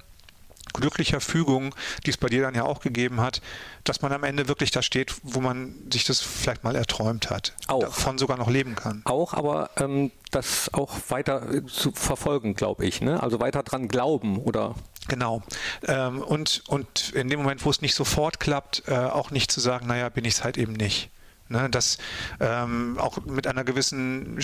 glücklicher 0.72 1.20
Fügung, 1.20 1.74
die 2.04 2.10
es 2.10 2.16
bei 2.16 2.28
dir 2.28 2.42
dann 2.42 2.54
ja 2.54 2.64
auch 2.64 2.80
gegeben 2.80 3.20
hat, 3.20 3.40
dass 3.84 4.02
man 4.02 4.12
am 4.12 4.24
Ende 4.24 4.48
wirklich 4.48 4.70
da 4.70 4.82
steht, 4.82 5.14
wo 5.22 5.40
man 5.40 5.74
sich 5.92 6.04
das 6.04 6.20
vielleicht 6.20 6.64
mal 6.64 6.76
erträumt 6.76 7.30
hat. 7.30 7.54
Auch. 7.66 7.80
Davon 7.80 8.18
sogar 8.18 8.36
noch 8.36 8.50
leben 8.50 8.74
kann. 8.74 9.02
Auch, 9.04 9.34
aber 9.34 9.70
ähm, 9.76 10.10
das 10.30 10.72
auch 10.74 10.92
weiter 11.08 11.52
äh, 11.52 11.64
zu 11.66 11.92
verfolgen, 11.92 12.54
glaube 12.54 12.84
ich. 12.84 13.00
Ne? 13.00 13.22
Also 13.22 13.40
weiter 13.40 13.62
dran 13.62 13.88
glauben 13.88 14.38
oder. 14.38 14.74
Genau. 15.08 15.42
Ähm, 15.86 16.20
und, 16.20 16.64
und 16.66 17.10
in 17.10 17.28
dem 17.28 17.40
Moment, 17.40 17.64
wo 17.64 17.70
es 17.70 17.80
nicht 17.80 17.94
sofort 17.94 18.40
klappt, 18.40 18.82
äh, 18.88 18.94
auch 18.94 19.30
nicht 19.30 19.50
zu 19.50 19.60
sagen, 19.60 19.86
naja, 19.86 20.08
bin 20.08 20.24
ich 20.24 20.34
es 20.34 20.44
halt 20.44 20.58
eben 20.58 20.72
nicht. 20.72 21.10
Ne, 21.48 21.68
das 21.70 21.98
ähm, 22.40 22.98
auch 22.98 23.24
mit 23.24 23.46
einer 23.46 23.62
gewissen 23.62 24.40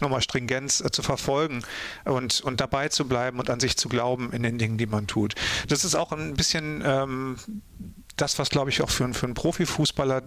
nochmal 0.00 0.20
Stringenz 0.20 0.82
äh, 0.82 0.90
zu 0.90 1.02
verfolgen 1.02 1.62
und, 2.04 2.42
und 2.42 2.60
dabei 2.60 2.88
zu 2.88 3.08
bleiben 3.08 3.38
und 3.38 3.48
an 3.48 3.60
sich 3.60 3.78
zu 3.78 3.88
glauben 3.88 4.32
in 4.32 4.42
den 4.42 4.58
Dingen, 4.58 4.76
die 4.76 4.86
man 4.86 5.06
tut. 5.06 5.34
Das 5.68 5.84
ist 5.84 5.94
auch 5.94 6.12
ein 6.12 6.34
bisschen 6.34 6.82
ähm, 6.84 7.36
das, 8.16 8.38
was, 8.38 8.50
glaube 8.50 8.68
ich, 8.68 8.82
auch 8.82 8.90
für, 8.90 9.12
für 9.14 9.24
einen 9.24 9.34
Profifußballer 9.34 10.22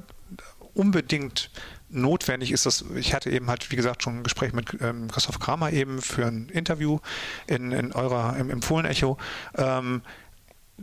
unbedingt 0.74 1.52
notwendig 1.90 2.52
ist. 2.52 2.66
Dass, 2.66 2.84
ich 2.96 3.14
hatte 3.14 3.30
eben 3.30 3.48
halt, 3.48 3.70
wie 3.72 3.76
gesagt, 3.76 4.04
schon 4.04 4.20
ein 4.20 4.24
Gespräch 4.24 4.54
mit 4.54 4.78
ähm, 4.82 5.10
Christoph 5.10 5.40
Kramer 5.40 5.72
eben 5.72 6.02
für 6.02 6.26
ein 6.26 6.50
Interview 6.50 7.00
in, 7.48 7.72
in 7.72 7.92
eurer, 7.92 8.38
im, 8.38 8.50
im 8.50 8.62
Fohlen-Echo. 8.62 9.18
Ähm, 9.56 10.02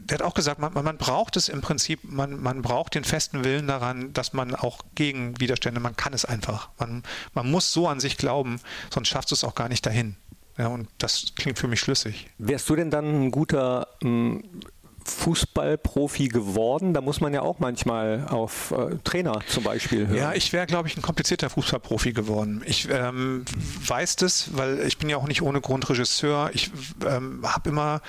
der 0.07 0.19
hat 0.19 0.23
auch 0.23 0.35
gesagt, 0.35 0.61
man, 0.61 0.73
man, 0.73 0.97
braucht 0.97 1.37
es 1.37 1.49
im 1.49 1.61
Prinzip, 1.61 2.01
man, 2.05 2.41
man 2.41 2.63
braucht 2.63 2.95
den 2.95 3.05
festen 3.05 3.45
Willen 3.45 3.67
daran, 3.67 4.13
dass 4.13 4.33
man 4.33 4.55
auch 4.55 4.81
gegen 4.95 5.41
Widerstände, 5.41 5.81
man 5.81 5.97
kann 5.97 6.13
es 6.13 6.25
einfach. 6.25 6.71
Man, 6.79 7.03
man 7.35 7.51
muss 7.51 7.73
so 7.73 7.89
an 7.89 8.01
sich 8.01 8.17
glauben, 8.17 8.61
sonst 8.93 9.09
schaffst 9.09 9.31
du 9.31 9.35
es 9.35 9.45
auch 9.45 9.55
gar 9.55 9.69
nicht 9.69 9.85
dahin. 9.85 10.17
Ja, 10.59 10.69
und 10.69 10.89
das 10.99 11.35
klingt 11.37 11.59
für 11.59 11.69
mich 11.69 11.81
schlüssig. 11.81 12.27
Wärst 12.39 12.69
du 12.69 12.75
denn 12.75 12.91
dann 12.91 13.27
ein 13.27 13.31
guter 13.31 13.87
ähm, 14.03 14.43
Fußballprofi 15.05 16.29
geworden? 16.29 16.95
Da 16.95 17.01
muss 17.01 17.21
man 17.21 17.33
ja 17.33 17.43
auch 17.43 17.61
manchmal 17.61 18.27
auf 18.29 18.73
äh, 18.73 18.97
Trainer 19.05 19.41
zum 19.47 19.63
Beispiel 19.63 20.09
hören. 20.09 20.17
Ja, 20.17 20.33
ich 20.35 20.53
wäre, 20.53 20.67
glaube 20.67 20.89
ich, 20.89 20.97
ein 20.97 21.03
komplizierter 21.03 21.49
Fußballprofi 21.49 22.13
geworden. 22.13 22.63
Ich 22.67 22.89
ähm, 22.91 23.45
weiß 23.87 24.17
das, 24.17 24.57
weil 24.57 24.81
ich 24.81 24.99
bin 24.99 25.09
ja 25.09 25.17
auch 25.17 25.29
nicht 25.29 25.43
ohne 25.43 25.61
Grund 25.61 25.89
Regisseur. 25.89 26.51
Ich 26.53 26.73
ähm, 27.07 27.41
habe 27.45 27.71
immer 27.71 28.01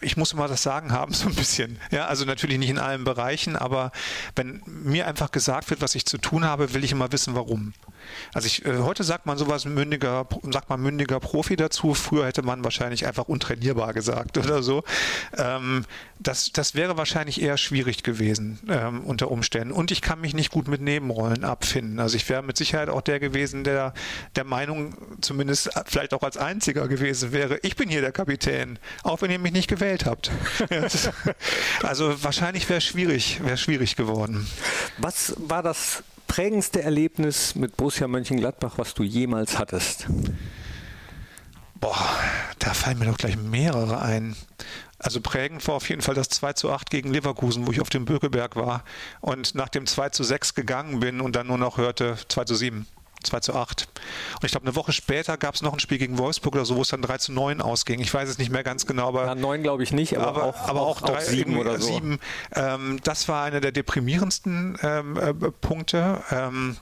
ich 0.00 0.16
muss 0.16 0.32
immer 0.32 0.48
das 0.48 0.62
Sagen 0.62 0.92
haben, 0.92 1.12
so 1.14 1.28
ein 1.28 1.34
bisschen. 1.34 1.78
Ja, 1.90 2.06
also 2.06 2.24
natürlich 2.24 2.58
nicht 2.58 2.70
in 2.70 2.78
allen 2.78 3.04
Bereichen, 3.04 3.56
aber 3.56 3.92
wenn 4.34 4.62
mir 4.66 5.06
einfach 5.06 5.30
gesagt 5.30 5.70
wird, 5.70 5.80
was 5.80 5.94
ich 5.94 6.06
zu 6.06 6.18
tun 6.18 6.44
habe, 6.44 6.74
will 6.74 6.84
ich 6.84 6.92
immer 6.92 7.12
wissen, 7.12 7.34
warum. 7.34 7.74
Also 8.34 8.46
ich, 8.46 8.64
äh, 8.64 8.78
heute 8.78 9.04
sagt 9.04 9.26
man 9.26 9.38
sowas 9.38 9.64
mündiger, 9.64 10.26
sagt 10.50 10.68
man 10.68 10.80
mündiger 10.80 11.20
Profi 11.20 11.56
dazu. 11.56 11.94
Früher 11.94 12.26
hätte 12.26 12.42
man 12.42 12.64
wahrscheinlich 12.64 13.06
einfach 13.06 13.28
untrainierbar 13.28 13.92
gesagt 13.92 14.38
oder 14.38 14.62
so. 14.62 14.84
Ähm, 15.36 15.84
das, 16.18 16.52
das 16.52 16.74
wäre 16.74 16.96
wahrscheinlich 16.96 17.40
eher 17.40 17.56
schwierig 17.56 18.02
gewesen 18.02 18.58
ähm, 18.68 19.04
unter 19.04 19.30
Umständen. 19.30 19.72
Und 19.72 19.90
ich 19.90 20.02
kann 20.02 20.20
mich 20.20 20.34
nicht 20.34 20.50
gut 20.50 20.68
mit 20.68 20.80
Nebenrollen 20.80 21.44
abfinden. 21.44 22.00
Also 22.00 22.16
ich 22.16 22.28
wäre 22.28 22.42
mit 22.42 22.56
Sicherheit 22.56 22.88
auch 22.88 23.02
der 23.02 23.20
gewesen, 23.20 23.64
der 23.64 23.92
der 24.36 24.44
Meinung 24.44 24.94
zumindest 25.20 25.70
vielleicht 25.86 26.14
auch 26.14 26.22
als 26.22 26.36
einziger 26.36 26.88
gewesen 26.88 27.32
wäre, 27.32 27.58
ich 27.62 27.76
bin 27.76 27.88
hier 27.88 28.00
der 28.00 28.12
Kapitän, 28.12 28.78
auch 29.02 29.22
wenn 29.22 29.30
ihr 29.30 29.38
mich 29.38 29.52
nicht 29.52 29.68
gewählt 29.68 30.06
habt. 30.06 30.30
also 31.82 32.22
wahrscheinlich 32.22 32.68
wäre 32.68 32.80
schwierig, 32.80 33.40
wäre 33.42 33.56
schwierig 33.56 33.96
geworden. 33.96 34.48
Was 34.98 35.34
war 35.38 35.62
das 35.62 36.02
prägendste 36.28 36.82
Erlebnis 36.82 37.56
mit 37.56 37.76
Borussia 37.76 38.06
Mönchengladbach, 38.06 38.74
was 38.76 38.94
du 38.94 39.02
jemals 39.02 39.58
hattest? 39.58 40.06
Boah, 41.80 42.08
da 42.58 42.74
fallen 42.74 42.98
mir 42.98 43.06
doch 43.06 43.18
gleich 43.18 43.36
mehrere 43.36 44.00
ein. 44.00 44.36
Also 44.98 45.20
prägend 45.20 45.66
war 45.68 45.76
auf 45.76 45.88
jeden 45.88 46.02
Fall 46.02 46.14
das 46.14 46.28
2 46.28 46.52
zu 46.54 46.70
8 46.70 46.90
gegen 46.90 47.12
Leverkusen, 47.12 47.66
wo 47.66 47.72
ich 47.72 47.80
auf 47.80 47.88
dem 47.88 48.04
Bökelberg 48.04 48.56
war 48.56 48.84
und 49.20 49.54
nach 49.54 49.68
dem 49.68 49.86
2 49.86 50.10
zu 50.10 50.24
6 50.24 50.54
gegangen 50.54 51.00
bin 51.00 51.20
und 51.20 51.36
dann 51.36 51.46
nur 51.46 51.58
noch 51.58 51.78
hörte 51.78 52.16
2 52.28 52.44
zu 52.44 52.54
7. 52.56 52.86
2 53.22 53.40
zu 53.40 53.54
8. 53.54 53.88
Und 54.34 54.44
ich 54.44 54.50
glaube, 54.50 54.66
eine 54.66 54.76
Woche 54.76 54.92
später 54.92 55.36
gab 55.36 55.54
es 55.54 55.62
noch 55.62 55.72
ein 55.72 55.80
Spiel 55.80 55.98
gegen 55.98 56.18
Wolfsburg 56.18 56.54
oder 56.54 56.64
so, 56.64 56.76
wo 56.76 56.82
es 56.82 56.88
dann 56.88 57.02
3 57.02 57.18
zu 57.18 57.32
9 57.32 57.60
ausging. 57.60 58.00
Ich 58.00 58.12
weiß 58.12 58.28
es 58.28 58.38
nicht 58.38 58.50
mehr 58.50 58.64
ganz 58.64 58.86
genau, 58.86 59.08
aber. 59.08 59.26
Ja, 59.26 59.34
9 59.34 59.62
glaube 59.62 59.82
ich 59.82 59.92
nicht, 59.92 60.16
aber, 60.16 60.28
aber 60.28 60.44
auch, 60.44 60.68
aber 60.68 60.80
auch, 60.82 61.02
auch 61.02 61.10
3, 61.10 61.24
7 61.24 61.58
oder 61.58 61.78
so. 61.78 61.86
7. 61.94 62.18
Ähm, 62.54 63.00
das 63.04 63.28
war 63.28 63.44
einer 63.44 63.60
der 63.60 63.72
deprimierendsten 63.72 64.78
ähm, 64.82 65.16
äh, 65.16 65.32
Punkte. 65.34 66.22
Ähm, 66.30 66.76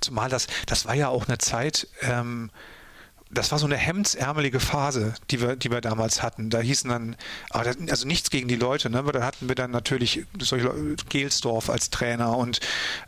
zumal 0.00 0.28
das, 0.28 0.46
das 0.66 0.86
war 0.86 0.94
ja 0.94 1.08
auch 1.08 1.28
eine 1.28 1.38
Zeit, 1.38 1.88
ähm, 2.02 2.50
das 3.32 3.52
war 3.52 3.58
so 3.58 3.66
eine 3.66 3.76
hemdsärmelige 3.76 4.58
Phase, 4.58 5.14
die 5.30 5.40
wir, 5.40 5.54
die 5.54 5.70
wir 5.70 5.80
damals 5.80 6.22
hatten. 6.22 6.50
Da 6.50 6.60
hießen 6.60 6.90
dann, 6.90 7.16
also 7.50 8.06
nichts 8.06 8.30
gegen 8.30 8.48
die 8.48 8.56
Leute, 8.56 8.90
ne? 8.90 8.98
aber 8.98 9.12
da 9.12 9.22
hatten 9.22 9.48
wir 9.48 9.54
dann 9.54 9.70
natürlich 9.70 10.26
solche 10.40 10.72
Gelsdorf 11.08 11.70
als 11.70 11.90
Trainer 11.90 12.36
und 12.36 12.58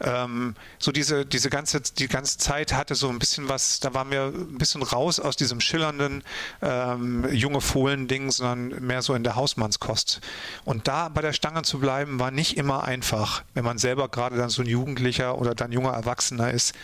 ähm, 0.00 0.54
so 0.78 0.92
diese, 0.92 1.26
diese 1.26 1.50
ganze, 1.50 1.80
die 1.80 2.06
ganze 2.06 2.38
Zeit 2.38 2.72
hatte 2.72 2.94
so 2.94 3.08
ein 3.08 3.18
bisschen 3.18 3.48
was, 3.48 3.80
da 3.80 3.94
waren 3.94 4.12
wir 4.12 4.26
ein 4.26 4.58
bisschen 4.58 4.82
raus 4.82 5.18
aus 5.18 5.36
diesem 5.36 5.60
schillernden 5.60 6.22
ähm, 6.60 7.26
junge 7.32 7.60
Fohlen-Ding, 7.60 8.30
sondern 8.30 8.84
mehr 8.86 9.02
so 9.02 9.14
in 9.14 9.24
der 9.24 9.34
Hausmannskost. 9.34 10.20
Und 10.64 10.86
da 10.86 11.08
bei 11.08 11.22
der 11.22 11.32
Stange 11.32 11.62
zu 11.62 11.80
bleiben, 11.80 12.20
war 12.20 12.30
nicht 12.30 12.56
immer 12.56 12.84
einfach, 12.84 13.42
wenn 13.54 13.64
man 13.64 13.78
selber 13.78 14.08
gerade 14.08 14.36
dann 14.36 14.50
so 14.50 14.62
ein 14.62 14.68
Jugendlicher 14.68 15.36
oder 15.38 15.56
dann 15.56 15.72
junger 15.72 15.92
Erwachsener 15.92 16.52
ist 16.52 16.74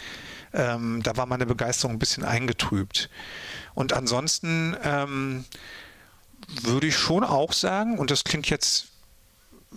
ähm, 0.53 1.03
da 1.03 1.17
war 1.17 1.27
meine 1.27 1.47
Begeisterung 1.47 1.97
ein 1.97 1.99
bisschen 1.99 2.25
eingetrübt. 2.25 3.11
Und 3.75 3.93
ansonsten 3.93 4.77
ähm, 4.83 5.45
würde 6.63 6.87
ich 6.87 6.97
schon 6.97 7.25
auch 7.25 7.53
sagen, 7.53 7.99
und 7.99 8.11
das 8.11 8.25
klingt 8.25 8.49
jetzt 8.51 8.89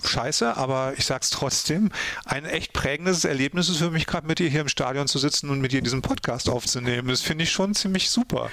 scheiße, 0.03 0.55
aber 0.55 0.93
ich 0.97 1.05
sag's 1.05 1.29
trotzdem, 1.29 1.91
ein 2.25 2.45
echt 2.45 2.73
prägendes 2.73 3.25
Erlebnis 3.25 3.69
ist 3.69 3.77
für 3.77 3.91
mich 3.91 4.07
gerade 4.07 4.25
mit 4.25 4.39
dir 4.39 4.49
hier 4.49 4.61
im 4.61 4.69
Stadion 4.69 5.07
zu 5.07 5.19
sitzen 5.19 5.49
und 5.49 5.59
mit 5.59 5.71
dir 5.73 5.81
diesen 5.81 6.01
Podcast 6.01 6.49
aufzunehmen. 6.49 7.09
Das 7.09 7.21
finde 7.21 7.43
ich 7.43 7.51
schon 7.51 7.75
ziemlich 7.75 8.09
super. 8.09 8.49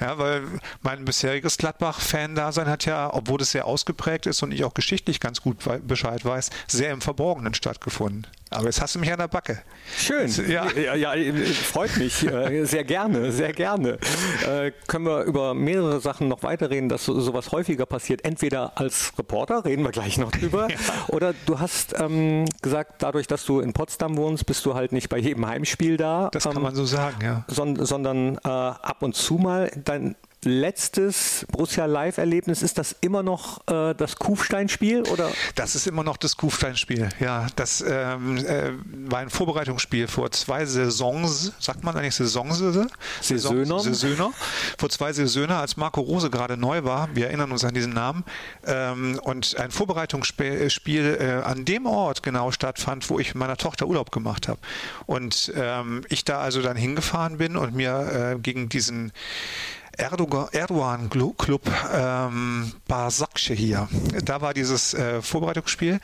Ja, 0.00 0.18
weil 0.18 0.44
mein 0.82 1.04
bisheriges 1.04 1.58
Gladbach-Fan-Dasein 1.58 2.68
hat 2.68 2.86
ja, 2.86 3.12
obwohl 3.12 3.40
es 3.42 3.50
sehr 3.50 3.66
ausgeprägt 3.66 4.26
ist 4.26 4.42
und 4.42 4.52
ich 4.52 4.64
auch 4.64 4.74
geschichtlich 4.74 5.20
ganz 5.20 5.42
gut 5.42 5.58
Bescheid 5.86 6.24
weiß, 6.24 6.50
sehr 6.66 6.92
im 6.92 7.00
Verborgenen 7.00 7.54
stattgefunden. 7.54 8.26
Aber 8.50 8.64
jetzt 8.64 8.80
hast 8.80 8.94
du 8.94 8.98
mich 8.98 9.12
an 9.12 9.18
der 9.18 9.28
Backe. 9.28 9.62
Schön. 9.96 10.28
Ja, 10.48 10.66
ja, 10.72 10.94
ja 10.94 11.12
freut 11.52 11.96
mich. 11.98 12.26
Äh, 12.26 12.64
sehr 12.64 12.84
gerne, 12.84 13.30
sehr 13.30 13.52
gerne. 13.52 13.98
Äh, 14.46 14.72
können 14.86 15.04
wir 15.04 15.24
über 15.24 15.54
mehrere 15.54 16.00
Sachen 16.00 16.28
noch 16.28 16.42
weiterreden, 16.42 16.88
dass 16.88 17.04
so, 17.04 17.20
sowas 17.20 17.52
häufiger 17.52 17.84
passiert. 17.84 18.24
Entweder 18.24 18.78
als 18.78 19.12
Reporter, 19.18 19.64
reden 19.64 19.82
wir 19.82 19.90
gleich 19.90 20.18
noch 20.18 20.30
drüber, 20.30 20.68
ja. 20.70 20.76
oder 21.08 21.34
du 21.46 21.60
hast 21.60 21.94
ähm, 21.98 22.46
gesagt, 22.62 23.02
dadurch, 23.02 23.26
dass 23.26 23.44
du 23.44 23.60
in 23.60 23.72
Potsdam 23.72 24.16
wohnst, 24.16 24.46
bist 24.46 24.64
du 24.64 24.74
halt 24.74 24.92
nicht 24.92 25.08
bei 25.08 25.18
jedem 25.18 25.46
Heimspiel 25.46 25.96
da. 25.96 26.30
Das 26.32 26.44
kann 26.44 26.56
ähm, 26.56 26.62
man 26.62 26.74
so 26.74 26.84
sagen, 26.84 27.18
ja. 27.22 27.44
Son 27.48 27.84
sondern 27.84 28.36
äh, 28.44 28.48
ab 28.48 29.02
und 29.02 29.14
zu 29.14 29.34
mal. 29.34 29.70
Dein 29.84 30.16
letztes 30.44 31.46
Borussia 31.50 31.86
Live-Erlebnis, 31.86 32.62
ist 32.62 32.78
das 32.78 32.96
immer 33.00 33.22
noch 33.22 33.66
äh, 33.68 33.94
das 33.94 34.16
Kufstein-Spiel? 34.16 35.02
Das 35.54 35.74
ist 35.74 35.86
immer 35.86 36.04
noch 36.04 36.16
das 36.16 36.36
Kufstein-Spiel, 36.36 37.08
ja. 37.20 37.46
Das 37.56 37.84
ähm, 37.86 38.38
äh, 38.38 38.72
war 39.10 39.18
ein 39.18 39.30
Vorbereitungsspiel 39.30 40.06
vor 40.06 40.30
zwei 40.30 40.64
Saisons, 40.64 41.52
sagt 41.58 41.82
man 41.82 41.96
eigentlich 41.96 42.14
Saisons? 42.14 42.58
Saisöner. 43.20 43.80
Saisöner. 43.80 44.32
Vor 44.78 44.90
zwei 44.90 45.12
Saisöner, 45.12 45.58
als 45.58 45.76
Marco 45.76 46.00
Rose 46.00 46.30
gerade 46.30 46.56
neu 46.56 46.84
war, 46.84 47.08
wir 47.14 47.26
erinnern 47.26 47.50
uns 47.50 47.64
an 47.64 47.74
diesen 47.74 47.92
Namen, 47.92 48.24
ähm, 48.66 49.20
und 49.22 49.56
ein 49.58 49.70
Vorbereitungsspiel 49.70 51.18
äh, 51.20 51.42
an 51.44 51.64
dem 51.64 51.86
Ort 51.86 52.22
genau 52.22 52.52
stattfand, 52.52 53.10
wo 53.10 53.18
ich 53.18 53.28
mit 53.28 53.36
meiner 53.36 53.56
Tochter 53.56 53.86
Urlaub 53.86 54.12
gemacht 54.12 54.48
habe. 54.48 54.60
Und 55.06 55.52
ähm, 55.56 56.02
ich 56.08 56.24
da 56.24 56.40
also 56.40 56.62
dann 56.62 56.76
hingefahren 56.76 57.38
bin 57.38 57.56
und 57.56 57.74
mir 57.74 58.34
äh, 58.36 58.38
gegen 58.38 58.68
diesen 58.68 59.12
Erdogan 59.98 61.10
Club 61.36 61.62
ähm, 61.92 62.72
Basakce 62.86 63.52
hier. 63.54 63.88
Da 64.24 64.40
war 64.40 64.54
dieses 64.54 64.94
äh, 64.94 65.20
Vorbereitungsspiel 65.20 66.00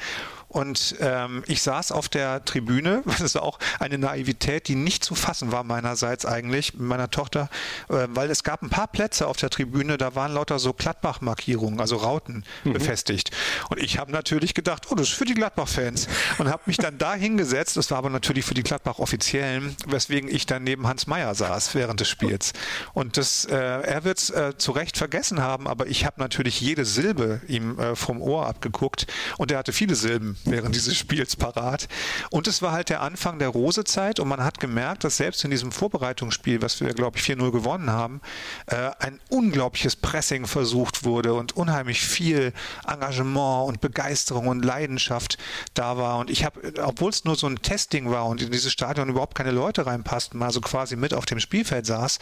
und 0.55 0.95
ähm, 1.01 1.43
ich 1.49 1.63
saß 1.63 1.91
auf 1.91 2.09
der 2.09 2.45
Tribüne, 2.45 3.03
das 3.07 3.21
ist 3.21 3.37
auch 3.37 3.59
eine 3.81 3.99
Naivität, 3.99 4.69
die 4.69 4.77
nicht 4.77 5.05
zu 5.05 5.17
fassen 5.17 5.51
war 5.51 5.65
meinerseits 5.65 6.25
eigentlich, 6.25 6.75
mit 6.75 6.83
meiner 6.83 7.11
Tochter, 7.11 7.51
äh, 7.89 8.07
weil 8.11 8.31
es 8.31 8.45
gab 8.45 8.63
ein 8.63 8.71
paar 8.71 8.87
Plätze 8.87 9.27
auf 9.27 9.37
der 9.37 9.51
Tribüne, 9.51 9.99
da 9.99 10.15
waren 10.15 10.33
lauter 10.33 10.61
so 10.61 10.73
Gladbach-Markierungen, 10.73 11.81
also 11.81 11.97
Rauten 11.97 12.45
mhm. 12.63 12.75
befestigt. 12.75 13.33
Und 13.69 13.81
ich 13.81 13.99
habe 13.99 14.13
natürlich 14.13 14.55
gedacht, 14.55 14.87
oh, 14.91 14.95
das 14.95 15.09
ist 15.09 15.15
für 15.15 15.25
die 15.25 15.35
Gladbach-Fans. 15.35 16.07
Und 16.39 16.49
habe 16.49 16.63
mich 16.67 16.77
dann 16.77 16.99
da 16.99 17.15
hingesetzt, 17.15 17.77
das 17.77 17.91
war 17.91 17.99
aber 17.99 18.11
natürlich 18.11 18.45
für 18.45 18.55
die 18.55 18.63
Gladbach-Offiziellen, 18.63 19.77
weswegen 19.89 20.33
ich 20.33 20.47
dann 20.47 20.63
neben 20.63 20.87
Hans 20.87 21.09
Meyer 21.09 21.35
saß 21.35 21.75
während 21.75 21.99
des 21.99 22.09
Spiels. 22.09 22.53
Und 22.93 23.17
das, 23.17 23.45
äh, 23.47 23.57
er 23.57 24.05
wird 24.05 24.19
es 24.19 24.31
äh, 24.31 24.57
zu 24.57 24.71
Recht 24.71 24.97
vergessen 24.97 25.43
haben, 25.43 25.67
aber 25.67 25.89
ich 25.89 26.07
habe 26.07 26.21
natürlich 26.21 26.61
jede 26.61 26.85
Silbe 26.85 27.41
ihm 27.49 27.77
äh, 27.81 27.97
vom 27.97 28.23
Ohr 28.23 28.47
abgeguckt 28.47 29.09
und 29.37 29.51
er 29.51 29.59
hatte 29.59 29.73
viele 29.73 29.97
Silben 29.97 30.37
während 30.45 30.75
dieses 30.75 30.97
Spiels 30.97 31.37
parat. 31.37 31.89
Und 32.31 32.47
es 32.47 32.63
war 32.63 32.73
halt 32.73 32.89
der 32.89 33.03
Anfang 33.03 33.39
der 33.39 33.49
Rosezeit 33.49 34.21
und 34.21 34.29
man 34.29 34.43
hat 34.43 34.61
gemerkt, 34.61 35.05
dass 35.05 35.17
selbst 35.17 35.45
in 35.45 35.51
diesem 35.51 35.73
Vorbereitungsspiel, 35.73 36.63
was 36.63 36.81
wir, 36.81 36.93
glaube 36.95 37.19
ich, 37.19 37.25
4-0 37.25 37.51
gewonnen 37.51 37.91
haben, 37.91 38.21
äh, 38.67 38.91
ein 38.99 39.21
unglaubliches 39.29 39.97
Pressing 39.97 40.47
versucht 40.47 41.05
wurde 41.05 41.35
und 41.35 41.57
unheimlich 41.57 42.03
viel 42.03 42.53
Engagement 42.87 43.69
und 43.69 43.81
Begeisterung 43.81 44.49
und 44.49 44.65
Leidenschaft 44.65 45.39
da 45.75 45.97
war. 45.97 46.19
Und 46.19 46.31
ich 46.31 46.45
habe, 46.45 46.73
obwohl 46.83 47.11
es 47.11 47.25
nur 47.25 47.37
so 47.37 47.47
ein 47.47 47.63
Testing 47.63 48.11
war 48.11 48.27
und 48.27 48.43
in 48.43 48.51
dieses 48.51 48.73
Stadion 48.73 49.09
überhaupt 49.09 49.35
keine 49.35 49.51
Leute 49.51 49.87
reinpassten, 49.87 50.39
mal 50.39 50.53
so 50.53 50.61
quasi 50.61 50.97
mit 50.97 51.15
auf 51.15 51.27
dem 51.27 51.41
Spielfeld 51.41 51.87
saß, 51.87 52.19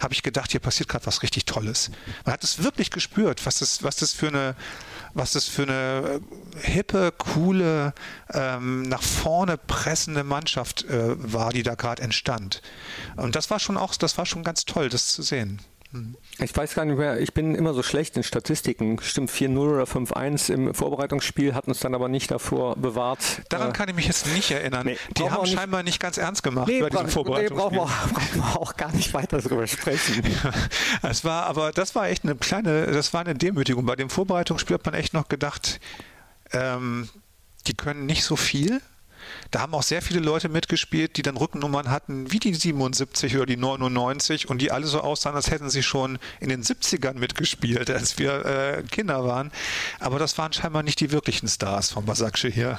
habe 0.00 0.14
ich 0.14 0.22
gedacht, 0.22 0.50
hier 0.50 0.60
passiert 0.60 0.88
gerade 0.88 1.06
was 1.06 1.22
richtig 1.22 1.44
Tolles. 1.44 1.90
Man 2.24 2.32
hat 2.32 2.44
es 2.44 2.62
wirklich 2.62 2.90
gespürt, 2.90 3.44
was 3.46 3.58
das, 3.58 3.82
was 3.82 3.96
das 3.96 4.12
für 4.12 4.28
eine 4.28 4.54
was 5.14 5.32
das 5.32 5.46
für 5.46 5.62
eine 5.62 6.20
hippe, 6.60 7.12
coole, 7.16 7.53
ähm, 7.60 8.82
nach 8.82 9.02
vorne 9.02 9.56
pressende 9.56 10.24
Mannschaft 10.24 10.84
äh, 10.84 11.14
war, 11.16 11.50
die 11.50 11.62
da 11.62 11.74
gerade 11.74 12.02
entstand. 12.02 12.62
Und 13.16 13.36
das 13.36 13.50
war 13.50 13.58
schon 13.58 13.76
auch, 13.76 13.94
das 13.94 14.18
war 14.18 14.26
schon 14.26 14.44
ganz 14.44 14.64
toll, 14.64 14.88
das 14.88 15.08
zu 15.08 15.22
sehen. 15.22 15.60
Ich 16.38 16.56
weiß 16.56 16.74
gar 16.74 16.84
nicht 16.84 16.98
mehr, 16.98 17.20
ich 17.20 17.32
bin 17.32 17.54
immer 17.54 17.72
so 17.74 17.82
schlecht 17.82 18.16
in 18.16 18.24
Statistiken. 18.24 18.98
Stimmt 19.00 19.30
4-0 19.30 19.56
oder 19.58 19.84
5-1 19.84 20.52
im 20.52 20.74
Vorbereitungsspiel, 20.74 21.54
hat 21.54 21.68
uns 21.68 21.78
dann 21.78 21.94
aber 21.94 22.08
nicht 22.08 22.30
davor 22.30 22.74
bewahrt. 22.74 23.42
Daran 23.48 23.70
äh, 23.70 23.72
kann 23.72 23.88
ich 23.88 23.94
mich 23.94 24.06
jetzt 24.06 24.26
nicht 24.26 24.50
erinnern. 24.50 24.86
Nee, 24.86 24.98
die 25.16 25.30
haben 25.30 25.46
scheinbar 25.46 25.84
nicht 25.84 26.00
ganz 26.00 26.18
ernst 26.18 26.42
gemacht 26.42 26.66
nee, 26.66 26.80
bei 26.80 26.90
diesem 26.90 27.08
Vorbereitungsspiel. 27.08 27.56
Nee, 27.56 27.62
brauchen 27.62 27.76
wir, 27.76 27.84
brauchen 28.12 28.34
wir 28.34 28.60
auch 28.60 28.76
gar 28.76 28.92
nicht 28.92 29.14
weiter 29.14 29.40
darüber 29.40 29.66
sprechen. 29.68 30.24
es 31.02 31.24
war, 31.24 31.46
aber 31.46 31.70
das 31.70 31.94
war 31.94 32.08
echt 32.08 32.24
eine 32.24 32.34
kleine, 32.34 32.86
das 32.88 33.12
war 33.14 33.20
eine 33.20 33.34
Demütigung. 33.34 33.86
Bei 33.86 33.96
dem 33.96 34.10
Vorbereitungsspiel 34.10 34.74
hat 34.74 34.84
man 34.84 34.94
echt 34.94 35.14
noch 35.14 35.28
gedacht, 35.28 35.78
ähm, 36.52 37.08
die 37.66 37.74
können 37.74 38.06
nicht 38.06 38.24
so 38.24 38.36
viel 38.36 38.80
da 39.50 39.60
haben 39.60 39.74
auch 39.74 39.82
sehr 39.82 40.02
viele 40.02 40.20
Leute 40.20 40.48
mitgespielt, 40.48 41.16
die 41.16 41.22
dann 41.22 41.36
Rückennummern 41.36 41.90
hatten 41.90 42.32
wie 42.32 42.38
die 42.38 42.54
77 42.54 43.36
oder 43.36 43.46
die 43.46 43.56
99 43.56 44.48
und 44.48 44.60
die 44.60 44.70
alle 44.70 44.86
so 44.86 45.00
aussahen, 45.00 45.34
als 45.34 45.50
hätten 45.50 45.70
sie 45.70 45.82
schon 45.82 46.18
in 46.40 46.48
den 46.48 46.62
70ern 46.62 47.14
mitgespielt, 47.14 47.90
als 47.90 48.18
wir 48.18 48.44
äh, 48.44 48.82
Kinder 48.82 49.24
waren. 49.24 49.52
Aber 50.00 50.18
das 50.18 50.36
waren 50.38 50.52
scheinbar 50.52 50.82
nicht 50.82 51.00
die 51.00 51.12
wirklichen 51.12 51.48
Stars 51.48 51.90
von 51.90 52.04
Basakce 52.04 52.48
hier. 52.48 52.78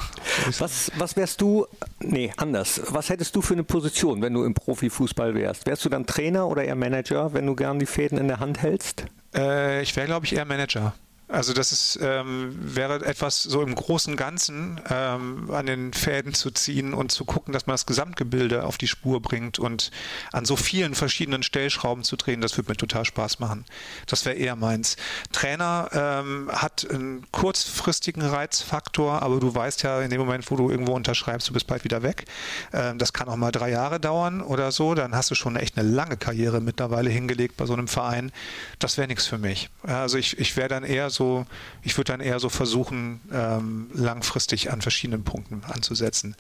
Was, 0.59 0.91
was 0.97 1.15
wärst 1.15 1.41
du, 1.41 1.65
nee, 1.99 2.31
anders. 2.38 2.81
Was 2.89 3.09
hättest 3.09 3.36
du 3.36 3.41
für 3.41 3.53
eine 3.53 3.63
Position, 3.63 4.21
wenn 4.21 4.33
du 4.33 4.43
im 4.43 4.53
Profifußball 4.53 5.36
wärst? 5.36 5.65
Wärst 5.65 5.86
du 5.86 5.89
dann 5.89 6.05
Trainer 6.05 6.47
oder 6.47 6.63
eher 6.63 6.75
Manager, 6.75 7.33
wenn 7.33 7.45
du 7.45 7.55
gern 7.55 7.79
die 7.79 7.86
Fäden 7.86 8.17
in 8.17 8.27
der 8.27 8.39
Hand 8.39 8.61
hältst? 8.61 9.05
Äh, 9.33 9.81
ich 9.81 9.95
wäre, 9.95 10.07
glaube 10.07 10.25
ich, 10.25 10.33
eher 10.33 10.45
Manager. 10.45 10.93
Also 11.28 11.53
das 11.53 11.71
ist, 11.71 11.97
ähm, 12.03 12.55
wäre 12.59 13.03
etwas 13.03 13.41
so 13.41 13.63
im 13.63 13.73
großen 13.73 14.15
Ganzen 14.15 14.80
ähm, 14.91 15.49
an 15.51 15.65
den 15.65 15.91
Fäden 15.91 16.36
zu 16.36 16.51
ziehen 16.51 16.93
und 16.93 17.11
zu 17.11 17.26
gucken, 17.26 17.51
dass 17.51 17.65
man 17.65 17.73
das 17.73 17.88
Gesamtgebilde 17.88 18.63
auf 18.63 18.78
die 18.78 18.88
Spur 18.88 19.21
bringt 19.21 19.57
und 19.57 19.89
an 20.32 20.45
so 20.45 20.55
vielen 20.55 20.93
verschiedenen 20.93 21.41
Stellschrauben 21.41 22.03
zu 22.03 22.15
drehen, 22.15 22.41
das 22.41 22.57
würde 22.57 22.69
mir 22.69 22.78
total 22.78 23.05
Spaß 23.05 23.39
machen. 23.39 23.65
Das 24.05 24.26
wäre 24.26 24.36
eher 24.36 24.55
meins. 24.55 24.97
Trainer 25.32 25.89
ähm, 25.93 26.51
hat 26.53 26.88
einen 26.91 27.26
kurzfristigen 27.32 28.21
Reizfaktor, 28.21 29.23
aber 29.23 29.39
du 29.39 29.53
weißt 29.53 29.82
ja, 29.82 30.01
in 30.01 30.11
dem 30.11 30.19
Moment, 30.19 30.51
wo 30.51 30.55
du 30.55 30.69
irgendwo 30.69 30.93
unterschreibst, 30.93 31.49
du 31.49 31.53
bist 31.53 31.65
bald 31.65 31.84
wieder 31.84 32.03
weg. 32.03 32.26
Ähm, 32.71 32.99
das 32.99 33.13
kann 33.13 33.30
auch 33.30 33.36
mal 33.36 33.51
drei 33.51 33.71
Jahre 33.71 33.99
dauern 33.99 34.41
oder 34.41 34.71
so. 34.71 34.93
Dann 34.93 35.15
hast 35.15 35.32
du 35.32 35.36
schon 35.36 35.55
echt 35.55 35.76
eine 35.76 35.89
lange 35.89 36.17
Karriere 36.17 36.61
mittlerweile 36.61 37.09
hingelegt 37.09 37.57
bei 37.57 37.65
so 37.65 37.73
einem 37.73 37.88
Verein. 37.88 38.32
Das 38.78 38.99
wäre 38.99 39.07
nichts 39.07 39.26
für 39.26 39.39
mich. 39.39 39.71
Also 39.82 40.19
ich, 40.19 40.38
ich 40.38 40.55
wäre 40.55 40.67
dann 40.67 40.84
eher 40.84 41.09
so, 41.16 41.45
ich 41.82 41.97
würde 41.97 42.11
dann 42.11 42.22
eher 42.22 42.39
so 42.39 42.49
versuchen, 42.49 43.22
ähm, 43.32 43.89
langfristig 43.93 44.72
an 44.72 44.82
verschiedenen 44.82 45.24
Punkten 45.24 45.63
anzusetzen. 45.63 46.36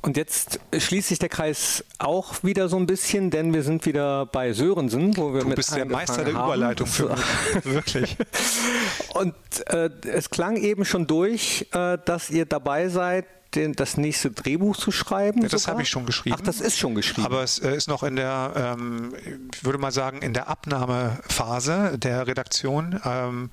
Und 0.00 0.16
jetzt 0.16 0.60
schließt 0.76 1.08
sich 1.08 1.18
der 1.18 1.28
Kreis 1.28 1.84
auch 1.98 2.42
wieder 2.42 2.68
so 2.68 2.76
ein 2.76 2.86
bisschen, 2.86 3.30
denn 3.30 3.52
wir 3.52 3.62
sind 3.62 3.84
wieder 3.84 4.26
bei 4.26 4.52
Sörensen, 4.52 5.16
wo 5.16 5.34
wir 5.34 5.42
du 5.42 5.48
mit 5.48 5.56
bist 5.56 5.74
der 5.74 5.84
Meister 5.84 6.24
der 6.24 6.34
haben. 6.34 6.46
Überleitung 6.46 6.86
für 6.86 7.10
mich. 7.10 7.24
wirklich. 7.64 8.16
Und 9.14 9.34
äh, 9.66 9.90
es 10.06 10.30
klang 10.30 10.56
eben 10.56 10.84
schon 10.84 11.06
durch, 11.06 11.66
äh, 11.72 11.98
dass 12.04 12.30
ihr 12.30 12.46
dabei 12.46 12.88
seid, 12.88 13.26
den, 13.54 13.72
das 13.72 13.96
nächste 13.96 14.30
Drehbuch 14.30 14.76
zu 14.76 14.90
schreiben? 14.90 15.42
Ja, 15.42 15.48
das 15.48 15.68
habe 15.68 15.82
ich 15.82 15.88
schon 15.88 16.06
geschrieben. 16.06 16.36
Ach, 16.38 16.44
das 16.44 16.60
ist 16.60 16.78
schon 16.78 16.94
geschrieben. 16.94 17.26
Aber 17.26 17.42
es 17.42 17.58
äh, 17.58 17.74
ist 17.74 17.88
noch 17.88 18.02
in 18.02 18.16
der, 18.16 18.52
ähm, 18.78 19.14
ich 19.54 19.64
würde 19.64 19.78
mal 19.78 19.92
sagen, 19.92 20.22
in 20.22 20.34
der 20.34 20.48
Abnahmephase 20.48 21.98
der 21.98 22.26
Redaktion 22.26 23.00
ähm, 23.04 23.50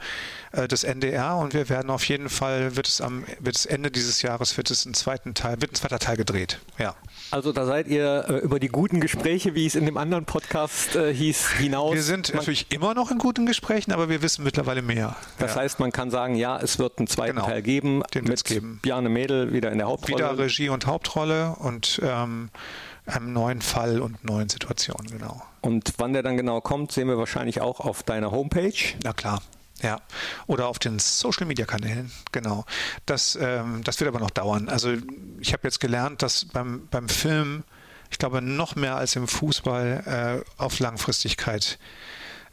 äh, 0.55 0.67
des 0.67 0.83
NDR 0.83 1.37
und 1.37 1.53
wir 1.53 1.69
werden 1.69 1.89
auf 1.89 2.07
jeden 2.07 2.29
Fall, 2.29 2.75
wird 2.75 2.87
es 2.87 3.01
am 3.01 3.25
wird 3.39 3.55
es 3.55 3.65
Ende 3.65 3.91
dieses 3.91 4.21
Jahres, 4.21 4.57
wird 4.57 4.71
es 4.71 4.85
einen 4.85 4.93
zweiten 4.93 5.33
Teil, 5.33 5.61
wird 5.61 5.71
ein 5.71 5.75
zweiter 5.75 5.99
Teil 5.99 6.17
gedreht. 6.17 6.59
Ja. 6.77 6.95
Also 7.31 7.51
da 7.51 7.65
seid 7.65 7.87
ihr 7.87 8.25
äh, 8.27 8.37
über 8.37 8.59
die 8.59 8.67
guten 8.67 9.01
Gespräche, 9.01 9.55
wie 9.55 9.65
es 9.65 9.75
in 9.75 9.85
dem 9.85 9.97
anderen 9.97 10.25
Podcast 10.25 10.95
äh, 10.95 11.13
hieß, 11.13 11.51
hinaus. 11.53 11.93
Wir 11.93 12.03
sind 12.03 12.29
man, 12.29 12.37
natürlich 12.37 12.71
immer 12.71 12.93
noch 12.93 13.11
in 13.11 13.17
guten 13.17 13.45
Gesprächen, 13.45 13.91
aber 13.91 14.09
wir 14.09 14.21
wissen 14.21 14.43
mittlerweile 14.43 14.81
mehr. 14.81 15.15
Das 15.39 15.55
ja. 15.55 15.61
heißt, 15.61 15.79
man 15.79 15.91
kann 15.91 16.11
sagen, 16.11 16.35
ja, 16.35 16.57
es 16.57 16.79
wird 16.79 16.99
einen 16.99 17.07
zweiten 17.07 17.35
genau. 17.35 17.47
Teil 17.47 17.61
geben. 17.61 18.03
Den 18.13 18.25
mit 18.25 18.43
geben. 18.45 18.79
Bjarne 18.81 19.09
Mädel 19.09 19.53
wieder 19.53 19.71
in 19.71 19.79
der 19.79 19.87
Hauptrolle. 19.87 20.17
Wieder 20.17 20.37
Regie 20.37 20.69
und 20.69 20.85
Hauptrolle 20.85 21.55
und 21.59 21.99
ähm, 22.03 22.49
einem 23.05 23.33
neuen 23.33 23.61
Fall 23.61 24.01
und 24.01 24.23
neuen 24.23 24.49
Situationen, 24.49 25.11
genau. 25.11 25.41
Und 25.61 25.93
wann 25.97 26.13
der 26.13 26.23
dann 26.23 26.37
genau 26.37 26.61
kommt, 26.61 26.91
sehen 26.91 27.07
wir 27.07 27.17
wahrscheinlich 27.17 27.61
auch 27.61 27.79
auf 27.79 28.03
deiner 28.03 28.31
Homepage. 28.31 28.73
Na 29.03 29.13
klar. 29.13 29.41
Ja, 29.81 29.99
oder 30.47 30.67
auf 30.67 30.79
den 30.79 30.99
Social 30.99 31.45
Media 31.45 31.65
Kanälen, 31.65 32.11
genau. 32.31 32.65
Das, 33.05 33.37
ähm, 33.39 33.83
das 33.83 33.99
wird 33.99 34.07
aber 34.07 34.19
noch 34.19 34.31
dauern. 34.31 34.69
Also 34.69 34.93
ich 35.41 35.51
habe 35.51 35.63
jetzt 35.63 35.79
gelernt, 35.79 36.21
dass 36.21 36.45
beim, 36.45 36.87
beim 36.89 37.09
Film, 37.09 37.63
ich 38.09 38.17
glaube, 38.17 38.41
noch 38.41 38.75
mehr 38.75 38.95
als 38.95 39.15
im 39.17 39.27
Fußball 39.27 40.43
äh, 40.57 40.61
auf 40.61 40.79
Langfristigkeit 40.79 41.77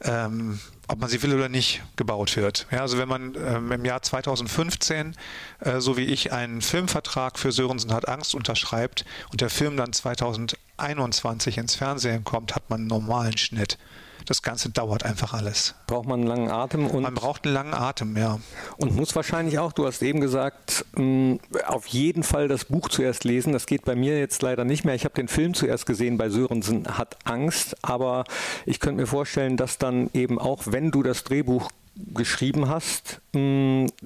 ähm, 0.05 0.59
ob 0.89 1.01
man 1.01 1.09
sie 1.09 1.23
will 1.23 1.35
oder 1.35 1.49
nicht, 1.49 1.83
gebaut 1.97 2.37
wird. 2.37 2.67
Ja, 2.71 2.81
also 2.81 2.99
wenn 2.99 3.09
man 3.09 3.35
ähm, 3.35 3.73
im 3.73 3.85
Jahr 3.85 4.03
2015, 4.03 5.17
äh, 5.61 5.81
so 5.81 5.97
wie 5.97 6.05
ich, 6.05 6.33
einen 6.33 6.61
Filmvertrag 6.61 7.39
für 7.39 7.53
Sörensen 7.53 7.93
hat 7.93 8.09
Angst 8.09 8.35
unterschreibt 8.35 9.05
und 9.31 9.41
der 9.41 9.51
Film 9.51 9.77
dann 9.77 9.93
2021 9.93 11.59
ins 11.59 11.75
Fernsehen 11.77 12.25
kommt, 12.25 12.55
hat 12.55 12.69
man 12.69 12.81
einen 12.81 12.89
normalen 12.89 13.39
Schnitt 13.39 13.79
das 14.27 14.43
Ganze 14.43 14.71
dauert 14.71 15.05
einfach 15.05 15.35
alles. 15.35 15.75
Braucht 15.87 16.07
man 16.07 16.21
einen 16.21 16.29
langen 16.29 16.51
Atem? 16.51 16.87
Und 16.87 17.03
man 17.03 17.15
braucht 17.15 17.45
einen 17.45 17.55
langen 17.55 17.75
Atem, 17.75 18.17
ja. 18.17 18.39
Und 18.77 18.95
muss 18.95 19.15
wahrscheinlich 19.15 19.59
auch, 19.59 19.73
du 19.73 19.87
hast 19.87 20.03
eben 20.03 20.21
gesagt, 20.21 20.85
auf 21.67 21.87
jeden 21.87 22.23
Fall 22.23 22.49
das 22.49 22.67
Buch 22.67 22.89
zuerst 22.89 23.25
lesen. 23.25 23.53
Das 23.53 23.67
geht 23.67 23.85
bei 23.85 23.95
mir 23.95 24.19
jetzt 24.19 24.43
leider 24.43 24.65
nicht 24.65 24.85
mehr. 24.85 24.95
Ich 24.95 25.05
habe 25.05 25.15
den 25.15 25.29
Film 25.29 25.55
zuerst 25.55 25.87
gesehen 25.87 26.19
bei 26.19 26.29
Sörensen 26.29 26.87
hat 26.99 27.17
Angst, 27.25 27.77
aber 27.83 28.25
ich 28.67 28.81
könnte 28.81 29.01
mir 29.01 29.07
vorstellen, 29.07 29.57
dass 29.57 29.79
dann 29.79 30.11
eben 30.15 30.39
auch, 30.39 30.63
wenn 30.67 30.91
du 30.91 31.03
das 31.03 31.25
Drehbuch 31.25 31.71
geschrieben 32.15 32.69
hast, 32.69 33.21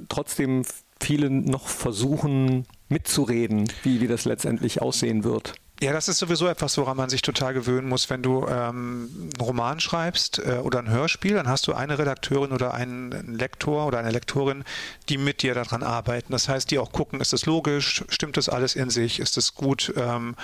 trotzdem 0.08 0.62
viele 1.00 1.30
noch 1.30 1.68
versuchen 1.68 2.66
mitzureden, 2.88 3.70
wie, 3.82 4.00
wie 4.00 4.06
das 4.06 4.24
letztendlich 4.24 4.82
aussehen 4.82 5.24
wird. 5.24 5.54
Ja, 5.78 5.92
das 5.92 6.08
ist 6.08 6.18
sowieso 6.18 6.46
etwas, 6.46 6.78
woran 6.78 6.96
man 6.96 7.10
sich 7.10 7.20
total 7.20 7.52
gewöhnen 7.52 7.86
muss. 7.86 8.08
Wenn 8.08 8.22
du 8.22 8.46
ähm, 8.46 9.10
einen 9.12 9.30
Roman 9.38 9.78
schreibst 9.78 10.38
äh, 10.38 10.60
oder 10.62 10.78
ein 10.78 10.88
Hörspiel, 10.88 11.34
dann 11.34 11.48
hast 11.48 11.66
du 11.66 11.74
eine 11.74 11.98
Redakteurin 11.98 12.52
oder 12.52 12.72
einen 12.72 13.36
Lektor 13.36 13.86
oder 13.86 13.98
eine 13.98 14.10
Lektorin, 14.10 14.64
die 15.10 15.18
mit 15.18 15.42
dir 15.42 15.52
daran 15.52 15.82
arbeiten. 15.82 16.32
Das 16.32 16.48
heißt, 16.48 16.70
die 16.70 16.78
auch 16.78 16.92
gucken, 16.92 17.20
ist 17.20 17.34
es 17.34 17.44
logisch, 17.44 18.04
stimmt 18.08 18.38
das 18.38 18.48
alles 18.48 18.74
in 18.74 18.88
sich, 18.88 19.20
ist 19.20 19.36
es 19.36 19.54
gut, 19.54 19.92
ähm, 19.98 20.34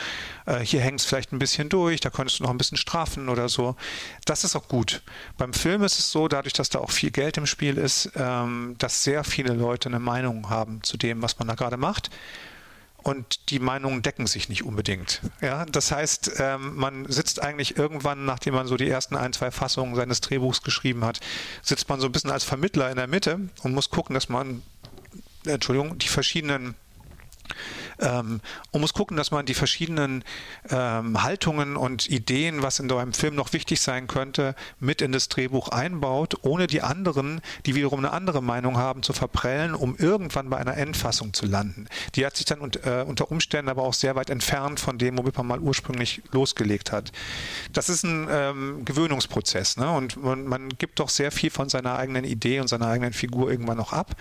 äh, 0.44 0.58
hier 0.58 0.82
hängt 0.82 1.00
es 1.00 1.06
vielleicht 1.06 1.32
ein 1.32 1.38
bisschen 1.38 1.70
durch, 1.70 2.02
da 2.02 2.10
könntest 2.10 2.40
du 2.40 2.42
noch 2.42 2.50
ein 2.50 2.58
bisschen 2.58 2.76
straffen 2.76 3.30
oder 3.30 3.48
so. 3.48 3.74
Das 4.26 4.44
ist 4.44 4.54
auch 4.54 4.68
gut. 4.68 5.00
Beim 5.38 5.54
Film 5.54 5.82
ist 5.82 5.98
es 5.98 6.12
so, 6.12 6.28
dadurch, 6.28 6.52
dass 6.52 6.68
da 6.68 6.80
auch 6.80 6.90
viel 6.90 7.10
Geld 7.10 7.38
im 7.38 7.46
Spiel 7.46 7.78
ist, 7.78 8.12
ähm, 8.16 8.74
dass 8.76 9.02
sehr 9.02 9.24
viele 9.24 9.54
Leute 9.54 9.88
eine 9.88 9.98
Meinung 9.98 10.50
haben 10.50 10.82
zu 10.82 10.98
dem, 10.98 11.22
was 11.22 11.38
man 11.38 11.48
da 11.48 11.54
gerade 11.54 11.78
macht 11.78 12.10
und 13.02 13.50
die 13.50 13.58
Meinungen 13.58 14.02
decken 14.02 14.26
sich 14.26 14.48
nicht 14.48 14.64
unbedingt. 14.64 15.20
Ja, 15.40 15.64
das 15.66 15.92
heißt, 15.92 16.32
ähm, 16.38 16.76
man 16.76 17.10
sitzt 17.10 17.42
eigentlich 17.42 17.76
irgendwann, 17.76 18.24
nachdem 18.24 18.54
man 18.54 18.66
so 18.66 18.76
die 18.76 18.88
ersten 18.88 19.16
ein, 19.16 19.32
zwei 19.32 19.50
Fassungen 19.50 19.94
seines 19.94 20.20
Drehbuchs 20.20 20.62
geschrieben 20.62 21.04
hat, 21.04 21.20
sitzt 21.62 21.88
man 21.88 22.00
so 22.00 22.06
ein 22.06 22.12
bisschen 22.12 22.30
als 22.30 22.44
Vermittler 22.44 22.90
in 22.90 22.96
der 22.96 23.06
Mitte 23.06 23.40
und 23.62 23.74
muss 23.74 23.90
gucken, 23.90 24.14
dass 24.14 24.28
man, 24.28 24.62
Entschuldigung, 25.44 25.98
die 25.98 26.08
verschiedenen 26.08 26.74
ähm, 28.00 28.40
und 28.70 28.80
muss 28.80 28.92
gucken, 28.92 29.16
dass 29.16 29.30
man 29.30 29.46
die 29.46 29.54
verschiedenen 29.54 30.24
ähm, 30.70 31.22
Haltungen 31.22 31.76
und 31.76 32.08
Ideen, 32.08 32.62
was 32.62 32.78
in 32.78 32.90
einem 32.92 33.12
Film 33.12 33.34
noch 33.34 33.52
wichtig 33.52 33.80
sein 33.80 34.06
könnte, 34.06 34.54
mit 34.80 35.02
in 35.02 35.12
das 35.12 35.28
Drehbuch 35.28 35.68
einbaut, 35.68 36.36
ohne 36.42 36.66
die 36.66 36.82
anderen, 36.82 37.40
die 37.66 37.74
wiederum 37.74 38.00
eine 38.00 38.12
andere 38.12 38.42
Meinung 38.42 38.76
haben, 38.76 39.02
zu 39.02 39.12
verprellen, 39.12 39.74
um 39.74 39.96
irgendwann 39.96 40.50
bei 40.50 40.58
einer 40.58 40.76
Endfassung 40.76 41.32
zu 41.32 41.46
landen. 41.46 41.86
Die 42.14 42.26
hat 42.26 42.36
sich 42.36 42.46
dann 42.46 42.60
und, 42.60 42.84
äh, 42.84 43.04
unter 43.06 43.30
Umständen 43.30 43.70
aber 43.70 43.82
auch 43.82 43.94
sehr 43.94 44.14
weit 44.14 44.30
entfernt 44.30 44.80
von 44.80 44.98
dem, 44.98 45.18
womit 45.18 45.36
man 45.36 45.46
mal 45.46 45.60
ursprünglich 45.60 46.22
losgelegt 46.32 46.92
hat. 46.92 47.12
Das 47.72 47.88
ist 47.88 48.04
ein 48.04 48.28
ähm, 48.30 48.84
Gewöhnungsprozess 48.84 49.76
ne? 49.76 49.90
und 49.90 50.22
man, 50.22 50.44
man 50.44 50.68
gibt 50.70 51.00
doch 51.00 51.08
sehr 51.08 51.32
viel 51.32 51.50
von 51.50 51.68
seiner 51.68 51.96
eigenen 51.96 52.24
Idee 52.24 52.60
und 52.60 52.68
seiner 52.68 52.86
eigenen 52.86 53.12
Figur 53.12 53.50
irgendwann 53.50 53.78
noch 53.78 53.92
ab. 53.92 54.16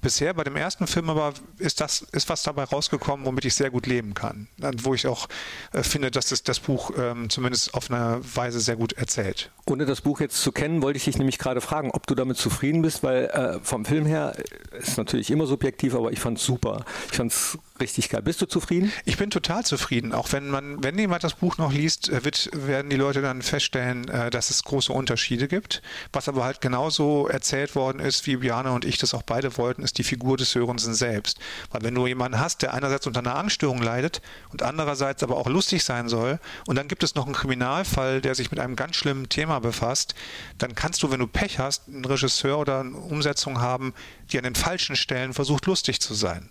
Bisher 0.00 0.32
bei 0.32 0.44
dem 0.44 0.56
ersten 0.56 0.86
Film 0.86 1.10
aber 1.10 1.34
ist 1.58 1.80
das 1.80 2.02
ist 2.12 2.28
was 2.28 2.42
dabei 2.44 2.64
rausgekommen, 2.64 3.26
womit 3.26 3.44
ich 3.44 3.54
sehr 3.54 3.70
gut 3.70 3.86
leben 3.86 4.14
kann, 4.14 4.48
wo 4.82 4.94
ich 4.94 5.06
auch 5.06 5.28
äh, 5.72 5.82
finde, 5.82 6.10
dass 6.10 6.28
das, 6.28 6.42
das 6.42 6.60
Buch 6.60 6.92
ähm, 6.96 7.28
zumindest 7.30 7.74
auf 7.74 7.90
eine 7.90 8.20
Weise 8.22 8.60
sehr 8.60 8.76
gut 8.76 8.92
erzählt. 8.92 9.50
Ohne 9.66 9.86
das 9.86 10.00
Buch 10.00 10.20
jetzt 10.20 10.40
zu 10.40 10.52
kennen, 10.52 10.82
wollte 10.82 10.98
ich 10.98 11.04
dich 11.04 11.18
nämlich 11.18 11.38
gerade 11.38 11.60
fragen, 11.60 11.90
ob 11.90 12.06
du 12.06 12.14
damit 12.14 12.36
zufrieden 12.36 12.82
bist, 12.82 13.02
weil 13.02 13.24
äh, 13.26 13.58
vom 13.62 13.84
Film 13.84 14.06
her 14.06 14.36
ist 14.78 14.98
natürlich 14.98 15.30
immer 15.30 15.46
subjektiv, 15.46 15.94
aber 15.94 16.12
ich 16.12 16.20
fand 16.20 16.38
es 16.38 16.44
super. 16.44 16.84
Ich 17.10 17.16
fand 17.16 17.32
es 17.32 17.58
richtig 17.80 18.08
geil. 18.08 18.22
Bist 18.22 18.40
du 18.40 18.46
zufrieden? 18.46 18.92
Ich 19.04 19.16
bin 19.16 19.30
total 19.30 19.64
zufrieden. 19.64 20.12
Auch 20.12 20.32
wenn 20.32 20.48
man, 20.48 20.82
wenn 20.82 20.98
jemand 20.98 21.24
das 21.24 21.34
Buch 21.34 21.58
noch 21.58 21.72
liest, 21.72 22.08
äh, 22.08 22.24
wird, 22.24 22.50
werden 22.52 22.88
die 22.90 22.96
Leute 22.96 23.20
dann 23.20 23.42
feststellen, 23.42 24.08
äh, 24.08 24.30
dass 24.30 24.50
es 24.50 24.62
große 24.62 24.92
Unterschiede 24.92 25.48
gibt. 25.48 25.82
Was 26.12 26.28
aber 26.28 26.44
halt 26.44 26.60
genauso 26.60 27.26
erzählt 27.28 27.74
worden 27.74 28.00
ist, 28.00 28.26
wie 28.26 28.36
Bjane 28.36 28.72
und 28.72 28.84
ich 28.84 28.98
das 28.98 29.14
auch 29.14 29.22
beide 29.22 29.56
wollten, 29.56 29.82
ist 29.88 29.98
die 29.98 30.04
Figur 30.04 30.36
des 30.36 30.54
Hörensen 30.54 30.94
selbst. 30.94 31.38
Weil 31.70 31.82
wenn 31.82 31.94
du 31.94 32.06
jemanden 32.06 32.38
hast, 32.38 32.62
der 32.62 32.74
einerseits 32.74 33.06
unter 33.06 33.20
einer 33.20 33.36
Angststörung 33.36 33.82
leidet 33.82 34.22
und 34.52 34.62
andererseits 34.62 35.22
aber 35.22 35.36
auch 35.36 35.48
lustig 35.48 35.84
sein 35.84 36.08
soll, 36.08 36.38
und 36.66 36.76
dann 36.76 36.88
gibt 36.88 37.02
es 37.02 37.14
noch 37.14 37.26
einen 37.26 37.34
Kriminalfall, 37.34 38.20
der 38.20 38.34
sich 38.34 38.50
mit 38.50 38.60
einem 38.60 38.76
ganz 38.76 38.96
schlimmen 38.96 39.28
Thema 39.28 39.58
befasst, 39.58 40.14
dann 40.58 40.74
kannst 40.74 41.02
du, 41.02 41.10
wenn 41.10 41.20
du 41.20 41.26
Pech 41.26 41.58
hast, 41.58 41.88
einen 41.88 42.04
Regisseur 42.04 42.58
oder 42.58 42.80
eine 42.80 42.96
Umsetzung 42.96 43.60
haben, 43.60 43.94
die 44.30 44.38
an 44.38 44.44
den 44.44 44.54
falschen 44.54 44.96
Stellen 44.96 45.32
versucht, 45.32 45.66
lustig 45.66 46.00
zu 46.00 46.14
sein. 46.14 46.50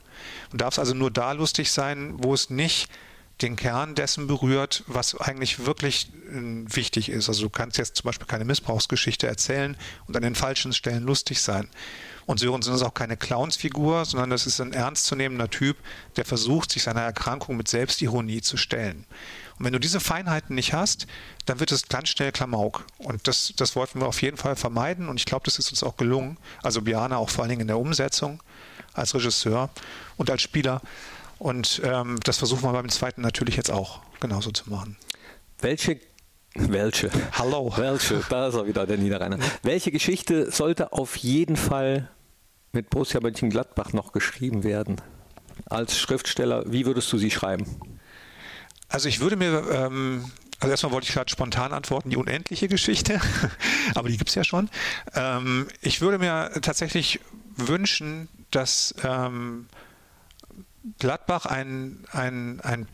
Du 0.51 0.57
darfst 0.57 0.79
also 0.79 0.93
nur 0.93 1.11
da 1.11 1.31
lustig 1.31 1.71
sein, 1.71 2.15
wo 2.17 2.33
es 2.33 2.49
nicht 2.49 2.89
den 3.41 3.55
Kern 3.55 3.93
dessen 3.93 4.27
berührt, 4.27 4.83
was 4.87 5.15
eigentlich 5.15 5.65
wirklich 5.65 6.09
äh, 6.31 6.75
wichtig 6.75 7.09
ist. 7.09 7.29
Also 7.29 7.43
du 7.43 7.49
kannst 7.49 7.77
jetzt 7.77 7.97
zum 7.97 8.05
Beispiel 8.05 8.27
keine 8.27 8.45
Missbrauchsgeschichte 8.45 9.27
erzählen 9.27 9.77
und 10.07 10.15
an 10.15 10.23
den 10.23 10.35
falschen 10.35 10.73
Stellen 10.73 11.03
lustig 11.03 11.41
sein. 11.41 11.69
Und 12.25 12.39
Sörensen 12.39 12.73
ist 12.73 12.81
auch 12.81 12.93
keine 12.93 13.15
Clownsfigur, 13.15 14.03
sondern 14.05 14.31
das 14.31 14.47
ist 14.47 14.59
ein 14.59 14.73
ernstzunehmender 14.73 15.49
Typ, 15.49 15.77
der 16.17 16.25
versucht, 16.25 16.71
sich 16.71 16.83
seiner 16.83 17.01
Erkrankung 17.01 17.55
mit 17.55 17.69
Selbstironie 17.69 18.41
zu 18.41 18.57
stellen. 18.57 19.05
Und 19.57 19.65
wenn 19.65 19.73
du 19.73 19.79
diese 19.79 19.99
Feinheiten 19.99 20.53
nicht 20.55 20.73
hast, 20.73 21.07
dann 21.45 21.59
wird 21.59 21.71
es 21.71 21.87
ganz 21.87 22.09
schnell 22.09 22.31
Klamauk. 22.31 22.85
Und 22.97 23.27
das, 23.27 23.53
das 23.55 23.75
wollten 23.75 24.01
wir 24.01 24.07
auf 24.07 24.21
jeden 24.21 24.37
Fall 24.37 24.55
vermeiden 24.55 25.07
und 25.09 25.17
ich 25.19 25.25
glaube, 25.25 25.45
das 25.45 25.57
ist 25.57 25.69
uns 25.69 25.83
auch 25.83 25.95
gelungen. 25.95 26.37
Also 26.63 26.81
Biana 26.81 27.17
auch 27.17 27.29
vor 27.29 27.43
allen 27.43 27.49
Dingen 27.49 27.61
in 27.61 27.67
der 27.67 27.79
Umsetzung 27.79 28.43
als 28.93 29.15
Regisseur 29.15 29.69
und 30.17 30.29
als 30.29 30.41
Spieler. 30.41 30.81
Und 31.39 31.81
ähm, 31.83 32.19
das 32.23 32.37
versuchen 32.37 32.63
wir 32.63 32.73
beim 32.73 32.89
zweiten 32.89 33.21
natürlich 33.21 33.55
jetzt 33.55 33.71
auch 33.71 34.01
genauso 34.19 34.51
zu 34.51 34.69
machen. 34.69 34.97
Welche 35.59 35.99
welche? 36.59 37.11
Hallo. 37.33 37.71
Welche? 37.75 38.23
Da 38.29 38.47
ist 38.47 38.55
er 38.55 38.65
wieder, 38.65 38.87
der 38.87 38.97
Niederrheiner. 38.97 39.37
Welche 39.61 39.91
Geschichte 39.91 40.49
sollte 40.49 40.91
auf 40.91 41.15
jeden 41.17 41.55
Fall 41.55 42.09
mit 42.71 42.89
Borussia 42.89 43.21
Mönchengladbach 43.21 43.93
noch 43.93 44.11
geschrieben 44.11 44.63
werden? 44.63 44.99
Als 45.67 45.99
Schriftsteller, 45.99 46.63
wie 46.65 46.87
würdest 46.87 47.13
du 47.13 47.19
sie 47.19 47.29
schreiben? 47.29 47.79
Also 48.89 49.07
ich 49.07 49.19
würde 49.19 49.35
mir, 49.35 49.69
ähm, 49.71 50.25
also 50.59 50.71
erstmal 50.71 50.93
wollte 50.93 51.07
ich 51.07 51.13
gerade 51.13 51.29
spontan 51.29 51.73
antworten, 51.73 52.09
die 52.09 52.17
unendliche 52.17 52.67
Geschichte, 52.67 53.21
aber 53.95 54.09
die 54.09 54.17
gibt 54.17 54.29
es 54.29 54.35
ja 54.35 54.43
schon. 54.43 54.69
Ähm, 55.13 55.67
ich 55.81 56.01
würde 56.01 56.17
mir 56.17 56.51
tatsächlich 56.61 57.19
wünschen, 57.55 58.29
dass 58.49 58.95
ähm, 59.03 59.67
Gladbach 60.99 61.45
ein, 61.45 62.05
ein, 62.11 62.59
ein 62.61 62.87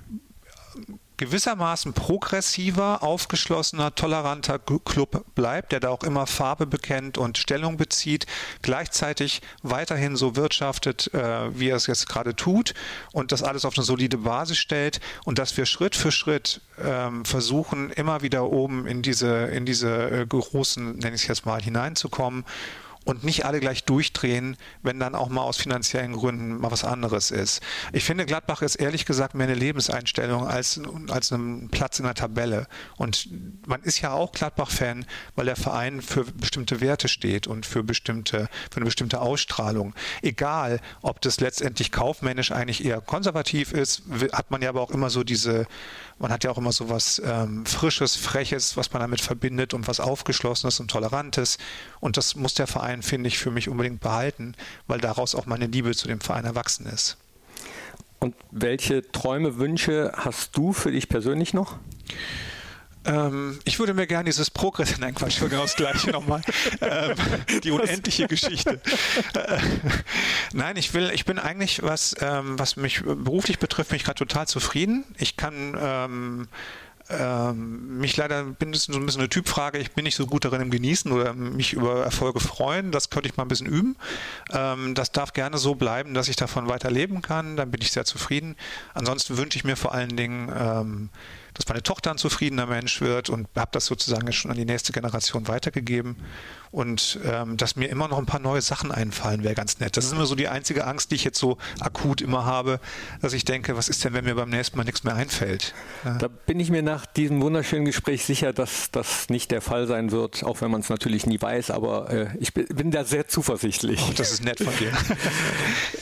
gewissermaßen 1.17 1.93
progressiver, 1.93 3.03
aufgeschlossener, 3.03 3.95
toleranter 3.95 4.59
Club 4.59 5.23
bleibt, 5.35 5.71
der 5.71 5.79
da 5.79 5.89
auch 5.89 6.03
immer 6.03 6.27
Farbe 6.27 6.65
bekennt 6.65 7.17
und 7.17 7.37
Stellung 7.37 7.77
bezieht, 7.77 8.25
gleichzeitig 8.61 9.41
weiterhin 9.61 10.15
so 10.15 10.35
wirtschaftet, 10.35 11.13
äh, 11.13 11.57
wie 11.57 11.69
er 11.69 11.75
es 11.75 11.87
jetzt 11.87 12.09
gerade 12.09 12.35
tut 12.35 12.73
und 13.11 13.31
das 13.31 13.43
alles 13.43 13.63
auf 13.63 13.77
eine 13.77 13.85
solide 13.85 14.17
Basis 14.17 14.57
stellt 14.57 14.99
und 15.23 15.39
dass 15.39 15.55
wir 15.55 15.65
Schritt 15.65 15.95
für 15.95 16.11
Schritt 16.11 16.61
ähm, 16.83 17.25
versuchen, 17.25 17.91
immer 17.91 18.21
wieder 18.21 18.49
oben 18.51 18.87
in 18.87 19.01
diese, 19.01 19.45
in 19.45 19.65
diese 19.65 20.09
äh, 20.09 20.25
großen, 20.25 20.97
nenne 20.97 21.15
ich 21.15 21.21
es 21.21 21.27
jetzt 21.27 21.45
mal, 21.45 21.61
hineinzukommen 21.61 22.43
und 23.03 23.23
nicht 23.23 23.45
alle 23.45 23.59
gleich 23.59 23.83
durchdrehen, 23.83 24.57
wenn 24.81 24.99
dann 24.99 25.15
auch 25.15 25.29
mal 25.29 25.41
aus 25.41 25.57
finanziellen 25.57 26.13
Gründen 26.13 26.59
mal 26.59 26.71
was 26.71 26.83
anderes 26.83 27.31
ist. 27.31 27.61
Ich 27.91 28.03
finde, 28.03 28.25
Gladbach 28.25 28.61
ist 28.61 28.75
ehrlich 28.75 29.05
gesagt 29.05 29.35
mehr 29.35 29.47
eine 29.47 29.55
Lebenseinstellung 29.55 30.47
als, 30.47 30.79
als 31.09 31.31
ein 31.31 31.69
Platz 31.69 31.99
in 31.99 32.05
der 32.05 32.13
Tabelle. 32.13 32.67
Und 32.97 33.29
man 33.67 33.81
ist 33.81 34.01
ja 34.01 34.11
auch 34.11 34.31
Gladbach-Fan, 34.31 35.05
weil 35.35 35.45
der 35.45 35.55
Verein 35.55 36.01
für 36.01 36.23
bestimmte 36.25 36.81
Werte 36.81 37.07
steht 37.07 37.47
und 37.47 37.65
für 37.65 37.83
bestimmte, 37.83 38.49
für 38.71 38.77
eine 38.77 38.85
bestimmte 38.85 39.21
Ausstrahlung. 39.21 39.93
Egal, 40.21 40.79
ob 41.01 41.21
das 41.21 41.39
letztendlich 41.39 41.91
kaufmännisch 41.91 42.51
eigentlich 42.51 42.85
eher 42.85 43.01
konservativ 43.01 43.73
ist, 43.73 44.03
hat 44.31 44.51
man 44.51 44.61
ja 44.61 44.69
aber 44.69 44.81
auch 44.81 44.91
immer 44.91 45.09
so 45.09 45.23
diese 45.23 45.67
man 46.19 46.31
hat 46.31 46.43
ja 46.43 46.51
auch 46.51 46.57
immer 46.57 46.71
so 46.71 46.89
was 46.89 47.21
ähm, 47.25 47.65
Frisches, 47.65 48.15
Freches, 48.15 48.77
was 48.77 48.93
man 48.93 49.01
damit 49.01 49.19
verbindet 49.19 49.73
und 49.73 49.87
was 49.87 49.99
Aufgeschlossenes 49.99 50.79
und 50.79 50.89
Tolerantes. 50.89 51.57
Und 51.99 52.17
das 52.17 52.35
muss 52.35 52.53
der 52.53 52.67
Verein, 52.67 52.92
finde 53.01 53.27
ich, 53.27 53.37
für 53.37 53.51
mich 53.51 53.69
unbedingt 53.69 54.01
behalten, 54.01 54.55
weil 54.87 54.99
daraus 54.99 55.35
auch 55.35 55.45
meine 55.45 55.67
Liebe 55.67 55.93
zu 55.95 56.07
dem 56.07 56.21
Verein 56.21 56.45
erwachsen 56.45 56.85
ist. 56.85 57.17
Und 58.19 58.35
welche 58.51 59.11
Träume, 59.11 59.57
Wünsche 59.57 60.13
hast 60.15 60.55
du 60.55 60.71
für 60.71 60.91
dich 60.91 61.09
persönlich 61.09 61.53
noch? 61.53 61.77
Ähm, 63.05 63.59
ich 63.65 63.79
würde 63.79 63.93
mir 63.93 64.07
gerne 64.07 64.25
dieses 64.25 64.49
Progress, 64.49 64.97
nein 64.99 65.13
Quatsch, 65.13 65.39
genau 65.39 65.63
das 65.63 65.75
gleiche 65.75 66.11
nochmal, 66.11 66.41
ähm, 66.81 67.15
die 67.63 67.71
unendliche 67.71 68.27
Geschichte. 68.27 68.79
Äh, 69.33 69.59
nein, 70.53 70.77
ich 70.77 70.93
will, 70.93 71.11
ich 71.13 71.25
bin 71.25 71.37
eigentlich, 71.37 71.83
was, 71.83 72.15
ähm, 72.21 72.57
was 72.57 72.77
mich 72.77 73.03
beruflich 73.03 73.59
betrifft, 73.59 73.91
mich 73.91 74.05
gerade 74.05 74.19
total 74.19 74.47
zufrieden. 74.47 75.03
Ich 75.17 75.35
kann 75.35 76.47
ähm, 77.17 77.99
mich 77.99 78.17
leider 78.17 78.43
bin 78.43 78.71
das 78.71 78.83
so 78.83 78.93
ein 78.93 79.05
bisschen 79.05 79.21
eine 79.21 79.29
Typfrage. 79.29 79.77
Ich 79.77 79.91
bin 79.91 80.03
nicht 80.03 80.15
so 80.15 80.25
gut 80.25 80.45
darin 80.45 80.61
im 80.61 80.71
Genießen 80.71 81.11
oder 81.11 81.33
mich 81.33 81.73
über 81.73 82.03
Erfolge 82.03 82.39
freuen. 82.39 82.91
Das 82.91 83.09
könnte 83.09 83.29
ich 83.29 83.37
mal 83.37 83.43
ein 83.43 83.49
bisschen 83.49 83.67
üben. 83.67 83.95
Ähm, 84.51 84.95
das 84.95 85.11
darf 85.11 85.33
gerne 85.33 85.57
so 85.57 85.75
bleiben, 85.75 86.13
dass 86.13 86.27
ich 86.27 86.35
davon 86.35 86.67
weiter 86.67 86.89
kann. 87.21 87.55
Dann 87.55 87.71
bin 87.71 87.81
ich 87.81 87.91
sehr 87.91 88.05
zufrieden. 88.05 88.55
Ansonsten 88.93 89.37
wünsche 89.37 89.57
ich 89.57 89.63
mir 89.63 89.75
vor 89.75 89.93
allen 89.93 90.15
Dingen 90.15 90.51
ähm, 90.55 91.09
dass 91.53 91.67
meine 91.67 91.83
Tochter 91.83 92.11
ein 92.11 92.17
zufriedener 92.17 92.65
Mensch 92.65 93.01
wird 93.01 93.29
und 93.29 93.47
habe 93.55 93.69
das 93.71 93.85
sozusagen 93.85 94.31
schon 94.31 94.51
an 94.51 94.57
die 94.57 94.65
nächste 94.65 94.91
Generation 94.91 95.47
weitergegeben. 95.47 96.15
Und 96.71 97.19
ähm, 97.23 97.55
dass 97.55 97.75
mir 97.75 97.87
immer 97.87 98.07
noch 98.07 98.17
ein 98.17 98.25
paar 98.25 98.39
neue 98.39 98.61
Sachen 98.61 98.91
einfallen, 98.91 99.43
wäre 99.43 99.53
ganz 99.53 99.79
nett. 99.79 99.95
Das 99.95 100.05
ist 100.05 100.11
immer 100.11 100.25
so 100.25 100.33
die 100.33 100.47
einzige 100.47 100.87
Angst, 100.87 101.11
die 101.11 101.15
ich 101.15 101.23
jetzt 101.23 101.37
so 101.37 101.59
akut 101.79 102.19
immer 102.21 102.45
habe, 102.45 102.79
dass 103.21 103.33
ich 103.33 103.45
denke, 103.45 103.77
was 103.77 103.89
ist 103.89 104.03
denn, 104.03 104.13
wenn 104.13 104.25
mir 104.25 104.33
beim 104.33 104.49
nächsten 104.49 104.77
Mal 104.77 104.83
nichts 104.83 105.03
mehr 105.03 105.13
einfällt? 105.13 105.75
Ja. 106.03 106.17
Da 106.17 106.27
bin 106.27 106.59
ich 106.59 106.71
mir 106.71 106.81
nach 106.81 107.05
diesem 107.05 107.41
wunderschönen 107.41 107.85
Gespräch 107.85 108.25
sicher, 108.25 108.53
dass 108.53 108.89
das 108.89 109.29
nicht 109.29 109.51
der 109.51 109.61
Fall 109.61 109.85
sein 109.85 110.11
wird, 110.11 110.43
auch 110.43 110.61
wenn 110.61 110.71
man 110.71 110.81
es 110.81 110.89
natürlich 110.89 111.27
nie 111.27 111.39
weiß, 111.39 111.69
aber 111.69 112.09
äh, 112.09 112.27
ich 112.39 112.53
bin 112.53 112.89
da 112.89 113.03
sehr 113.03 113.27
zuversichtlich. 113.27 114.01
Oh, 114.09 114.13
das 114.15 114.31
ist 114.31 114.43
nett 114.43 114.59
von 114.59 114.73
dir. 114.77 114.91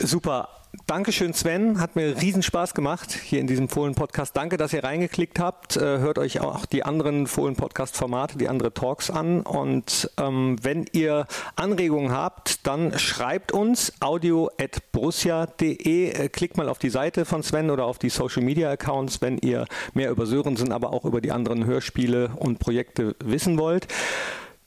Super. 0.00 0.48
Dankeschön, 0.86 1.32
Sven. 1.32 1.80
Hat 1.80 1.96
mir 1.96 2.20
riesen 2.20 2.42
Spaß 2.42 2.74
gemacht 2.74 3.12
hier 3.12 3.40
in 3.40 3.46
diesem 3.46 3.68
Fohlen-Podcast. 3.68 4.36
Danke, 4.36 4.56
dass 4.56 4.72
ihr 4.72 4.82
reingeklickt 4.82 5.38
habt. 5.38 5.76
Äh, 5.76 5.98
hört 5.98 6.18
euch 6.18 6.40
auch 6.40 6.66
die 6.66 6.82
anderen 6.82 7.28
Fohlen-Podcast-Formate, 7.28 8.36
die 8.36 8.48
andere 8.48 8.74
Talks 8.74 9.08
an. 9.08 9.42
Und 9.42 10.10
ähm, 10.18 10.56
wenn 10.60 10.86
ihr 10.92 11.28
Anregungen 11.54 12.10
habt, 12.10 12.66
dann 12.66 12.98
schreibt 12.98 13.52
uns 13.52 13.92
audio.borussia.de. 14.00 16.10
Äh, 16.10 16.28
klickt 16.28 16.56
mal 16.56 16.68
auf 16.68 16.80
die 16.80 16.90
Seite 16.90 17.24
von 17.24 17.44
Sven 17.44 17.70
oder 17.70 17.86
auf 17.86 17.98
die 17.98 18.10
Social-Media-Accounts, 18.10 19.22
wenn 19.22 19.38
ihr 19.38 19.66
mehr 19.94 20.10
über 20.10 20.26
Sörensen, 20.26 20.72
aber 20.72 20.92
auch 20.92 21.04
über 21.04 21.20
die 21.20 21.30
anderen 21.30 21.64
Hörspiele 21.64 22.32
und 22.36 22.58
Projekte 22.58 23.14
wissen 23.24 23.56
wollt. 23.56 23.86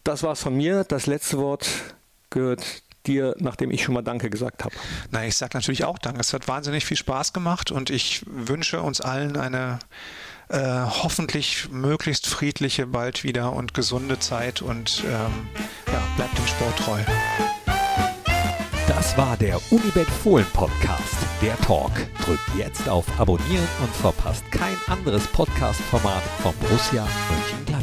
Das 0.06 0.24
war's 0.24 0.42
von 0.42 0.56
mir. 0.56 0.86
Das 0.86 1.08
letzte 1.08 1.40
Wort 1.40 1.68
gehört 2.30 2.85
dir, 3.08 3.36
nachdem 3.40 3.72
ich 3.72 3.84
schon 3.84 3.94
mal 3.94 4.02
Danke 4.02 4.30
gesagt 4.30 4.64
habe? 4.64 4.76
Na, 5.12 5.26
ich 5.26 5.36
sage 5.36 5.58
natürlich 5.58 5.86
auch 5.86 5.98
Danke. 5.98 6.20
Es 6.20 6.34
hat 6.34 6.48
wahnsinnig 6.48 6.86
viel 6.86 6.98
Spaß 6.98 7.34
gemacht 7.34 7.72
und 7.72 7.90
ich 7.90 8.24
wünsche 8.28 8.82
uns 8.82 9.02
allen 9.02 9.38
eine 9.38 9.80
äh, 10.50 10.60
hoffentlich 10.60 11.70
möglichst 11.72 12.28
friedliche, 12.28 12.88
bald 12.88 13.24
wieder 13.24 13.54
und 13.54 13.74
gesunde 13.74 14.20
Zeit 14.20 14.62
und 14.62 15.04
ähm, 15.06 15.48
ja, 15.88 16.02
bleibt 16.16 16.38
dem 16.38 16.48
Sport 16.48 16.78
treu. 16.78 17.00
Das 18.88 19.18
war 19.18 19.36
der 19.38 19.60
Unibet 19.72 20.08
Fohlen 20.08 20.46
Podcast, 20.54 21.16
der 21.42 21.58
Talk. 21.58 21.92
Drückt 22.24 22.56
jetzt 22.58 22.88
auf 22.88 23.06
Abonnieren 23.20 23.68
und 23.82 23.94
verpasst 23.96 24.44
kein 24.52 24.78
anderes 24.88 25.28
Podcast-Format 25.28 26.24
von 26.42 26.54
Borussia 26.58 27.04
und 27.04 27.75